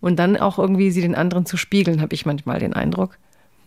und 0.00 0.18
dann 0.18 0.36
auch 0.36 0.58
irgendwie 0.58 0.90
sie 0.90 1.00
den 1.00 1.14
anderen 1.14 1.46
zu 1.46 1.56
spiegeln, 1.56 2.00
habe 2.00 2.14
ich 2.14 2.26
manchmal 2.26 2.58
den 2.58 2.72
Eindruck. 2.72 3.18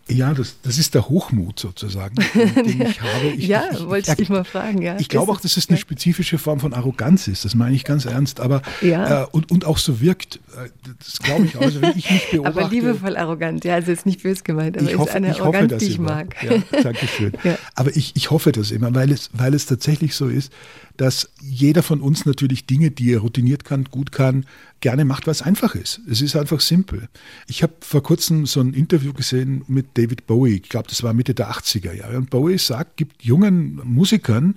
Ja, 0.06 0.34
das, 0.34 0.56
das 0.62 0.76
ist 0.76 0.94
der 0.94 1.08
Hochmut 1.08 1.58
sozusagen, 1.58 2.16
den 2.34 2.82
ich 2.90 3.00
habe. 3.00 3.26
Ich, 3.36 3.46
ja, 3.46 3.64
ich, 3.72 3.86
wollte 3.86 4.10
ich 4.10 4.16
dich 4.18 4.28
mal 4.28 4.44
fragen. 4.44 4.82
Ja. 4.82 4.96
Ich 4.98 5.08
glaube 5.08 5.32
auch, 5.32 5.40
dass 5.40 5.56
es 5.56 5.70
eine 5.70 5.78
spezifische 5.78 6.36
Form 6.36 6.60
von 6.60 6.74
Arroganz 6.74 7.26
ist. 7.26 7.46
Das 7.46 7.54
meine 7.54 7.74
ich 7.74 7.84
ganz 7.84 8.04
ernst. 8.04 8.38
Aber 8.38 8.60
ja. 8.82 9.22
äh, 9.22 9.26
und, 9.32 9.50
und 9.50 9.64
auch 9.64 9.78
so 9.78 10.02
wirkt. 10.02 10.40
Äh, 10.56 10.68
das 10.98 11.20
glaube 11.20 11.46
ich 11.46 11.56
auch. 11.56 11.62
Also 11.62 11.80
wenn 11.80 11.96
ich 11.96 12.10
mich 12.10 12.28
beobachte. 12.32 12.60
Aber 12.60 12.70
liebevoll 12.70 13.16
arrogant. 13.16 13.64
Ja, 13.64 13.74
also 13.76 13.92
ist 13.92 14.04
nicht 14.04 14.22
böse 14.22 14.42
gemeint. 14.42 14.76
Aber 14.76 14.90
ich 14.90 14.98
hoffe, 14.98 15.08
ist 15.08 15.16
eine 15.16 15.30
ich 15.30 15.40
Arroganz, 15.40 15.72
hoffe, 15.72 15.84
die 15.84 15.90
ich 15.90 15.96
immer. 15.96 16.14
mag. 16.16 16.36
Ja, 16.42 16.82
Dankeschön. 16.82 17.32
ja. 17.42 17.56
Aber 17.74 17.96
ich, 17.96 18.14
ich 18.14 18.30
hoffe 18.30 18.52
das 18.52 18.72
immer, 18.72 18.94
weil 18.94 19.10
es, 19.10 19.30
weil 19.32 19.54
es 19.54 19.64
tatsächlich 19.64 20.14
so 20.14 20.28
ist, 20.28 20.52
dass 20.96 21.30
jeder 21.40 21.82
von 21.82 22.00
uns 22.00 22.24
natürlich 22.24 22.66
Dinge, 22.66 22.90
die 22.90 23.12
er 23.12 23.20
routiniert 23.20 23.64
kann, 23.64 23.84
gut 23.84 24.12
kann, 24.12 24.46
gerne 24.80 25.04
macht, 25.04 25.26
was 25.26 25.42
einfach 25.42 25.74
ist. 25.74 26.00
Es 26.08 26.20
ist 26.20 26.36
einfach 26.36 26.60
simpel. 26.60 27.08
Ich 27.48 27.62
habe 27.62 27.72
vor 27.80 28.02
kurzem 28.02 28.46
so 28.46 28.60
ein 28.60 28.74
Interview 28.74 29.12
gesehen 29.12 29.64
mit 29.66 29.96
David 29.96 30.26
Bowie. 30.26 30.56
Ich 30.56 30.68
glaube, 30.68 30.88
das 30.88 31.02
war 31.02 31.14
Mitte 31.14 31.34
der 31.34 31.50
80er 31.50 31.92
Jahre. 31.92 32.18
Und 32.18 32.30
Bowie 32.30 32.58
sagt, 32.58 32.96
gibt 32.96 33.24
jungen 33.24 33.80
Musikern 33.82 34.56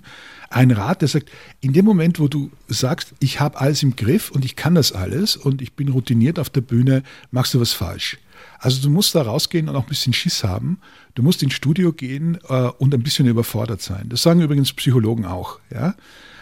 einen 0.50 0.70
Rat, 0.70 1.00
der 1.00 1.08
sagt, 1.08 1.30
in 1.60 1.72
dem 1.72 1.84
Moment, 1.84 2.20
wo 2.20 2.28
du 2.28 2.50
sagst, 2.68 3.14
ich 3.20 3.40
habe 3.40 3.58
alles 3.58 3.82
im 3.82 3.96
Griff 3.96 4.30
und 4.30 4.44
ich 4.44 4.54
kann 4.54 4.74
das 4.74 4.92
alles 4.92 5.36
und 5.36 5.62
ich 5.62 5.72
bin 5.72 5.88
routiniert 5.88 6.38
auf 6.38 6.50
der 6.50 6.60
Bühne, 6.60 7.02
machst 7.30 7.54
du 7.54 7.60
was 7.60 7.72
falsch. 7.72 8.18
Also 8.58 8.82
du 8.82 8.90
musst 8.90 9.14
da 9.14 9.22
rausgehen 9.22 9.68
und 9.68 9.76
auch 9.76 9.84
ein 9.84 9.88
bisschen 9.88 10.12
Schiss 10.12 10.44
haben. 10.44 10.78
Du 11.14 11.22
musst 11.22 11.42
ins 11.42 11.54
Studio 11.54 11.92
gehen 11.92 12.38
äh, 12.48 12.68
und 12.78 12.94
ein 12.94 13.02
bisschen 13.02 13.26
überfordert 13.26 13.82
sein. 13.82 14.08
Das 14.08 14.22
sagen 14.22 14.40
übrigens 14.40 14.72
Psychologen 14.72 15.24
auch. 15.24 15.58
Ja? 15.72 15.94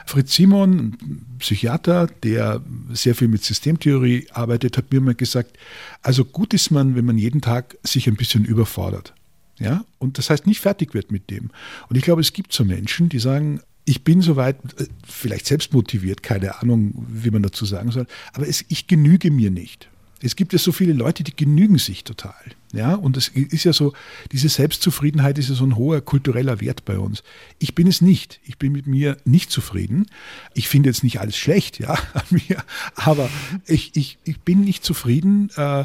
Fritz 0.07 0.35
Simon, 0.35 0.97
Psychiater, 1.41 2.07
der 2.23 2.63
sehr 2.93 3.17
viel 3.17 3.29
mit 3.29 3.43
Systemtheorie 3.43 4.29
arbeitet, 4.33 4.79
hat 4.79 4.93
mir 4.93 5.01
mal 5.01 5.17
gesagt, 5.17 5.59
also 6.01 6.25
gut 6.25 6.55
ist 6.55 6.71
man, 6.71 6.95
wenn 6.95 7.05
man 7.05 7.19
jeden 7.19 7.41
Tag 7.41 7.77
sich 7.83 8.07
ein 8.07 8.15
bisschen 8.17 8.45
überfordert. 8.45 9.15
Ja, 9.59 9.85
und 9.99 10.19
das 10.19 10.31
heißt 10.31 10.47
nicht 10.47 10.61
fertig 10.61 10.95
wird 10.95 11.11
mit 11.11 11.31
dem. 11.31 11.51
Und 11.89 11.97
ich 11.97 12.03
glaube, 12.03 12.21
es 12.21 12.33
gibt 12.33 12.53
so 12.53 12.65
Menschen, 12.65 13.09
die 13.09 13.19
sagen, 13.19 13.61
ich 13.85 14.05
bin 14.05 14.21
soweit, 14.21 14.57
äh, 14.79 14.87
vielleicht 15.07 15.47
selbst 15.47 15.73
motiviert, 15.73 16.23
keine 16.23 16.61
Ahnung, 16.61 17.07
wie 17.09 17.31
man 17.31 17.43
dazu 17.43 17.65
sagen 17.65 17.91
soll, 17.91 18.07
aber 18.33 18.47
es, 18.47 18.65
ich 18.69 18.87
genüge 18.87 19.31
mir 19.31 19.51
nicht. 19.51 19.89
Es 20.23 20.35
gibt 20.35 20.53
ja 20.53 20.59
so 20.59 20.73
viele 20.73 20.93
Leute, 20.93 21.25
die 21.25 21.37
genügen 21.37 21.79
sich 21.79 22.05
total. 22.05 22.35
Ja, 22.73 22.95
und 22.95 23.17
es 23.17 23.29
ist 23.29 23.65
ja 23.65 23.73
so, 23.73 23.93
diese 24.33 24.49
Selbstzufriedenheit 24.49 25.39
ist 25.39 25.49
ja 25.49 25.55
so 25.55 25.65
ein 25.65 25.77
hoher 25.77 26.01
kultureller 26.01 26.61
Wert 26.61 26.85
bei 26.85 26.99
uns. 26.99 27.23
Ich 27.59 27.75
bin 27.75 27.87
es 27.87 28.01
nicht. 28.01 28.41
Ich 28.45 28.59
bin 28.59 28.73
mit 28.73 28.87
mir 28.87 29.17
nicht 29.25 29.51
zufrieden. 29.51 30.07
Ich 30.55 30.69
finde 30.69 30.89
jetzt 30.89 31.05
nicht 31.05 31.21
alles 31.21 31.37
schlecht, 31.37 31.79
ja, 31.79 31.93
an 32.15 32.25
mir, 32.31 32.63
aber 32.95 33.29
ich, 33.67 33.93
ich, 33.95 34.19
ich 34.25 34.41
bin 34.41 34.63
nicht 34.63 34.85
zufrieden 34.85 35.51
äh, 35.57 35.81
äh, 35.81 35.85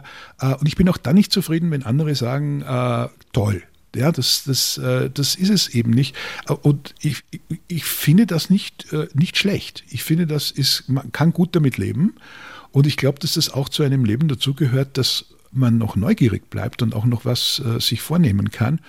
und 0.56 0.68
ich 0.68 0.76
bin 0.76 0.90
auch 0.90 0.98
dann 0.98 1.16
nicht 1.16 1.32
zufrieden, 1.32 1.72
wenn 1.72 1.84
andere 1.84 2.16
sagen, 2.16 2.62
äh, 2.62 3.08
toll, 3.32 3.64
ja, 3.96 4.12
das, 4.12 4.44
das, 4.46 4.78
äh, 4.78 5.10
das 5.10 5.36
ist 5.36 5.50
es 5.50 5.68
eben 5.70 5.92
nicht. 5.92 6.16
Und 6.62 6.96
ich, 7.02 7.24
ich 7.68 7.84
finde 7.84 8.26
das 8.26 8.50
nicht, 8.50 8.92
äh, 8.94 9.08
nicht 9.14 9.38
schlecht. 9.38 9.84
Ich 9.90 10.04
finde, 10.04 10.28
das 10.28 10.52
ist, 10.52 10.88
man 10.88 11.12
kann 11.12 11.34
gut 11.34 11.56
damit 11.56 11.78
leben. 11.78 12.16
Und 12.72 12.88
ich 12.88 12.98
glaube, 12.98 13.20
dass 13.20 13.34
das 13.34 13.50
auch 13.50 13.70
zu 13.70 13.84
einem 13.84 14.06
Leben 14.06 14.28
dazugehört, 14.28 14.98
dass 14.98 15.26
man 15.52 15.78
noch 15.78 15.96
neugierig 15.96 16.50
bleibt 16.50 16.82
und 16.82 16.96
auch 16.96 17.06
noch 17.06 17.26
was 17.26 17.62
äh, 17.66 17.80
sich 17.80 18.02
vornehmen 18.02 18.52
kann, 18.52 18.80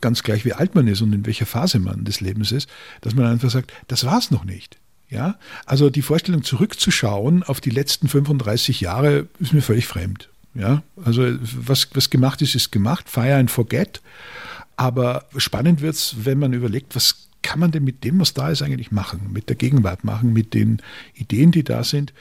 ganz 0.00 0.22
gleich 0.22 0.44
wie 0.44 0.52
alt 0.52 0.74
man 0.74 0.86
ist 0.86 1.02
und 1.02 1.12
in 1.12 1.26
welcher 1.26 1.46
Phase 1.46 1.80
man 1.80 2.04
des 2.04 2.20
Lebens 2.20 2.52
ist, 2.52 2.68
dass 3.00 3.14
man 3.14 3.26
einfach 3.26 3.50
sagt, 3.50 3.72
das 3.88 4.04
war 4.04 4.18
es 4.18 4.30
noch 4.30 4.44
nicht. 4.44 4.78
Ja, 5.10 5.38
also 5.64 5.88
die 5.88 6.02
Vorstellung 6.02 6.42
zurückzuschauen 6.42 7.42
auf 7.42 7.60
die 7.62 7.70
letzten 7.70 8.08
35 8.08 8.82
Jahre 8.82 9.26
ist 9.38 9.54
mir 9.54 9.62
völlig 9.62 9.86
fremd. 9.86 10.28
Ja, 10.54 10.82
also 11.02 11.22
was, 11.40 11.88
was 11.94 12.10
gemacht 12.10 12.42
ist, 12.42 12.54
ist 12.54 12.72
gemacht. 12.72 13.08
Fire 13.08 13.36
and 13.36 13.50
forget. 13.50 14.02
Aber 14.76 15.24
spannend 15.36 15.80
wird 15.80 15.94
es, 15.94 16.14
wenn 16.24 16.38
man 16.38 16.52
überlegt, 16.52 16.94
was 16.94 17.28
kann 17.42 17.58
man 17.58 17.70
denn 17.70 17.84
mit 17.84 18.04
dem, 18.04 18.20
was 18.20 18.34
da 18.34 18.50
ist, 18.50 18.62
eigentlich 18.62 18.90
machen, 18.90 19.32
mit 19.32 19.48
der 19.48 19.56
Gegenwart 19.56 20.04
machen, 20.04 20.32
mit 20.32 20.52
den 20.52 20.82
Ideen, 21.14 21.52
die 21.52 21.64
da 21.64 21.84
sind 21.84 22.12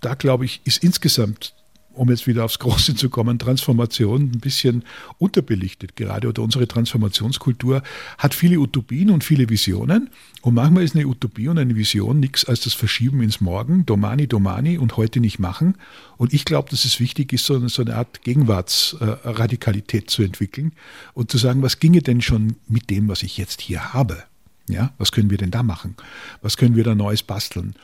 da 0.00 0.14
glaube 0.14 0.44
ich, 0.44 0.60
ist 0.64 0.82
insgesamt 0.82 1.54
um 1.92 2.08
jetzt 2.08 2.26
wieder 2.26 2.44
aufs 2.44 2.58
Große 2.58 2.94
zu 2.94 3.10
kommen, 3.10 3.38
Transformation 3.38 4.30
ein 4.34 4.40
bisschen 4.40 4.84
unterbelichtet 5.18 5.96
gerade 5.96 6.28
oder 6.28 6.42
unsere 6.42 6.68
Transformationskultur 6.68 7.82
hat 8.18 8.34
viele 8.34 8.58
Utopien 8.58 9.10
und 9.10 9.24
viele 9.24 9.48
Visionen 9.48 10.10
und 10.42 10.54
manchmal 10.54 10.84
ist 10.84 10.94
eine 10.94 11.06
Utopie 11.06 11.48
und 11.48 11.58
eine 11.58 11.76
Vision 11.76 12.20
nichts 12.20 12.44
als 12.44 12.60
das 12.60 12.74
Verschieben 12.74 13.22
ins 13.22 13.40
Morgen, 13.40 13.84
Domani, 13.86 14.28
Domani 14.28 14.78
und 14.78 14.96
heute 14.96 15.20
nicht 15.20 15.38
machen 15.38 15.74
und 16.16 16.32
ich 16.32 16.44
glaube, 16.44 16.70
dass 16.70 16.84
es 16.84 17.00
wichtig 17.00 17.32
ist, 17.32 17.46
so, 17.46 17.54
eine 17.54 17.96
Art 17.96 18.22
Gegenwartsradikalität 18.22 20.10
zu 20.10 20.22
entwickeln 20.22 20.72
und 21.12 21.30
zu 21.30 21.38
sagen, 21.38 21.62
was 21.62 21.80
ginge 21.80 22.02
denn 22.02 22.20
schon 22.20 22.56
mit 22.68 22.88
dem, 22.90 23.08
was 23.08 23.22
ich 23.22 23.36
jetzt 23.36 23.60
hier 23.60 23.92
habe? 23.92 24.22
Ja, 24.68 24.92
was 24.98 25.10
können 25.10 25.30
wir 25.30 25.38
denn 25.38 25.50
da 25.50 25.64
machen? 25.64 25.96
Was 26.42 26.56
können 26.56 26.76
wir 26.76 26.84
da 26.84 26.94
Neues 26.94 27.24
basteln? 27.24 27.74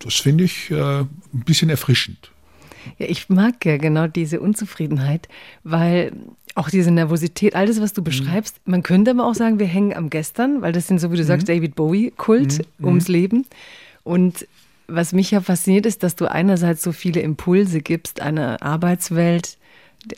Das 0.00 0.14
finde 0.14 0.44
ich 0.44 0.70
äh, 0.70 1.00
ein 1.00 1.08
bisschen 1.32 1.70
erfrischend. 1.70 2.30
Ja, 2.98 3.06
ich 3.08 3.28
mag 3.28 3.64
ja 3.64 3.76
genau 3.76 4.06
diese 4.06 4.40
Unzufriedenheit, 4.40 5.28
weil 5.64 6.12
auch 6.54 6.70
diese 6.70 6.90
Nervosität, 6.90 7.54
alles, 7.54 7.80
was 7.80 7.92
du 7.92 8.00
mhm. 8.00 8.04
beschreibst, 8.04 8.60
mhm. 8.64 8.70
man 8.72 8.82
könnte 8.82 9.10
aber 9.12 9.26
auch 9.26 9.34
sagen, 9.34 9.58
wir 9.58 9.66
hängen 9.66 9.94
am 9.94 10.10
Gestern, 10.10 10.62
weil 10.62 10.72
das 10.72 10.86
sind, 10.86 10.98
so 10.98 11.12
wie 11.12 11.16
du 11.16 11.22
mhm. 11.22 11.26
sagst, 11.26 11.48
David 11.48 11.74
Bowie-Kult 11.74 12.58
mhm. 12.78 12.84
ums 12.84 13.08
mhm. 13.08 13.14
Leben. 13.14 13.46
Und 14.02 14.46
was 14.88 15.12
mich 15.12 15.30
ja 15.30 15.40
fasziniert, 15.40 15.86
ist, 15.86 16.02
dass 16.02 16.16
du 16.16 16.30
einerseits 16.30 16.82
so 16.82 16.92
viele 16.92 17.20
Impulse 17.20 17.80
gibst, 17.80 18.20
einer 18.20 18.62
Arbeitswelt, 18.62 19.58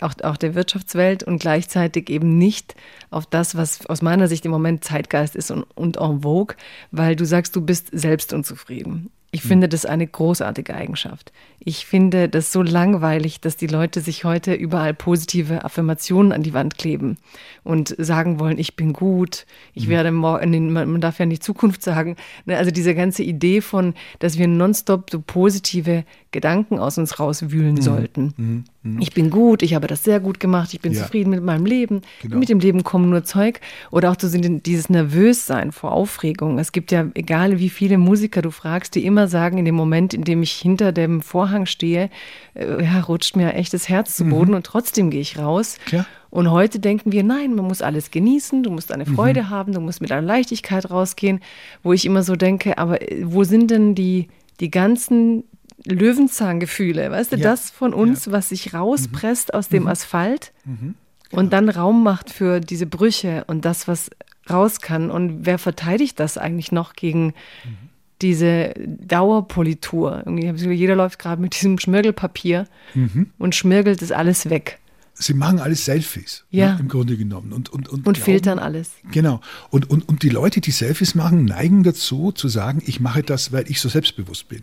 auch, 0.01 0.15
auch 0.23 0.37
der 0.37 0.55
Wirtschaftswelt 0.55 1.25
und 1.25 1.41
gleichzeitig 1.41 2.09
eben 2.09 2.39
nicht 2.39 2.77
auf 3.11 3.27
das, 3.27 3.57
was 3.57 3.85
aus 3.87 4.01
meiner 4.01 4.29
Sicht 4.29 4.45
im 4.45 4.53
Moment 4.53 4.85
Zeitgeist 4.85 5.35
ist 5.35 5.51
und, 5.51 5.65
und 5.75 5.97
en 5.97 6.23
vogue, 6.23 6.57
weil 6.93 7.17
du 7.17 7.27
sagst, 7.27 7.57
du 7.57 7.61
bist 7.61 7.89
selbst 7.93 8.33
unzufrieden. 8.33 9.11
Ich 9.35 9.41
finde 9.41 9.66
das 9.66 9.87
eine 9.87 10.07
großartige 10.07 10.74
Eigenschaft. 10.74 11.33
Ich 11.59 11.87
finde 11.87 12.28
das 12.28 12.53
so 12.53 12.61
langweilig, 12.61 13.41
dass 13.41 13.57
die 13.57 13.66
Leute 13.66 14.03
sich 14.03 14.24
heute 14.24 14.53
überall 14.53 14.93
positive 14.93 15.64
Affirmationen 15.64 16.33
an 16.33 16.43
die 16.43 16.53
Wand 16.53 16.76
kleben 16.76 17.16
und 17.64 17.95
sagen 17.97 18.39
wollen, 18.39 18.59
ich 18.59 18.76
bin 18.76 18.93
gut, 18.93 19.47
ich 19.72 19.87
mhm. 19.87 19.91
werde 19.91 20.12
morgen, 20.12 20.72
man 20.74 21.01
darf 21.01 21.18
ja 21.18 21.24
nicht 21.24 21.43
Zukunft 21.43 21.83
sagen. 21.83 22.16
Ne, 22.45 22.59
also 22.59 22.70
diese 22.70 22.95
ganze 22.95 23.22
Idee 23.22 23.62
von, 23.62 23.95
dass 24.18 24.37
wir 24.37 24.49
nonstop 24.49 25.09
so 25.11 25.22
positive 25.24 26.05
Gedanken 26.33 26.78
aus 26.78 26.99
uns 26.99 27.20
rauswühlen 27.20 27.74
mhm. 27.74 27.83
sollten. 27.83 28.35
Mhm. 28.37 28.64
mhm. 28.83 29.01
Ich 29.01 29.12
bin 29.12 29.30
gut, 29.30 29.62
ich 29.62 29.74
habe 29.74 29.87
das 29.87 30.03
sehr 30.03 30.18
gut 30.18 30.41
gemacht, 30.41 30.74
ich 30.74 30.80
bin 30.80 30.93
ja. 30.93 31.03
zufrieden 31.03 31.30
mit 31.30 31.43
meinem 31.43 31.66
Leben. 31.66 32.03
Genau. 32.22 32.39
Mit 32.39 32.49
dem 32.49 32.59
Leben 32.59 32.83
kommen 32.83 33.11
nur 33.11 33.24
Zeug. 33.24 33.61
Oder 33.91 34.11
auch 34.11 34.16
so 34.18 34.28
dieses 34.28 34.89
Nervössein 34.89 35.72
vor 35.72 35.93
Aufregung. 35.93 36.59
Es 36.59 36.72
gibt 36.72 36.91
ja, 36.91 37.07
egal 37.14 37.59
wie 37.59 37.68
viele 37.68 37.99
Musiker 37.99 38.43
du 38.43 38.51
fragst, 38.51 38.95
die 38.95 39.05
immer 39.05 39.28
sagen, 39.28 39.59
in 39.59 39.64
dem 39.64 39.74
Moment, 39.74 40.14
in 40.14 40.24
dem 40.24 40.43
ich 40.43 40.53
hinter 40.53 40.93
dem 40.93 41.22
Vorhang 41.22 41.66
stehe, 41.66 42.11
äh, 42.55 42.83
ja, 42.85 43.01
rutscht 43.01 43.37
mir 43.37 43.55
echt 43.55 43.74
das 43.74 43.89
Herz 43.89 44.16
zu 44.16 44.24
Boden 44.24 44.51
mhm. 44.51 44.57
und 44.57 44.66
trotzdem 44.66 45.11
gehe 45.11 45.20
ich 45.20 45.39
raus. 45.39 45.78
Klar. 45.87 46.07
Und 46.30 46.51
heute 46.51 46.80
denken 46.80 47.12
wir, 47.12 47.22
nein, 47.22 47.55
man 47.55 47.66
muss 47.66 47.83
alles 47.83 48.11
genießen, 48.11 48.62
du 48.62 48.70
musst 48.70 48.91
eine 48.91 49.05
Freude 49.05 49.43
mhm. 49.43 49.51
haben, 49.51 49.72
du 49.74 49.80
musst 49.80 50.01
mit 50.01 50.11
einer 50.11 50.26
Leichtigkeit 50.26 50.91
rausgehen, 50.91 51.41
wo 51.83 51.93
ich 51.93 52.07
immer 52.07 52.22
so 52.22 52.37
denke, 52.37 52.78
aber 52.78 53.03
äh, 53.03 53.22
wo 53.26 53.45
sind 53.45 53.70
denn 53.70 53.95
die, 53.95 54.28
die 54.59 54.70
ganzen 54.70 55.45
Löwenzahngefühle, 55.87 57.11
weißt 57.11 57.33
du, 57.33 57.37
ja. 57.37 57.43
das 57.43 57.70
von 57.70 57.95
uns, 57.95 58.26
ja. 58.26 58.33
was 58.33 58.51
sich 58.51 58.74
rauspresst 58.74 59.53
mhm. 59.53 59.59
aus 59.59 59.68
dem 59.68 59.83
mhm. 59.85 59.89
Asphalt 59.89 60.53
mhm. 60.64 60.95
genau. 61.28 61.43
und 61.43 61.53
dann 61.53 61.68
Raum 61.68 62.03
macht 62.03 62.30
für 62.30 62.61
diese 62.61 62.87
Brüche 62.87 63.45
und 63.47 63.64
das, 63.64 63.89
was 63.89 64.11
raus 64.51 64.80
kann. 64.80 65.11
Und 65.11 65.47
wer 65.47 65.59
verteidigt 65.59 66.18
das 66.20 66.39
eigentlich 66.39 66.72
noch 66.72 66.95
gegen 66.95 67.26
mhm. 67.26 67.89
diese 68.20 68.74
Dauerpolitur? 68.76 70.22
Irgendwie, 70.26 70.72
jeder 70.72 70.97
läuft 70.97 71.18
gerade 71.18 71.41
mit 71.41 71.55
diesem 71.55 71.78
Schmirgelpapier 71.78 72.66
mhm. 72.95 73.30
und 73.39 73.55
schmirgelt 73.55 74.03
das 74.03 74.12
alles 74.12 74.51
weg 74.51 74.78
sie 75.15 75.35
machen 75.35 75.61
alles 75.61 75.85
Selfies, 75.85 76.45
ne, 76.51 76.59
ja. 76.59 76.75
Ne, 76.75 76.81
im 76.81 76.89
Grunde 76.89 77.17
genommen. 77.17 77.53
Und, 77.53 77.69
und, 77.69 77.89
und, 77.89 78.07
und 78.07 78.15
glauben, 78.15 78.21
filtern 78.21 78.59
alles. 78.59 78.91
Genau. 79.11 79.41
Und, 79.71 79.91
und, 79.91 80.09
und 80.09 80.23
die 80.23 80.29
Leute, 80.29 80.61
die 80.61 80.71
Selfies 80.71 81.15
machen, 81.15 81.45
neigen 81.45 81.83
dazu, 81.83 82.33
zu 82.33 82.49
sagen, 82.49 82.83
ich 82.87 83.01
mache 83.01 83.23
das, 83.23 83.53
weil 83.53 83.71
ich 83.71 83.81
so 83.81 83.89
selbstbewusst 83.89 84.49
bin. 84.49 84.63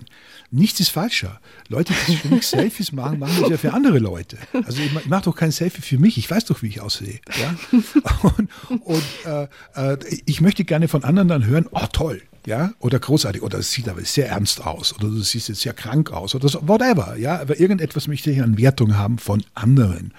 Nichts 0.52 0.80
ist 0.80 0.89
falscher. 0.89 1.39
Leute, 1.68 1.93
die 2.08 2.16
für 2.16 2.30
mich 2.30 2.47
Selfies 2.47 2.91
machen, 2.91 3.20
machen 3.20 3.38
das 3.41 3.50
ja 3.50 3.58
für 3.58 3.74
andere 3.74 4.00
Leute. 4.00 4.38
Also 4.66 4.82
ich, 4.82 5.06
mache 5.06 5.24
doch 5.26 5.36
kein 5.36 5.52
Selfie 5.52 5.82
für 5.82 5.97
mich, 5.97 6.18
ich 6.18 6.30
weiß 6.30 6.45
doch, 6.45 6.62
wie 6.62 6.68
ich 6.68 6.82
aussehe. 6.82 7.20
Ja? 7.39 7.56
Und, 8.22 8.50
und 8.82 9.04
äh, 9.26 9.47
äh, 9.76 9.97
ich 10.26 10.41
möchte 10.41 10.64
gerne 10.64 10.88
von 10.88 11.04
anderen 11.04 11.28
dann 11.28 11.45
hören, 11.45 11.68
oh 11.72 11.86
toll, 11.91 12.22
ja, 12.50 12.74
oder 12.80 12.97
großartig, 13.00 13.43
oder 13.43 13.60
es 13.60 13.72
sieht 13.72 13.88
aber 13.88 14.04
sehr 14.04 14.28
ernst 14.28 14.66
aus, 14.66 14.95
oder 14.95 15.08
du 15.08 15.22
siehst 15.22 15.50
jetzt 15.50 15.62
sehr 15.62 15.74
krank 15.74 16.12
aus, 16.12 16.34
oder 16.34 16.50
so, 16.50 16.68
whatever, 16.68 17.16
ja, 17.16 17.39
aber 17.39 17.60
irgendetwas 17.60 18.08
möchte 18.08 18.32
ich 18.32 18.41
an 18.41 18.58
Wertung 18.58 18.97
haben 18.97 19.20
von 19.20 19.43
anderen. 19.54 20.16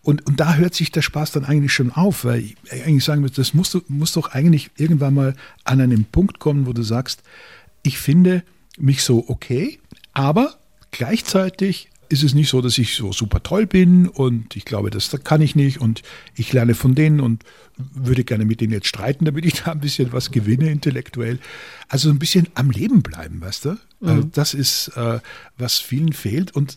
Und, 0.00 0.24
und 0.26 0.38
da 0.38 0.54
hört 0.54 0.74
sich 0.74 0.92
der 0.92 1.02
Spaß 1.02 1.32
dann 1.32 1.44
eigentlich 1.44 1.72
schon 1.72 1.90
auf, 1.90 2.24
weil 2.24 2.40
ich 2.40 2.56
eigentlich 2.70 3.02
sagen 3.02 3.22
würde, 3.22 3.34
das 3.34 3.52
muss, 3.52 3.76
muss 3.88 4.12
doch 4.12 4.30
eigentlich 4.30 4.70
irgendwann 4.76 5.14
mal 5.14 5.34
an 5.64 5.80
einen 5.80 6.04
Punkt 6.04 6.38
kommen, 6.38 6.66
wo 6.66 6.72
du 6.72 6.82
sagst, 6.82 7.22
ich 7.82 7.98
finde 7.98 8.44
mich 8.78 9.02
so 9.02 9.24
okay, 9.28 9.80
aber 10.12 10.54
gleichzeitig 10.92 11.90
ist 12.12 12.22
es 12.22 12.34
nicht 12.34 12.48
so, 12.48 12.60
dass 12.60 12.78
ich 12.78 12.94
so 12.94 13.12
super 13.12 13.42
toll 13.42 13.66
bin 13.66 14.06
und 14.06 14.54
ich 14.54 14.64
glaube, 14.64 14.90
das 14.90 15.10
kann 15.24 15.40
ich 15.40 15.56
nicht 15.56 15.80
und 15.80 16.02
ich 16.36 16.52
lerne 16.52 16.74
von 16.74 16.94
denen 16.94 17.20
und 17.20 17.44
würde 17.76 18.22
gerne 18.22 18.44
mit 18.44 18.60
denen 18.60 18.72
jetzt 18.72 18.86
streiten, 18.86 19.24
damit 19.24 19.44
ich 19.46 19.62
da 19.62 19.72
ein 19.72 19.80
bisschen 19.80 20.12
was 20.12 20.30
gewinne 20.30 20.70
intellektuell. 20.70 21.38
Also 21.88 22.10
ein 22.10 22.18
bisschen 22.18 22.48
am 22.54 22.70
Leben 22.70 23.02
bleiben, 23.02 23.40
weißt 23.40 23.64
du? 23.64 23.70
Äh, 24.02 24.14
mhm. 24.14 24.30
Das 24.32 24.54
ist, 24.54 24.88
äh, 24.88 25.20
was 25.56 25.78
vielen 25.78 26.12
fehlt 26.12 26.54
und 26.54 26.76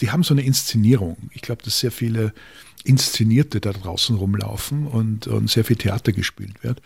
die 0.00 0.10
haben 0.10 0.22
so 0.22 0.34
eine 0.34 0.42
Inszenierung. 0.42 1.16
Ich 1.32 1.42
glaube, 1.42 1.62
dass 1.62 1.80
sehr 1.80 1.92
viele 1.92 2.32
Inszenierte 2.84 3.60
da 3.60 3.72
draußen 3.72 4.16
rumlaufen 4.16 4.86
und, 4.86 5.26
und 5.26 5.50
sehr 5.50 5.64
viel 5.64 5.76
Theater 5.76 6.12
gespielt 6.12 6.62
wird. 6.62 6.80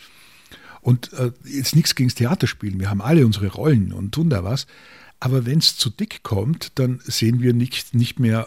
Und 0.80 1.12
äh, 1.14 1.32
jetzt 1.44 1.76
nichts 1.76 1.94
gegen 1.94 2.08
das 2.08 2.14
Theaterspielen. 2.16 2.80
Wir 2.80 2.90
haben 2.90 3.00
alle 3.00 3.24
unsere 3.24 3.48
Rollen 3.48 3.92
und 3.92 4.12
tun 4.12 4.28
da 4.28 4.44
was. 4.44 4.66
Aber 5.24 5.46
wenn 5.46 5.58
es 5.58 5.78
zu 5.78 5.88
dick 5.88 6.22
kommt, 6.22 6.72
dann 6.74 7.00
sehen 7.02 7.40
wir 7.40 7.54
nicht, 7.54 7.94
nicht 7.94 8.20
mehr, 8.20 8.46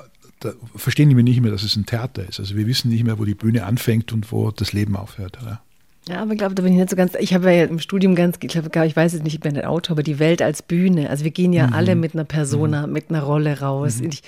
verstehen 0.75 1.17
wir 1.17 1.23
nicht 1.23 1.41
mehr, 1.41 1.49
dass 1.49 1.63
es 1.63 1.75
ein 1.75 1.88
Theater 1.88 2.30
ist. 2.30 2.39
Also 2.39 2.55
wir 2.55 2.67
wissen 2.67 2.91
nicht 2.91 3.03
mehr, 3.03 3.17
wo 3.17 3.25
die 3.25 3.34
Bühne 3.34 3.65
anfängt 3.65 4.13
und 4.13 4.32
wo 4.32 4.51
das 4.51 4.73
Leben 4.73 4.95
aufhört. 4.95 5.39
Oder? 5.41 5.59
Ja, 6.07 6.21
aber 6.21 6.34
ich 6.34 6.38
glaube, 6.38 6.53
da 6.53 6.61
bin 6.61 6.73
ich 6.73 6.78
nicht 6.78 6.91
so 6.91 6.95
ganz. 6.95 7.15
Ich 7.19 7.34
habe 7.34 7.51
ja 7.51 7.63
im 7.63 7.80
Studium 7.80 8.13
ganz, 8.13 8.38
ich 8.39 8.49
glaube, 8.49 8.86
ich 8.86 8.95
weiß 8.95 9.15
es 9.15 9.23
nicht, 9.23 9.34
ich 9.34 9.39
bin 9.39 9.57
ein 9.57 9.65
Autor, 9.65 9.95
aber 9.95 10.03
die 10.03 10.19
Welt 10.19 10.43
als 10.43 10.61
Bühne. 10.61 11.09
Also 11.09 11.23
wir 11.23 11.32
gehen 11.32 11.51
ja 11.51 11.65
mhm. 11.65 11.73
alle 11.73 11.95
mit 11.95 12.13
einer 12.13 12.25
Persona, 12.25 12.86
mhm. 12.86 12.93
mit 12.93 13.09
einer 13.09 13.23
Rolle 13.23 13.59
raus. 13.59 13.99
Mhm. 13.99 14.09
Ich, 14.09 14.21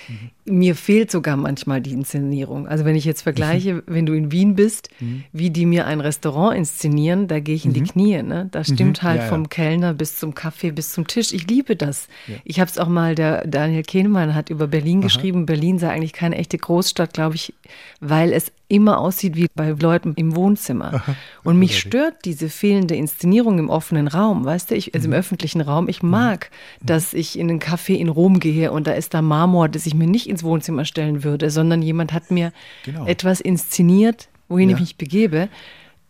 mir 0.50 0.74
fehlt 0.74 1.10
sogar 1.10 1.36
manchmal 1.36 1.80
die 1.80 1.92
Inszenierung. 1.92 2.66
Also 2.68 2.84
wenn 2.84 2.96
ich 2.96 3.04
jetzt 3.04 3.22
vergleiche, 3.22 3.74
mhm. 3.74 3.82
wenn 3.86 4.06
du 4.06 4.12
in 4.12 4.32
Wien 4.32 4.54
bist, 4.54 4.90
mhm. 5.00 5.24
wie 5.32 5.50
die 5.50 5.66
mir 5.66 5.86
ein 5.86 6.00
Restaurant 6.00 6.56
inszenieren, 6.56 7.28
da 7.28 7.40
gehe 7.40 7.54
ich 7.54 7.64
in 7.64 7.72
die 7.72 7.80
mhm. 7.80 7.86
Knie. 7.86 8.22
Ne? 8.22 8.48
Da 8.50 8.64
stimmt 8.64 9.02
halt 9.02 9.20
ja, 9.20 9.26
vom 9.28 9.42
ja. 9.42 9.48
Kellner 9.48 9.94
bis 9.94 10.18
zum 10.18 10.34
Kaffee, 10.34 10.70
bis 10.70 10.92
zum 10.92 11.06
Tisch. 11.06 11.32
Ich 11.32 11.48
liebe 11.48 11.76
das. 11.76 12.08
Ja. 12.26 12.34
Ich 12.44 12.60
habe 12.60 12.70
es 12.70 12.78
auch 12.78 12.88
mal, 12.88 13.14
der 13.14 13.46
Daniel 13.46 13.82
Kehlmann 13.82 14.34
hat 14.34 14.50
über 14.50 14.66
Berlin 14.66 14.98
Aha. 14.98 15.04
geschrieben. 15.04 15.46
Berlin 15.46 15.78
sei 15.78 15.90
eigentlich 15.90 16.12
keine 16.12 16.36
echte 16.36 16.58
Großstadt, 16.58 17.14
glaube 17.14 17.36
ich, 17.36 17.54
weil 18.00 18.32
es 18.32 18.52
immer 18.70 18.98
aussieht 18.98 19.36
wie 19.36 19.48
bei 19.54 19.70
Leuten 19.70 20.14
im 20.14 20.36
Wohnzimmer. 20.36 20.94
Aha, 20.94 21.16
und 21.42 21.58
mich 21.58 21.78
stört 21.78 22.24
diese 22.24 22.48
fehlende 22.48 22.94
Inszenierung 22.94 23.58
im 23.58 23.68
offenen 23.68 24.06
Raum, 24.06 24.44
weißt 24.44 24.70
du, 24.70 24.76
ich, 24.76 24.94
also 24.94 25.08
mhm. 25.08 25.14
im 25.14 25.18
öffentlichen 25.18 25.60
Raum. 25.60 25.88
Ich 25.88 26.02
mhm. 26.02 26.10
mag, 26.10 26.50
mhm. 26.80 26.86
dass 26.86 27.12
ich 27.12 27.38
in 27.38 27.50
einen 27.50 27.60
Café 27.60 27.94
in 27.94 28.08
Rom 28.08 28.38
gehe 28.38 28.70
und 28.70 28.86
da 28.86 28.92
ist 28.92 29.12
da 29.12 29.22
Marmor, 29.22 29.68
das 29.68 29.86
ich 29.86 29.94
mir 29.94 30.06
nicht 30.06 30.28
ins 30.28 30.39
Wohnzimmer 30.42 30.84
stellen 30.84 31.24
würde, 31.24 31.50
sondern 31.50 31.82
jemand 31.82 32.12
hat 32.12 32.30
mir 32.30 32.52
genau. 32.84 33.06
etwas 33.06 33.40
inszeniert, 33.40 34.28
wohin 34.48 34.70
ja. 34.70 34.76
ich 34.76 34.80
mich 34.80 34.96
begebe 34.96 35.48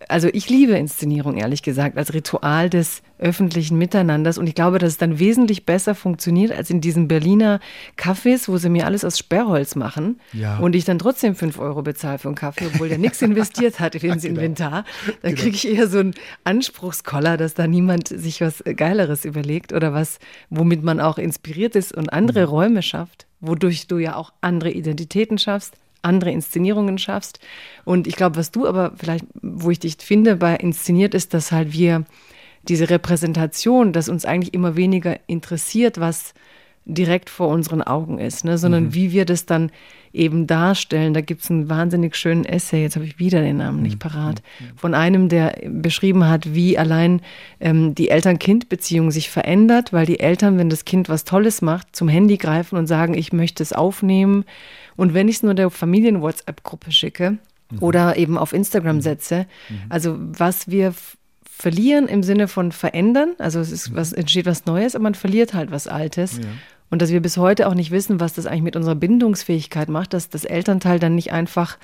also 0.08 0.28
ich 0.32 0.48
liebe 0.48 0.72
Inszenierung, 0.72 1.36
ehrlich 1.36 1.62
gesagt, 1.62 1.96
als 1.98 2.14
Ritual 2.14 2.70
des 2.70 3.02
öffentlichen 3.18 3.76
Miteinanders. 3.76 4.38
Und 4.38 4.46
ich 4.46 4.54
glaube, 4.54 4.78
dass 4.78 4.92
es 4.92 4.98
dann 4.98 5.18
wesentlich 5.18 5.66
besser 5.66 5.94
funktioniert 5.94 6.52
als 6.52 6.70
in 6.70 6.80
diesen 6.80 7.06
Berliner 7.06 7.60
Cafés, 7.98 8.48
wo 8.48 8.56
sie 8.56 8.70
mir 8.70 8.86
alles 8.86 9.04
aus 9.04 9.18
Sperrholz 9.18 9.74
machen. 9.74 10.18
Ja. 10.32 10.58
Und 10.58 10.74
ich 10.74 10.84
dann 10.84 10.98
trotzdem 10.98 11.34
fünf 11.34 11.58
Euro 11.58 11.82
bezahle 11.82 12.18
für 12.18 12.28
einen 12.28 12.34
Kaffee, 12.34 12.66
obwohl 12.66 12.88
der 12.88 12.98
nichts 12.98 13.20
investiert 13.22 13.78
hat 13.78 13.94
ins 13.94 14.22
genau. 14.22 14.40
Inventar. 14.40 14.84
Da 15.22 15.28
genau. 15.28 15.42
kriege 15.42 15.56
ich 15.56 15.68
eher 15.68 15.88
so 15.88 15.98
einen 15.98 16.14
Anspruchskoller, 16.44 17.36
dass 17.36 17.54
da 17.54 17.66
niemand 17.66 18.08
sich 18.08 18.40
was 18.40 18.64
Geileres 18.64 19.24
überlegt 19.24 19.72
oder 19.72 19.92
was, 19.92 20.18
womit 20.48 20.82
man 20.82 21.00
auch 21.00 21.18
inspiriert 21.18 21.76
ist 21.76 21.94
und 21.94 22.12
andere 22.12 22.46
mhm. 22.46 22.48
Räume 22.48 22.82
schafft, 22.82 23.26
wodurch 23.40 23.86
du 23.86 23.98
ja 23.98 24.16
auch 24.16 24.32
andere 24.40 24.70
Identitäten 24.70 25.36
schaffst 25.36 25.74
andere 26.02 26.30
Inszenierungen 26.30 26.98
schaffst. 26.98 27.40
Und 27.84 28.06
ich 28.06 28.16
glaube, 28.16 28.36
was 28.36 28.50
du 28.50 28.66
aber 28.66 28.92
vielleicht, 28.96 29.24
wo 29.42 29.70
ich 29.70 29.78
dich 29.78 29.96
finde, 29.98 30.36
bei 30.36 30.56
inszeniert 30.56 31.14
ist, 31.14 31.34
dass 31.34 31.52
halt 31.52 31.72
wir 31.72 32.04
diese 32.68 32.90
Repräsentation, 32.90 33.92
dass 33.92 34.08
uns 34.08 34.24
eigentlich 34.24 34.54
immer 34.54 34.76
weniger 34.76 35.18
interessiert, 35.26 35.98
was 35.98 36.34
direkt 36.86 37.30
vor 37.30 37.48
unseren 37.48 37.82
Augen 37.82 38.18
ist, 38.18 38.44
ne? 38.44 38.58
sondern 38.58 38.84
mhm. 38.84 38.94
wie 38.94 39.12
wir 39.12 39.24
das 39.24 39.46
dann 39.46 39.70
eben 40.12 40.46
darstellen. 40.46 41.14
Da 41.14 41.20
gibt 41.20 41.42
es 41.42 41.50
einen 41.50 41.68
wahnsinnig 41.68 42.16
schönen 42.16 42.44
Essay, 42.44 42.82
jetzt 42.82 42.96
habe 42.96 43.06
ich 43.06 43.18
wieder 43.18 43.42
den 43.42 43.58
Namen 43.58 43.82
nicht 43.82 43.96
mhm. 43.96 43.98
parat, 44.00 44.42
mhm. 44.58 44.76
von 44.76 44.94
einem, 44.94 45.28
der 45.28 45.56
beschrieben 45.68 46.26
hat, 46.26 46.54
wie 46.54 46.78
allein 46.78 47.20
ähm, 47.60 47.94
die 47.94 48.08
Eltern-Kind-Beziehung 48.08 49.10
sich 49.10 49.30
verändert, 49.30 49.92
weil 49.92 50.06
die 50.06 50.20
Eltern, 50.20 50.58
wenn 50.58 50.70
das 50.70 50.84
Kind 50.84 51.08
was 51.08 51.24
Tolles 51.24 51.62
macht, 51.62 51.94
zum 51.94 52.08
Handy 52.08 52.38
greifen 52.38 52.76
und 52.76 52.86
sagen, 52.86 53.14
ich 53.14 53.32
möchte 53.32 53.62
es 53.62 53.72
aufnehmen. 53.72 54.44
Und 54.96 55.14
wenn 55.14 55.28
ich 55.28 55.36
es 55.36 55.42
nur 55.42 55.54
der 55.54 55.70
Familien-WhatsApp-Gruppe 55.70 56.92
schicke 56.92 57.38
mhm. 57.70 57.78
oder 57.80 58.16
eben 58.16 58.38
auf 58.38 58.52
Instagram 58.52 58.96
mhm. 58.96 59.00
setze, 59.00 59.46
mhm. 59.68 59.76
also 59.88 60.16
was 60.18 60.68
wir 60.68 60.94
verlieren 61.44 62.08
im 62.08 62.22
Sinne 62.22 62.48
von 62.48 62.72
verändern, 62.72 63.34
also 63.38 63.60
es 63.60 63.70
ist 63.70 63.94
was, 63.94 64.12
entsteht 64.12 64.46
was 64.46 64.64
Neues, 64.64 64.94
aber 64.94 65.02
man 65.02 65.14
verliert 65.14 65.52
halt 65.52 65.70
was 65.70 65.86
Altes. 65.86 66.38
Ja. 66.38 66.44
Und 66.90 67.00
dass 67.00 67.10
wir 67.10 67.20
bis 67.20 67.36
heute 67.36 67.68
auch 67.68 67.74
nicht 67.74 67.92
wissen, 67.92 68.20
was 68.20 68.34
das 68.34 68.46
eigentlich 68.46 68.62
mit 68.62 68.76
unserer 68.76 68.96
Bindungsfähigkeit 68.96 69.88
macht, 69.88 70.12
dass 70.12 70.28
das 70.28 70.44
Elternteil 70.44 70.98
dann 70.98 71.14
nicht 71.14 71.32
einfach 71.32 71.78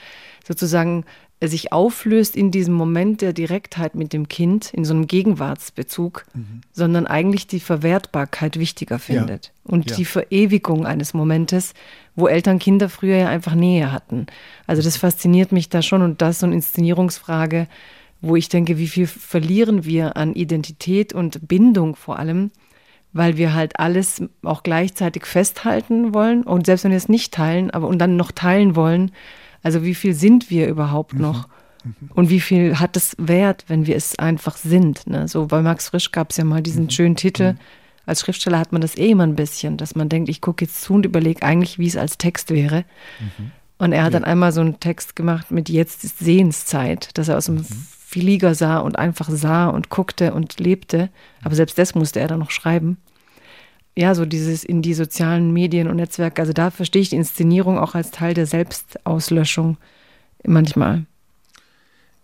sozusagen 0.45 1.05
sich 1.43 1.71
auflöst 1.73 2.35
in 2.35 2.51
diesem 2.51 2.73
Moment 2.73 3.21
der 3.21 3.35
Direktheit 3.35 3.95
mit 3.95 4.15
dem 4.15 4.27
Kind, 4.29 4.73
in 4.73 4.87
so 4.87 4.95
einem 4.95 5.07
Gegenwartsbezug, 5.07 6.25
mhm. 6.33 6.63
sondern 6.73 7.07
eigentlich 7.07 7.47
die 7.47 7.61
Verwertbarkeit 7.61 8.59
wichtiger 8.59 8.99
findet. 8.99 9.47
Ja. 9.47 9.73
Und 9.73 9.91
ja. 9.91 9.97
die 9.97 10.07
Verewigung 10.07 10.87
eines 10.87 11.13
Momentes, 11.13 11.75
wo 12.15 12.27
Eltern 12.27 12.59
Kinder 12.59 12.89
früher 12.89 13.17
ja 13.17 13.29
einfach 13.29 13.55
Nähe 13.55 13.93
hatten. 13.93 14.27
Also 14.67 14.81
das 14.81 14.97
fasziniert 14.97 15.53
mich 15.53 15.69
da 15.69 15.83
schon 15.83 16.01
und 16.01 16.23
das 16.23 16.37
ist 16.37 16.41
so 16.41 16.47
eine 16.47 16.55
Inszenierungsfrage, 16.55 17.69
wo 18.23 18.35
ich 18.35 18.49
denke, 18.49 18.79
wie 18.79 18.89
viel 18.89 19.07
verlieren 19.07 19.85
wir 19.85 20.17
an 20.17 20.35
Identität 20.35 21.13
und 21.13 21.47
Bindung 21.47 21.97
vor 21.97 22.19
allem, 22.19 22.51
weil 23.17 23.37
wir 23.37 23.55
halt 23.55 23.79
alles 23.81 24.23
auch 24.43 24.63
gleichzeitig 24.63 25.25
festhalten 25.27 26.13
wollen 26.15 26.43
und 26.43 26.67
selbst 26.67 26.85
wenn 26.85 26.91
wir 26.91 26.99
es 26.99 27.09
nicht 27.09 27.33
teilen, 27.33 27.71
aber 27.71 27.89
und 27.89 27.99
dann 27.99 28.17
noch 28.17 28.33
teilen 28.33 28.77
wollen, 28.77 29.13
also 29.63 29.83
wie 29.83 29.95
viel 29.95 30.15
sind 30.15 30.51
wir 30.51 30.69
überhaupt 30.69 31.15
mhm. 31.15 31.23
noch? 31.23 31.49
Mhm. 31.83 32.11
Und 32.15 32.31
wie 32.31 32.41
viel 32.41 32.79
hat 32.79 32.97
es 32.97 33.17
Wert, 33.19 33.65
wenn 33.69 33.87
wir 33.87 33.97
es 33.97 34.19
einfach 34.19 34.57
sind? 34.57 35.07
Ne? 35.07 35.29
So 35.29 35.47
bei 35.47 35.63
Max 35.63 35.89
Frisch 35.89 36.13
gab 36.13 36.31
es 36.31 36.37
ja 36.37 36.45
mal 36.45 36.63
diesen 36.63 36.85
mhm. 36.85 36.91
schönen 36.91 37.17
Titel. 37.17 37.55
Mhm. 37.55 37.59
Als 38.05 38.21
Schriftsteller 38.21 38.59
hat 38.59 38.71
man 38.71 38.81
das 38.81 38.97
eh 38.97 39.11
immer 39.11 39.25
ein 39.25 39.35
bisschen, 39.35 39.77
dass 39.77 39.97
man 39.97 40.09
denkt, 40.09 40.29
ich 40.29 40.41
gucke 40.41 40.65
jetzt 40.65 40.83
zu 40.83 40.95
und 40.95 41.07
überlege 41.07 41.43
eigentlich, 41.43 41.79
wie 41.79 41.89
es 41.89 41.97
als 41.97 42.19
Text 42.19 42.51
wäre. 42.51 42.85
Und 43.79 43.93
er 43.93 44.05
hat 44.05 44.13
ja. 44.13 44.21
dann 44.21 44.25
einmal 44.25 44.53
so 44.53 44.61
einen 44.61 44.79
Text 44.79 45.17
gemacht 45.17 45.51
mit 45.51 45.69
Jetzt 45.69 46.05
ist 46.05 46.19
Sehenszeit, 46.19 47.17
dass 47.19 47.29
er 47.29 47.37
aus 47.37 47.47
dem. 47.47 47.65
Flieger 48.21 48.55
sah 48.55 48.79
und 48.79 48.99
einfach 48.99 49.29
sah 49.31 49.69
und 49.69 49.91
guckte 49.91 50.33
und 50.33 50.59
lebte. 50.59 51.11
Aber 51.43 51.55
selbst 51.55 51.79
das 51.79 51.95
musste 51.95 52.21
er 52.21 52.29
dann 52.29 52.39
noch 52.39 52.51
schreiben 52.51 52.99
ja, 53.97 54.15
so 54.15 54.27
dieses 54.27 54.63
in 54.63 54.83
die 54.83 54.95
sozialen 54.95 55.53
Medien 55.53 55.89
und 55.89 55.97
Netzwerke, 55.97 56.43
also 56.43 56.53
da 56.53 56.71
verstehe 56.71 57.03
ich 57.03 57.09
die 57.09 57.17
Inszenierung 57.17 57.79
auch 57.79 57.95
als 57.95 58.11
Teil 58.11 58.35
der 58.35 58.47
Selbstauslöschung 58.47 59.79
manchmal. 60.45 61.07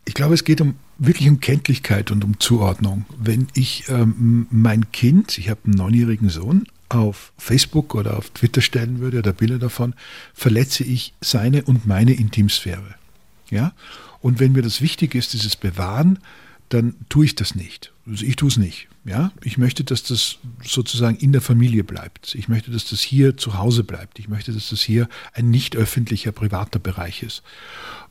Ich 0.04 0.14
glaube, 0.14 0.34
es 0.34 0.44
geht 0.44 0.60
um 0.60 0.74
wirklich 0.98 1.28
um 1.28 1.40
Kenntlichkeit 1.40 2.10
und 2.10 2.24
um 2.24 2.38
Zuordnung. 2.38 3.06
Wenn 3.18 3.48
ich 3.54 3.88
ähm, 3.88 4.46
mein 4.50 4.92
Kind, 4.92 5.38
ich 5.38 5.48
habe 5.48 5.60
einen 5.64 5.74
neunjährigen 5.74 6.28
Sohn, 6.28 6.66
auf 6.88 7.32
Facebook 7.38 7.94
oder 7.94 8.18
auf 8.18 8.28
Twitter 8.30 8.60
stellen 8.60 9.00
würde 9.00 9.20
oder 9.20 9.32
Bilder 9.32 9.58
davon, 9.58 9.94
verletze 10.34 10.84
ich 10.84 11.14
seine 11.22 11.62
und 11.62 11.86
meine 11.86 12.12
Intimsphäre. 12.12 12.96
Ja? 13.48 13.72
Und 14.22 14.40
wenn 14.40 14.52
mir 14.52 14.62
das 14.62 14.80
wichtig 14.80 15.14
ist, 15.14 15.34
dieses 15.34 15.56
Bewahren, 15.56 16.18
dann 16.70 16.94
tue 17.10 17.26
ich 17.26 17.34
das 17.34 17.54
nicht. 17.54 17.92
Also 18.06 18.24
ich 18.24 18.36
tue 18.36 18.48
es 18.48 18.56
nicht. 18.56 18.88
Ja, 19.04 19.32
ich 19.42 19.58
möchte, 19.58 19.82
dass 19.82 20.04
das 20.04 20.38
sozusagen 20.64 21.16
in 21.16 21.32
der 21.32 21.40
Familie 21.40 21.82
bleibt. 21.82 22.36
Ich 22.36 22.48
möchte, 22.48 22.70
dass 22.70 22.84
das 22.88 23.00
hier 23.00 23.36
zu 23.36 23.58
Hause 23.58 23.82
bleibt. 23.82 24.20
Ich 24.20 24.28
möchte, 24.28 24.52
dass 24.52 24.70
das 24.70 24.80
hier 24.80 25.08
ein 25.34 25.50
nicht 25.50 25.74
öffentlicher, 25.74 26.30
privater 26.30 26.78
Bereich 26.78 27.24
ist. 27.24 27.42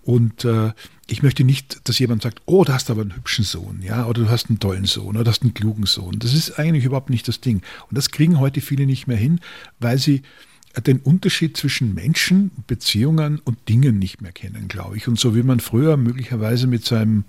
Und 0.04 0.44
äh, 0.44 0.74
ich 1.08 1.24
möchte 1.24 1.46
nicht, 1.46 1.88
dass 1.88 1.98
jemand 1.98 2.24
sagt, 2.24 2.42
oh, 2.46 2.66
du 2.66 2.74
hast 2.74 2.90
aber 2.90 3.02
einen 3.02 3.16
hübschen 3.16 3.46
Sohn, 3.46 3.82
ja, 3.82 4.06
oder 4.06 4.24
du 4.24 4.30
hast 4.30 4.50
einen 4.50 4.60
tollen 4.60 4.86
Sohn, 4.86 5.16
oder 5.16 5.24
du 5.24 5.30
hast 5.30 5.44
einen 5.44 5.54
klugen 5.54 5.86
Sohn. 5.86 6.20
Das 6.20 6.34
ist 6.34 6.60
eigentlich 6.60 6.84
überhaupt 6.84 7.10
nicht 7.10 7.28
das 7.28 7.40
Ding. 7.40 7.62
Und 7.90 7.98
das 7.98 8.12
kriegen 8.12 8.40
heute 8.40 8.60
viele 8.60 8.86
nicht 8.86 9.08
mehr 9.08 9.18
hin, 9.18 9.40
weil 9.80 9.98
sie 9.98 10.24
den 10.86 11.00
Unterschied 11.00 11.58
zwischen 11.58 11.94
Menschen, 11.94 12.52
Beziehungen 12.68 13.40
und 13.40 13.68
Dingen 13.68 14.00
nicht 14.00 14.22
mehr 14.22 14.32
kennen, 14.32 14.68
glaube 14.68 14.98
ich. 14.98 15.08
Und 15.08 15.20
so 15.20 15.36
wie 15.36 15.44
man 15.44 15.60
früher 15.60 15.98
möglicherweise 15.98 16.68
mit 16.68 16.86
seinem 16.86 17.26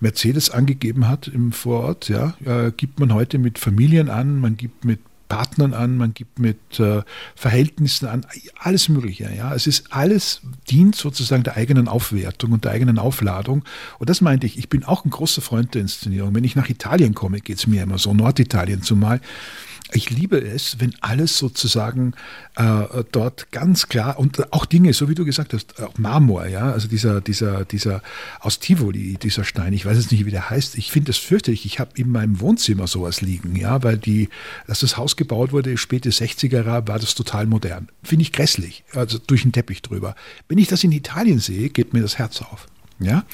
Mercedes 0.00 0.50
angegeben 0.50 1.08
hat 1.08 1.28
im 1.28 1.52
Vorort, 1.52 2.08
ja, 2.08 2.34
äh, 2.44 2.72
gibt 2.74 2.98
man 2.98 3.12
heute 3.12 3.38
mit 3.38 3.58
Familien 3.58 4.08
an, 4.08 4.40
man 4.40 4.56
gibt 4.56 4.84
mit 4.84 5.00
Partnern 5.30 5.72
an, 5.72 5.96
man 5.96 6.12
gibt 6.12 6.38
mit 6.38 6.80
äh, 6.80 7.02
Verhältnissen 7.36 8.06
an, 8.08 8.26
alles 8.58 8.90
Mögliche. 8.90 9.30
Ja. 9.34 9.54
Es 9.54 9.66
ist 9.66 9.90
alles 9.90 10.42
dient 10.68 10.96
sozusagen 10.96 11.44
der 11.44 11.56
eigenen 11.56 11.88
Aufwertung 11.88 12.52
und 12.52 12.64
der 12.64 12.72
eigenen 12.72 12.98
Aufladung. 12.98 13.64
Und 13.98 14.10
das 14.10 14.20
meinte 14.20 14.46
ich, 14.46 14.58
ich 14.58 14.68
bin 14.68 14.84
auch 14.84 15.04
ein 15.04 15.10
großer 15.10 15.40
Freund 15.40 15.74
der 15.74 15.82
Inszenierung. 15.82 16.34
Wenn 16.34 16.44
ich 16.44 16.56
nach 16.56 16.68
Italien 16.68 17.14
komme, 17.14 17.40
geht 17.40 17.58
es 17.58 17.66
mir 17.66 17.82
immer 17.84 17.96
so, 17.96 18.12
Norditalien 18.12 18.82
zumal, 18.82 19.20
ich 19.92 20.10
liebe 20.10 20.38
es, 20.38 20.80
wenn 20.80 20.94
alles 21.00 21.38
sozusagen 21.38 22.14
äh, 22.56 23.04
dort 23.12 23.50
ganz 23.52 23.88
klar 23.88 24.18
und 24.18 24.52
auch 24.52 24.66
Dinge, 24.66 24.92
so 24.92 25.08
wie 25.08 25.14
du 25.14 25.24
gesagt 25.24 25.52
hast, 25.52 25.80
auch 25.82 25.96
Marmor, 25.98 26.46
ja, 26.46 26.72
also 26.72 26.88
dieser, 26.88 27.20
dieser, 27.20 27.64
dieser 27.64 28.02
aus 28.40 28.58
Tivoli, 28.58 29.18
dieser 29.22 29.44
Stein, 29.44 29.72
ich 29.72 29.86
weiß 29.86 29.96
jetzt 29.96 30.12
nicht, 30.12 30.26
wie 30.26 30.30
der 30.30 30.50
heißt, 30.50 30.76
ich 30.78 30.90
finde 30.90 31.08
das 31.08 31.18
fürchterlich. 31.18 31.66
Ich 31.66 31.78
habe 31.78 31.90
in 31.94 32.10
meinem 32.10 32.40
Wohnzimmer 32.40 32.86
sowas 32.86 33.20
liegen, 33.20 33.56
ja, 33.56 33.82
weil 33.82 33.98
die, 33.98 34.28
ist 34.66 34.82
das 34.82 34.96
Haus 34.96 35.16
gebaut 35.16 35.52
wurde, 35.52 35.76
späte 35.76 36.10
60er 36.10 36.64
Jahre, 36.64 36.86
war 36.88 36.98
das 36.98 37.14
total 37.14 37.46
modern. 37.46 37.88
Finde 38.02 38.22
ich 38.22 38.32
grässlich, 38.32 38.84
also 38.94 39.18
durch 39.18 39.42
den 39.42 39.52
Teppich 39.52 39.82
drüber. 39.82 40.14
Wenn 40.48 40.58
ich 40.58 40.68
das 40.68 40.84
in 40.84 40.92
Italien 40.92 41.38
sehe, 41.38 41.68
geht 41.70 41.92
mir 41.92 42.02
das 42.02 42.18
Herz 42.18 42.42
auf. 42.42 42.66
Ja, 43.02 43.24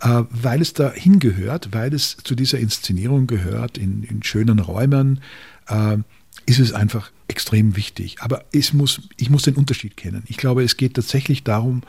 äh, 0.00 0.22
weil 0.30 0.62
es 0.62 0.72
da 0.72 0.90
hingehört, 0.90 1.68
weil 1.72 1.92
es 1.92 2.16
zu 2.24 2.34
dieser 2.34 2.58
Inszenierung 2.58 3.26
gehört, 3.26 3.76
in, 3.76 4.04
in 4.04 4.22
schönen 4.22 4.58
Räumen, 4.58 5.20
äh, 5.68 5.98
ist 6.46 6.58
es 6.58 6.72
einfach 6.72 7.10
extrem 7.28 7.76
wichtig. 7.76 8.16
Aber 8.20 8.44
es 8.52 8.72
muss, 8.72 9.00
ich 9.16 9.30
muss 9.30 9.42
den 9.42 9.54
Unterschied 9.54 9.96
kennen. 9.96 10.22
Ich 10.26 10.36
glaube, 10.36 10.62
es 10.62 10.76
geht 10.76 10.94
tatsächlich 10.94 11.44
darum, 11.44 11.82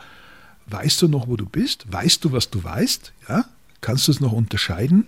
weißt 0.66 1.02
du 1.02 1.08
noch, 1.08 1.28
wo 1.28 1.36
du 1.36 1.46
bist? 1.46 1.90
Weißt 1.92 2.24
du, 2.24 2.32
was 2.32 2.50
du 2.50 2.62
weißt? 2.62 3.12
Ja? 3.28 3.44
Kannst 3.80 4.08
du 4.08 4.12
es 4.12 4.20
noch 4.20 4.32
unterscheiden? 4.32 5.06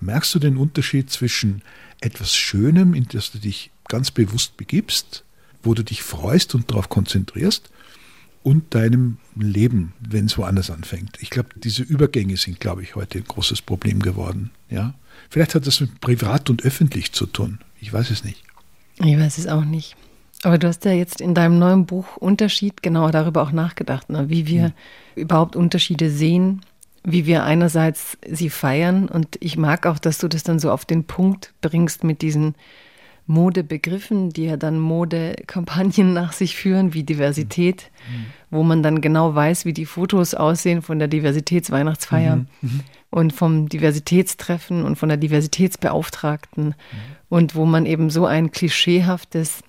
Merkst 0.00 0.34
du 0.34 0.38
den 0.38 0.56
Unterschied 0.56 1.10
zwischen 1.10 1.62
etwas 2.00 2.36
Schönem, 2.36 2.94
in 2.94 3.06
das 3.10 3.32
du 3.32 3.38
dich 3.38 3.70
ganz 3.88 4.10
bewusst 4.10 4.56
begibst, 4.56 5.24
wo 5.62 5.74
du 5.74 5.82
dich 5.82 6.02
freust 6.02 6.54
und 6.54 6.70
darauf 6.70 6.88
konzentrierst, 6.88 7.70
und 8.42 8.74
deinem 8.74 9.18
Leben, 9.36 9.92
wenn 10.00 10.26
es 10.26 10.38
woanders 10.38 10.70
anfängt. 10.70 11.18
Ich 11.20 11.28
glaube, 11.28 11.50
diese 11.56 11.82
Übergänge 11.82 12.36
sind, 12.36 12.60
glaube 12.60 12.82
ich, 12.82 12.94
heute 12.94 13.18
ein 13.18 13.24
großes 13.24 13.62
Problem 13.62 14.00
geworden. 14.00 14.50
Ja? 14.70 14.94
Vielleicht 15.28 15.54
hat 15.54 15.66
das 15.66 15.80
mit 15.80 16.00
privat 16.00 16.48
und 16.48 16.64
öffentlich 16.64 17.12
zu 17.12 17.26
tun. 17.26 17.58
Ich 17.80 17.92
weiß 17.92 18.10
es 18.10 18.24
nicht. 18.24 18.42
Ich 19.00 19.18
weiß 19.18 19.38
es 19.38 19.46
auch 19.46 19.64
nicht. 19.64 19.96
Aber 20.42 20.58
du 20.58 20.68
hast 20.68 20.84
ja 20.84 20.92
jetzt 20.92 21.20
in 21.20 21.34
deinem 21.34 21.58
neuen 21.58 21.86
Buch 21.86 22.16
Unterschied 22.16 22.82
genauer 22.82 23.10
darüber 23.10 23.42
auch 23.42 23.52
nachgedacht, 23.52 24.08
ne? 24.08 24.28
wie 24.28 24.46
wir 24.46 24.66
hm. 24.66 24.72
überhaupt 25.16 25.56
Unterschiede 25.56 26.10
sehen, 26.10 26.60
wie 27.02 27.26
wir 27.26 27.44
einerseits 27.44 28.18
sie 28.28 28.50
feiern. 28.50 29.08
Und 29.08 29.36
ich 29.40 29.56
mag 29.56 29.86
auch, 29.86 29.98
dass 29.98 30.18
du 30.18 30.28
das 30.28 30.44
dann 30.44 30.58
so 30.58 30.70
auf 30.70 30.84
den 30.84 31.04
Punkt 31.04 31.52
bringst 31.60 32.04
mit 32.04 32.22
diesen 32.22 32.54
Modebegriffen, 33.26 34.30
die 34.30 34.44
ja 34.44 34.56
dann 34.56 34.78
Modekampagnen 34.78 36.12
nach 36.14 36.32
sich 36.32 36.56
führen, 36.56 36.94
wie 36.94 37.02
Diversität, 37.02 37.90
mhm. 38.08 38.26
wo 38.50 38.62
man 38.62 38.82
dann 38.82 39.00
genau 39.00 39.34
weiß, 39.34 39.64
wie 39.64 39.74
die 39.74 39.86
Fotos 39.86 40.34
aussehen 40.34 40.82
von 40.82 40.98
der 40.98 41.08
Diversitätsweihnachtsfeier 41.08 42.36
mhm. 42.36 42.46
mhm. 42.62 42.80
und 43.10 43.32
vom 43.32 43.68
Diversitätstreffen 43.68 44.84
und 44.84 44.96
von 44.96 45.08
der 45.08 45.18
Diversitätsbeauftragten 45.18 46.68
mhm. 46.68 46.74
Und 47.28 47.54
wo 47.54 47.64
man 47.64 47.86
eben 47.86 48.10
so 48.10 48.26
ein 48.26 48.50
klischeehaftes 48.50 49.62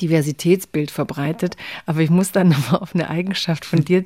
Diversitätsbild 0.00 0.90
verbreitet. 0.90 1.56
Aber 1.86 2.00
ich 2.00 2.10
muss 2.10 2.32
dann 2.32 2.48
nochmal 2.50 2.80
auf 2.80 2.94
eine 2.94 3.10
Eigenschaft 3.10 3.64
von 3.64 3.84
dir 3.84 4.04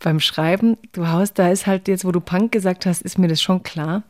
beim 0.00 0.20
Schreiben. 0.20 0.76
Du 0.92 1.08
haust, 1.08 1.38
da 1.38 1.50
ist 1.50 1.66
halt 1.66 1.88
jetzt, 1.88 2.04
wo 2.04 2.12
du 2.12 2.20
Punk 2.20 2.52
gesagt 2.52 2.86
hast, 2.86 3.02
ist 3.02 3.18
mir 3.18 3.28
das 3.28 3.42
schon 3.42 3.62
klar 3.62 4.02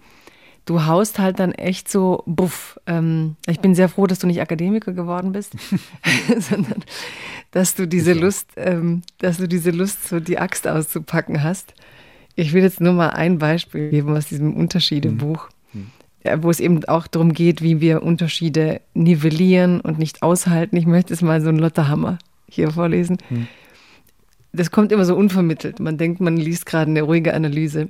du 0.71 0.87
haust 0.87 1.19
halt 1.19 1.41
dann 1.41 1.53
echt 1.53 1.91
so, 1.91 2.23
buff. 2.27 2.79
Ähm, 2.87 3.37
ich 3.47 3.61
bin 3.61 3.75
sehr 3.75 3.89
froh, 3.89 4.07
dass 4.07 4.21
du 4.21 4.27
nicht 4.27 4.41
Akademiker 4.41 4.93
geworden 4.93 5.33
bist, 5.33 5.55
sondern 6.39 6.85
dass 7.51 7.75
du 7.75 7.87
diese 7.87 8.13
Lust, 8.13 8.51
ähm, 8.57 9.03
dass 9.19 9.39
du 9.39 9.49
diese 9.49 9.71
Lust, 9.71 10.09
so 10.09 10.21
die 10.21 10.39
Axt 10.39 10.69
auszupacken 10.69 11.43
hast. 11.43 11.75
Ich 12.37 12.53
will 12.53 12.63
jetzt 12.63 12.81
nur 12.81 12.93
mal 12.93 13.11
ein 13.11 13.39
Beispiel 13.39 13.91
geben 13.91 14.17
aus 14.17 14.27
diesem 14.29 14.55
Unterschiedebuch, 14.55 15.49
mhm. 15.49 15.55
Wo 16.39 16.51
es 16.51 16.61
eben 16.61 16.85
auch 16.85 17.07
darum 17.07 17.33
geht, 17.33 17.63
wie 17.63 17.81
wir 17.81 18.03
Unterschiede 18.03 18.81
nivellieren 18.95 19.81
und 19.81 19.99
nicht 19.99 20.23
aushalten. 20.23 20.77
Ich 20.77 20.87
möchte 20.87 21.13
jetzt 21.13 21.23
mal 21.23 21.41
so 21.41 21.49
einen 21.49 21.59
Lotterhammer 21.59 22.19
hier 22.49 22.71
vorlesen. 22.71 23.19
Mhm. 23.31 23.47
Das 24.53 24.71
kommt 24.71 24.93
immer 24.93 25.05
so 25.05 25.15
unvermittelt. 25.15 25.79
Man 25.79 25.97
denkt, 25.97 26.21
man 26.21 26.37
liest 26.37 26.67
gerade 26.67 26.91
eine 26.91 27.03
ruhige 27.03 27.35
Analyse. 27.35 27.89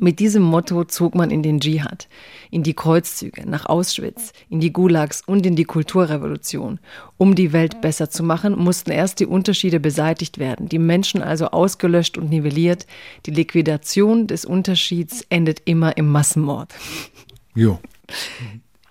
Mit 0.00 0.18
diesem 0.18 0.42
Motto 0.42 0.84
zog 0.84 1.14
man 1.14 1.30
in 1.30 1.42
den 1.42 1.60
Dschihad, 1.60 2.08
in 2.50 2.62
die 2.62 2.72
Kreuzzüge, 2.72 3.48
nach 3.48 3.66
Auschwitz, 3.66 4.32
in 4.48 4.58
die 4.58 4.72
Gulags 4.72 5.22
und 5.26 5.44
in 5.44 5.56
die 5.56 5.64
Kulturrevolution. 5.64 6.80
Um 7.18 7.34
die 7.34 7.52
Welt 7.52 7.82
besser 7.82 8.08
zu 8.08 8.22
machen, 8.22 8.58
mussten 8.58 8.92
erst 8.92 9.20
die 9.20 9.26
Unterschiede 9.26 9.78
beseitigt 9.78 10.38
werden, 10.38 10.70
die 10.70 10.78
Menschen 10.78 11.20
also 11.20 11.48
ausgelöscht 11.48 12.16
und 12.16 12.30
nivelliert. 12.30 12.86
Die 13.26 13.30
Liquidation 13.30 14.26
des 14.26 14.46
Unterschieds 14.46 15.26
endet 15.28 15.60
immer 15.66 15.98
im 15.98 16.08
Massenmord. 16.08 16.74
Jo. 17.54 17.78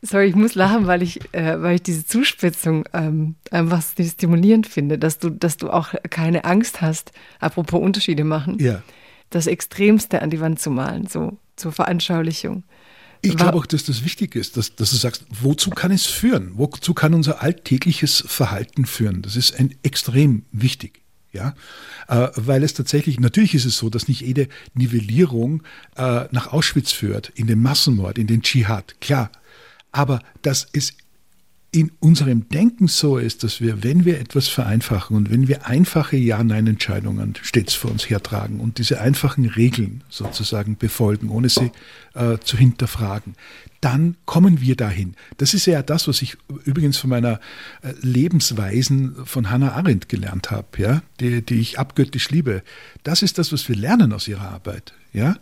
Sorry, 0.04 0.28
ich 0.28 0.36
muss 0.36 0.54
lachen, 0.54 0.86
weil 0.86 1.02
ich, 1.02 1.20
äh, 1.34 1.60
weil 1.60 1.76
ich 1.76 1.84
diese 1.84 2.06
Zuspitzung 2.06 2.86
ähm, 2.94 3.36
einfach 3.50 3.82
stimulierend 3.82 4.68
finde, 4.68 5.00
dass 5.00 5.18
du, 5.18 5.32
dass 5.32 5.58
du 5.58 5.72
auch 5.72 5.96
keine 6.12 6.46
Angst 6.46 6.82
hast, 6.82 7.12
apropos 7.40 7.82
Unterschiede 7.82 8.24
machen. 8.24 8.58
Ja 8.60 8.84
das 9.30 9.48
Extremste 9.48 10.22
an 10.22 10.30
die 10.30 10.40
Wand 10.40 10.60
zu 10.60 10.70
malen, 10.72 11.08
so 11.08 11.38
zur 11.56 11.72
Veranschaulichung. 11.72 12.64
Ich 13.22 13.36
glaube 13.36 13.58
auch, 13.58 13.66
dass 13.66 13.84
das 13.84 14.06
wichtig 14.06 14.36
ist, 14.36 14.56
dass, 14.56 14.76
dass, 14.76 14.92
du 14.92 14.96
sagst, 14.96 15.26
wozu 15.30 15.72
kann 15.72 15.92
es 15.92 16.06
führen? 16.06 16.54
Wozu 16.56 16.94
kann 16.94 17.14
unser 17.14 17.42
alltägliches 17.42 18.24
Verhalten 18.26 18.86
führen? 18.86 19.22
Das 19.22 19.36
ist 19.36 19.60
ein 19.60 19.76
extrem 19.84 20.46
wichtig. 20.52 21.02
Ja, 21.32 21.54
äh, 22.08 22.30
weil 22.38 22.64
es 22.64 22.74
tatsächlich, 22.74 23.20
natürlich 23.20 23.54
ist 23.54 23.66
es 23.66 23.78
so, 23.78 23.92
dass 23.92 24.08
nicht 24.08 24.22
jede 24.22 24.48
Nivellierung 24.74 25.62
äh, 25.96 26.26
nach 26.32 26.48
Auschwitz 26.48 26.92
führt, 26.92 27.30
in 27.36 27.46
den 27.46 27.62
Massenmord, 27.62 28.18
in 28.18 28.26
den 28.26 28.42
Dschihad, 28.42 29.00
klar. 29.00 29.30
Aber 29.92 30.24
dass 30.42 30.68
es 30.74 30.96
in 31.72 31.92
unserem 32.00 32.50
Denken 32.50 32.88
so 32.88 33.18
ist, 33.18 33.44
dass 33.44 33.62
wir, 33.62 33.84
wenn 33.84 34.04
wir 34.04 34.20
etwas 34.20 34.48
vereinfachen 34.48 35.16
und 35.16 35.30
wenn 35.30 35.48
wir 35.48 35.68
einfache 35.68 36.18
Ja-Nein-Entscheidungen 36.18 37.36
stets 37.42 37.76
vor 37.76 37.92
uns 37.92 38.10
hertragen 38.10 38.60
und 38.60 38.80
diese 38.80 39.02
einfachen 39.02 39.46
Regeln 39.46 40.04
sozusagen 40.10 40.78
befolgen, 40.78 41.30
ohne 41.30 41.48
sie 41.50 41.72
äh, 42.16 42.40
zu 42.40 42.58
hinterfragen, 42.58 43.36
dann 43.82 44.16
kommen 44.26 44.62
wir 44.62 44.76
dahin. 44.76 45.14
Das 45.38 45.54
ist 45.54 45.68
ja 45.68 45.84
das, 45.84 46.08
was 46.08 46.24
ich 46.24 46.38
übrigens 46.66 46.98
von 46.98 47.12
meiner 47.12 47.40
äh, 47.84 47.94
Lebensweisen 48.02 49.16
von 49.26 49.52
Hannah 49.52 49.74
Arendt 49.74 50.10
gelernt 50.10 50.50
habe, 50.50 50.68
ja, 50.78 51.04
die, 51.20 51.44
die 51.44 51.60
ich 51.60 51.78
abgöttisch 51.78 52.32
liebe. 52.32 52.64
Das 53.04 53.22
ist 53.22 53.38
das, 53.38 53.54
was 53.54 53.70
wir 53.70 53.76
lernen 53.76 54.12
aus 54.12 54.28
ihrer 54.28 54.50
Arbeit, 54.50 54.94
ja, 55.14 55.38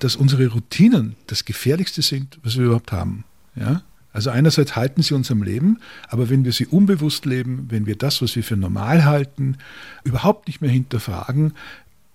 dass 0.00 0.16
unsere 0.16 0.48
Routinen 0.48 1.14
das 1.28 1.44
Gefährlichste 1.44 2.02
sind, 2.02 2.40
was 2.42 2.56
wir 2.56 2.64
überhaupt 2.66 2.90
haben, 2.90 3.24
ja. 3.54 3.82
Also 4.18 4.30
einerseits 4.30 4.74
halten 4.74 5.00
sie 5.00 5.14
uns 5.14 5.30
am 5.30 5.44
Leben, 5.44 5.78
aber 6.08 6.28
wenn 6.28 6.44
wir 6.44 6.50
sie 6.50 6.66
unbewusst 6.66 7.24
leben, 7.24 7.68
wenn 7.68 7.86
wir 7.86 7.94
das, 7.94 8.20
was 8.20 8.34
wir 8.34 8.42
für 8.42 8.56
normal 8.56 9.04
halten, 9.04 9.58
überhaupt 10.02 10.48
nicht 10.48 10.60
mehr 10.60 10.72
hinterfragen, 10.72 11.52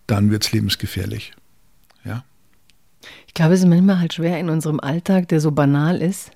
dann 0.06 0.30
wird 0.30 0.44
es 0.44 0.52
lebensgefährlich. 0.52 1.32
Ja? 2.04 2.26
Ich 3.26 3.34
glaube, 3.34 3.54
es 3.54 3.62
ist 3.62 3.70
manchmal 3.70 4.00
halt 4.00 4.12
schwer 4.12 4.38
in 4.38 4.50
unserem 4.50 4.82
Alltag, 4.82 5.30
der 5.30 5.40
so 5.40 5.54
banal 5.54 6.02
ist. 6.02 6.32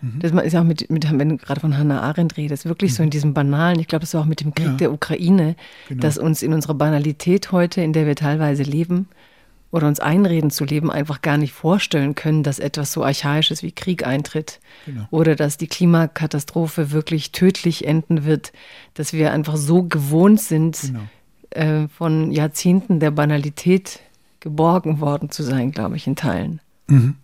Mhm. 0.00 0.20
Das 0.20 0.32
ist 0.32 0.56
auch 0.56 0.64
mit, 0.64 0.88
mit, 0.88 1.06
wenn 1.18 1.28
du 1.28 1.36
gerade 1.36 1.60
von 1.60 1.76
Hannah 1.76 2.00
Arendt 2.00 2.38
redest, 2.38 2.64
wirklich 2.64 2.92
mhm. 2.92 2.96
so 2.96 3.02
in 3.02 3.10
diesem 3.10 3.34
Banalen. 3.34 3.78
Ich 3.80 3.88
glaube, 3.88 4.00
das 4.00 4.14
ist 4.14 4.14
auch 4.14 4.24
mit 4.24 4.40
dem 4.40 4.54
Krieg 4.54 4.68
ja. 4.68 4.72
der 4.76 4.90
Ukraine, 4.90 5.54
genau. 5.86 6.00
dass 6.00 6.16
uns 6.16 6.42
in 6.42 6.54
unserer 6.54 6.72
Banalität 6.72 7.52
heute, 7.52 7.82
in 7.82 7.92
der 7.92 8.06
wir 8.06 8.16
teilweise 8.16 8.62
leben, 8.62 9.08
oder 9.74 9.88
uns 9.88 9.98
einreden 9.98 10.52
zu 10.52 10.64
leben, 10.64 10.88
einfach 10.88 11.20
gar 11.20 11.36
nicht 11.36 11.52
vorstellen 11.52 12.14
können, 12.14 12.44
dass 12.44 12.60
etwas 12.60 12.92
so 12.92 13.02
Archaisches 13.02 13.64
wie 13.64 13.72
Krieg 13.72 14.06
eintritt. 14.06 14.60
Genau. 14.86 15.08
Oder 15.10 15.34
dass 15.34 15.56
die 15.56 15.66
Klimakatastrophe 15.66 16.92
wirklich 16.92 17.32
tödlich 17.32 17.84
enden 17.84 18.24
wird, 18.24 18.52
dass 18.94 19.12
wir 19.12 19.32
einfach 19.32 19.56
so 19.56 19.82
gewohnt 19.82 20.40
sind, 20.40 20.80
genau. 20.80 21.00
äh, 21.50 21.88
von 21.88 22.30
Jahrzehnten 22.30 23.00
der 23.00 23.10
Banalität 23.10 23.98
geborgen 24.38 25.00
worden 25.00 25.30
zu 25.30 25.42
sein, 25.42 25.72
glaube 25.72 25.96
ich, 25.96 26.06
in 26.06 26.14
Teilen. 26.14 26.60
Mhm. 26.86 27.16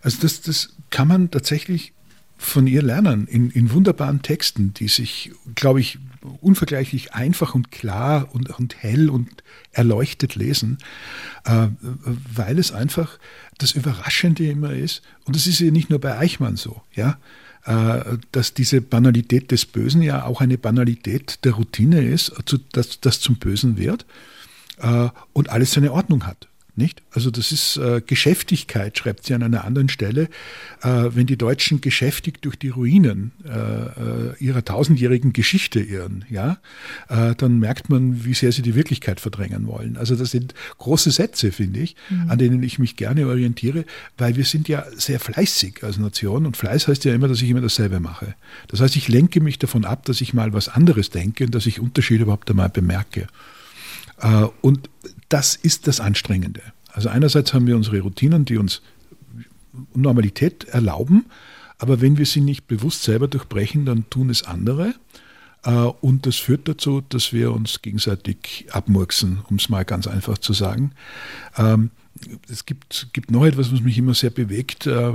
Also 0.00 0.22
das, 0.22 0.40
das 0.40 0.74
kann 0.88 1.06
man 1.06 1.30
tatsächlich 1.30 1.92
von 2.38 2.66
ihr 2.66 2.80
lernen 2.80 3.26
in, 3.26 3.50
in 3.50 3.72
wunderbaren 3.74 4.22
Texten, 4.22 4.72
die 4.72 4.88
sich, 4.88 5.32
glaube 5.54 5.80
ich, 5.80 5.98
unvergleichlich 6.40 7.14
einfach 7.14 7.54
und 7.54 7.70
klar 7.70 8.28
und, 8.32 8.50
und 8.58 8.82
hell 8.82 9.08
und 9.10 9.42
erleuchtet 9.72 10.34
lesen, 10.34 10.78
äh, 11.44 11.68
weil 11.82 12.58
es 12.58 12.72
einfach 12.72 13.18
das 13.58 13.72
Überraschende 13.72 14.46
immer 14.46 14.72
ist. 14.72 15.02
Und 15.24 15.36
das 15.36 15.46
ist 15.46 15.60
ja 15.60 15.70
nicht 15.70 15.90
nur 15.90 16.00
bei 16.00 16.18
Eichmann 16.18 16.56
so, 16.56 16.82
ja, 16.94 17.18
äh, 17.64 18.18
dass 18.32 18.54
diese 18.54 18.80
Banalität 18.80 19.50
des 19.50 19.66
Bösen 19.66 20.02
ja 20.02 20.24
auch 20.24 20.40
eine 20.40 20.58
Banalität 20.58 21.44
der 21.44 21.52
Routine 21.52 22.02
ist, 22.02 22.32
dass 22.72 23.00
das 23.00 23.20
zum 23.20 23.36
Bösen 23.36 23.76
wird 23.76 24.06
äh, 24.78 25.08
und 25.32 25.50
alles 25.50 25.72
seine 25.72 25.92
Ordnung 25.92 26.26
hat. 26.26 26.49
Nicht? 26.80 27.02
Also 27.10 27.30
das 27.30 27.52
ist 27.52 27.76
äh, 27.76 28.00
Geschäftigkeit, 28.00 28.96
schreibt 28.96 29.26
sie 29.26 29.34
an 29.34 29.42
einer 29.42 29.66
anderen 29.66 29.90
Stelle. 29.90 30.30
Äh, 30.82 31.10
wenn 31.10 31.26
die 31.26 31.36
Deutschen 31.36 31.82
geschäftig 31.82 32.40
durch 32.40 32.56
die 32.56 32.70
Ruinen 32.70 33.32
äh, 33.44 33.50
äh 33.50 34.34
ihrer 34.38 34.64
tausendjährigen 34.64 35.34
Geschichte 35.34 35.78
irren, 35.78 36.24
ja, 36.30 36.56
äh, 37.10 37.34
dann 37.34 37.58
merkt 37.58 37.90
man, 37.90 38.24
wie 38.24 38.32
sehr 38.32 38.50
sie 38.50 38.62
die 38.62 38.74
Wirklichkeit 38.74 39.20
verdrängen 39.20 39.66
wollen. 39.66 39.98
Also 39.98 40.16
das 40.16 40.30
sind 40.30 40.54
große 40.78 41.10
Sätze, 41.10 41.52
finde 41.52 41.80
ich, 41.80 41.96
mhm. 42.08 42.30
an 42.30 42.38
denen 42.38 42.62
ich 42.62 42.78
mich 42.78 42.96
gerne 42.96 43.26
orientiere, 43.26 43.84
weil 44.16 44.36
wir 44.36 44.46
sind 44.46 44.66
ja 44.66 44.86
sehr 44.96 45.20
fleißig 45.20 45.84
als 45.84 45.98
Nation 45.98 46.46
und 46.46 46.56
Fleiß 46.56 46.88
heißt 46.88 47.04
ja 47.04 47.14
immer, 47.14 47.28
dass 47.28 47.42
ich 47.42 47.50
immer 47.50 47.60
dasselbe 47.60 48.00
mache. 48.00 48.34
Das 48.68 48.80
heißt, 48.80 48.96
ich 48.96 49.08
lenke 49.08 49.42
mich 49.42 49.58
davon 49.58 49.84
ab, 49.84 50.06
dass 50.06 50.22
ich 50.22 50.32
mal 50.32 50.54
was 50.54 50.70
anderes 50.70 51.10
denke 51.10 51.44
und 51.44 51.54
dass 51.54 51.66
ich 51.66 51.78
Unterschiede 51.78 52.22
überhaupt 52.22 52.48
einmal 52.48 52.70
bemerke. 52.70 53.26
Äh, 54.22 54.46
und 54.62 54.88
das 55.30 55.56
ist 55.56 55.86
das 55.86 56.00
Anstrengende. 56.00 56.60
Also 56.92 57.08
einerseits 57.08 57.54
haben 57.54 57.66
wir 57.66 57.76
unsere 57.76 58.00
Routinen, 58.00 58.44
die 58.44 58.58
uns 58.58 58.82
Normalität 59.94 60.64
erlauben, 60.64 61.24
Aber 61.80 62.02
wenn 62.02 62.18
wir 62.18 62.26
sie 62.26 62.42
nicht 62.42 62.68
bewusst 62.68 63.02
selber 63.02 63.26
durchbrechen, 63.26 63.86
dann 63.86 64.08
tun 64.10 64.28
es 64.28 64.42
andere. 64.42 64.94
Äh, 65.64 65.70
und 65.70 66.26
das 66.26 66.36
führt 66.36 66.68
dazu, 66.68 67.00
dass 67.00 67.32
wir 67.32 67.52
uns 67.52 67.80
gegenseitig 67.80 68.66
abmurksen, 68.70 69.40
um 69.48 69.56
es 69.56 69.70
mal 69.70 69.84
ganz 69.84 70.06
einfach 70.06 70.36
zu 70.36 70.52
sagen. 70.52 70.92
Ähm, 71.56 71.90
es 72.50 72.66
gibt, 72.66 73.08
gibt 73.14 73.30
noch 73.30 73.46
etwas, 73.46 73.72
was 73.72 73.80
mich 73.80 73.96
immer 73.96 74.12
sehr 74.12 74.28
bewegt. 74.28 74.86
Äh, 74.86 75.12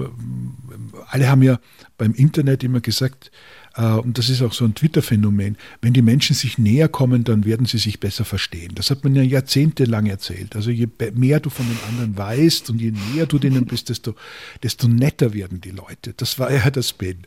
alle 1.07 1.29
haben 1.29 1.43
ja 1.43 1.59
beim 1.99 2.15
Internet 2.15 2.63
immer 2.63 2.79
gesagt, 2.79 3.31
und 3.77 4.17
das 4.17 4.29
ist 4.29 4.41
auch 4.41 4.53
so 4.53 4.65
ein 4.65 4.73
Twitter-Phänomen, 4.73 5.57
wenn 5.81 5.93
die 5.93 6.01
Menschen 6.01 6.35
sich 6.35 6.57
näher 6.57 6.87
kommen, 6.87 7.23
dann 7.23 7.45
werden 7.45 7.65
sie 7.65 7.77
sich 7.77 7.99
besser 7.99 8.23
verstehen. 8.23 8.71
Das 8.75 8.89
hat 8.89 9.03
man 9.03 9.15
ja 9.15 9.21
jahrzehntelang 9.21 10.05
erzählt. 10.05 10.55
Also 10.55 10.71
je 10.71 10.87
mehr 11.13 11.39
du 11.39 11.49
von 11.49 11.65
den 11.67 11.77
anderen 11.89 12.17
weißt 12.17 12.69
und 12.69 12.79
je 12.79 12.91
näher 12.91 13.25
du 13.25 13.39
denen 13.39 13.65
bist, 13.65 13.89
desto, 13.89 14.15
desto 14.63 14.87
netter 14.87 15.33
werden 15.33 15.61
die 15.61 15.71
Leute. 15.71 16.13
Das 16.15 16.39
war 16.39 16.51
ja 16.51 16.69
das 16.69 16.93
Ben. 16.93 17.25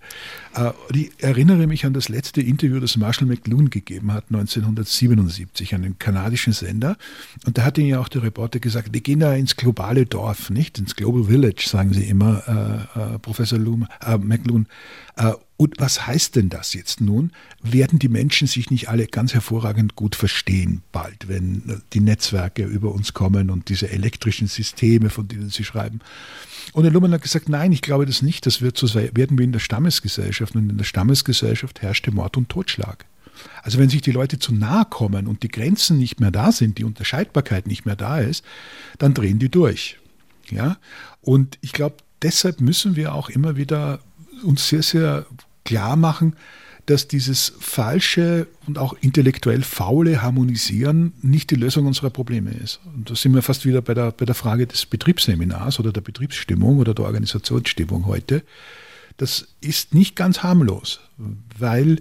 Äh, 0.54 0.72
ich 0.92 1.10
erinnere 1.18 1.66
mich 1.66 1.84
an 1.84 1.92
das 1.92 2.08
letzte 2.08 2.40
Interview, 2.40 2.80
das 2.80 2.96
Marshall 2.96 3.28
McLuhan 3.28 3.70
gegeben 3.70 4.12
hat, 4.12 4.24
1977, 4.30 5.74
an 5.74 5.82
den 5.82 5.98
kanadischen 5.98 6.52
Sender. 6.52 6.96
Und 7.46 7.58
da 7.58 7.64
hat 7.64 7.78
ihn 7.78 7.86
ja 7.86 8.00
auch 8.00 8.08
der 8.08 8.22
Reporter 8.22 8.58
gesagt, 8.58 8.92
wir 8.92 9.00
gehen 9.00 9.20
da 9.20 9.34
ins 9.34 9.56
globale 9.56 10.06
Dorf, 10.06 10.50
nicht 10.50 10.78
ins 10.78 10.96
Global 10.96 11.24
Village, 11.24 11.64
sagen 11.66 11.92
sie 11.92 12.04
immer, 12.04 12.88
äh, 12.96 13.14
äh, 13.14 13.18
Professor 13.18 13.58
Loom, 13.58 13.86
äh, 14.04 14.16
McLuhan. 14.16 14.66
Äh, 15.58 15.62
und 15.62 15.74
was 15.78 16.06
heißt 16.06 16.36
denn 16.36 16.48
das 16.48 16.72
jetzt 16.72 17.00
nun? 17.00 17.32
Werden 17.62 17.98
die 17.98 18.08
Menschen 18.08 18.46
sich 18.46 18.70
nicht 18.70 18.88
alle 18.88 19.06
ganz 19.06 19.34
hervorragend 19.34 19.96
gut 19.96 20.14
verstehen 20.14 20.82
bald, 20.92 21.28
wenn 21.28 21.82
die 21.92 22.00
Netzwerke 22.00 22.64
über 22.64 22.92
uns 22.92 23.12
kommen 23.12 23.50
und 23.50 23.68
diese 23.68 23.90
elektrischen 23.90 24.46
Systeme, 24.46 25.10
von 25.10 25.28
denen 25.28 25.50
sie 25.50 25.64
schreiben? 25.64 26.00
Und 26.72 26.84
der 26.84 26.92
Luhmann 26.92 27.12
hat 27.12 27.22
gesagt, 27.22 27.48
nein, 27.48 27.72
ich 27.72 27.82
glaube 27.82 28.06
das 28.06 28.22
nicht. 28.22 28.46
Das 28.46 28.60
wird 28.60 28.76
so 28.76 28.92
werden 28.94 29.38
wie 29.38 29.44
in 29.44 29.52
der 29.52 29.58
Stammesgesellschaft. 29.58 30.54
Und 30.54 30.70
in 30.70 30.78
der 30.78 30.84
Stammesgesellschaft 30.84 31.82
herrschte 31.82 32.12
Mord 32.12 32.36
und 32.36 32.48
Totschlag. 32.48 33.04
Also 33.62 33.78
wenn 33.78 33.88
sich 33.88 34.02
die 34.02 34.12
Leute 34.12 34.38
zu 34.38 34.52
nahe 34.52 34.84
kommen 34.84 35.26
und 35.26 35.42
die 35.42 35.48
Grenzen 35.48 35.98
nicht 35.98 36.20
mehr 36.20 36.30
da 36.30 36.52
sind, 36.52 36.78
die 36.78 36.84
Unterscheidbarkeit 36.84 37.66
nicht 37.66 37.86
mehr 37.86 37.96
da 37.96 38.18
ist, 38.18 38.44
dann 38.98 39.14
drehen 39.14 39.38
die 39.38 39.48
durch. 39.48 39.98
Ja? 40.50 40.78
Und 41.20 41.58
ich 41.60 41.72
glaube, 41.72 41.96
deshalb 42.22 42.60
müssen 42.60 42.96
wir 42.96 43.14
auch 43.14 43.28
immer 43.28 43.56
wieder 43.56 44.00
uns 44.42 44.68
sehr, 44.68 44.82
sehr 44.82 45.26
klar 45.68 45.96
machen, 45.96 46.34
dass 46.86 47.06
dieses 47.06 47.52
falsche 47.60 48.46
und 48.66 48.78
auch 48.78 48.94
intellektuell 49.02 49.62
faule 49.62 50.22
Harmonisieren 50.22 51.12
nicht 51.20 51.50
die 51.50 51.56
Lösung 51.56 51.84
unserer 51.84 52.08
Probleme 52.08 52.50
ist. 52.50 52.80
Und 52.86 53.10
da 53.10 53.14
sind 53.14 53.34
wir 53.34 53.42
fast 53.42 53.66
wieder 53.66 53.82
bei 53.82 53.92
der, 53.92 54.12
bei 54.12 54.24
der 54.24 54.34
Frage 54.34 54.66
des 54.66 54.86
Betriebsseminars 54.86 55.78
oder 55.78 55.92
der 55.92 56.00
Betriebsstimmung 56.00 56.78
oder 56.78 56.94
der 56.94 57.04
Organisationsstimmung 57.04 58.06
heute. 58.06 58.42
Das 59.18 59.48
ist 59.60 59.92
nicht 59.92 60.16
ganz 60.16 60.42
harmlos, 60.42 61.00
weil 61.58 62.00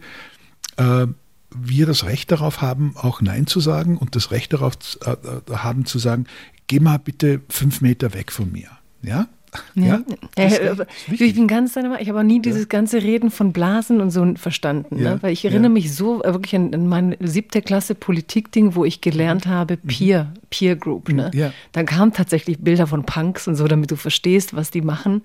äh, 0.78 1.08
wir 1.54 1.86
das 1.86 2.06
Recht 2.06 2.32
darauf 2.32 2.62
haben, 2.62 2.96
auch 2.96 3.20
Nein 3.20 3.46
zu 3.46 3.60
sagen 3.60 3.98
und 3.98 4.16
das 4.16 4.32
Recht 4.32 4.54
darauf 4.54 4.78
äh, 5.04 5.12
äh 5.12 5.54
haben 5.54 5.86
zu 5.86 6.00
sagen, 6.00 6.28
geh 6.68 6.80
mal 6.80 6.98
bitte 6.98 7.42
fünf 7.50 7.82
Meter 7.82 8.14
weg 8.14 8.32
von 8.32 8.54
mir. 8.54 8.70
Ja? 9.02 9.28
Ja, 9.76 10.02
ja 10.38 10.76
ich 11.10 11.36
bin 11.36 11.48
ganz 11.48 11.76
ich 11.76 12.10
habe 12.10 12.20
auch 12.20 12.24
nie 12.24 12.42
dieses 12.42 12.70
ganze 12.70 13.02
Reden 13.02 13.32
von 13.32 13.54
Blasen 13.54 14.02
und 14.02 14.12
so 14.12 14.36
verstanden, 14.36 15.02
ja. 15.02 15.14
ne? 15.14 15.18
weil 15.22 15.32
ich 15.32 15.46
erinnere 15.46 15.70
ja. 15.70 15.74
mich 15.74 15.94
so 15.94 16.24
äh, 16.24 16.34
wirklich 16.34 16.56
an, 16.56 16.74
an 16.74 16.88
mein 16.88 17.16
siebte 17.20 17.62
Klasse 17.62 17.96
Politikding, 17.96 18.76
wo 18.76 18.86
ich 18.86 19.02
gelernt 19.02 19.48
habe 19.48 19.78
mhm. 19.82 19.88
Peer, 19.88 20.34
Peer 20.50 20.76
Group. 20.76 21.10
Ne? 21.10 21.32
Ja. 21.34 21.54
Dann 21.72 21.86
kamen 21.86 22.14
tatsächlich 22.14 22.60
Bilder 22.60 22.88
von 22.88 23.06
Punks 23.06 23.48
und 23.48 23.56
so, 23.56 23.68
damit 23.68 23.92
du 23.92 23.96
verstehst, 23.96 24.56
was 24.56 24.72
die 24.72 24.82
machen. 24.82 25.24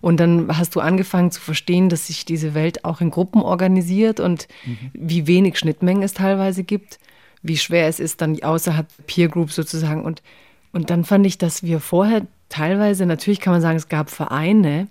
Und 0.00 0.18
dann 0.18 0.56
hast 0.56 0.74
du 0.74 0.80
angefangen 0.80 1.30
zu 1.30 1.40
verstehen, 1.40 1.88
dass 1.88 2.06
sich 2.06 2.24
diese 2.24 2.54
Welt 2.54 2.84
auch 2.84 3.00
in 3.00 3.10
Gruppen 3.10 3.42
organisiert 3.42 4.18
und 4.18 4.48
mhm. 4.64 4.90
wie 4.94 5.26
wenig 5.26 5.58
Schnittmengen 5.58 6.02
es 6.02 6.14
teilweise 6.14 6.64
gibt, 6.64 6.98
wie 7.42 7.56
schwer 7.56 7.86
es 7.86 8.00
ist, 8.00 8.20
dann 8.20 8.42
außerhalb 8.42 8.86
Peer 9.06 9.28
Group 9.28 9.52
sozusagen 9.52 10.04
und 10.04 10.22
und 10.72 10.90
dann 10.90 11.04
fand 11.04 11.26
ich, 11.26 11.36
dass 11.36 11.62
wir 11.62 11.80
vorher 11.80 12.22
teilweise, 12.50 13.06
natürlich 13.06 13.40
kann 13.40 13.54
man 13.54 13.62
sagen, 13.62 13.78
es 13.78 13.88
gab 13.88 14.10
Vereine, 14.10 14.88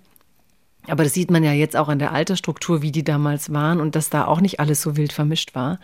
aber 0.88 1.04
das 1.04 1.14
sieht 1.14 1.30
man 1.30 1.44
ja 1.44 1.52
jetzt 1.52 1.76
auch 1.76 1.88
an 1.88 2.00
der 2.00 2.12
Altersstruktur, 2.12 2.82
wie 2.82 2.90
die 2.90 3.04
damals 3.04 3.52
waren 3.52 3.80
und 3.80 3.94
dass 3.94 4.10
da 4.10 4.24
auch 4.24 4.40
nicht 4.40 4.58
alles 4.58 4.82
so 4.82 4.96
wild 4.96 5.12
vermischt 5.12 5.54
war. 5.54 5.78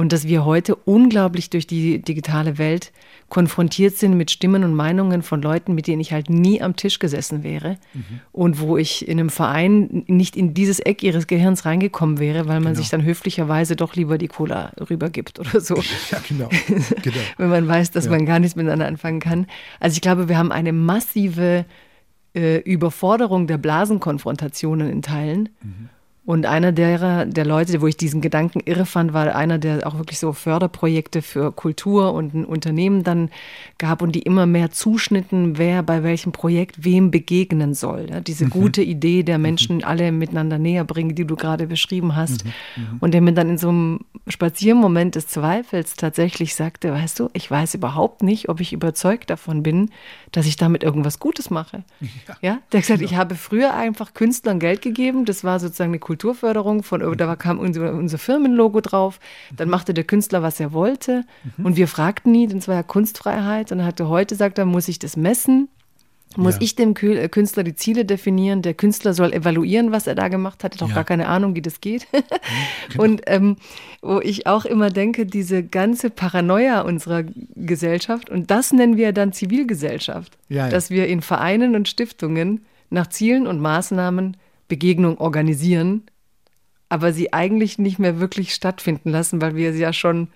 Und 0.00 0.14
dass 0.14 0.26
wir 0.26 0.46
heute 0.46 0.76
unglaublich 0.76 1.50
durch 1.50 1.66
die 1.66 2.00
digitale 2.00 2.56
Welt 2.56 2.90
konfrontiert 3.28 3.98
sind 3.98 4.16
mit 4.16 4.30
Stimmen 4.30 4.64
und 4.64 4.74
Meinungen 4.74 5.20
von 5.20 5.42
Leuten, 5.42 5.74
mit 5.74 5.86
denen 5.86 6.00
ich 6.00 6.14
halt 6.14 6.30
nie 6.30 6.62
am 6.62 6.74
Tisch 6.74 7.00
gesessen 7.00 7.42
wäre. 7.42 7.76
Mhm. 7.92 8.20
Und 8.32 8.60
wo 8.60 8.78
ich 8.78 9.06
in 9.06 9.20
einem 9.20 9.28
Verein 9.28 10.04
nicht 10.06 10.36
in 10.36 10.54
dieses 10.54 10.80
Eck 10.80 11.02
ihres 11.02 11.26
Gehirns 11.26 11.66
reingekommen 11.66 12.18
wäre, 12.18 12.48
weil 12.48 12.60
man 12.60 12.72
genau. 12.72 12.76
sich 12.76 12.88
dann 12.88 13.04
höflicherweise 13.04 13.76
doch 13.76 13.94
lieber 13.94 14.16
die 14.16 14.28
Cola 14.28 14.72
rübergibt 14.88 15.38
oder 15.38 15.60
so. 15.60 15.76
Ja, 16.10 16.18
genau. 16.26 16.48
genau. 17.02 17.16
Wenn 17.36 17.50
man 17.50 17.68
weiß, 17.68 17.90
dass 17.90 18.06
ja. 18.06 18.10
man 18.10 18.24
gar 18.24 18.38
nichts 18.38 18.56
miteinander 18.56 18.86
anfangen 18.86 19.20
kann. 19.20 19.48
Also 19.80 19.96
ich 19.96 20.00
glaube, 20.00 20.30
wir 20.30 20.38
haben 20.38 20.50
eine 20.50 20.72
massive 20.72 21.66
äh, 22.34 22.56
Überforderung 22.60 23.46
der 23.46 23.58
Blasenkonfrontationen 23.58 24.88
in 24.88 25.02
Teilen. 25.02 25.50
Mhm. 25.62 25.90
Und 26.30 26.46
einer 26.46 26.70
derer, 26.70 27.26
der 27.26 27.44
Leute, 27.44 27.80
wo 27.80 27.88
ich 27.88 27.96
diesen 27.96 28.20
Gedanken 28.20 28.60
irre 28.64 28.86
fand, 28.86 29.12
war 29.12 29.34
einer, 29.34 29.58
der 29.58 29.84
auch 29.84 29.98
wirklich 29.98 30.20
so 30.20 30.32
Förderprojekte 30.32 31.22
für 31.22 31.50
Kultur 31.50 32.14
und 32.14 32.34
ein 32.34 32.44
Unternehmen 32.44 33.02
dann 33.02 33.30
gab 33.78 34.00
und 34.00 34.14
die 34.14 34.22
immer 34.22 34.46
mehr 34.46 34.70
zuschnitten, 34.70 35.58
wer 35.58 35.82
bei 35.82 36.04
welchem 36.04 36.30
Projekt 36.30 36.84
wem 36.84 37.10
begegnen 37.10 37.74
soll. 37.74 38.06
Ja, 38.10 38.20
diese 38.20 38.44
mhm. 38.44 38.50
gute 38.50 38.80
Idee 38.80 39.24
der 39.24 39.38
mhm. 39.38 39.42
Menschen 39.42 39.76
mhm. 39.78 39.84
alle 39.84 40.12
miteinander 40.12 40.58
näher 40.58 40.84
bringen, 40.84 41.16
die 41.16 41.24
du 41.24 41.34
gerade 41.34 41.66
beschrieben 41.66 42.14
hast. 42.14 42.44
Mhm. 42.44 42.50
mhm. 42.76 42.98
Und 43.00 43.12
der 43.12 43.22
mir 43.22 43.32
dann 43.32 43.48
in 43.48 43.58
so 43.58 43.70
einem 43.70 43.98
Spaziermoment 44.28 45.16
des 45.16 45.26
Zweifels 45.26 45.96
tatsächlich 45.96 46.54
sagte, 46.54 46.92
weißt 46.92 47.18
du, 47.18 47.30
ich 47.32 47.50
weiß 47.50 47.74
überhaupt 47.74 48.22
nicht, 48.22 48.48
ob 48.48 48.60
ich 48.60 48.72
überzeugt 48.72 49.30
davon 49.30 49.64
bin, 49.64 49.90
dass 50.30 50.46
ich 50.46 50.54
damit 50.54 50.84
irgendwas 50.84 51.18
Gutes 51.18 51.50
mache. 51.50 51.82
Ja, 52.28 52.36
ja? 52.40 52.58
der 52.70 52.78
hat 52.78 52.86
gesagt, 52.86 53.00
genau. 53.00 53.10
ich 53.10 53.16
habe 53.16 53.34
früher 53.34 53.74
einfach 53.74 54.14
Künstlern 54.14 54.60
Geld 54.60 54.82
gegeben, 54.82 55.24
das 55.24 55.42
war 55.42 55.58
sozusagen 55.58 55.90
eine 55.90 55.98
Kultur 55.98 56.19
Kulturförderung, 56.20 56.82
von, 56.82 57.16
da 57.16 57.36
kam 57.36 57.58
unser, 57.58 57.94
unser 57.94 58.18
Firmenlogo 58.18 58.82
drauf. 58.82 59.20
Dann 59.56 59.70
machte 59.70 59.94
der 59.94 60.04
Künstler, 60.04 60.42
was 60.42 60.60
er 60.60 60.72
wollte. 60.72 61.24
Mhm. 61.56 61.64
Und 61.64 61.76
wir 61.76 61.88
fragten 61.88 62.32
nie, 62.32 62.46
denn 62.46 62.58
es 62.58 62.68
war 62.68 62.74
ja 62.74 62.82
Kunstfreiheit. 62.82 63.72
Und 63.72 63.80
er 63.80 63.86
hatte 63.86 64.08
heute, 64.08 64.34
sagt 64.34 64.58
er, 64.58 64.66
muss 64.66 64.88
ich 64.88 64.98
das 64.98 65.16
messen? 65.16 65.68
Muss 66.36 66.56
ja. 66.56 66.60
ich 66.60 66.76
dem 66.76 66.94
äh, 66.94 67.28
Künstler 67.28 67.64
die 67.64 67.74
Ziele 67.74 68.04
definieren? 68.04 68.60
Der 68.60 68.74
Künstler 68.74 69.14
soll 69.14 69.32
evaluieren, 69.32 69.92
was 69.92 70.06
er 70.06 70.14
da 70.14 70.28
gemacht 70.28 70.62
hat. 70.62 70.74
Hat 70.74 70.82
auch 70.82 70.90
ja. 70.90 70.94
gar 70.96 71.04
keine 71.04 71.26
Ahnung, 71.26 71.56
wie 71.56 71.62
das 71.62 71.80
geht. 71.80 72.06
Mhm, 72.12 72.18
genau. 72.90 73.04
Und 73.04 73.22
ähm, 73.26 73.56
wo 74.02 74.20
ich 74.20 74.46
auch 74.46 74.66
immer 74.66 74.90
denke, 74.90 75.24
diese 75.24 75.62
ganze 75.62 76.10
Paranoia 76.10 76.82
unserer 76.82 77.24
Gesellschaft, 77.56 78.28
und 78.28 78.50
das 78.50 78.72
nennen 78.72 78.98
wir 78.98 79.12
dann 79.12 79.32
Zivilgesellschaft, 79.32 80.36
ja, 80.50 80.68
dass 80.68 80.90
wir 80.90 81.08
in 81.08 81.22
Vereinen 81.22 81.74
und 81.74 81.88
Stiftungen 81.88 82.66
nach 82.90 83.08
Zielen 83.08 83.46
und 83.46 83.60
Maßnahmen 83.60 84.36
Begegnung 84.70 85.18
organisieren, 85.18 86.04
aber 86.88 87.12
sie 87.12 87.34
eigentlich 87.34 87.78
nicht 87.78 87.98
mehr 87.98 88.18
wirklich 88.20 88.54
stattfinden 88.54 89.10
lassen, 89.10 89.42
weil 89.42 89.54
wir 89.54 89.74
sie 89.74 89.80
ja 89.80 89.92
schon 89.92 90.28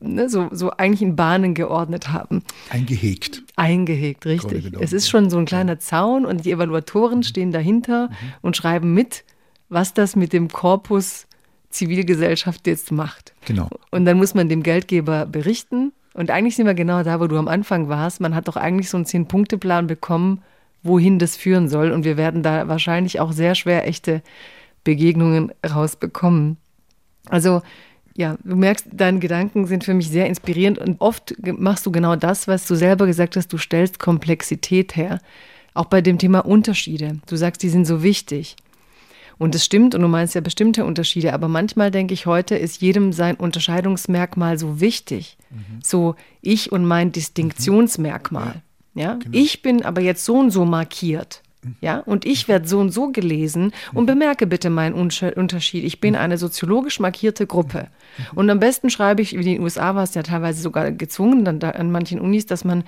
ne, 0.00 0.30
so, 0.30 0.48
so 0.50 0.70
eigentlich 0.70 1.02
in 1.02 1.16
Bahnen 1.16 1.54
geordnet 1.54 2.10
haben. 2.10 2.42
Eingehegt. 2.70 3.42
Eingehegt, 3.56 4.24
richtig. 4.24 4.72
Es 4.80 4.94
ist 4.94 5.10
schon 5.10 5.28
so 5.28 5.36
ein 5.36 5.44
kleiner 5.44 5.78
Zaun 5.78 6.24
und 6.24 6.46
die 6.46 6.52
Evaluatoren 6.52 7.18
mhm. 7.18 7.24
stehen 7.24 7.52
dahinter 7.52 8.08
mhm. 8.08 8.14
und 8.40 8.56
schreiben 8.56 8.94
mit, 8.94 9.24
was 9.68 9.92
das 9.92 10.16
mit 10.16 10.32
dem 10.32 10.48
Korpus 10.48 11.26
Zivilgesellschaft 11.70 12.66
jetzt 12.66 12.90
macht. 12.90 13.32
Genau. 13.46 13.68
Und 13.90 14.04
dann 14.04 14.16
muss 14.16 14.34
man 14.34 14.48
dem 14.48 14.62
Geldgeber 14.62 15.26
berichten. 15.26 15.92
Und 16.14 16.30
eigentlich 16.30 16.56
sind 16.56 16.66
wir 16.66 16.74
genau 16.74 17.04
da, 17.04 17.20
wo 17.20 17.28
du 17.28 17.38
am 17.38 17.46
Anfang 17.46 17.88
warst. 17.88 18.20
Man 18.20 18.34
hat 18.34 18.48
doch 18.48 18.56
eigentlich 18.56 18.90
so 18.90 18.96
einen 18.96 19.06
Zehn-Punkte-Plan 19.06 19.86
bekommen, 19.86 20.42
wohin 20.82 21.18
das 21.18 21.36
führen 21.36 21.68
soll. 21.68 21.90
Und 21.90 22.04
wir 22.04 22.16
werden 22.16 22.42
da 22.42 22.68
wahrscheinlich 22.68 23.20
auch 23.20 23.32
sehr 23.32 23.54
schwer 23.54 23.86
echte 23.86 24.22
Begegnungen 24.84 25.52
rausbekommen. 25.68 26.56
Also 27.28 27.62
ja, 28.16 28.36
du 28.44 28.56
merkst, 28.56 28.86
deine 28.92 29.18
Gedanken 29.18 29.66
sind 29.66 29.84
für 29.84 29.94
mich 29.94 30.08
sehr 30.08 30.26
inspirierend 30.26 30.78
und 30.78 31.00
oft 31.00 31.34
machst 31.58 31.86
du 31.86 31.92
genau 31.92 32.16
das, 32.16 32.48
was 32.48 32.66
du 32.66 32.74
selber 32.74 33.06
gesagt 33.06 33.36
hast, 33.36 33.52
du 33.52 33.58
stellst 33.58 33.98
Komplexität 33.98 34.96
her. 34.96 35.20
Auch 35.72 35.86
bei 35.86 36.00
dem 36.00 36.18
Thema 36.18 36.40
Unterschiede. 36.40 37.20
Du 37.26 37.36
sagst, 37.36 37.62
die 37.62 37.68
sind 37.68 37.86
so 37.86 38.02
wichtig. 38.02 38.56
Und 39.38 39.54
es 39.54 39.64
stimmt, 39.64 39.94
und 39.94 40.02
du 40.02 40.08
meinst 40.08 40.34
ja 40.34 40.42
bestimmte 40.42 40.84
Unterschiede, 40.84 41.32
aber 41.32 41.48
manchmal 41.48 41.90
denke 41.90 42.12
ich, 42.12 42.26
heute 42.26 42.56
ist 42.56 42.82
jedem 42.82 43.14
sein 43.14 43.36
Unterscheidungsmerkmal 43.36 44.58
so 44.58 44.80
wichtig. 44.80 45.38
Mhm. 45.48 45.80
So 45.82 46.14
ich 46.42 46.72
und 46.72 46.84
mein 46.84 47.12
Distinktionsmerkmal. 47.12 48.46
Ja. 48.56 48.62
Ja? 48.94 49.14
Genau. 49.14 49.36
Ich 49.36 49.62
bin 49.62 49.84
aber 49.84 50.00
jetzt 50.00 50.24
so 50.24 50.36
und 50.36 50.50
so 50.50 50.64
markiert. 50.64 51.42
Ja, 51.82 51.98
und 51.98 52.24
ich 52.24 52.48
werde 52.48 52.66
so 52.66 52.78
und 52.78 52.90
so 52.90 53.08
gelesen 53.12 53.72
und 53.92 54.06
bemerke 54.06 54.46
bitte 54.46 54.70
meinen 54.70 54.94
Unterschied. 54.94 55.84
Ich 55.84 56.00
bin 56.00 56.16
eine 56.16 56.38
soziologisch 56.38 57.00
markierte 57.00 57.46
Gruppe. 57.46 57.88
Und 58.34 58.48
am 58.48 58.58
besten 58.58 58.88
schreibe 58.88 59.20
ich, 59.20 59.32
wie 59.32 59.40
in 59.40 59.56
den 59.56 59.60
USA 59.60 59.94
war 59.94 60.04
es 60.04 60.14
ja 60.14 60.22
teilweise 60.22 60.62
sogar 60.62 60.90
gezwungen, 60.90 61.44
dann 61.44 61.58
da 61.58 61.70
an 61.70 61.90
manchen 61.90 62.18
Unis, 62.18 62.46
dass 62.46 62.64
man 62.64 62.84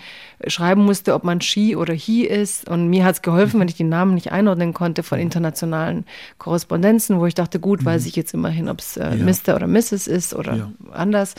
schreiben 0.47 0.85
musste, 0.85 1.12
ob 1.12 1.23
man 1.23 1.43
she 1.43 1.77
oder 1.77 1.93
he 1.93 2.24
ist. 2.24 2.69
Und 2.69 2.89
mir 2.89 3.05
hat 3.05 3.16
es 3.16 3.23
geholfen, 3.23 3.61
wenn 3.61 3.69
ich 3.69 3.77
die 3.77 3.85
Namen 3.85 4.15
nicht 4.15 4.33
einordnen 4.33 4.73
konnte 4.73 5.03
von 5.03 5.19
internationalen 5.19 6.07
Korrespondenzen, 6.39 7.19
wo 7.19 7.27
ich 7.27 7.35
dachte, 7.35 7.61
gut, 7.61 7.85
weiß 7.85 8.07
ich 8.07 8.16
jetzt 8.16 8.33
immerhin, 8.33 8.70
ob 8.70 8.81
es 8.81 8.97
äh, 8.97 9.15
ja. 9.15 9.24
Mr. 9.24 9.55
oder 9.55 9.66
Mrs. 9.66 10.07
ist 10.07 10.35
oder 10.35 10.57
ja. 10.57 10.73
anders. 10.93 11.35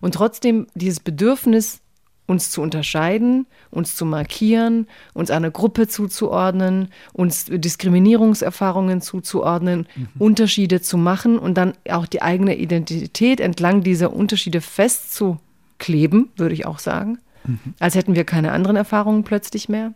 Und 0.00 0.14
trotzdem 0.14 0.66
dieses 0.74 1.00
Bedürfnis, 1.00 1.80
uns 2.28 2.50
zu 2.50 2.60
unterscheiden, 2.60 3.46
uns 3.70 3.96
zu 3.96 4.04
markieren, 4.04 4.86
uns 5.14 5.30
einer 5.30 5.50
Gruppe 5.50 5.88
zuzuordnen, 5.88 6.88
uns 7.14 7.46
Diskriminierungserfahrungen 7.48 9.00
zuzuordnen, 9.00 9.88
mhm. 9.96 10.08
Unterschiede 10.18 10.82
zu 10.82 10.98
machen 10.98 11.38
und 11.38 11.54
dann 11.54 11.72
auch 11.88 12.06
die 12.06 12.20
eigene 12.20 12.56
Identität 12.56 13.40
entlang 13.40 13.82
dieser 13.82 14.12
Unterschiede 14.12 14.60
festzukleben, 14.60 16.28
würde 16.36 16.54
ich 16.54 16.66
auch 16.66 16.78
sagen. 16.78 17.18
Mhm. 17.44 17.58
Als 17.80 17.94
hätten 17.94 18.14
wir 18.14 18.24
keine 18.24 18.52
anderen 18.52 18.76
Erfahrungen 18.76 19.24
plötzlich 19.24 19.70
mehr. 19.70 19.94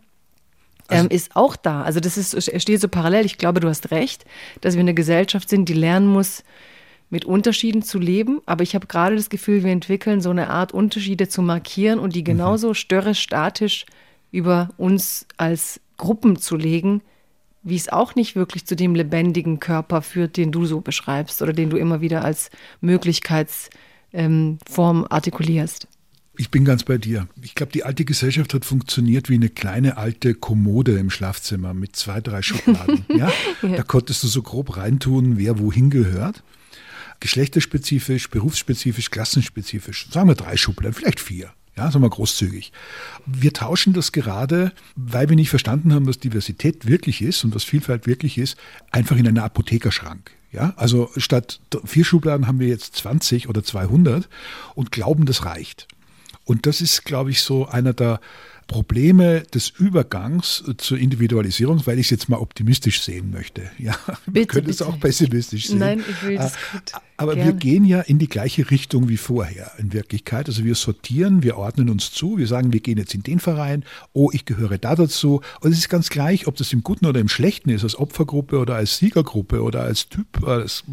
Also, 0.87 1.05
ähm, 1.05 1.11
ist 1.11 1.35
auch 1.35 1.55
da. 1.55 1.83
Also 1.83 1.99
das 1.99 2.17
ist, 2.17 2.51
steht 2.59 2.81
so 2.81 2.87
parallel. 2.87 3.25
Ich 3.25 3.37
glaube, 3.37 3.59
du 3.59 3.69
hast 3.69 3.91
recht, 3.91 4.25
dass 4.61 4.73
wir 4.73 4.81
eine 4.81 4.95
Gesellschaft 4.95 5.49
sind, 5.49 5.69
die 5.69 5.73
lernen 5.73 6.07
muss, 6.07 6.43
mit 7.13 7.25
Unterschieden 7.25 7.83
zu 7.83 7.99
leben, 7.99 8.41
aber 8.47 8.63
ich 8.63 8.73
habe 8.73 8.87
gerade 8.87 9.15
das 9.15 9.29
Gefühl, 9.29 9.63
wir 9.63 9.71
entwickeln 9.71 10.19
so 10.19 10.31
eine 10.31 10.49
Art 10.49 10.71
Unterschiede 10.71 11.29
zu 11.29 11.43
markieren 11.43 11.99
und 11.99 12.15
die 12.15 12.21
mhm. 12.21 12.25
genauso 12.25 12.73
störrisch 12.73 13.19
statisch 13.19 13.85
über 14.31 14.69
uns 14.77 15.27
als 15.37 15.79
Gruppen 15.97 16.37
zu 16.37 16.57
legen, 16.57 17.03
wie 17.61 17.75
es 17.75 17.87
auch 17.87 18.15
nicht 18.15 18.35
wirklich 18.35 18.65
zu 18.65 18.75
dem 18.75 18.95
lebendigen 18.95 19.59
Körper 19.59 20.01
führt, 20.01 20.37
den 20.37 20.51
du 20.51 20.65
so 20.65 20.81
beschreibst 20.81 21.43
oder 21.43 21.53
den 21.53 21.69
du 21.69 21.77
immer 21.77 22.01
wieder 22.01 22.25
als 22.25 22.49
Möglichkeitsform 22.81 23.77
ähm, 24.11 25.07
artikulierst. 25.07 25.87
Ich 26.35 26.49
bin 26.49 26.65
ganz 26.65 26.83
bei 26.83 26.97
dir. 26.97 27.27
Ich 27.43 27.53
glaube, 27.53 27.71
die 27.71 27.83
alte 27.83 28.05
Gesellschaft 28.05 28.55
hat 28.55 28.65
funktioniert 28.65 29.29
wie 29.29 29.35
eine 29.35 29.49
kleine 29.49 29.97
alte 29.97 30.33
Kommode 30.33 30.97
im 30.97 31.11
Schlafzimmer 31.11 31.75
mit 31.75 31.95
zwei, 31.95 32.21
drei 32.21 32.41
Schubladen. 32.41 33.05
ja. 33.15 33.31
Da 33.61 33.83
konntest 33.83 34.23
du 34.23 34.27
so 34.27 34.41
grob 34.41 34.77
reintun, 34.77 35.37
wer 35.37 35.59
wohin 35.59 35.91
gehört 35.91 36.41
geschlechterspezifisch, 37.23 38.29
berufsspezifisch, 38.29 39.09
klassenspezifisch. 39.09 40.09
Sagen 40.11 40.27
wir 40.27 40.35
drei 40.35 40.57
Schubladen, 40.57 40.93
vielleicht 40.93 41.21
vier. 41.21 41.53
Ja, 41.77 41.89
sagen 41.89 42.03
wir 42.03 42.09
großzügig. 42.09 42.73
Wir 43.25 43.53
tauschen 43.53 43.93
das 43.93 44.11
gerade, 44.11 44.73
weil 44.97 45.29
wir 45.29 45.37
nicht 45.37 45.49
verstanden 45.49 45.93
haben, 45.93 46.05
was 46.05 46.19
Diversität 46.19 46.85
wirklich 46.85 47.21
ist 47.21 47.45
und 47.45 47.55
was 47.55 47.63
Vielfalt 47.63 48.07
wirklich 48.07 48.37
ist, 48.37 48.57
einfach 48.91 49.15
in 49.15 49.25
einen 49.25 49.39
Apothekerschrank. 49.39 50.31
Ja, 50.51 50.73
also 50.75 51.09
statt 51.15 51.61
vier 51.85 52.03
Schubladen 52.03 52.45
haben 52.45 52.59
wir 52.59 52.67
jetzt 52.67 52.97
20 52.97 53.47
oder 53.47 53.63
200 53.63 54.27
und 54.75 54.91
glauben, 54.91 55.25
das 55.25 55.45
reicht. 55.45 55.87
Und 56.43 56.65
das 56.65 56.81
ist, 56.81 57.05
glaube 57.05 57.31
ich, 57.31 57.41
so 57.41 57.67
einer 57.67 57.93
der 57.93 58.19
Probleme 58.67 59.41
des 59.53 59.69
Übergangs 59.69 60.63
zur 60.77 60.97
Individualisierung, 60.97 61.85
weil 61.85 61.99
ich 61.99 62.07
es 62.07 62.11
jetzt 62.11 62.29
mal 62.29 62.37
optimistisch 62.37 63.01
sehen 63.01 63.31
möchte. 63.31 63.69
Ja, 63.77 63.95
bitte, 64.25 64.33
wir 64.33 64.47
können 64.47 64.69
es 64.69 64.81
auch 64.81 64.99
pessimistisch 64.99 65.67
sehen. 65.67 65.79
Nein, 65.79 66.03
ich 66.07 66.23
will 66.23 66.37
das 66.37 66.53
gut. 66.71 66.91
Aber 67.23 67.35
Gerne. 67.35 67.51
wir 67.51 67.57
gehen 67.57 67.85
ja 67.85 68.01
in 68.01 68.19
die 68.19 68.27
gleiche 68.27 68.69
Richtung 68.69 69.07
wie 69.07 69.15
vorher 69.15 69.71
in 69.77 69.93
Wirklichkeit. 69.93 70.49
Also 70.49 70.65
wir 70.65 70.75
sortieren, 70.75 71.41
wir 71.41 71.55
ordnen 71.55 71.89
uns 71.89 72.11
zu, 72.11 72.37
wir 72.37 72.47
sagen, 72.47 72.73
wir 72.73 72.81
gehen 72.81 72.97
jetzt 72.97 73.15
in 73.15 73.23
den 73.23 73.39
Verein, 73.39 73.85
oh, 74.11 74.29
ich 74.33 74.43
gehöre 74.43 74.77
da 74.77 74.93
dazu. 74.93 75.39
Und 75.61 75.71
es 75.71 75.77
ist 75.77 75.87
ganz 75.87 76.09
gleich, 76.09 76.47
ob 76.47 76.57
das 76.57 76.73
im 76.73 76.83
Guten 76.83 77.05
oder 77.05 77.21
im 77.21 77.29
Schlechten 77.29 77.69
ist, 77.69 77.83
als 77.83 77.97
Opfergruppe 77.97 78.59
oder 78.59 78.75
als 78.75 78.97
Siegergruppe 78.97 79.63
oder 79.63 79.83
als 79.83 80.09
Typ, 80.09 80.45
als, 80.45 80.83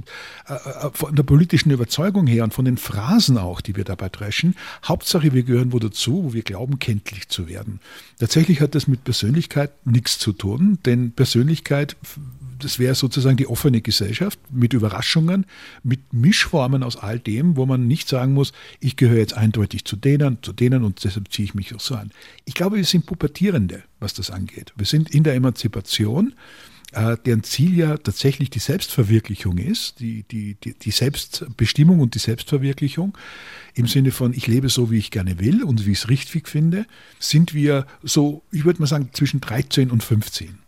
äh, 0.46 0.52
äh, 0.52 0.90
von 0.92 1.16
der 1.16 1.24
politischen 1.24 1.72
Überzeugung 1.72 2.28
her 2.28 2.44
und 2.44 2.54
von 2.54 2.64
den 2.64 2.76
Phrasen 2.76 3.36
auch, 3.36 3.60
die 3.60 3.74
wir 3.74 3.82
dabei 3.82 4.08
dreschen. 4.08 4.54
Hauptsache, 4.84 5.32
wir 5.32 5.42
gehören 5.42 5.72
wo 5.72 5.80
dazu, 5.80 6.22
wo 6.22 6.32
wir 6.32 6.42
glauben, 6.42 6.78
kenntlich 6.78 7.28
zu 7.28 7.48
werden. 7.48 7.80
Tatsächlich 8.20 8.60
hat 8.60 8.76
das 8.76 8.86
mit 8.86 9.02
Persönlichkeit 9.02 9.72
nichts 9.84 10.20
zu 10.20 10.32
tun, 10.32 10.78
denn 10.86 11.10
Persönlichkeit 11.10 11.96
das 12.64 12.78
wäre 12.78 12.94
sozusagen 12.94 13.36
die 13.36 13.46
offene 13.46 13.80
Gesellschaft 13.80 14.38
mit 14.50 14.72
Überraschungen, 14.72 15.46
mit 15.82 16.12
Mischformen 16.12 16.82
aus 16.82 16.96
all 16.96 17.18
dem, 17.18 17.56
wo 17.56 17.66
man 17.66 17.86
nicht 17.86 18.08
sagen 18.08 18.34
muss, 18.34 18.52
ich 18.80 18.96
gehöre 18.96 19.18
jetzt 19.18 19.34
eindeutig 19.34 19.84
zu 19.84 19.96
denen, 19.96 20.38
zu 20.42 20.52
denen 20.52 20.84
und 20.84 21.02
deshalb 21.04 21.32
ziehe 21.32 21.44
ich 21.44 21.54
mich 21.54 21.74
auch 21.74 21.80
so 21.80 21.94
an. 21.94 22.10
Ich 22.44 22.54
glaube, 22.54 22.76
wir 22.76 22.84
sind 22.84 23.06
Pubertierende, 23.06 23.82
was 23.98 24.14
das 24.14 24.30
angeht. 24.30 24.72
Wir 24.76 24.86
sind 24.86 25.10
in 25.10 25.24
der 25.24 25.34
Emanzipation, 25.34 26.34
äh, 26.92 27.16
deren 27.24 27.44
Ziel 27.44 27.76
ja 27.76 27.96
tatsächlich 27.96 28.50
die 28.50 28.58
Selbstverwirklichung 28.58 29.58
ist, 29.58 30.00
die, 30.00 30.24
die, 30.24 30.54
die, 30.54 30.74
die 30.74 30.90
Selbstbestimmung 30.90 32.00
und 32.00 32.14
die 32.14 32.18
Selbstverwirklichung 32.18 33.16
im 33.74 33.86
Sinne 33.86 34.10
von, 34.10 34.32
ich 34.34 34.46
lebe 34.46 34.68
so, 34.68 34.90
wie 34.90 34.98
ich 34.98 35.10
gerne 35.10 35.38
will 35.38 35.62
und 35.62 35.86
wie 35.86 35.92
ich 35.92 35.98
es 35.98 36.08
richtig 36.08 36.48
finde, 36.48 36.86
sind 37.18 37.54
wir 37.54 37.86
so, 38.02 38.42
ich 38.50 38.64
würde 38.64 38.80
mal 38.80 38.86
sagen, 38.86 39.10
zwischen 39.12 39.40
13 39.40 39.90
und 39.90 40.02
15 40.02 40.58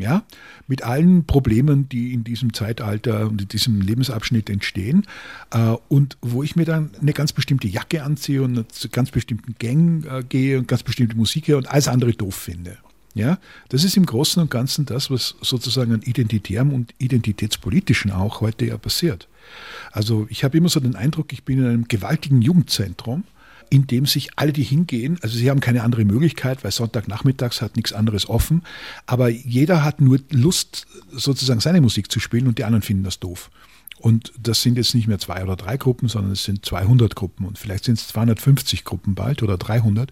ja, 0.00 0.24
mit 0.66 0.82
allen 0.82 1.26
Problemen, 1.26 1.88
die 1.88 2.14
in 2.14 2.24
diesem 2.24 2.54
Zeitalter 2.54 3.28
und 3.28 3.42
in 3.42 3.48
diesem 3.48 3.82
Lebensabschnitt 3.82 4.48
entstehen 4.48 5.06
äh, 5.50 5.74
und 5.88 6.16
wo 6.22 6.42
ich 6.42 6.56
mir 6.56 6.64
dann 6.64 6.90
eine 7.00 7.12
ganz 7.12 7.34
bestimmte 7.34 7.68
Jacke 7.68 8.02
anziehe 8.02 8.42
und 8.42 8.72
zu 8.72 8.88
ganz 8.88 9.10
bestimmten 9.10 9.54
Gang 9.58 10.04
äh, 10.06 10.24
gehe 10.26 10.58
und 10.58 10.68
ganz 10.68 10.82
bestimmte 10.82 11.16
Musik 11.16 11.48
höre 11.48 11.58
und 11.58 11.70
alles 11.70 11.86
andere 11.86 12.12
doof 12.12 12.34
finde. 12.34 12.78
Ja, 13.12 13.38
das 13.68 13.84
ist 13.84 13.96
im 13.96 14.06
Großen 14.06 14.40
und 14.40 14.50
Ganzen 14.50 14.86
das, 14.86 15.10
was 15.10 15.34
sozusagen 15.42 15.92
an 15.92 16.02
Identitärem 16.02 16.72
und 16.72 16.94
Identitätspolitischen 16.98 18.10
auch 18.12 18.40
heute 18.40 18.66
ja 18.66 18.78
passiert. 18.78 19.28
Also 19.92 20.26
ich 20.30 20.44
habe 20.44 20.56
immer 20.56 20.68
so 20.68 20.80
den 20.80 20.94
Eindruck, 20.94 21.32
ich 21.32 21.44
bin 21.44 21.58
in 21.58 21.66
einem 21.66 21.88
gewaltigen 21.88 22.40
Jugendzentrum 22.40 23.24
in 23.70 23.86
dem 23.86 24.04
sich 24.04 24.30
alle, 24.36 24.52
die 24.52 24.64
hingehen, 24.64 25.18
also 25.22 25.38
sie 25.38 25.48
haben 25.48 25.60
keine 25.60 25.84
andere 25.84 26.04
Möglichkeit, 26.04 26.64
weil 26.64 26.72
Sonntagnachmittags 26.72 27.62
hat 27.62 27.76
nichts 27.76 27.92
anderes 27.92 28.28
offen, 28.28 28.62
aber 29.06 29.28
jeder 29.28 29.84
hat 29.84 30.00
nur 30.00 30.18
Lust, 30.30 30.86
sozusagen 31.12 31.60
seine 31.60 31.80
Musik 31.80 32.10
zu 32.10 32.18
spielen 32.18 32.48
und 32.48 32.58
die 32.58 32.64
anderen 32.64 32.82
finden 32.82 33.04
das 33.04 33.20
doof. 33.20 33.50
Und 34.00 34.32
das 34.42 34.62
sind 34.62 34.76
jetzt 34.76 34.94
nicht 34.94 35.06
mehr 35.06 35.18
zwei 35.18 35.42
oder 35.42 35.56
drei 35.56 35.76
Gruppen, 35.76 36.08
sondern 36.08 36.32
es 36.32 36.44
sind 36.44 36.64
200 36.64 37.14
Gruppen 37.14 37.46
und 37.46 37.58
vielleicht 37.58 37.84
sind 37.84 37.98
es 37.98 38.08
250 38.08 38.84
Gruppen 38.84 39.14
bald 39.14 39.42
oder 39.42 39.56
300. 39.56 40.10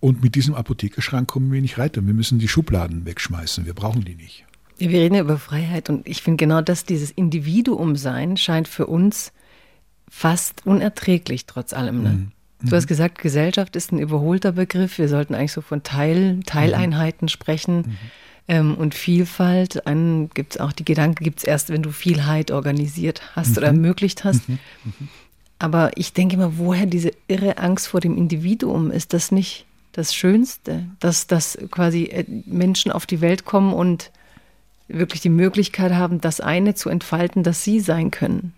Und 0.00 0.22
mit 0.22 0.34
diesem 0.34 0.54
Apothekerschrank 0.54 1.28
kommen 1.28 1.52
wir 1.52 1.60
nicht 1.60 1.78
weiter. 1.78 2.04
Wir 2.04 2.14
müssen 2.14 2.38
die 2.38 2.48
Schubladen 2.48 3.04
wegschmeißen. 3.04 3.66
Wir 3.66 3.74
brauchen 3.74 4.04
die 4.04 4.16
nicht. 4.16 4.46
Wir 4.78 4.88
reden 4.88 5.14
ja 5.14 5.20
über 5.20 5.38
Freiheit 5.38 5.90
und 5.90 6.08
ich 6.08 6.22
finde 6.22 6.38
genau 6.38 6.60
das, 6.60 6.84
dieses 6.84 7.10
Individuum 7.12 7.94
sein, 7.94 8.36
scheint 8.36 8.66
für 8.66 8.86
uns 8.86 9.32
fast 10.12 10.66
unerträglich 10.66 11.46
trotz 11.46 11.72
allem. 11.72 12.02
Ne? 12.02 12.10
Mhm. 12.10 12.32
Du 12.68 12.76
hast 12.76 12.86
gesagt, 12.86 13.18
Gesellschaft 13.18 13.74
ist 13.74 13.92
ein 13.92 13.98
überholter 13.98 14.52
Begriff. 14.52 14.98
Wir 14.98 15.08
sollten 15.08 15.34
eigentlich 15.34 15.52
so 15.52 15.62
von 15.62 15.82
Teil, 15.82 16.40
Teileinheiten 16.44 17.24
mhm. 17.24 17.30
sprechen. 17.30 17.76
Mhm. 17.76 17.98
Ähm, 18.46 18.74
und 18.74 18.94
Vielfalt, 18.94 19.82
gibt 20.34 20.54
es 20.54 20.60
auch 20.60 20.72
die 20.72 20.84
Gedanken, 20.84 21.24
gibt 21.24 21.38
es 21.38 21.44
erst, 21.44 21.70
wenn 21.70 21.82
du 21.82 21.90
Vielheit 21.90 22.50
organisiert 22.50 23.22
hast 23.34 23.52
mhm. 23.52 23.56
oder 23.56 23.66
ermöglicht 23.68 24.22
hast. 24.22 24.48
Mhm. 24.48 24.58
Mhm. 24.84 25.08
Aber 25.58 25.90
ich 25.94 26.12
denke 26.12 26.36
immer, 26.36 26.58
woher 26.58 26.86
diese 26.86 27.12
irre 27.26 27.56
Angst 27.56 27.88
vor 27.88 28.00
dem 28.00 28.16
Individuum? 28.16 28.90
Ist 28.90 29.14
das 29.14 29.32
nicht 29.32 29.64
das 29.92 30.14
Schönste, 30.14 30.86
dass, 31.00 31.26
dass 31.26 31.56
quasi 31.70 32.04
äh, 32.04 32.24
Menschen 32.44 32.92
auf 32.92 33.06
die 33.06 33.22
Welt 33.22 33.46
kommen 33.46 33.72
und 33.72 34.10
wirklich 34.88 35.22
die 35.22 35.30
Möglichkeit 35.30 35.94
haben, 35.94 36.20
das 36.20 36.40
eine 36.40 36.74
zu 36.74 36.90
entfalten, 36.90 37.42
das 37.42 37.64
sie 37.64 37.80
sein 37.80 38.10
können? 38.10 38.52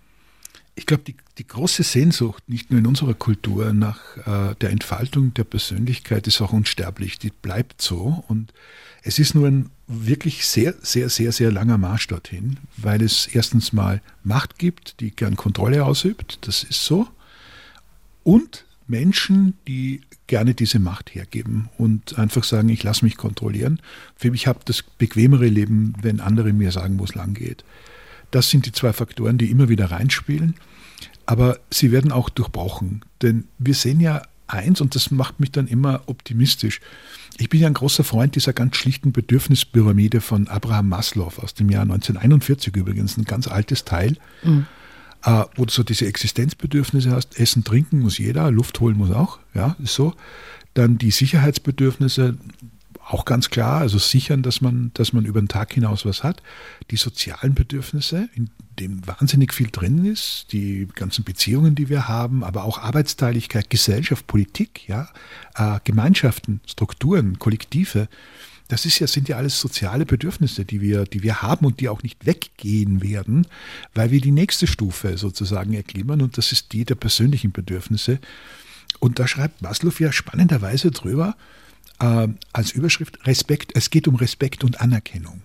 Ich 0.77 0.87
glaube, 0.87 1.05
die, 1.05 1.15
die, 1.39 1.47
große 1.47 1.83
Sehnsucht, 1.83 2.43
nicht 2.49 2.71
nur 2.71 2.81
in 2.81 2.87
unserer 2.87 3.15
Kultur, 3.15 3.73
nach 3.73 4.01
äh, 4.27 4.55
der 4.61 4.71
Entfaltung 4.71 5.33
der 5.35 5.45
Persönlichkeit 5.45 6.27
ist 6.27 6.41
auch 6.41 6.53
unsterblich. 6.53 7.19
Die 7.19 7.31
bleibt 7.31 7.81
so. 7.81 8.25
Und 8.29 8.53
es 9.03 9.19
ist 9.19 9.35
nur 9.35 9.47
ein 9.47 9.71
wirklich 9.87 10.47
sehr, 10.47 10.75
sehr, 10.83 11.09
sehr, 11.11 11.31
sehr 11.31 11.53
langer 11.53 11.79
Marsch 11.79 12.09
dorthin, 12.09 12.59
weil 12.77 13.03
es 13.03 13.27
erstens 13.27 13.73
mal 13.73 14.01
Macht 14.25 14.59
gibt, 14.59 15.01
die 15.01 15.11
gern 15.11 15.37
Kontrolle 15.37 15.85
ausübt. 15.85 16.39
Das 16.43 16.65
ist 16.65 16.85
so. 16.85 17.07
Und 18.25 18.65
Menschen, 18.87 19.55
die 19.69 20.01
gerne 20.27 20.55
diese 20.55 20.79
Macht 20.79 21.15
hergeben 21.15 21.69
und 21.79 22.19
einfach 22.19 22.45
sagen, 22.45 22.69
ich 22.69 22.83
lasse 22.83 23.05
mich 23.05 23.17
kontrollieren. 23.17 23.81
Für 24.17 24.31
mich 24.31 24.47
habe 24.47 24.61
das 24.65 24.83
bequemere 24.83 25.47
Leben, 25.47 25.95
wenn 26.01 26.21
andere 26.21 26.53
mir 26.53 26.73
sagen, 26.73 26.99
wo 26.99 27.05
es 27.05 27.15
lang 27.15 27.35
geht. 27.35 27.65
Das 28.35 28.51
sind 28.51 28.67
die 28.67 28.73
zwei 28.73 28.93
Faktoren, 28.93 29.39
die 29.39 29.49
immer 29.49 29.69
wieder 29.69 29.93
reinspielen. 29.93 30.57
Aber 31.25 31.61
sie 31.71 31.93
werden 31.93 32.11
auch 32.11 32.29
durchbrochen. 32.29 33.05
Denn 33.23 33.45
wir 33.59 33.75
sehen 33.75 34.01
ja 34.01 34.23
eins, 34.49 34.81
und 34.81 34.97
das 34.97 35.13
macht 35.13 35.39
mich 35.39 35.53
dann 35.53 35.69
immer 35.69 36.03
optimistisch. 36.07 36.81
Ich 37.39 37.49
bin 37.49 37.61
ja 37.61 37.69
ein 37.69 37.75
großer 37.75 38.03
Freund 38.03 38.35
dieser 38.35 38.53
ganz 38.53 38.75
schlichten 38.75 39.13
Bedürfnispyramide 39.13 40.21
von 40.21 40.49
Abraham 40.49 40.89
Maslow 40.89 41.33
aus 41.37 41.55
dem 41.55 41.71
Jahr 41.71 41.83
1941 41.83 42.75
übrigens, 42.75 43.17
ein 43.17 43.25
ganz 43.25 43.47
altes 43.47 43.85
Teil, 43.85 44.17
mhm. 44.43 44.67
äh, 45.25 45.45
wo 45.55 45.65
du 45.65 45.73
so 45.73 45.85
diese 45.85 46.07
Existenzbedürfnisse 46.07 47.13
hast. 47.13 47.39
Essen, 47.39 47.63
trinken 47.63 48.01
muss 48.01 48.19
jeder, 48.19 48.51
Luft 48.51 48.81
holen 48.81 48.97
muss 48.97 49.13
auch, 49.13 49.39
ja, 49.55 49.77
ist 49.81 49.95
so. 49.95 50.13
Dann 50.75 50.99
die 50.99 51.13
Sicherheitsbedürfnisse, 51.13 52.37
auch 53.07 53.25
ganz 53.25 53.51
klar, 53.51 53.81
also 53.81 53.99
sichern, 53.99 54.43
dass 54.43 54.61
man, 54.61 54.91
dass 54.95 55.13
man 55.13 55.25
über 55.25 55.41
den 55.41 55.49
Tag 55.49 55.75
hinaus 55.75 56.07
was 56.07 56.23
hat. 56.23 56.43
Die 56.91 56.97
sozialen 56.97 57.55
Bedürfnisse, 57.55 58.29
in 58.35 58.51
dem 58.79 59.07
wahnsinnig 59.07 59.53
viel 59.53 59.69
drin 59.71 60.05
ist, 60.05 60.47
die 60.53 60.89
ganzen 60.95 61.25
Beziehungen, 61.25 61.75
die 61.75 61.89
wir 61.89 62.09
haben, 62.09 62.43
aber 62.43 62.65
auch 62.65 62.79
Arbeitsteiligkeit, 62.79 63.69
Gesellschaft, 63.69 64.27
Politik, 64.27 64.89
ja, 64.89 65.09
äh, 65.55 65.81
Gemeinschaften, 65.85 66.61
Strukturen, 66.67 67.39
Kollektive. 67.39 68.09
Das 68.69 68.87
ist 68.87 68.99
ja, 68.99 69.07
sind 69.07 69.29
ja 69.29 69.37
alles 69.37 69.61
soziale 69.61 70.07
Bedürfnisse, 70.07 70.65
die 70.65 70.81
wir, 70.81 71.05
die 71.05 71.23
wir 71.23 71.43
haben 71.43 71.67
und 71.67 71.81
die 71.81 71.91
auch 71.91 72.03
nicht 72.03 72.25
weggehen 72.25 73.03
werden, 73.03 73.47
weil 73.95 74.11
wir 74.11 74.23
die 74.23 74.33
nächste 74.33 74.67
Stufe 74.67 75.19
sozusagen 75.19 75.75
erklimmern 75.75 76.23
und 76.23 76.39
das 76.39 76.53
ist 76.53 76.73
die 76.73 76.87
der 76.87 76.95
persönlichen 76.95 77.53
Bedürfnisse. 77.53 78.19
Und 78.99 79.19
da 79.19 79.29
schreibt 79.29 79.61
Maslow 79.61 79.93
ja 79.99 80.13
spannenderweise 80.13 80.91
drüber, 80.91 81.37
äh, 82.01 82.29
als 82.53 82.73
Überschrift 82.73 83.27
Respekt, 83.27 83.73
es 83.75 83.91
geht 83.91 84.09
um 84.09 84.17
Respekt 84.17 84.65
und 84.65 84.81
Anerkennung. 84.81 85.43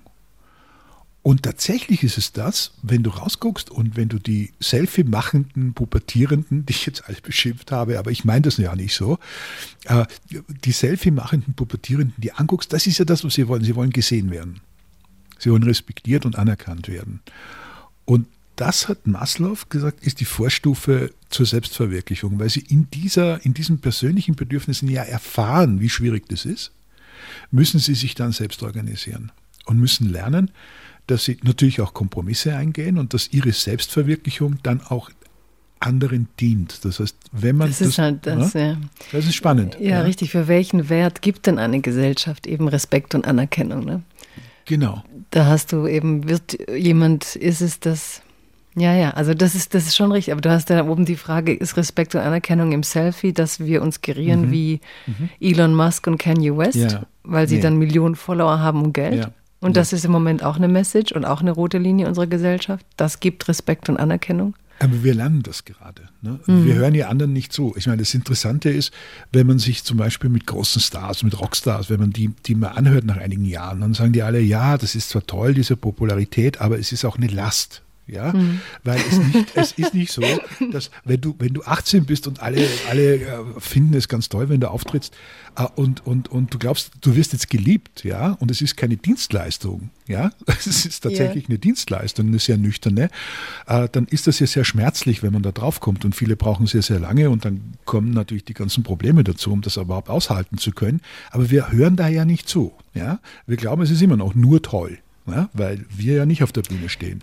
Und 1.22 1.44
tatsächlich 1.44 2.04
ist 2.04 2.18
es 2.18 2.32
das, 2.32 2.72
wenn 2.82 3.04
du 3.04 3.10
rausguckst 3.10 3.70
und 3.70 3.98
wenn 3.98 4.08
du 4.08 4.20
die 4.20 4.54
Selfie-machenden 4.62 5.74
Pubertierenden, 5.74 6.66
die 6.66 6.72
ich 6.72 6.86
jetzt 6.86 7.06
alle 7.06 7.18
beschimpft 7.22 7.72
habe, 7.72 8.00
aber 8.00 8.10
ich 8.10 8.24
meine 8.24 8.44
das 8.44 8.58
ja 8.58 8.74
nicht 8.76 8.96
so, 8.96 9.20
äh, 9.86 10.06
die 10.64 10.72
Selfie-machenden 10.72 11.56
Pubertierenden, 11.56 12.16
die 12.18 12.32
anguckst, 12.32 12.72
das 12.72 12.88
ist 12.88 13.00
ja 13.00 13.06
das, 13.06 13.24
was 13.26 13.34
sie 13.34 13.48
wollen. 13.50 13.64
Sie 13.64 13.76
wollen 13.76 13.92
gesehen 13.92 14.32
werden. 14.32 14.62
Sie 15.38 15.52
wollen 15.52 15.64
respektiert 15.64 16.26
und 16.26 16.38
anerkannt 16.38 16.88
werden. 16.88 17.22
Und 18.06 18.28
das 18.60 18.90
hat 18.90 19.08
Maslow 19.08 19.58
gesagt, 19.70 20.06
ist 20.06 20.20
die 20.20 20.26
Vorstufe 20.26 21.14
zur 21.30 21.46
Selbstverwirklichung, 21.46 22.40
weil 22.40 22.50
sie 22.50 22.60
in, 22.60 22.90
dieser, 22.92 23.44
in 23.46 23.54
diesen 23.54 23.80
persönlichen 23.80 24.36
Bedürfnissen 24.36 24.90
ja 24.90 25.04
erfahren, 25.04 25.80
wie 25.80 25.88
schwierig 25.88 26.28
das 26.28 26.44
ist, 26.44 26.74
müssen 27.52 27.80
sie 27.80 27.96
sich 27.96 28.16
dann 28.16 28.34
selbst 28.34 28.62
organisieren 28.62 29.32
und 29.66 29.80
müssen 29.80 30.10
lernen, 30.10 30.52
dass 31.08 31.24
sie 31.24 31.38
natürlich 31.44 31.80
auch 31.80 31.94
Kompromisse 31.94 32.54
eingehen 32.54 32.98
und 32.98 33.14
dass 33.14 33.32
ihre 33.32 33.54
Selbstverwirklichung 33.54 34.58
dann 34.62 34.82
auch 34.82 35.10
anderen 35.80 36.28
dient. 36.42 36.84
Das 36.84 37.00
heißt, 37.00 37.16
wenn 37.32 37.56
man 37.56 37.70
das, 37.70 37.80
das 37.80 37.88
ist 37.88 37.98
halt 37.98 38.28
das, 38.28 38.54
ja, 38.54 38.62
ja. 38.62 38.78
Das 39.14 39.26
ist 39.26 39.36
spannend. 39.36 39.78
Ja, 39.80 39.90
ja, 39.90 40.02
richtig. 40.02 40.32
Für 40.32 40.50
welchen 40.50 40.90
Wert 40.90 41.22
gibt 41.22 41.48
denn 41.48 41.60
eine 41.60 41.80
Gesellschaft 41.80 42.46
eben 42.46 42.68
Respekt 42.68 43.16
und 43.16 43.26
Anerkennung? 43.26 43.86
Ne? 43.86 44.04
Genau. 44.66 45.02
Da 45.32 45.46
hast 45.46 45.72
du 45.72 45.88
eben, 45.88 46.28
wird 46.28 46.58
jemand, 46.70 47.38
ist 47.38 47.62
es 47.62 47.80
das 47.80 48.22
ja, 48.76 48.94
ja, 48.96 49.12
also 49.12 49.34
das 49.34 49.56
ist, 49.56 49.74
das 49.74 49.88
ist 49.88 49.96
schon 49.96 50.12
richtig. 50.12 50.32
Aber 50.32 50.42
du 50.42 50.52
hast 50.52 50.70
ja 50.70 50.86
oben 50.86 51.06
die 51.06 51.16
Frage, 51.16 51.54
ist 51.54 51.76
Respekt 51.76 52.16
und 52.16 52.22
Anerkennung 52.22 52.72
im 52.72 52.84
Selfie, 52.84 53.34
dass 53.34 53.60
wir 53.60 53.82
uns 53.82 54.02
gerieren 54.02 54.48
mhm. 54.48 54.52
wie 54.52 54.80
mhm. 55.08 55.30
Elon 55.40 55.76
Musk 55.76 56.08
und 56.08 56.18
Kanye 56.18 56.56
West, 56.56 56.76
ja. 56.76 57.02
weil 57.24 57.48
sie 57.48 57.56
nee. 57.56 57.62
dann 57.62 57.78
Millionen 57.78 58.16
Follower 58.16 58.60
haben 58.60 58.84
und 58.84 58.94
Geld. 58.94 59.16
Ja. 59.16 59.32
Und 59.62 59.76
das 59.76 59.92
ist 59.92 60.06
im 60.06 60.12
Moment 60.12 60.44
auch 60.44 60.56
eine 60.56 60.70
Message 60.70 61.12
und 61.12 61.26
auch 61.26 61.42
eine 61.42 61.52
rote 61.52 61.80
Linie 61.80 62.08
unserer 62.08 62.28
Gesellschaft. 62.28 62.86
Das 62.96 63.20
gibt 63.20 63.48
Respekt 63.48 63.90
und 63.90 63.98
Anerkennung. 63.98 64.56
Aber 64.82 65.04
wir 65.04 65.14
lernen 65.14 65.44
das 65.44 65.66
gerade. 65.66 66.04
Ne? 66.22 66.40
Mhm. 66.46 66.66
Wir 66.66 66.76
hören 66.76 66.96
ja 66.96 67.10
anderen 67.10 67.34
nicht 67.34 67.52
zu. 67.52 67.74
Ich 67.76 67.88
meine, 67.88 67.98
das 67.98 68.14
Interessante 68.14 68.70
ist, 68.70 68.94
wenn 69.34 69.46
man 69.46 69.60
sich 69.60 69.84
zum 69.84 69.98
Beispiel 69.98 70.30
mit 70.30 70.48
großen 70.48 70.82
Stars, 70.82 71.24
mit 71.24 71.38
Rockstars, 71.38 71.90
wenn 71.90 72.00
man 72.00 72.12
die, 72.12 72.30
die 72.46 72.56
mal 72.56 72.70
anhört 72.70 73.04
nach 73.04 73.18
einigen 73.18 73.44
Jahren, 73.44 73.82
dann 73.82 73.94
sagen 73.94 74.14
die 74.14 74.24
alle, 74.24 74.40
ja, 74.40 74.78
das 74.78 74.96
ist 74.96 75.10
zwar 75.10 75.26
toll, 75.26 75.54
diese 75.54 75.76
Popularität, 75.76 76.62
aber 76.62 76.80
es 76.80 76.94
ist 76.94 77.04
auch 77.04 77.18
eine 77.18 77.28
Last 77.28 77.82
ja, 78.12 78.34
mhm. 78.34 78.62
weil 78.84 79.00
es 79.00 79.18
nicht, 79.18 79.52
es 79.56 79.72
ist 79.74 79.94
nicht 79.94 80.12
so, 80.12 80.24
dass 80.72 80.92
wenn 81.06 81.22
du, 81.22 81.36
wenn 81.40 81.54
du 81.54 81.64
18 81.64 82.06
bist 82.06 82.28
und 82.28 82.42
alle, 82.42 82.68
alle 82.90 83.16
äh, 83.16 83.38
finden 83.60 83.94
es 83.94 84.08
ganz 84.08 84.30
toll, 84.30 84.50
wenn 84.50 84.60
du 84.60 84.70
auftrittst 84.70 85.16
äh, 85.56 85.66
und, 85.76 86.06
und, 86.06 86.30
und 86.30 86.54
du 86.54 86.60
glaubst, 86.60 86.92
du 87.02 87.16
wirst 87.16 87.34
jetzt 87.34 87.50
geliebt, 87.50 88.04
ja, 88.04 88.34
und 88.40 88.52
es 88.52 88.62
ist 88.62 88.78
keine 88.78 88.98
Dienstleistung, 88.98 89.90
ja, 90.08 90.32
es 90.48 90.86
ist 90.86 91.02
tatsächlich 91.02 91.44
yeah. 91.44 91.50
eine 91.50 91.60
Dienstleistung, 91.60 92.28
eine 92.28 92.40
sehr 92.40 92.58
nüchterne, 92.58 93.10
äh, 93.68 93.88
dann 93.92 94.06
ist 94.06 94.28
das 94.28 94.40
ja 94.40 94.48
sehr 94.48 94.66
schmerzlich, 94.66 95.22
wenn 95.24 95.34
man 95.34 95.44
da 95.44 95.52
drauf 95.52 95.80
kommt 95.80 96.06
und 96.06 96.16
viele 96.16 96.36
brauchen 96.36 96.68
sehr, 96.68 96.82
sehr 96.82 97.00
lange 97.00 97.30
und 97.30 97.46
dann 97.46 97.74
kommen 97.86 98.12
natürlich 98.12 98.46
die 98.46 98.54
ganzen 98.54 98.84
Probleme 98.84 99.24
dazu, 99.24 99.52
um 99.52 99.62
das 99.62 99.78
überhaupt 99.78 100.10
aushalten 100.10 100.58
zu 100.58 100.72
können, 100.72 101.02
aber 101.32 101.50
wir 101.52 101.72
hören 101.72 101.96
da 101.96 102.08
ja 102.08 102.26
nicht 102.26 102.48
zu, 102.50 102.74
ja, 102.94 103.20
wir 103.46 103.58
glauben, 103.58 103.82
es 103.82 103.92
ist 103.92 104.02
immer 104.02 104.18
noch 104.18 104.36
nur 104.36 104.62
toll, 104.62 104.98
ja? 105.28 105.50
weil 105.54 105.86
wir 105.90 106.16
ja 106.16 106.26
nicht 106.26 106.44
auf 106.44 106.52
der 106.52 106.64
Bühne 106.64 106.90
stehen. 106.90 107.22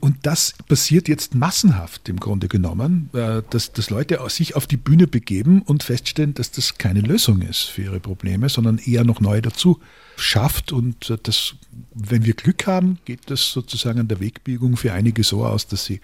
Und 0.00 0.18
das 0.22 0.54
passiert 0.68 1.08
jetzt 1.08 1.34
massenhaft 1.34 2.08
im 2.08 2.20
Grunde 2.20 2.48
genommen, 2.48 3.08
äh, 3.14 3.42
dass, 3.50 3.72
dass 3.72 3.90
Leute 3.90 4.18
sich 4.28 4.54
auf 4.54 4.66
die 4.66 4.76
Bühne 4.76 5.06
begeben 5.06 5.62
und 5.62 5.82
feststellen, 5.82 6.34
dass 6.34 6.50
das 6.50 6.76
keine 6.78 7.00
Lösung 7.00 7.42
ist 7.42 7.62
für 7.62 7.82
ihre 7.82 8.00
Probleme, 8.00 8.48
sondern 8.48 8.78
eher 8.78 9.04
noch 9.04 9.20
neue 9.20 9.42
dazu 9.42 9.80
schafft. 10.16 10.72
Und 10.72 11.10
äh, 11.10 11.18
das, 11.22 11.54
wenn 11.94 12.24
wir 12.24 12.34
Glück 12.34 12.66
haben, 12.66 12.98
geht 13.04 13.30
das 13.30 13.50
sozusagen 13.50 14.00
an 14.00 14.08
der 14.08 14.20
Wegbiegung 14.20 14.76
für 14.76 14.92
einige 14.92 15.24
so 15.24 15.44
aus, 15.44 15.66
dass 15.66 15.84
sie 15.84 16.00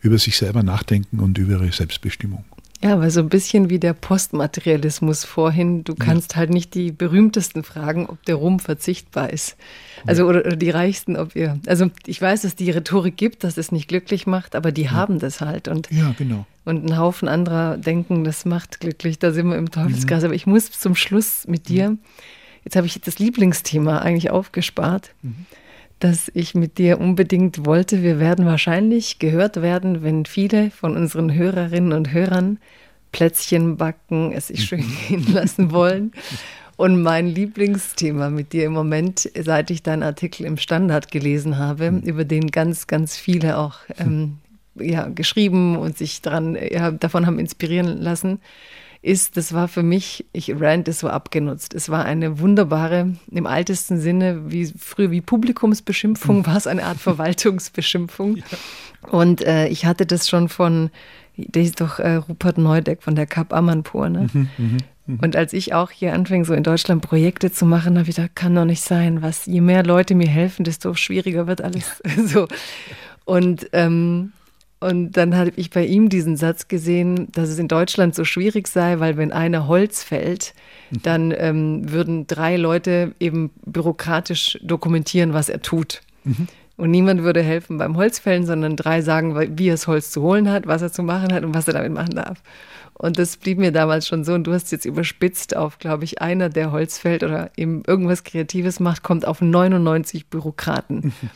über 0.00 0.18
sich 0.18 0.36
selber 0.36 0.62
nachdenken 0.62 1.20
und 1.20 1.38
über 1.38 1.54
ihre 1.54 1.72
Selbstbestimmung. 1.72 2.44
Ja, 2.82 2.94
aber 2.94 3.10
so 3.10 3.20
ein 3.20 3.28
bisschen 3.28 3.68
wie 3.68 3.78
der 3.78 3.92
Postmaterialismus 3.92 5.24
vorhin. 5.24 5.84
Du 5.84 5.94
kannst 5.94 6.32
ja. 6.32 6.38
halt 6.38 6.50
nicht 6.50 6.74
die 6.74 6.92
berühmtesten 6.92 7.62
fragen, 7.62 8.06
ob 8.06 8.24
der 8.24 8.36
Ruhm 8.36 8.58
verzichtbar 8.58 9.30
ist. 9.30 9.56
Also, 10.06 10.26
oder, 10.26 10.40
oder, 10.46 10.56
die 10.56 10.70
Reichsten, 10.70 11.16
ob 11.18 11.36
ihr. 11.36 11.60
Also, 11.66 11.90
ich 12.06 12.22
weiß, 12.22 12.42
dass 12.42 12.56
die 12.56 12.70
Rhetorik 12.70 13.18
gibt, 13.18 13.44
dass 13.44 13.58
es 13.58 13.70
nicht 13.70 13.88
glücklich 13.88 14.26
macht, 14.26 14.56
aber 14.56 14.72
die 14.72 14.84
ja. 14.84 14.92
haben 14.92 15.18
das 15.18 15.42
halt. 15.42 15.68
Und, 15.68 15.90
ja, 15.90 16.14
genau. 16.16 16.46
Und 16.64 16.86
ein 16.86 16.96
Haufen 16.96 17.28
anderer 17.28 17.76
denken, 17.76 18.24
das 18.24 18.46
macht 18.46 18.80
glücklich. 18.80 19.18
Da 19.18 19.32
sind 19.32 19.48
wir 19.48 19.56
im 19.56 19.70
Teufelskreis. 19.70 20.22
Mhm. 20.22 20.26
Aber 20.26 20.34
ich 20.34 20.46
muss 20.46 20.70
zum 20.70 20.94
Schluss 20.94 21.46
mit 21.46 21.68
dir. 21.68 21.90
Mhm. 21.90 21.98
Jetzt 22.64 22.76
habe 22.76 22.86
ich 22.86 22.98
das 22.98 23.18
Lieblingsthema 23.18 23.98
eigentlich 23.98 24.30
aufgespart. 24.30 25.10
Mhm 25.22 25.46
dass 26.00 26.30
ich 26.34 26.54
mit 26.54 26.78
dir 26.78 26.98
unbedingt 26.98 27.64
wollte. 27.66 28.02
Wir 28.02 28.18
werden 28.18 28.46
wahrscheinlich 28.46 29.18
gehört 29.18 29.62
werden, 29.62 30.02
wenn 30.02 30.24
viele 30.24 30.70
von 30.70 30.96
unseren 30.96 31.32
Hörerinnen 31.32 31.92
und 31.92 32.12
Hörern 32.12 32.58
Plätzchen 33.12 33.76
backen, 33.76 34.32
es 34.32 34.48
sich 34.48 34.64
schön 34.64 34.84
gehen 35.08 35.32
lassen 35.32 35.72
wollen. 35.72 36.12
Und 36.76 37.02
mein 37.02 37.26
Lieblingsthema 37.26 38.30
mit 38.30 38.54
dir 38.54 38.64
im 38.64 38.72
Moment, 38.72 39.30
seit 39.38 39.70
ich 39.70 39.82
deinen 39.82 40.02
Artikel 40.02 40.46
im 40.46 40.56
Standard 40.56 41.10
gelesen 41.10 41.58
habe, 41.58 41.90
mhm. 41.90 42.00
über 42.00 42.24
den 42.24 42.46
ganz, 42.50 42.86
ganz 42.86 43.16
viele 43.16 43.58
auch 43.58 43.80
ähm, 43.98 44.38
ja, 44.76 45.08
geschrieben 45.08 45.76
und 45.76 45.98
sich 45.98 46.22
daran, 46.22 46.56
ja, 46.70 46.90
davon 46.90 47.26
haben 47.26 47.38
inspirieren 47.38 48.00
lassen, 48.00 48.40
ist, 49.02 49.36
das 49.36 49.52
war 49.54 49.68
für 49.68 49.82
mich, 49.82 50.26
ich 50.32 50.60
Rand 50.60 50.86
ist 50.86 51.00
so 51.00 51.08
abgenutzt. 51.08 51.74
Es 51.74 51.88
war 51.88 52.04
eine 52.04 52.38
wunderbare, 52.38 53.14
im 53.30 53.46
altesten 53.46 53.98
Sinne, 53.98 54.50
wie 54.50 54.66
früher 54.66 55.10
wie 55.10 55.22
Publikumsbeschimpfung, 55.22 56.38
mhm. 56.38 56.46
war 56.46 56.56
es 56.56 56.66
eine 56.66 56.84
Art 56.84 56.98
Verwaltungsbeschimpfung. 56.98 58.36
Ja. 58.36 58.44
Und 59.10 59.42
äh, 59.42 59.68
ich 59.68 59.86
hatte 59.86 60.04
das 60.04 60.28
schon 60.28 60.48
von, 60.48 60.90
der 61.36 61.62
ist 61.62 61.80
doch 61.80 61.98
äh, 61.98 62.16
Rupert 62.16 62.58
Neudeck 62.58 63.02
von 63.02 63.14
der 63.14 63.26
Kap 63.26 63.54
Amanpur, 63.54 64.10
ne? 64.10 64.28
Mhm, 64.32 64.48
mh, 64.58 64.78
mh. 65.06 65.18
Und 65.22 65.34
als 65.34 65.54
ich 65.54 65.72
auch 65.72 65.90
hier 65.90 66.12
anfing, 66.12 66.44
so 66.44 66.52
in 66.52 66.62
Deutschland 66.62 67.02
Projekte 67.02 67.50
zu 67.50 67.64
machen, 67.64 67.98
habe 67.98 68.08
ich 68.08 68.16
gedacht, 68.16 68.36
kann 68.36 68.54
doch 68.54 68.66
nicht 68.66 68.82
sein, 68.82 69.22
was, 69.22 69.46
je 69.46 69.62
mehr 69.62 69.82
Leute 69.82 70.14
mir 70.14 70.28
helfen, 70.28 70.64
desto 70.64 70.94
schwieriger 70.94 71.46
wird 71.46 71.62
alles. 71.62 72.02
so. 72.26 72.46
Und 73.24 73.68
ähm, 73.72 74.32
und 74.80 75.12
dann 75.12 75.36
habe 75.36 75.52
ich 75.56 75.68
bei 75.70 75.84
ihm 75.84 76.08
diesen 76.08 76.36
Satz 76.36 76.66
gesehen, 76.66 77.28
dass 77.32 77.50
es 77.50 77.58
in 77.58 77.68
Deutschland 77.68 78.14
so 78.14 78.24
schwierig 78.24 78.66
sei, 78.66 78.98
weil 78.98 79.18
wenn 79.18 79.30
einer 79.30 79.68
Holz 79.68 80.02
fällt, 80.02 80.54
mhm. 80.90 81.02
dann 81.02 81.34
ähm, 81.36 81.92
würden 81.92 82.26
drei 82.26 82.56
Leute 82.56 83.14
eben 83.20 83.50
bürokratisch 83.66 84.58
dokumentieren, 84.62 85.34
was 85.34 85.50
er 85.50 85.60
tut. 85.60 86.00
Mhm. 86.24 86.48
Und 86.78 86.90
niemand 86.90 87.22
würde 87.22 87.42
helfen 87.42 87.76
beim 87.76 87.98
Holzfällen, 87.98 88.46
sondern 88.46 88.74
drei 88.74 89.02
sagen, 89.02 89.36
wie 89.58 89.68
er 89.68 89.74
das 89.74 89.86
Holz 89.86 90.10
zu 90.10 90.22
holen 90.22 90.48
hat, 90.48 90.66
was 90.66 90.80
er 90.80 90.90
zu 90.90 91.02
machen 91.02 91.30
hat 91.34 91.44
und 91.44 91.52
was 91.52 91.68
er 91.68 91.74
damit 91.74 91.92
machen 91.92 92.16
darf. 92.16 92.42
Und 92.94 93.18
das 93.18 93.36
blieb 93.36 93.58
mir 93.58 93.72
damals 93.72 94.06
schon 94.06 94.24
so. 94.24 94.32
Und 94.32 94.44
du 94.44 94.54
hast 94.54 94.72
jetzt 94.72 94.86
überspitzt 94.86 95.54
auf, 95.54 95.78
glaube 95.78 96.04
ich, 96.04 96.22
einer, 96.22 96.48
der 96.48 96.72
Holz 96.72 96.96
fällt 96.96 97.22
oder 97.22 97.50
eben 97.54 97.82
irgendwas 97.86 98.24
Kreatives 98.24 98.80
macht, 98.80 99.02
kommt 99.02 99.26
auf 99.26 99.42
99 99.42 100.28
Bürokraten. 100.28 101.12
Mhm. 101.20 101.30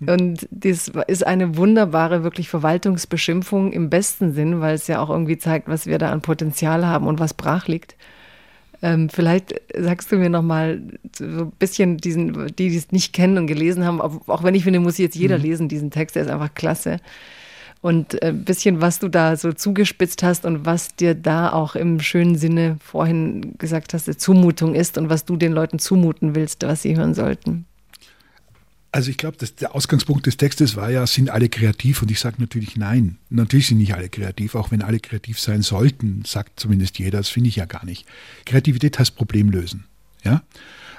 Und 0.06 0.46
das 0.50 0.90
ist 1.06 1.26
eine 1.26 1.56
wunderbare, 1.56 2.22
wirklich 2.22 2.48
Verwaltungsbeschimpfung 2.48 3.72
im 3.72 3.88
besten 3.90 4.32
Sinn, 4.32 4.60
weil 4.60 4.74
es 4.74 4.86
ja 4.86 5.00
auch 5.00 5.10
irgendwie 5.10 5.38
zeigt, 5.38 5.68
was 5.68 5.86
wir 5.86 5.98
da 5.98 6.10
an 6.10 6.20
Potenzial 6.20 6.86
haben 6.86 7.06
und 7.06 7.18
was 7.18 7.34
brach 7.34 7.66
liegt. 7.66 7.96
Ähm, 8.82 9.08
vielleicht 9.08 9.54
sagst 9.74 10.12
du 10.12 10.16
mir 10.16 10.28
nochmal 10.28 10.82
so 11.16 11.24
ein 11.24 11.52
bisschen 11.58 11.96
diesen, 11.96 12.48
die, 12.48 12.68
die 12.68 12.76
es 12.76 12.92
nicht 12.92 13.12
kennen 13.12 13.38
und 13.38 13.46
gelesen 13.46 13.84
haben, 13.84 14.00
auch, 14.00 14.42
wenn 14.42 14.54
ich 14.54 14.64
finde, 14.64 14.80
muss 14.80 14.98
jetzt 14.98 15.16
jeder 15.16 15.38
mhm. 15.38 15.44
lesen, 15.44 15.68
diesen 15.68 15.90
Text, 15.90 16.16
der 16.16 16.24
ist 16.24 16.30
einfach 16.30 16.54
klasse. 16.54 16.98
Und 17.80 18.22
ein 18.22 18.28
äh, 18.28 18.32
bisschen, 18.32 18.80
was 18.80 18.98
du 18.98 19.08
da 19.08 19.36
so 19.36 19.52
zugespitzt 19.52 20.22
hast 20.22 20.44
und 20.44 20.66
was 20.66 20.94
dir 20.96 21.14
da 21.14 21.52
auch 21.52 21.74
im 21.74 22.00
schönen 22.00 22.36
Sinne 22.36 22.76
vorhin 22.82 23.56
gesagt 23.58 23.94
hast, 23.94 24.08
eine 24.08 24.16
Zumutung 24.16 24.74
ist 24.74 24.98
und 24.98 25.08
was 25.08 25.24
du 25.24 25.36
den 25.36 25.52
Leuten 25.52 25.78
zumuten 25.78 26.34
willst, 26.34 26.66
was 26.66 26.82
sie 26.82 26.96
hören 26.96 27.14
sollten. 27.14 27.65
Also 28.96 29.10
ich 29.10 29.18
glaube, 29.18 29.36
der 29.36 29.74
Ausgangspunkt 29.74 30.24
des 30.24 30.38
Textes 30.38 30.74
war 30.74 30.90
ja, 30.90 31.06
sind 31.06 31.28
alle 31.28 31.50
kreativ? 31.50 32.00
Und 32.00 32.10
ich 32.10 32.18
sage 32.18 32.36
natürlich 32.38 32.76
nein. 32.76 33.18
Natürlich 33.28 33.66
sind 33.66 33.76
nicht 33.76 33.92
alle 33.92 34.08
kreativ, 34.08 34.54
auch 34.54 34.70
wenn 34.70 34.80
alle 34.80 35.00
kreativ 35.00 35.38
sein 35.38 35.60
sollten, 35.60 36.22
sagt 36.24 36.58
zumindest 36.58 36.98
jeder. 36.98 37.18
Das 37.18 37.28
finde 37.28 37.50
ich 37.50 37.56
ja 37.56 37.66
gar 37.66 37.84
nicht. 37.84 38.06
Kreativität 38.46 38.98
heißt 38.98 39.14
Problem 39.14 39.50
lösen. 39.50 39.84
Ja? 40.24 40.44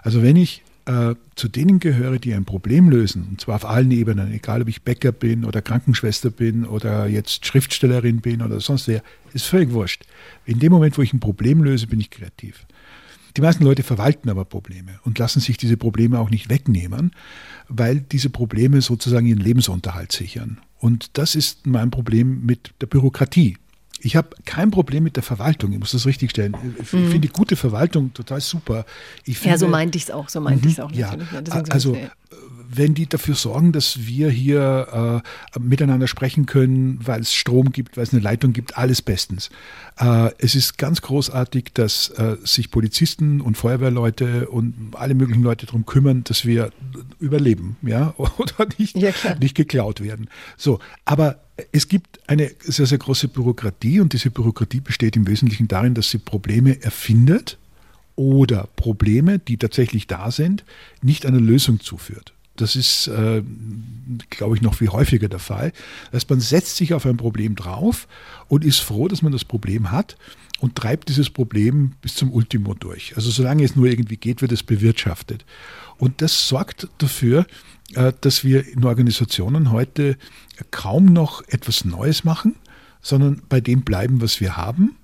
Also 0.04 0.22
wenn 0.22 0.36
ich 0.36 0.62
äh, 0.86 1.16
zu 1.34 1.48
denen 1.48 1.80
gehöre, 1.80 2.20
die 2.20 2.36
ein 2.36 2.46
Problem 2.46 2.92
lösen, 2.92 3.30
und 3.32 3.42
zwar 3.42 3.56
auf 3.56 3.66
allen 3.66 3.90
Ebenen, 3.90 4.32
egal 4.32 4.62
ob 4.62 4.68
ich 4.68 4.84
Bäcker 4.84 5.12
bin 5.12 5.44
oder 5.44 5.64
Krankenschwester 5.64 6.30
bin 6.30 6.66
oder 6.66 7.08
jetzt 7.08 7.48
Schriftstellerin 7.48 8.22
bin 8.22 8.44
oder 8.44 8.60
sonst 8.60 8.88
wer, 8.88 9.02
ist 9.34 9.48
völlig 9.48 9.72
wurscht. 9.72 10.04
In 10.46 10.60
dem 10.60 10.72
Moment, 10.72 11.00
wo 11.00 11.02
ich 11.02 11.14
ein 11.14 11.20
Problem 11.20 11.64
löse, 11.64 11.88
bin 11.88 12.00
ich 12.00 12.12
kreativ. 12.12 12.68
Die 13.38 13.42
meisten 13.42 13.64
Leute 13.64 13.84
verwalten 13.84 14.30
aber 14.30 14.46
Probleme 14.46 15.00
und 15.04 15.20
lassen 15.20 15.40
sich 15.40 15.58
diese 15.58 15.78
Probleme 15.78 16.20
auch 16.20 16.32
nicht 16.32 16.50
wegnehmen, 16.50 17.12
weil 17.70 18.02
diese 18.02 18.32
Probleme 18.32 18.82
sozusagen 18.82 19.28
ihren 19.28 19.40
Lebensunterhalt 19.40 20.12
sichern. 20.12 20.60
Und 20.80 21.18
das 21.20 21.36
ist 21.36 21.68
mein 21.68 21.92
Problem 21.92 22.46
mit 22.46 22.74
der 22.82 22.88
Bürokratie. 22.88 23.58
Ich 24.00 24.16
habe 24.16 24.30
kein 24.46 24.72
Problem 24.72 25.04
mit 25.04 25.16
der 25.16 25.24
Verwaltung, 25.24 25.72
ich 25.72 25.80
muss 25.80 25.92
das 25.92 26.08
richtig 26.08 26.32
stellen. 26.32 26.56
Ich 26.82 26.92
mhm. 26.94 27.12
finde 27.12 27.28
gute 27.28 27.56
Verwaltung 27.56 28.12
total 28.14 28.42
super. 28.42 28.86
Finde, 29.24 29.50
ja, 29.50 29.58
so 29.58 29.68
meinte 29.68 29.98
ich 29.98 30.06
es 30.06 30.12
auch, 30.12 30.30
so 30.30 30.42
meinte 30.42 30.68
ich 30.68 30.74
es 30.74 30.80
auch. 30.80 30.92
Ja, 30.92 31.16
also 31.70 31.96
wenn 32.70 32.94
die 32.94 33.08
dafür 33.08 33.36
sorgen, 33.36 33.72
dass 33.72 34.08
wir 34.08 34.30
hier 34.30 35.24
äh, 35.56 35.60
miteinander 35.60 36.08
sprechen 36.08 36.46
können, 36.46 37.00
weil 37.02 37.22
es 37.22 37.34
Strom 37.34 37.72
gibt, 37.72 37.98
weil 37.98 38.04
es 38.04 38.14
eine 38.14 38.22
Leitung 38.22 38.54
gibt, 38.54 38.78
alles 38.78 39.02
bestens. 39.02 39.50
Äh, 40.00 40.32
es 40.38 40.56
ist 40.56 40.78
ganz 40.78 41.02
großartig, 41.02 41.72
dass 41.74 42.10
äh, 42.10 42.38
sich 42.44 42.72
Polizisten 42.72 43.42
und 43.42 43.58
Feuerwehrleute 43.58 44.50
und 44.50 44.92
alle 44.94 45.16
möglichen 45.16 45.44
Leute 45.44 45.66
darum 45.66 45.86
kümmern, 45.86 46.24
dass 46.24 46.46
wir 46.46 46.72
überleben, 47.20 47.78
ja, 47.82 48.14
oder 48.38 48.68
nicht, 48.78 48.98
ja, 48.98 49.12
nicht 49.40 49.56
geklaut 49.56 50.02
werden. 50.02 50.30
So, 50.58 50.80
aber 51.06 51.40
es 51.72 51.88
gibt 51.88 52.20
eine 52.28 52.52
sehr, 52.60 52.86
sehr 52.86 53.00
große 53.00 53.30
Bürokratie 53.30 54.00
und 54.00 54.14
diese 54.14 54.30
Bürokratie 54.30 54.80
besteht 54.80 55.16
im 55.16 55.28
Wesentlichen 55.28 55.68
darin, 55.68 55.94
dass 55.94 56.12
sie 56.12 56.20
Probleme 56.20 56.82
erfindet 56.84 57.58
oder 58.18 58.68
Probleme, 58.76 59.40
die 59.40 59.56
tatsächlich 59.56 60.08
da 60.08 60.32
sind, 60.32 60.66
nicht 61.02 61.26
einer 61.26 61.40
Lösung 61.40 61.80
zuführt. 61.80 62.34
Das 62.58 62.76
ist, 62.76 63.08
äh, 63.08 63.44
glaube 64.32 64.56
ich, 64.56 64.64
noch 64.64 64.74
viel 64.74 64.90
häufiger 64.90 65.30
der 65.30 65.40
Fall. 65.40 65.72
Das 66.06 66.22
heißt, 66.22 66.30
man 66.32 66.40
setzt 66.42 66.76
sich 66.76 66.94
auf 66.94 67.06
ein 67.06 67.16
Problem 67.16 67.56
drauf 67.56 68.08
und 68.48 68.66
ist 68.66 68.80
froh, 68.80 69.08
dass 69.08 69.22
man 69.22 69.32
das 69.32 69.46
Problem 69.46 69.92
hat 69.92 70.18
und 70.60 70.76
treibt 70.76 71.08
dieses 71.10 71.30
Problem 71.30 71.94
bis 72.02 72.16
zum 72.16 72.34
Ultimo 72.34 72.74
durch. 72.74 73.16
Also 73.16 73.30
solange 73.30 73.64
es 73.64 73.76
nur 73.76 73.86
irgendwie 73.86 74.18
geht, 74.18 74.42
wird 74.42 74.52
es 74.52 74.64
bewirtschaftet. 74.64 75.46
Und 76.00 76.24
das 76.24 76.48
sorgt 76.48 76.88
dafür, 76.98 77.46
äh, 77.94 78.12
dass 78.22 78.44
wir 78.44 78.68
in 78.68 78.84
Organisationen 78.84 79.72
heute 79.72 80.18
kaum 80.72 81.06
noch 81.06 81.44
etwas 81.48 81.86
Neues 81.86 82.24
machen, 82.24 82.56
sondern 83.02 83.44
bei 83.48 83.62
dem 83.62 83.84
bleiben, 83.84 84.20
was 84.20 84.42
wir 84.42 84.58
haben 84.58 84.96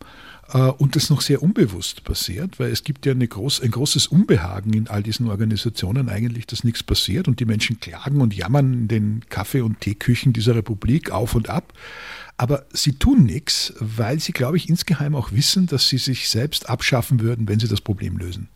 und 0.60 0.96
das 0.96 1.10
noch 1.10 1.22
sehr 1.22 1.42
unbewusst 1.42 2.04
passiert, 2.04 2.60
weil 2.60 2.72
es 2.72 2.84
gibt 2.84 3.06
ja 3.06 3.14
groß, 3.14 3.62
ein 3.62 3.72
großes 3.72 4.08
Unbehagen 4.08 4.74
in 4.74 4.88
all 4.88 5.02
diesen 5.02 5.28
Organisationen 5.28 6.10
eigentlich, 6.10 6.46
dass 6.46 6.64
nichts 6.64 6.84
passiert 6.84 7.28
und 7.28 7.40
die 7.40 7.46
Menschen 7.46 7.80
klagen 7.80 8.22
und 8.22 8.36
jammern 8.36 8.74
in 8.74 8.88
den 8.88 9.22
Kaffee- 9.30 9.62
und 9.62 9.82
Teeküchen 9.82 10.32
dieser 10.32 10.56
Republik 10.56 11.10
auf 11.10 11.34
und 11.34 11.50
ab. 11.50 11.74
Aber 12.38 12.66
sie 12.72 12.94
tun 12.94 13.24
nichts, 13.24 13.74
weil 13.80 14.20
sie, 14.20 14.32
glaube 14.32 14.58
ich, 14.58 14.70
insgeheim 14.70 15.16
auch 15.16 15.32
wissen, 15.32 15.66
dass 15.66 15.90
sie 15.90 15.98
sich 15.98 16.30
selbst 16.30 16.70
abschaffen 16.70 17.20
würden, 17.20 17.48
wenn 17.48 17.60
sie 17.60 17.68
das 17.68 17.82
Problem 17.82 18.18
lösen. 18.18 18.50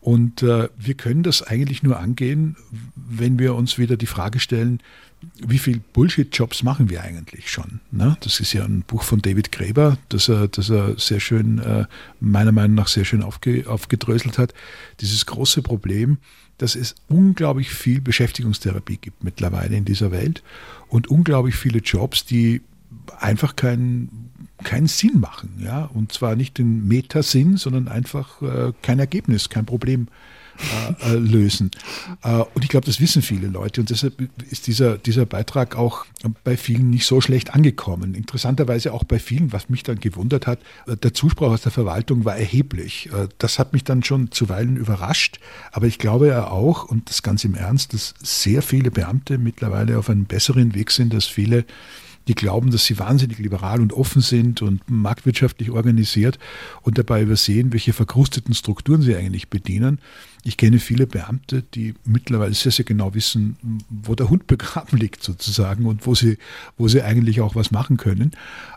Und 0.00 0.42
äh, 0.42 0.68
wir 0.78 0.94
können 0.94 1.22
das 1.22 1.42
eigentlich 1.42 1.82
nur 1.82 1.98
angehen, 1.98 2.56
wenn 2.94 3.38
wir 3.38 3.54
uns 3.54 3.78
wieder 3.78 3.96
die 3.96 4.06
Frage 4.06 4.40
stellen, 4.40 4.80
wie 5.46 5.58
viel 5.58 5.80
Bullshit-Jobs 5.92 6.62
machen 6.62 6.88
wir 6.90 7.02
eigentlich 7.02 7.50
schon? 7.50 7.80
Ne? 7.90 8.16
Das 8.20 8.40
ist 8.40 8.52
ja 8.52 8.64
ein 8.64 8.82
Buch 8.86 9.02
von 9.02 9.20
David 9.20 9.52
Graeber, 9.52 9.98
das 10.08 10.28
er, 10.28 10.48
das 10.48 10.70
er 10.70 10.98
sehr 10.98 11.20
schön, 11.20 11.58
äh, 11.58 11.86
meiner 12.20 12.52
Meinung 12.52 12.74
nach 12.76 12.88
sehr 12.88 13.04
schön 13.04 13.22
aufge, 13.22 13.68
aufgedröselt 13.68 14.38
hat. 14.38 14.54
Dieses 15.00 15.26
große 15.26 15.62
Problem, 15.62 16.18
dass 16.58 16.74
es 16.74 16.94
unglaublich 17.08 17.70
viel 17.70 18.00
Beschäftigungstherapie 18.00 18.98
gibt 18.98 19.24
mittlerweile 19.24 19.76
in 19.76 19.84
dieser 19.84 20.10
Welt 20.10 20.42
und 20.88 21.08
unglaublich 21.08 21.56
viele 21.56 21.78
Jobs, 21.78 22.24
die 22.24 22.62
einfach 23.18 23.56
keinen 23.56 24.30
keinen 24.62 24.88
Sinn 24.88 25.20
machen, 25.20 25.54
ja, 25.58 25.86
und 25.86 26.12
zwar 26.12 26.36
nicht 26.36 26.58
den 26.58 26.86
Metasinn, 26.86 27.56
sondern 27.56 27.88
einfach 27.88 28.42
äh, 28.42 28.72
kein 28.82 28.98
Ergebnis, 28.98 29.48
kein 29.48 29.64
Problem 29.64 30.08
äh, 31.02 31.12
äh, 31.12 31.14
lösen. 31.16 31.70
Äh, 32.22 32.42
und 32.54 32.62
ich 32.62 32.68
glaube, 32.68 32.86
das 32.86 33.00
wissen 33.00 33.22
viele 33.22 33.48
Leute 33.48 33.80
und 33.80 33.90
deshalb 33.90 34.14
ist 34.50 34.66
dieser, 34.66 34.98
dieser 34.98 35.26
Beitrag 35.26 35.76
auch 35.76 36.06
bei 36.44 36.56
vielen 36.56 36.90
nicht 36.90 37.06
so 37.06 37.20
schlecht 37.20 37.54
angekommen. 37.54 38.14
Interessanterweise 38.14 38.92
auch 38.92 39.04
bei 39.04 39.18
vielen, 39.18 39.52
was 39.52 39.68
mich 39.68 39.82
dann 39.82 40.00
gewundert 40.00 40.46
hat, 40.46 40.60
äh, 40.86 40.96
der 40.96 41.14
Zuspruch 41.14 41.48
aus 41.48 41.62
der 41.62 41.72
Verwaltung 41.72 42.24
war 42.24 42.36
erheblich. 42.36 43.08
Äh, 43.12 43.28
das 43.38 43.58
hat 43.58 43.72
mich 43.72 43.84
dann 43.84 44.02
schon 44.02 44.30
zuweilen 44.30 44.76
überrascht, 44.76 45.40
aber 45.72 45.86
ich 45.86 45.98
glaube 45.98 46.28
ja 46.28 46.48
auch, 46.48 46.84
und 46.84 47.08
das 47.08 47.22
ganz 47.22 47.44
im 47.44 47.54
Ernst, 47.54 47.94
dass 47.94 48.14
sehr 48.22 48.62
viele 48.62 48.90
Beamte 48.90 49.38
mittlerweile 49.38 49.98
auf 49.98 50.10
einem 50.10 50.24
besseren 50.24 50.74
Weg 50.74 50.90
sind 50.90 51.14
als 51.14 51.26
viele 51.26 51.64
die 52.28 52.34
glauben, 52.34 52.70
dass 52.70 52.84
sie 52.84 52.98
wahnsinnig 52.98 53.38
liberal 53.38 53.80
und 53.80 53.92
offen 53.92 54.22
sind 54.22 54.62
und 54.62 54.88
marktwirtschaftlich 54.88 55.70
organisiert 55.70 56.38
und 56.82 56.98
dabei 56.98 57.22
übersehen, 57.22 57.72
welche 57.72 57.92
verkrusteten 57.92 58.54
Strukturen 58.54 59.02
sie 59.02 59.16
eigentlich 59.16 59.48
bedienen. 59.48 59.98
Ich 60.42 60.56
kenne 60.56 60.78
viele 60.78 61.06
Beamte, 61.06 61.62
die 61.74 61.94
mittlerweile 62.04 62.54
sehr, 62.54 62.72
sehr 62.72 62.86
genau 62.86 63.14
wissen, 63.14 63.56
wo 63.90 64.14
der 64.14 64.30
Hund 64.30 64.46
begraben 64.46 64.98
liegt 64.98 65.22
sozusagen 65.22 65.86
und 65.86 66.06
wo 66.06 66.14
sie, 66.14 66.38
wo 66.78 66.88
sie 66.88 67.02
eigentlich 67.02 67.40
auch 67.40 67.54
was 67.54 67.70
machen 67.70 67.96
können 67.96 68.32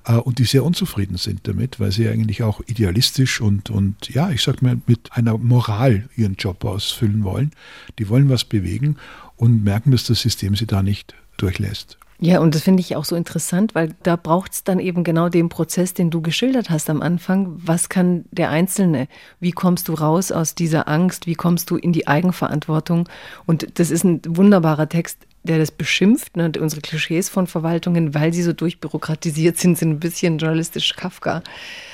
äh, 0.06 0.16
und 0.16 0.40
die 0.40 0.44
sehr 0.44 0.66
unzufrieden 0.66 1.18
sind 1.18 1.48
damit, 1.48 1.80
weil 1.80 1.92
sie 1.92 2.08
eigentlich 2.10 2.44
auch 2.44 2.62
idealistisch 2.68 3.40
und, 3.40 3.70
und 3.70 4.10
ja, 4.10 4.30
ich 4.30 4.44
sag 4.44 4.62
mal, 4.62 4.82
mit 4.88 5.12
einer 5.14 5.38
Moral 5.38 6.10
ihren 6.18 6.36
Job 6.36 6.66
ausfüllen 6.66 7.24
wollen. 7.24 7.52
Die 7.98 8.10
wollen 8.10 8.30
was 8.30 8.44
bewegen 8.44 8.98
und 9.38 9.64
merken, 9.64 9.92
dass 9.92 10.04
das 10.04 10.22
System 10.22 10.56
sie 10.56 10.68
da 10.68 10.84
nicht 10.84 11.16
durchlässt. 11.38 11.98
Ja, 12.20 12.40
und 12.40 12.56
das 12.56 12.62
finde 12.62 12.80
ich 12.80 12.96
auch 12.96 13.04
so 13.04 13.18
interessant, 13.18 13.76
weil 13.76 13.96
da 14.04 14.16
braucht 14.16 14.54
es 14.54 14.64
dann 14.64 14.80
eben 14.80 15.04
genau 15.04 15.28
den 15.28 15.50
Prozess, 15.50 15.94
den 15.94 16.10
du 16.10 16.22
geschildert 16.22 16.70
hast 16.70 16.90
am 16.90 17.02
Anfang. 17.02 17.58
Was 17.58 17.90
kann 17.90 18.24
der 18.32 18.50
Einzelne? 18.50 19.10
Wie 19.42 19.52
kommst 19.52 19.90
du 19.90 19.94
raus 19.94 20.32
aus 20.32 20.56
dieser 20.56 20.88
Angst? 20.88 21.28
Wie 21.28 21.36
kommst 21.36 21.70
du 21.70 21.76
in 21.76 21.92
die 21.92 22.08
Eigenverantwortung? 22.08 23.10
Und 23.46 23.78
das 23.78 23.92
ist 23.92 24.06
ein 24.06 24.22
wunderbarer 24.26 24.88
Text, 24.88 25.18
der 25.44 25.58
das 25.58 25.72
beschimpft, 25.72 26.38
ne, 26.38 26.50
unsere 26.58 26.80
Klischees 26.80 27.28
von 27.28 27.48
Verwaltungen, 27.48 28.14
weil 28.14 28.32
sie 28.32 28.44
so 28.44 28.54
durchbürokratisiert 28.54 29.58
sind, 29.58 29.78
sind 29.78 29.90
ein 29.90 30.00
bisschen 30.00 30.38
journalistisch 30.38 30.96
Kafka. 30.96 31.44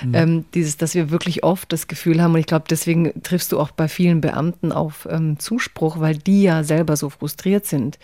Mhm. 0.04 0.14
Ähm, 0.14 0.46
dieses, 0.54 0.78
dass 0.78 0.94
wir 0.94 1.10
wirklich 1.10 1.44
oft 1.44 1.74
das 1.74 1.88
Gefühl 1.88 2.22
haben, 2.22 2.36
und 2.36 2.40
ich 2.40 2.46
glaube, 2.46 2.66
deswegen 2.70 3.24
triffst 3.24 3.52
du 3.52 3.60
auch 3.60 3.72
bei 3.72 3.88
vielen 3.88 4.22
Beamten 4.22 4.72
auf 4.72 5.08
ähm, 5.10 5.40
Zuspruch, 5.40 6.00
weil 6.00 6.18
die 6.18 6.44
ja 6.44 6.64
selber 6.64 6.96
so 6.96 7.10
frustriert 7.10 7.66
sind 7.66 7.98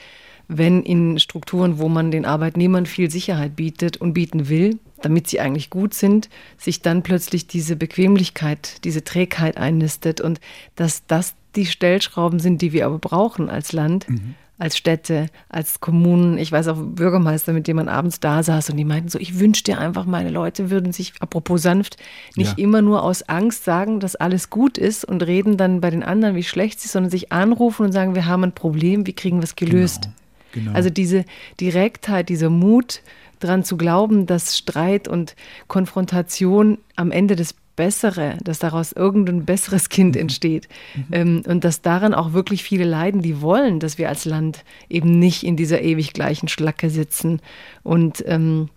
wenn 0.47 0.83
in 0.83 1.19
Strukturen, 1.19 1.79
wo 1.79 1.89
man 1.89 2.11
den 2.11 2.25
Arbeitnehmern 2.25 2.85
viel 2.85 3.09
Sicherheit 3.09 3.55
bietet 3.55 3.97
und 3.97 4.13
bieten 4.13 4.49
will, 4.49 4.79
damit 5.01 5.27
sie 5.27 5.39
eigentlich 5.39 5.69
gut 5.69 5.93
sind, 5.93 6.29
sich 6.57 6.81
dann 6.81 7.03
plötzlich 7.03 7.47
diese 7.47 7.75
Bequemlichkeit, 7.75 8.83
diese 8.83 9.03
Trägheit 9.03 9.57
einnistet 9.57 10.21
und 10.21 10.39
dass 10.75 11.05
das 11.07 11.35
die 11.55 11.65
Stellschrauben 11.65 12.39
sind, 12.39 12.61
die 12.61 12.73
wir 12.73 12.85
aber 12.85 12.99
brauchen 12.99 13.49
als 13.49 13.71
Land. 13.71 14.09
Mhm 14.09 14.35
als 14.57 14.77
Städte, 14.77 15.27
als 15.49 15.81
Kommunen. 15.81 16.37
Ich 16.37 16.51
weiß 16.51 16.69
auch 16.69 16.77
Bürgermeister, 16.77 17.51
mit 17.51 17.67
denen 17.67 17.77
man 17.77 17.89
abends 17.89 18.19
da 18.19 18.41
saß 18.41 18.69
und 18.69 18.77
die 18.77 18.85
meinten 18.85 19.09
so, 19.09 19.19
ich 19.19 19.39
wünschte 19.39 19.77
einfach, 19.77 20.05
meine 20.05 20.29
Leute 20.29 20.69
würden 20.69 20.93
sich, 20.93 21.13
apropos 21.19 21.61
sanft, 21.61 21.97
nicht 22.35 22.57
ja. 22.57 22.63
immer 22.63 22.81
nur 22.81 23.03
aus 23.03 23.23
Angst 23.23 23.65
sagen, 23.65 23.99
dass 23.99 24.15
alles 24.15 24.49
gut 24.49 24.77
ist 24.77 25.03
und 25.03 25.23
reden 25.23 25.57
dann 25.57 25.81
bei 25.81 25.89
den 25.89 26.03
anderen, 26.03 26.35
wie 26.35 26.43
schlecht 26.43 26.79
sie 26.79 26.85
ist, 26.85 26.93
sondern 26.93 27.11
sich 27.11 27.31
anrufen 27.31 27.85
und 27.85 27.91
sagen, 27.91 28.15
wir 28.15 28.27
haben 28.27 28.43
ein 28.43 28.55
Problem, 28.55 29.05
wie 29.05 29.13
kriegen 29.13 29.39
wir 29.39 29.43
es 29.43 29.55
gelöst? 29.55 30.03
Genau. 30.03 30.15
Genau. 30.55 30.71
Also 30.71 30.89
diese 30.89 31.25
Direktheit, 31.59 32.29
dieser 32.29 32.49
Mut, 32.49 33.01
daran 33.39 33.63
zu 33.63 33.77
glauben, 33.77 34.25
dass 34.25 34.57
Streit 34.57 35.07
und 35.07 35.35
Konfrontation 35.67 36.79
am 36.95 37.11
Ende 37.11 37.35
das 37.35 37.53
Bessere, 37.75 38.37
dass 38.41 38.59
daraus 38.59 38.93
irgendein 38.93 39.45
besseres 39.45 39.89
Kind 39.89 40.15
mhm. 40.15 40.21
entsteht. 40.21 40.69
Mhm. 40.95 41.05
Ähm, 41.11 41.43
und 41.45 41.63
dass 41.63 41.81
daran 41.81 42.13
auch 42.13 42.33
wirklich 42.33 42.63
viele 42.63 42.85
leiden, 42.85 43.21
die 43.21 43.41
wollen, 43.41 43.79
dass 43.79 43.97
wir 43.97 44.09
als 44.09 44.25
Land 44.25 44.63
eben 44.89 45.19
nicht 45.19 45.43
in 45.43 45.57
dieser 45.57 45.81
ewig 45.81 46.13
gleichen 46.13 46.47
Schlacke 46.47 46.89
sitzen 46.89 47.41
und 47.83 48.23
ähm, 48.27 48.69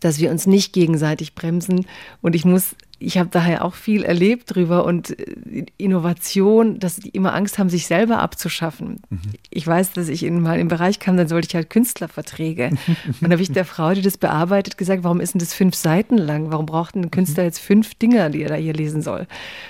dass 0.00 0.20
wir 0.20 0.30
uns 0.30 0.46
nicht 0.46 0.72
gegenseitig 0.72 1.34
bremsen. 1.34 1.86
Und 2.22 2.36
ich 2.36 2.44
muss 2.44 2.76
ich 2.98 3.18
habe 3.18 3.28
daher 3.30 3.64
auch 3.64 3.74
viel 3.74 4.02
erlebt 4.02 4.54
drüber 4.54 4.84
und 4.84 5.18
äh, 5.18 5.66
Innovation, 5.76 6.78
dass 6.78 6.96
die 6.96 7.10
immer 7.10 7.34
Angst 7.34 7.58
haben, 7.58 7.68
sich 7.68 7.86
selber 7.86 8.18
abzuschaffen. 8.20 9.00
Mhm. 9.08 9.20
Ich 9.50 9.66
weiß, 9.66 9.92
dass 9.92 10.08
ich 10.08 10.24
in, 10.24 10.40
mal 10.42 10.58
im 10.58 10.68
Bereich 10.68 10.98
kam, 10.98 11.16
dann 11.16 11.28
sollte 11.28 11.48
ich 11.48 11.54
halt 11.54 11.70
Künstlerverträge. 11.70 12.70
und 13.06 13.22
da 13.22 13.30
habe 13.30 13.42
ich 13.42 13.52
der 13.52 13.64
Frau, 13.64 13.92
die 13.94 14.02
das 14.02 14.16
bearbeitet, 14.16 14.78
gesagt, 14.78 15.04
warum 15.04 15.20
ist 15.20 15.34
denn 15.34 15.38
das 15.38 15.54
fünf 15.54 15.74
Seiten 15.74 16.18
lang? 16.18 16.50
Warum 16.50 16.66
braucht 16.66 16.96
ein 16.96 17.10
Künstler 17.10 17.44
jetzt 17.44 17.60
fünf 17.60 17.94
Dinge, 17.94 18.30
die 18.30 18.42
er 18.42 18.48
da 18.48 18.56
hier 18.56 18.74
lesen 18.74 19.02
soll? 19.02 19.26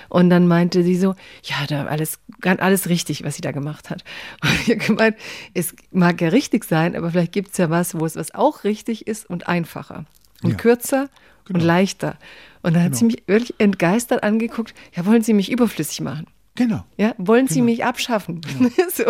Und 0.09 0.29
dann 0.29 0.47
meinte 0.47 0.83
sie 0.83 0.95
so, 0.95 1.15
ja, 1.43 1.65
da 1.67 1.85
alles, 1.85 2.19
alles 2.41 2.89
richtig, 2.89 3.23
was 3.23 3.35
sie 3.35 3.41
da 3.41 3.51
gemacht 3.51 3.89
hat. 3.89 4.03
Und 4.41 4.51
ich 4.63 4.69
habe 4.69 4.77
gemeint, 4.77 5.15
es 5.53 5.75
mag 5.91 6.19
ja 6.21 6.29
richtig 6.29 6.63
sein, 6.63 6.95
aber 6.95 7.11
vielleicht 7.11 7.31
gibt 7.31 7.51
es 7.51 7.57
ja 7.57 7.69
was, 7.69 7.97
wo 7.99 8.05
es 8.05 8.15
was 8.15 8.33
auch 8.33 8.63
richtig 8.63 9.07
ist 9.07 9.29
und 9.29 9.47
einfacher 9.47 10.05
und 10.43 10.51
ja. 10.51 10.57
kürzer 10.57 11.09
genau. 11.45 11.59
und 11.59 11.65
leichter. 11.65 12.17
Und 12.61 12.75
dann 12.75 12.83
hat 12.83 12.91
genau. 12.91 12.99
sie 12.99 13.05
mich 13.05 13.23
wirklich 13.27 13.53
entgeistert 13.57 14.23
angeguckt, 14.23 14.73
ja, 14.95 15.05
wollen 15.05 15.21
Sie 15.21 15.33
mich 15.33 15.51
überflüssig 15.51 16.01
machen? 16.01 16.27
Genau. 16.55 16.83
Ja, 16.97 17.13
wollen 17.17 17.45
genau. 17.45 17.53
Sie 17.53 17.61
mich 17.61 17.85
abschaffen? 17.85 18.41
Genau. 18.41 18.69
so. 18.93 19.05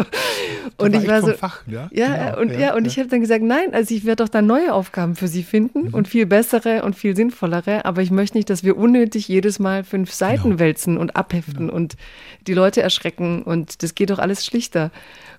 Und 0.77 0.95
ich 0.95 1.07
war 1.07 1.21
so, 1.21 1.33
Fach, 1.33 1.63
ja, 1.65 1.89
ja 1.91 2.29
genau. 2.29 2.41
und 2.41 2.51
ja, 2.51 2.59
ja 2.59 2.75
und 2.75 2.85
ja. 2.85 2.91
ich 2.91 2.99
habe 2.99 3.09
dann 3.09 3.21
gesagt, 3.21 3.43
nein, 3.43 3.73
also 3.73 3.93
ich 3.93 4.05
werde 4.05 4.23
doch 4.23 4.29
dann 4.29 4.45
neue 4.45 4.73
Aufgaben 4.73 5.15
für 5.15 5.27
Sie 5.27 5.43
finden 5.43 5.87
mhm. 5.87 5.93
und 5.93 6.07
viel 6.07 6.25
bessere 6.25 6.83
und 6.83 6.95
viel 6.95 7.15
sinnvollere, 7.15 7.85
aber 7.85 8.01
ich 8.01 8.11
möchte 8.11 8.37
nicht, 8.37 8.49
dass 8.49 8.63
wir 8.63 8.77
unnötig 8.77 9.27
jedes 9.27 9.57
Mal 9.57 9.83
fünf 9.83 10.13
Seiten 10.13 10.43
genau. 10.43 10.59
wälzen 10.59 10.97
und 10.97 11.15
abheften 11.15 11.67
genau. 11.67 11.73
und 11.73 11.97
die 12.45 12.53
Leute 12.53 12.81
erschrecken 12.81 13.41
und 13.41 13.81
das 13.81 13.95
geht 13.95 14.11
doch 14.11 14.19
alles 14.19 14.45
schlichter. 14.45 14.91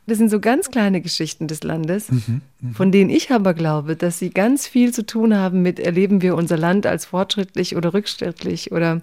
Das 0.06 0.18
sind 0.18 0.30
so 0.30 0.40
ganz 0.40 0.70
kleine 0.70 1.00
Geschichten 1.00 1.46
des 1.46 1.62
Landes, 1.62 2.10
mhm, 2.10 2.40
mh. 2.60 2.74
von 2.74 2.90
denen 2.90 3.10
ich 3.10 3.30
aber 3.30 3.54
glaube, 3.54 3.94
dass 3.94 4.18
sie 4.18 4.30
ganz 4.30 4.66
viel 4.66 4.92
zu 4.92 5.06
tun 5.06 5.36
haben 5.36 5.62
mit, 5.62 5.78
erleben 5.78 6.22
wir 6.22 6.34
unser 6.34 6.56
Land 6.56 6.86
als 6.86 7.04
fortschrittlich 7.04 7.76
oder 7.76 7.94
rückschrittlich 7.94 8.72
oder 8.72 9.02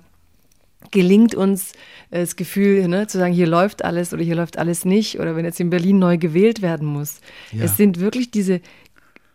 gelingt 0.91 1.35
uns 1.35 1.73
äh, 2.11 2.21
das 2.21 2.35
Gefühl, 2.35 2.87
ne, 2.87 3.07
zu 3.07 3.17
sagen, 3.17 3.33
hier 3.33 3.47
läuft 3.47 3.83
alles 3.83 4.13
oder 4.13 4.23
hier 4.23 4.35
läuft 4.35 4.57
alles 4.57 4.85
nicht 4.85 5.19
oder 5.19 5.35
wenn 5.35 5.45
jetzt 5.45 5.59
in 5.59 5.69
Berlin 5.69 5.99
neu 5.99 6.17
gewählt 6.17 6.61
werden 6.61 6.87
muss. 6.87 7.19
Ja. 7.51 7.65
Es 7.65 7.77
sind 7.77 7.99
wirklich 7.99 8.31
diese 8.31 8.61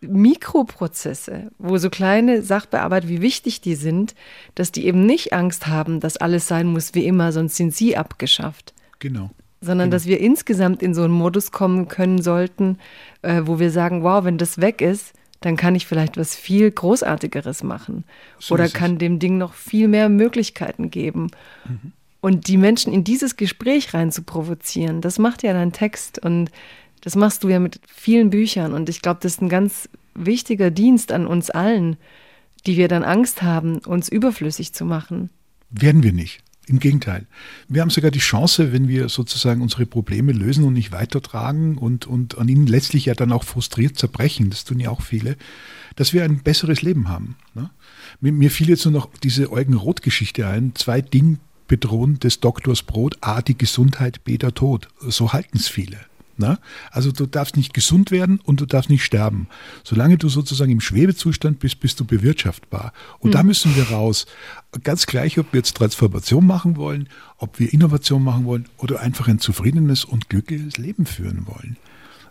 Mikroprozesse, 0.02 1.50
wo 1.58 1.78
so 1.78 1.88
kleine 1.88 2.42
Sachbearbeiter, 2.42 3.08
wie 3.08 3.22
wichtig 3.22 3.60
die 3.60 3.76
sind, 3.76 4.14
dass 4.54 4.72
die 4.72 4.86
eben 4.86 5.06
nicht 5.06 5.32
Angst 5.32 5.68
haben, 5.68 6.00
dass 6.00 6.16
alles 6.16 6.48
sein 6.48 6.66
muss 6.66 6.94
wie 6.94 7.06
immer, 7.06 7.32
sonst 7.32 7.56
sind 7.56 7.74
sie 7.74 7.96
abgeschafft. 7.96 8.74
Genau. 8.98 9.30
Sondern 9.60 9.90
genau. 9.90 9.96
dass 9.96 10.06
wir 10.06 10.18
insgesamt 10.18 10.82
in 10.82 10.92
so 10.92 11.02
einen 11.02 11.14
Modus 11.14 11.52
kommen 11.52 11.86
können 11.86 12.20
sollten, 12.20 12.78
äh, 13.22 13.42
wo 13.44 13.60
wir 13.60 13.70
sagen, 13.70 14.02
wow, 14.02 14.24
wenn 14.24 14.38
das 14.38 14.60
weg 14.60 14.80
ist, 14.80 15.12
dann 15.44 15.56
kann 15.56 15.74
ich 15.74 15.86
vielleicht 15.86 16.16
was 16.16 16.34
viel 16.34 16.70
Großartigeres 16.70 17.62
machen. 17.62 18.04
So 18.38 18.54
oder 18.54 18.68
kann 18.68 18.98
dem 18.98 19.18
Ding 19.18 19.38
noch 19.38 19.54
viel 19.54 19.88
mehr 19.88 20.08
Möglichkeiten 20.08 20.90
geben. 20.90 21.30
Mhm. 21.64 21.92
Und 22.20 22.46
die 22.46 22.56
Menschen 22.56 22.92
in 22.92 23.04
dieses 23.04 23.36
Gespräch 23.36 23.94
rein 23.94 24.12
zu 24.12 24.22
provozieren, 24.22 25.00
das 25.00 25.18
macht 25.18 25.42
ja 25.42 25.52
dein 25.52 25.72
Text 25.72 26.20
und 26.20 26.50
das 27.00 27.16
machst 27.16 27.42
du 27.42 27.48
ja 27.48 27.58
mit 27.58 27.80
vielen 27.86 28.30
Büchern. 28.30 28.72
Und 28.72 28.88
ich 28.88 29.02
glaube, 29.02 29.18
das 29.20 29.34
ist 29.34 29.42
ein 29.42 29.48
ganz 29.48 29.88
wichtiger 30.14 30.70
Dienst 30.70 31.10
an 31.10 31.26
uns 31.26 31.50
allen, 31.50 31.96
die 32.66 32.76
wir 32.76 32.88
dann 32.88 33.02
Angst 33.02 33.42
haben, 33.42 33.78
uns 33.78 34.08
überflüssig 34.08 34.72
zu 34.72 34.84
machen. 34.84 35.30
Werden 35.70 36.02
wir 36.02 36.12
nicht. 36.12 36.42
Im 36.68 36.78
Gegenteil. 36.78 37.26
Wir 37.68 37.82
haben 37.82 37.90
sogar 37.90 38.12
die 38.12 38.20
Chance, 38.20 38.72
wenn 38.72 38.86
wir 38.86 39.08
sozusagen 39.08 39.62
unsere 39.62 39.84
Probleme 39.84 40.30
lösen 40.32 40.62
und 40.64 40.74
nicht 40.74 40.92
weitertragen 40.92 41.76
und, 41.76 42.06
und 42.06 42.38
an 42.38 42.46
ihnen 42.46 42.68
letztlich 42.68 43.06
ja 43.06 43.14
dann 43.14 43.32
auch 43.32 43.42
frustriert 43.42 43.98
zerbrechen, 43.98 44.48
das 44.50 44.64
tun 44.64 44.78
ja 44.78 44.90
auch 44.90 45.02
viele, 45.02 45.36
dass 45.96 46.12
wir 46.12 46.22
ein 46.22 46.42
besseres 46.42 46.80
Leben 46.82 47.08
haben. 47.08 47.36
Ne? 47.54 47.70
Mir, 48.20 48.32
mir, 48.32 48.50
fiel 48.50 48.68
jetzt 48.68 48.84
nur 48.84 48.92
noch 48.92 49.08
diese 49.24 49.50
Eugen-Roth-Geschichte 49.50 50.46
ein. 50.46 50.72
Zwei 50.76 51.00
Dinge 51.00 51.38
bedrohen 51.66 52.20
des 52.20 52.38
Doktors 52.38 52.82
Brot. 52.82 53.16
A, 53.22 53.42
die 53.42 53.58
Gesundheit, 53.58 54.22
B, 54.22 54.38
der 54.38 54.54
Tod. 54.54 54.88
So 55.00 55.32
halten 55.32 55.58
es 55.58 55.68
viele. 55.68 55.98
Na? 56.42 56.58
Also 56.90 57.12
du 57.12 57.26
darfst 57.26 57.56
nicht 57.56 57.72
gesund 57.72 58.10
werden 58.10 58.40
und 58.42 58.60
du 58.60 58.66
darfst 58.66 58.90
nicht 58.90 59.04
sterben. 59.04 59.46
Solange 59.84 60.18
du 60.18 60.28
sozusagen 60.28 60.72
im 60.72 60.80
Schwebezustand 60.80 61.60
bist, 61.60 61.78
bist 61.78 62.00
du 62.00 62.04
bewirtschaftbar. 62.04 62.92
Und 63.20 63.30
mhm. 63.30 63.32
da 63.32 63.42
müssen 63.44 63.76
wir 63.76 63.90
raus. 63.90 64.26
Ganz 64.82 65.06
gleich, 65.06 65.38
ob 65.38 65.52
wir 65.52 65.58
jetzt 65.58 65.76
Transformation 65.76 66.44
machen 66.44 66.76
wollen, 66.76 67.08
ob 67.38 67.60
wir 67.60 67.72
Innovation 67.72 68.24
machen 68.24 68.44
wollen 68.44 68.68
oder 68.76 69.00
einfach 69.00 69.28
ein 69.28 69.38
zufriedenes 69.38 70.04
und 70.04 70.28
glückliches 70.28 70.78
Leben 70.78 71.06
führen 71.06 71.46
wollen. 71.46 71.76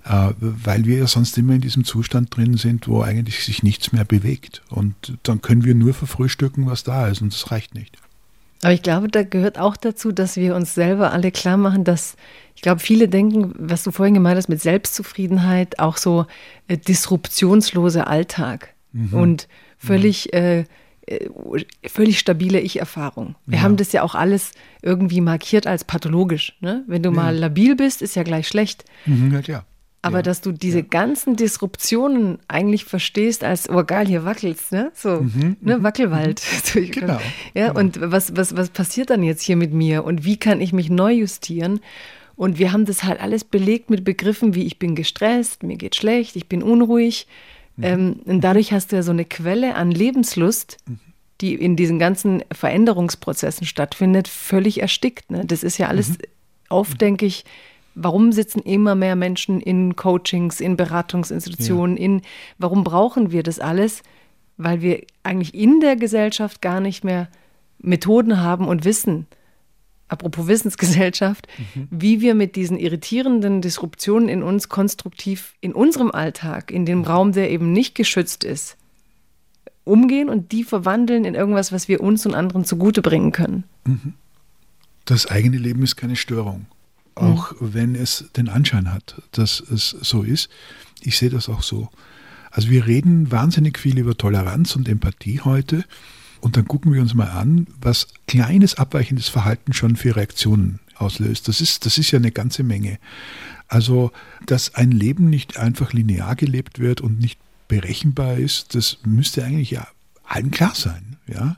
Äh, 0.04 0.34
weil 0.40 0.86
wir 0.86 0.98
ja 0.98 1.08
sonst 1.08 1.38
immer 1.38 1.54
in 1.54 1.62
diesem 1.62 1.86
Zustand 1.86 2.36
drin 2.36 2.58
sind, 2.58 2.88
wo 2.90 3.02
eigentlich 3.02 3.46
sich 3.46 3.64
nichts 3.64 3.94
mehr 3.94 4.04
bewegt. 4.04 4.62
Und 4.70 5.18
dann 5.24 5.42
können 5.42 5.64
wir 5.64 5.76
nur 5.76 5.94
verfrühstücken, 5.94 6.66
was 6.66 6.84
da 6.84 7.08
ist. 7.08 7.22
Und 7.22 7.34
das 7.34 7.50
reicht 7.52 7.76
nicht. 7.76 7.98
Aber 8.64 8.74
ich 8.74 8.84
glaube, 8.84 9.08
da 9.08 9.24
gehört 9.24 9.58
auch 9.58 9.76
dazu, 9.76 10.12
dass 10.12 10.38
wir 10.38 10.56
uns 10.56 10.76
selber 10.76 11.12
alle 11.12 11.32
klar 11.32 11.58
machen, 11.58 11.84
dass 11.84 12.16
ich 12.56 12.62
glaube, 12.62 12.80
viele 12.80 13.08
denken, 13.08 13.54
was 13.58 13.84
du 13.84 13.92
vorhin 13.92 14.14
gemeint 14.14 14.38
hast 14.38 14.50
mit 14.50 14.62
Selbstzufriedenheit, 14.62 15.80
auch 15.80 15.98
so 15.98 16.28
äh, 16.68 16.78
disruptionsloser 16.78 18.08
Alltag 18.08 18.76
mhm. 18.92 19.14
und 19.14 19.48
völlig, 19.78 20.30
mhm. 20.32 20.40
äh, 20.40 20.60
äh, 21.08 21.30
völlig 21.88 22.20
stabile 22.20 22.60
Ich-Erfahrung. 22.60 23.36
Wir 23.48 23.58
ja. 23.58 23.64
haben 23.64 23.78
das 23.78 23.94
ja 23.94 24.04
auch 24.04 24.14
alles 24.14 24.52
irgendwie 24.84 25.22
markiert 25.22 25.66
als 25.66 25.84
pathologisch. 25.86 26.56
Ne? 26.60 26.84
Wenn 26.88 27.02
du 27.02 27.10
ja. 27.10 27.16
mal 27.16 27.36
labil 27.36 27.76
bist, 27.76 28.04
ist 28.04 28.16
ja 28.16 28.22
gleich 28.22 28.48
schlecht. 28.48 28.86
Mhm, 29.08 29.42
ja. 29.48 29.66
Aber 30.04 30.18
ja. 30.18 30.22
dass 30.24 30.42
du 30.42 30.52
diese 30.52 30.80
ja. 30.80 30.86
ganzen 30.90 31.36
Disruptionen 31.36 32.40
eigentlich 32.48 32.86
verstehst 32.86 33.44
als, 33.44 33.70
oh 33.70 33.84
geil, 33.84 34.08
hier 34.08 34.26
wackelt's, 34.26 34.72
ne? 34.72 34.92
So, 34.96 35.22
mhm, 35.22 35.58
ne, 35.62 35.78
mhm, 35.78 35.84
Wackelwald. 35.84 36.42
Mhm. 36.74 36.92
genau. 36.92 37.20
Ja, 37.54 37.68
genau. 37.68 37.80
und 37.80 38.00
was, 38.02 38.36
was, 38.36 38.56
was 38.56 38.70
passiert 38.70 39.10
dann 39.10 39.24
jetzt 39.24 39.44
hier 39.44 39.58
mit 39.58 39.74
mir 39.74 40.04
und 40.04 40.24
wie 40.24 40.38
kann 40.38 40.62
ich 40.62 40.74
mich 40.74 40.90
neu 40.90 41.12
justieren? 41.14 41.82
Und 42.36 42.58
wir 42.58 42.72
haben 42.72 42.86
das 42.86 43.04
halt 43.04 43.20
alles 43.22 43.44
belegt 43.44 43.90
mit 43.90 44.04
Begriffen 44.04 44.56
wie 44.56 44.64
ich 44.64 44.80
bin 44.80 44.96
gestresst, 44.96 45.64
mir 45.64 45.76
geht 45.76 45.96
schlecht, 45.96 46.36
ich 46.36 46.48
bin 46.48 46.64
unruhig. 46.64 47.28
Mhm. 47.76 47.84
Ähm, 47.84 48.20
und 48.26 48.42
dadurch 48.42 48.74
hast 48.74 48.92
du 48.92 48.96
ja 48.96 49.04
so 49.04 49.12
eine 49.12 49.26
Quelle 49.26 49.76
an 49.76 49.92
Lebenslust, 49.92 50.78
mhm. 50.88 51.00
die 51.42 51.54
in 51.54 51.76
diesen 51.76 52.00
ganzen 52.00 52.44
Veränderungsprozessen 52.52 53.68
stattfindet, 53.68 54.28
völlig 54.28 54.82
erstickt. 54.82 55.30
Ne? 55.30 55.44
Das 55.46 55.64
ist 55.64 55.78
ja 55.78 55.88
alles 55.88 56.10
mhm. 56.10 56.18
oft, 56.70 57.00
denke 57.02 57.26
ich, 57.26 57.46
Warum 57.96 58.32
sitzen 58.32 58.60
immer 58.60 58.96
mehr 58.96 59.16
Menschen 59.16 59.60
in 59.60 59.96
Coachings, 59.96 60.62
in 60.62 60.78
Beratungsinstitutionen, 60.78 61.98
ja. 61.98 62.04
in 62.04 62.22
warum 62.58 62.84
brauchen 62.84 63.32
wir 63.32 63.44
das 63.44 63.60
alles? 63.60 64.02
Weil 64.58 64.82
wir 64.82 65.04
eigentlich 65.24 65.54
in 65.54 65.80
der 65.80 65.96
Gesellschaft 65.96 66.62
gar 66.62 66.80
nicht 66.80 67.04
mehr 67.04 67.28
Methoden 67.80 68.40
haben 68.40 68.68
und 68.68 68.86
wissen, 68.86 69.28
apropos 70.08 70.48
Wissensgesellschaft, 70.48 71.48
mhm. 71.58 71.88
wie 71.90 72.22
wir 72.22 72.36
mit 72.36 72.56
diesen 72.56 72.78
irritierenden 72.78 73.62
Disruptionen 73.62 74.30
in 74.30 74.44
uns 74.44 74.70
konstruktiv 74.70 75.56
in 75.60 75.74
unserem 75.74 76.12
Alltag, 76.12 76.72
in 76.72 76.86
dem. 76.86 77.04
Raum, 77.04 77.32
der 77.32 77.50
eben 77.50 77.74
nicht 77.74 77.96
geschützt 77.96 78.44
ist, 78.44 78.78
umgehen 79.84 80.30
und 80.30 80.52
die 80.52 80.64
verwandeln 80.64 81.26
in 81.26 81.34
irgendwas, 81.34 81.72
was 81.72 81.88
wir 81.88 82.02
uns 82.02 82.26
und 82.26 82.36
anderen 82.36 82.64
zugute 82.64 83.02
bringen 83.02 83.32
können. 83.32 83.64
Mhm. 83.86 84.14
Das 85.06 85.26
eigene 85.26 85.58
Leben 85.58 85.82
ist 85.84 85.96
keine 85.96 86.16
Störung 86.16 86.68
auch 87.22 87.60
mhm. 87.60 87.74
wenn 87.74 87.96
es 87.96 88.26
den 88.36 88.50
Anschein 88.50 88.92
hat, 88.92 89.22
dass 89.32 89.60
es 89.60 89.90
so 90.02 90.24
ist. 90.24 90.50
Ich 91.02 91.18
sehe 91.18 91.30
das 91.30 91.50
auch 91.50 91.64
so. 91.64 91.90
Also 92.52 92.70
wir 92.70 92.86
reden 92.86 93.32
wahnsinnig 93.32 93.80
viel 93.80 93.98
über 93.98 94.18
Toleranz 94.18 94.76
und 94.76 94.90
Empathie 94.90 95.42
heute 95.42 95.86
und 96.42 96.58
dann 96.58 96.68
gucken 96.68 96.92
wir 96.94 97.02
uns 97.02 97.14
mal 97.14 97.30
an, 97.30 97.68
was 97.80 98.08
kleines 98.28 98.76
abweichendes 98.76 99.30
Verhalten 99.30 99.74
schon 99.74 99.96
für 99.96 100.16
Reaktionen 100.16 100.80
auslöst. 100.96 101.48
Das 101.48 101.62
ist, 101.62 101.86
das 101.86 101.98
ist 101.98 102.12
ja 102.12 102.20
eine 102.20 102.32
ganze 102.32 102.64
Menge. 102.64 103.00
Also, 103.68 104.12
dass 104.46 104.76
ein 104.76 104.92
Leben 104.92 105.30
nicht 105.30 105.58
einfach 105.58 105.94
linear 105.94 106.36
gelebt 106.36 106.80
wird 106.80 107.00
und 107.00 107.20
nicht 107.20 107.40
berechenbar 107.68 108.38
ist, 108.38 108.76
das 108.76 108.98
müsste 109.06 109.46
eigentlich 109.46 109.72
ja 109.72 109.88
allen 110.26 110.52
klar 110.52 110.76
sein. 110.76 111.16
Ja? 111.28 111.58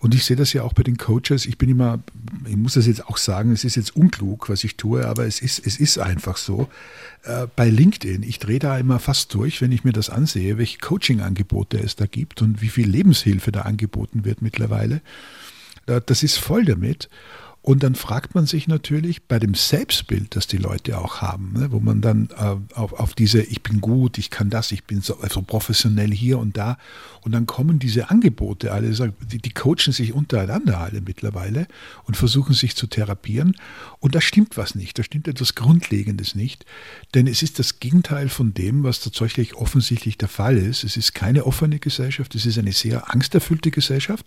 Und 0.00 0.14
ich 0.14 0.24
sehe 0.24 0.36
das 0.36 0.54
ja 0.54 0.62
auch 0.62 0.72
bei 0.72 0.82
den 0.82 0.96
Coaches. 0.96 1.44
Ich 1.44 1.58
bin 1.58 1.68
immer, 1.68 2.00
ich 2.48 2.56
muss 2.56 2.74
das 2.74 2.86
jetzt 2.86 3.06
auch 3.06 3.18
sagen, 3.18 3.52
es 3.52 3.64
ist 3.64 3.76
jetzt 3.76 3.94
unklug, 3.94 4.48
was 4.48 4.64
ich 4.64 4.76
tue, 4.76 5.06
aber 5.06 5.26
es 5.26 5.40
ist, 5.40 5.64
es 5.64 5.78
ist 5.78 5.98
einfach 5.98 6.38
so. 6.38 6.68
Äh, 7.22 7.46
bei 7.54 7.68
LinkedIn, 7.68 8.22
ich 8.22 8.38
drehe 8.38 8.58
da 8.58 8.78
immer 8.78 8.98
fast 8.98 9.32
durch, 9.34 9.60
wenn 9.60 9.72
ich 9.72 9.84
mir 9.84 9.92
das 9.92 10.08
ansehe, 10.08 10.56
welche 10.56 10.78
Coaching-Angebote 10.78 11.78
es 11.78 11.96
da 11.96 12.06
gibt 12.06 12.40
und 12.40 12.62
wie 12.62 12.70
viel 12.70 12.88
Lebenshilfe 12.88 13.52
da 13.52 13.62
angeboten 13.62 14.24
wird 14.24 14.40
mittlerweile. 14.40 15.02
Äh, 15.86 16.00
das 16.06 16.22
ist 16.22 16.38
voll 16.38 16.64
damit. 16.64 17.10
Und 17.62 17.82
dann 17.82 17.94
fragt 17.94 18.34
man 18.34 18.46
sich 18.46 18.68
natürlich 18.68 19.24
bei 19.24 19.38
dem 19.38 19.52
Selbstbild, 19.52 20.34
das 20.34 20.46
die 20.46 20.56
Leute 20.56 20.96
auch 20.96 21.20
haben, 21.20 21.52
ne, 21.52 21.70
wo 21.70 21.78
man 21.78 22.00
dann 22.00 22.30
äh, 22.38 22.56
auf, 22.74 22.94
auf, 22.94 23.12
diese, 23.12 23.42
ich 23.42 23.62
bin 23.62 23.82
gut, 23.82 24.16
ich 24.16 24.30
kann 24.30 24.48
das, 24.48 24.72
ich 24.72 24.84
bin 24.84 25.02
so 25.02 25.18
also 25.18 25.42
professionell 25.42 26.10
hier 26.10 26.38
und 26.38 26.56
da. 26.56 26.78
Und 27.20 27.32
dann 27.32 27.44
kommen 27.44 27.78
diese 27.78 28.08
Angebote, 28.08 28.72
alle, 28.72 29.12
die, 29.30 29.38
die 29.38 29.50
coachen 29.50 29.92
sich 29.92 30.14
untereinander 30.14 30.78
alle 30.78 31.02
mittlerweile 31.02 31.66
und 32.04 32.16
versuchen 32.16 32.54
sich 32.54 32.76
zu 32.76 32.86
therapieren. 32.86 33.54
Und 33.98 34.14
da 34.14 34.22
stimmt 34.22 34.56
was 34.56 34.74
nicht, 34.74 34.98
da 34.98 35.02
stimmt 35.02 35.28
etwas 35.28 35.54
Grundlegendes 35.54 36.34
nicht. 36.34 36.64
Denn 37.14 37.26
es 37.26 37.42
ist 37.42 37.58
das 37.58 37.78
Gegenteil 37.78 38.30
von 38.30 38.54
dem, 38.54 38.84
was 38.84 39.00
tatsächlich 39.00 39.54
offensichtlich 39.54 40.16
der 40.16 40.28
Fall 40.28 40.56
ist. 40.56 40.82
Es 40.82 40.96
ist 40.96 41.12
keine 41.12 41.44
offene 41.44 41.78
Gesellschaft, 41.78 42.34
es 42.34 42.46
ist 42.46 42.56
eine 42.56 42.72
sehr 42.72 43.12
angsterfüllte 43.12 43.70
Gesellschaft. 43.70 44.24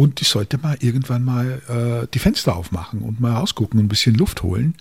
Und 0.00 0.20
die 0.20 0.24
sollte 0.24 0.56
mal 0.56 0.78
irgendwann 0.80 1.22
mal 1.22 1.60
äh, 1.68 2.06
die 2.14 2.20
Fenster 2.20 2.56
aufmachen 2.56 3.02
und 3.02 3.20
mal 3.20 3.34
rausgucken 3.34 3.78
und 3.78 3.84
ein 3.84 3.88
bisschen 3.90 4.14
Luft 4.14 4.42
holen, 4.42 4.74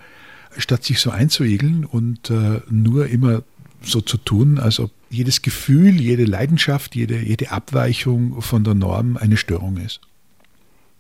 statt 0.58 0.86
sich 0.86 1.02
so 1.02 1.10
einzuigeln 1.10 1.84
und 1.84 2.30
äh, 2.30 2.62
nur 2.70 3.08
immer 3.08 3.44
so 3.82 4.00
zu 4.00 4.16
tun, 4.16 4.60
als 4.60 4.80
ob 4.80 4.92
jedes 5.10 5.42
Gefühl, 5.42 6.00
jede 6.00 6.24
Leidenschaft, 6.24 6.96
jede, 6.96 7.20
jede 7.20 7.52
Abweichung 7.52 8.42
von 8.42 8.64
der 8.64 8.76
Norm 8.76 9.18
eine 9.18 9.36
Störung 9.36 9.76
ist. 9.76 10.00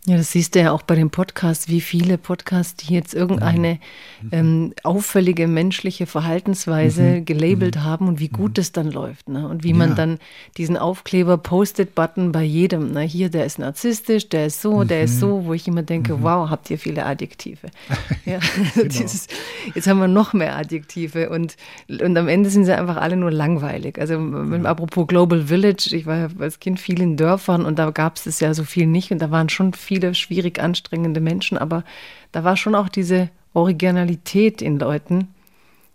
Ja, 0.05 0.15
das 0.15 0.31
siehst 0.31 0.55
du 0.55 0.59
ja 0.61 0.71
auch 0.71 0.81
bei 0.81 0.95
den 0.95 1.09
Podcasts, 1.09 1.67
wie 1.67 1.81
viele 1.81 2.17
Podcasts, 2.17 2.76
die 2.77 2.93
jetzt 2.93 3.13
irgendeine 3.13 3.80
mhm. 4.21 4.30
ähm, 4.31 4.73
auffällige 4.84 5.45
menschliche 5.45 6.05
Verhaltensweise 6.05 7.01
mhm. 7.01 7.26
gelabelt 7.26 7.76
mhm. 7.76 7.84
haben 7.84 8.07
und 8.07 8.19
wie 8.21 8.30
gut 8.30 8.57
mhm. 8.57 8.61
es 8.61 8.71
dann 8.71 8.89
läuft. 8.89 9.27
Ne? 9.27 9.45
Und 9.47 9.65
wie 9.65 9.71
ja. 9.71 9.76
man 9.76 9.95
dann 9.95 10.17
diesen 10.57 10.77
Aufkleber 10.77 11.38
Post-it-Button 11.38 12.31
bei 12.31 12.43
jedem, 12.43 12.93
ne? 12.93 13.01
hier, 13.01 13.30
der 13.30 13.45
ist 13.45 13.59
narzisstisch, 13.59 14.30
der 14.30 14.45
ist 14.45 14.61
so, 14.61 14.85
der 14.85 15.03
ist 15.03 15.15
mhm. 15.15 15.19
so, 15.19 15.45
wo 15.45 15.53
ich 15.53 15.67
immer 15.67 15.84
denke, 15.84 16.15
mhm. 16.15 16.23
wow, 16.23 16.49
habt 16.49 16.69
ihr 16.69 16.80
viele 16.80 17.05
Adjektive. 17.05 17.67
ja, 18.26 18.39
genau. 18.73 18.88
dieses, 18.89 19.27
jetzt 19.76 19.88
haben 19.88 19.99
wir 19.99 20.07
noch 20.07 20.31
mehr 20.31 20.55
Adjektive 20.55 21.30
und, 21.30 21.57
und 21.89 22.17
am 22.17 22.30
Ende 22.30 22.49
sind 22.49 22.63
sie 22.63 22.76
einfach 22.76 22.97
alle 22.97 23.17
nur 23.17 23.31
langweilig. 23.31 23.99
Also 23.99 24.13
ja. 24.13 24.63
apropos 24.63 25.07
Global 25.07 25.47
Village, 25.47 25.89
ich 25.91 26.05
war 26.05 26.17
ja 26.17 26.27
als 26.39 26.61
Kind 26.61 26.80
viel 26.80 27.01
in 27.01 27.17
Dörfern 27.17 27.65
und 27.65 27.77
da 27.77 27.91
gab 27.91 28.15
es 28.15 28.23
das 28.23 28.39
ja 28.39 28.53
so 28.53 28.63
viel 28.63 28.88
nicht 28.88 29.11
und 29.11 29.21
da 29.21 29.30
waren 29.30 29.49
schon 29.49 29.73
viele 29.73 29.88
viele 29.89 30.13
schwierig 30.13 30.59
anstrengende 30.59 31.19
Menschen, 31.19 31.57
aber 31.57 31.83
da 32.31 32.43
war 32.43 32.55
schon 32.57 32.75
auch 32.75 32.89
diese 32.89 33.29
Originalität 33.53 34.61
in 34.61 34.77
Leuten, 34.77 35.29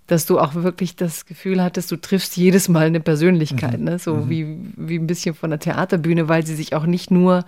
dass 0.09 0.27
du 0.27 0.41
auch 0.41 0.55
wirklich 0.55 0.97
das 0.97 1.27
Gefühl 1.27 1.63
hattest, 1.63 1.93
du 1.93 1.97
triffst 1.97 2.37
jedes 2.37 2.69
Mal 2.69 2.87
eine 2.87 2.99
Persönlichkeit, 2.99 3.79
mhm. 3.79 3.85
ne? 3.85 3.99
so 4.01 4.17
mhm. 4.17 4.31
wie, 4.31 4.59
wie 4.77 4.99
ein 4.99 5.07
bisschen 5.07 5.37
von 5.37 5.51
der 5.51 5.61
Theaterbühne, 5.61 6.29
weil 6.29 6.45
sie 6.45 6.57
sich 6.57 6.75
auch 6.75 6.87
nicht 6.87 7.13
nur 7.13 7.45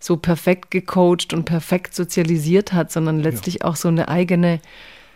so 0.00 0.16
perfekt 0.16 0.70
gecoacht 0.70 1.34
und 1.34 1.44
perfekt 1.44 1.94
sozialisiert 1.94 2.72
hat, 2.72 2.90
sondern 2.90 3.20
letztlich 3.20 3.56
ja. 3.56 3.66
auch 3.66 3.76
so 3.76 3.88
eine 3.88 4.08
eigene 4.08 4.58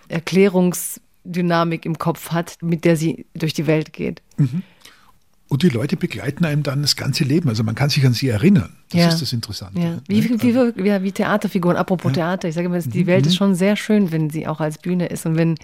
Erklärungsdynamik 0.08 1.86
im 1.86 1.96
Kopf 1.96 2.30
hat, 2.30 2.58
mit 2.60 2.84
der 2.84 2.98
sie 2.98 3.24
durch 3.32 3.54
die 3.54 3.66
Welt 3.66 3.94
geht. 3.94 4.20
Mhm. 4.36 4.62
Und 5.46 5.62
die 5.62 5.68
Leute 5.68 5.96
begleiten 5.96 6.46
einem 6.46 6.62
dann 6.62 6.80
das 6.80 6.96
ganze 6.96 7.22
Leben. 7.22 7.50
Also 7.50 7.62
man 7.64 7.74
kann 7.74 7.90
sich 7.90 8.04
an 8.06 8.14
sie 8.14 8.28
erinnern. 8.28 8.70
Das 8.90 9.00
ja. 9.00 9.08
ist 9.08 9.20
das 9.20 9.32
Interessante. 9.34 9.78
Ja. 9.78 9.98
Wie, 10.08 10.20
ne? 10.20 10.42
wie, 10.42 10.56
also 10.56 10.76
wie, 10.76 11.02
wie, 11.02 11.12
Theaterfiguren, 11.12 11.76
apropos 11.76 12.12
ja. 12.12 12.14
Theater. 12.14 12.48
Ich 12.48 12.54
sage 12.54 12.66
immer, 12.66 12.78
die 12.78 13.02
mhm. 13.02 13.06
Welt 13.06 13.26
ist 13.26 13.34
mhm. 13.34 13.36
schon 13.36 13.54
sehr 13.54 13.76
schön, 13.76 14.10
wenn 14.10 14.30
sie 14.30 14.46
auch 14.46 14.60
als 14.60 14.78
Bühne 14.78 15.06
ist. 15.06 15.26
Und 15.26 15.36
wenn 15.36 15.56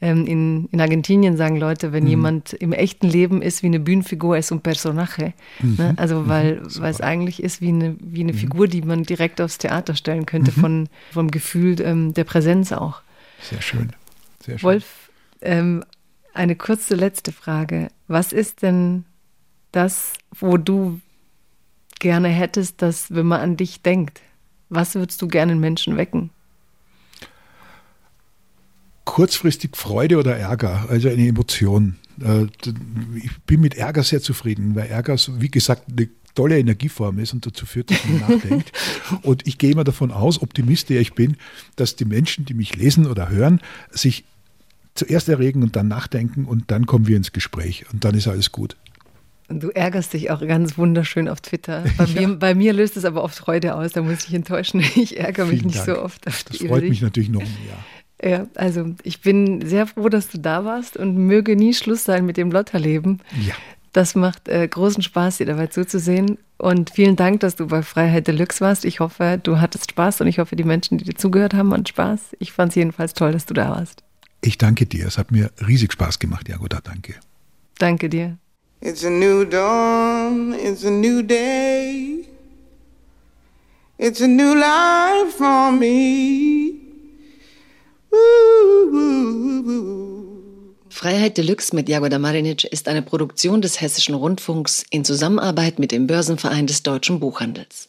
ähm, 0.00 0.26
in, 0.26 0.66
in 0.72 0.80
Argentinien 0.80 1.36
sagen 1.36 1.56
Leute, 1.56 1.92
wenn 1.92 2.02
mhm. 2.02 2.10
jemand 2.10 2.52
im 2.52 2.72
echten 2.72 3.06
Leben 3.06 3.40
ist 3.40 3.62
wie 3.62 3.68
eine 3.68 3.78
Bühnenfigur, 3.78 4.36
ist 4.36 4.50
ein 4.50 4.60
Personaje. 4.60 5.34
Mhm. 5.60 5.74
Ne? 5.78 5.94
Also 5.96 6.22
mhm. 6.22 6.28
weil, 6.28 6.62
weil 6.78 6.90
es 6.90 7.00
eigentlich 7.00 7.40
ist 7.40 7.60
wie 7.60 7.68
eine, 7.68 7.96
wie 8.00 8.22
eine 8.22 8.34
Figur, 8.34 8.66
die 8.66 8.82
man 8.82 9.04
direkt 9.04 9.40
aufs 9.40 9.58
Theater 9.58 9.94
stellen 9.94 10.26
könnte, 10.26 10.50
von, 10.50 10.88
vom 11.12 11.30
Gefühl 11.30 11.80
ähm, 11.80 12.12
der 12.12 12.24
Präsenz 12.24 12.72
auch. 12.72 13.02
Sehr 13.40 13.62
schön. 13.62 13.92
Sehr 14.44 14.58
schön. 14.58 14.66
Wolf, 14.66 15.10
ähm, 15.42 15.84
eine 16.34 16.56
kurze 16.56 16.96
letzte 16.96 17.30
Frage. 17.32 17.88
Was 18.08 18.32
ist 18.32 18.62
denn 18.62 19.04
das, 19.72 20.14
wo 20.38 20.56
du 20.56 21.00
gerne 21.98 22.28
hättest, 22.28 22.82
dass, 22.82 23.14
wenn 23.14 23.26
man 23.26 23.40
an 23.40 23.56
dich 23.56 23.82
denkt, 23.82 24.20
was 24.68 24.94
würdest 24.94 25.20
du 25.22 25.28
gerne 25.28 25.52
in 25.52 25.60
Menschen 25.60 25.96
wecken? 25.96 26.30
Kurzfristig 29.04 29.76
Freude 29.76 30.18
oder 30.18 30.36
Ärger, 30.36 30.86
also 30.88 31.08
eine 31.08 31.26
Emotion. 31.26 31.96
Äh, 32.22 32.44
ich 33.16 33.36
bin 33.46 33.60
mit 33.60 33.74
Ärger 33.76 34.02
sehr 34.02 34.20
zufrieden, 34.20 34.74
weil 34.74 34.88
Ärger, 34.88 35.16
wie 35.38 35.50
gesagt, 35.50 35.84
eine 35.90 36.08
tolle 36.34 36.58
Energieform 36.58 37.18
ist 37.18 37.32
und 37.32 37.46
dazu 37.46 37.66
führt, 37.66 37.90
dass 37.90 38.04
man 38.04 38.20
nachdenkt. 38.28 38.72
Und 39.22 39.46
ich 39.46 39.58
gehe 39.58 39.72
immer 39.72 39.84
davon 39.84 40.12
aus, 40.12 40.40
Optimist, 40.42 40.90
der 40.90 41.00
ich 41.00 41.14
bin, 41.14 41.36
dass 41.76 41.96
die 41.96 42.04
Menschen, 42.04 42.44
die 42.44 42.54
mich 42.54 42.76
lesen 42.76 43.06
oder 43.06 43.30
hören, 43.30 43.60
sich 43.90 44.24
zuerst 44.94 45.28
erregen 45.28 45.62
und 45.62 45.74
dann 45.74 45.88
nachdenken 45.88 46.44
und 46.44 46.70
dann 46.70 46.86
kommen 46.86 47.06
wir 47.06 47.16
ins 47.16 47.32
Gespräch 47.32 47.86
und 47.92 48.04
dann 48.04 48.14
ist 48.14 48.28
alles 48.28 48.52
gut. 48.52 48.76
Du 49.48 49.70
ärgerst 49.70 50.12
dich 50.12 50.30
auch 50.30 50.40
ganz 50.40 50.76
wunderschön 50.76 51.26
auf 51.28 51.40
Twitter. 51.40 51.82
Bei, 51.96 52.04
ja. 52.04 52.28
mir, 52.28 52.34
bei 52.36 52.54
mir, 52.54 52.72
löst 52.74 52.96
es 52.98 53.04
aber 53.06 53.24
oft 53.24 53.36
Freude 53.36 53.74
aus, 53.74 53.92
da 53.92 54.02
muss 54.02 54.26
ich 54.26 54.34
enttäuschen. 54.34 54.80
Ich 54.96 55.18
ärgere 55.18 55.46
mich 55.46 55.60
Vielen 55.60 55.66
nicht 55.68 55.78
Dank. 55.78 55.98
so 55.98 56.02
oft 56.02 56.26
auf 56.26 56.44
Das 56.44 56.58
freut 56.58 56.82
mich 56.88 57.00
natürlich 57.00 57.30
noch 57.30 57.40
mehr. 57.40 58.30
Ja, 58.30 58.46
also 58.56 58.94
ich 59.04 59.20
bin 59.20 59.66
sehr 59.66 59.86
froh, 59.86 60.08
dass 60.08 60.28
du 60.28 60.38
da 60.38 60.64
warst 60.64 60.96
und 60.96 61.16
möge 61.16 61.56
nie 61.56 61.72
Schluss 61.72 62.04
sein 62.04 62.26
mit 62.26 62.36
dem 62.36 62.50
Lotterleben. 62.50 63.20
Ja. 63.40 63.54
Das 63.92 64.14
macht 64.14 64.48
äh, 64.48 64.66
großen 64.66 65.02
Spaß, 65.02 65.38
dir 65.38 65.46
dabei 65.46 65.68
zuzusehen. 65.68 66.38
Und 66.58 66.90
vielen 66.90 67.16
Dank, 67.16 67.40
dass 67.40 67.56
du 67.56 67.68
bei 67.68 67.82
Freiheit 67.82 68.26
Deluxe 68.26 68.60
warst. 68.60 68.84
Ich 68.84 69.00
hoffe, 69.00 69.40
du 69.42 69.60
hattest 69.60 69.92
Spaß 69.92 70.20
und 70.20 70.26
ich 70.26 70.40
hoffe, 70.40 70.56
die 70.56 70.64
Menschen, 70.64 70.98
die 70.98 71.04
dir 71.04 71.14
zugehört 71.14 71.54
haben, 71.54 71.72
hatten 71.72 71.86
Spaß. 71.86 72.36
Ich 72.38 72.52
fand 72.52 72.72
es 72.72 72.76
jedenfalls 72.76 73.14
toll, 73.14 73.32
dass 73.32 73.46
du 73.46 73.54
da 73.54 73.70
warst. 73.70 74.02
Ich 74.40 74.58
danke 74.58 74.86
dir. 74.86 75.06
Es 75.06 75.16
hat 75.18 75.30
mir 75.30 75.50
riesig 75.66 75.92
Spaß 75.92 76.18
gemacht, 76.18 76.48
Jagoda. 76.48 76.80
Danke. 76.82 77.14
Danke 77.78 78.08
dir. 78.08 78.36
It's 78.80 79.04
a 79.04 79.10
new 79.10 79.44
dawn, 79.44 80.54
it's 80.54 80.84
a 80.84 80.90
new 80.90 81.22
day. 81.22 82.28
It's 83.98 84.20
a 84.20 84.28
new 84.28 84.54
life 84.54 85.34
for 85.36 85.72
me. 85.72 86.78
Freiheit 90.88 91.36
Deluxe 91.36 91.72
mit 91.72 91.88
Jagoda 91.88 92.18
Marinic 92.18 92.64
ist 92.64 92.88
eine 92.88 93.02
Produktion 93.02 93.60
des 93.60 93.80
Hessischen 93.80 94.14
Rundfunks 94.14 94.84
in 94.90 95.04
Zusammenarbeit 95.04 95.78
mit 95.80 95.90
dem 95.90 96.06
Börsenverein 96.06 96.68
des 96.68 96.84
deutschen 96.84 97.18
Buchhandels. 97.18 97.88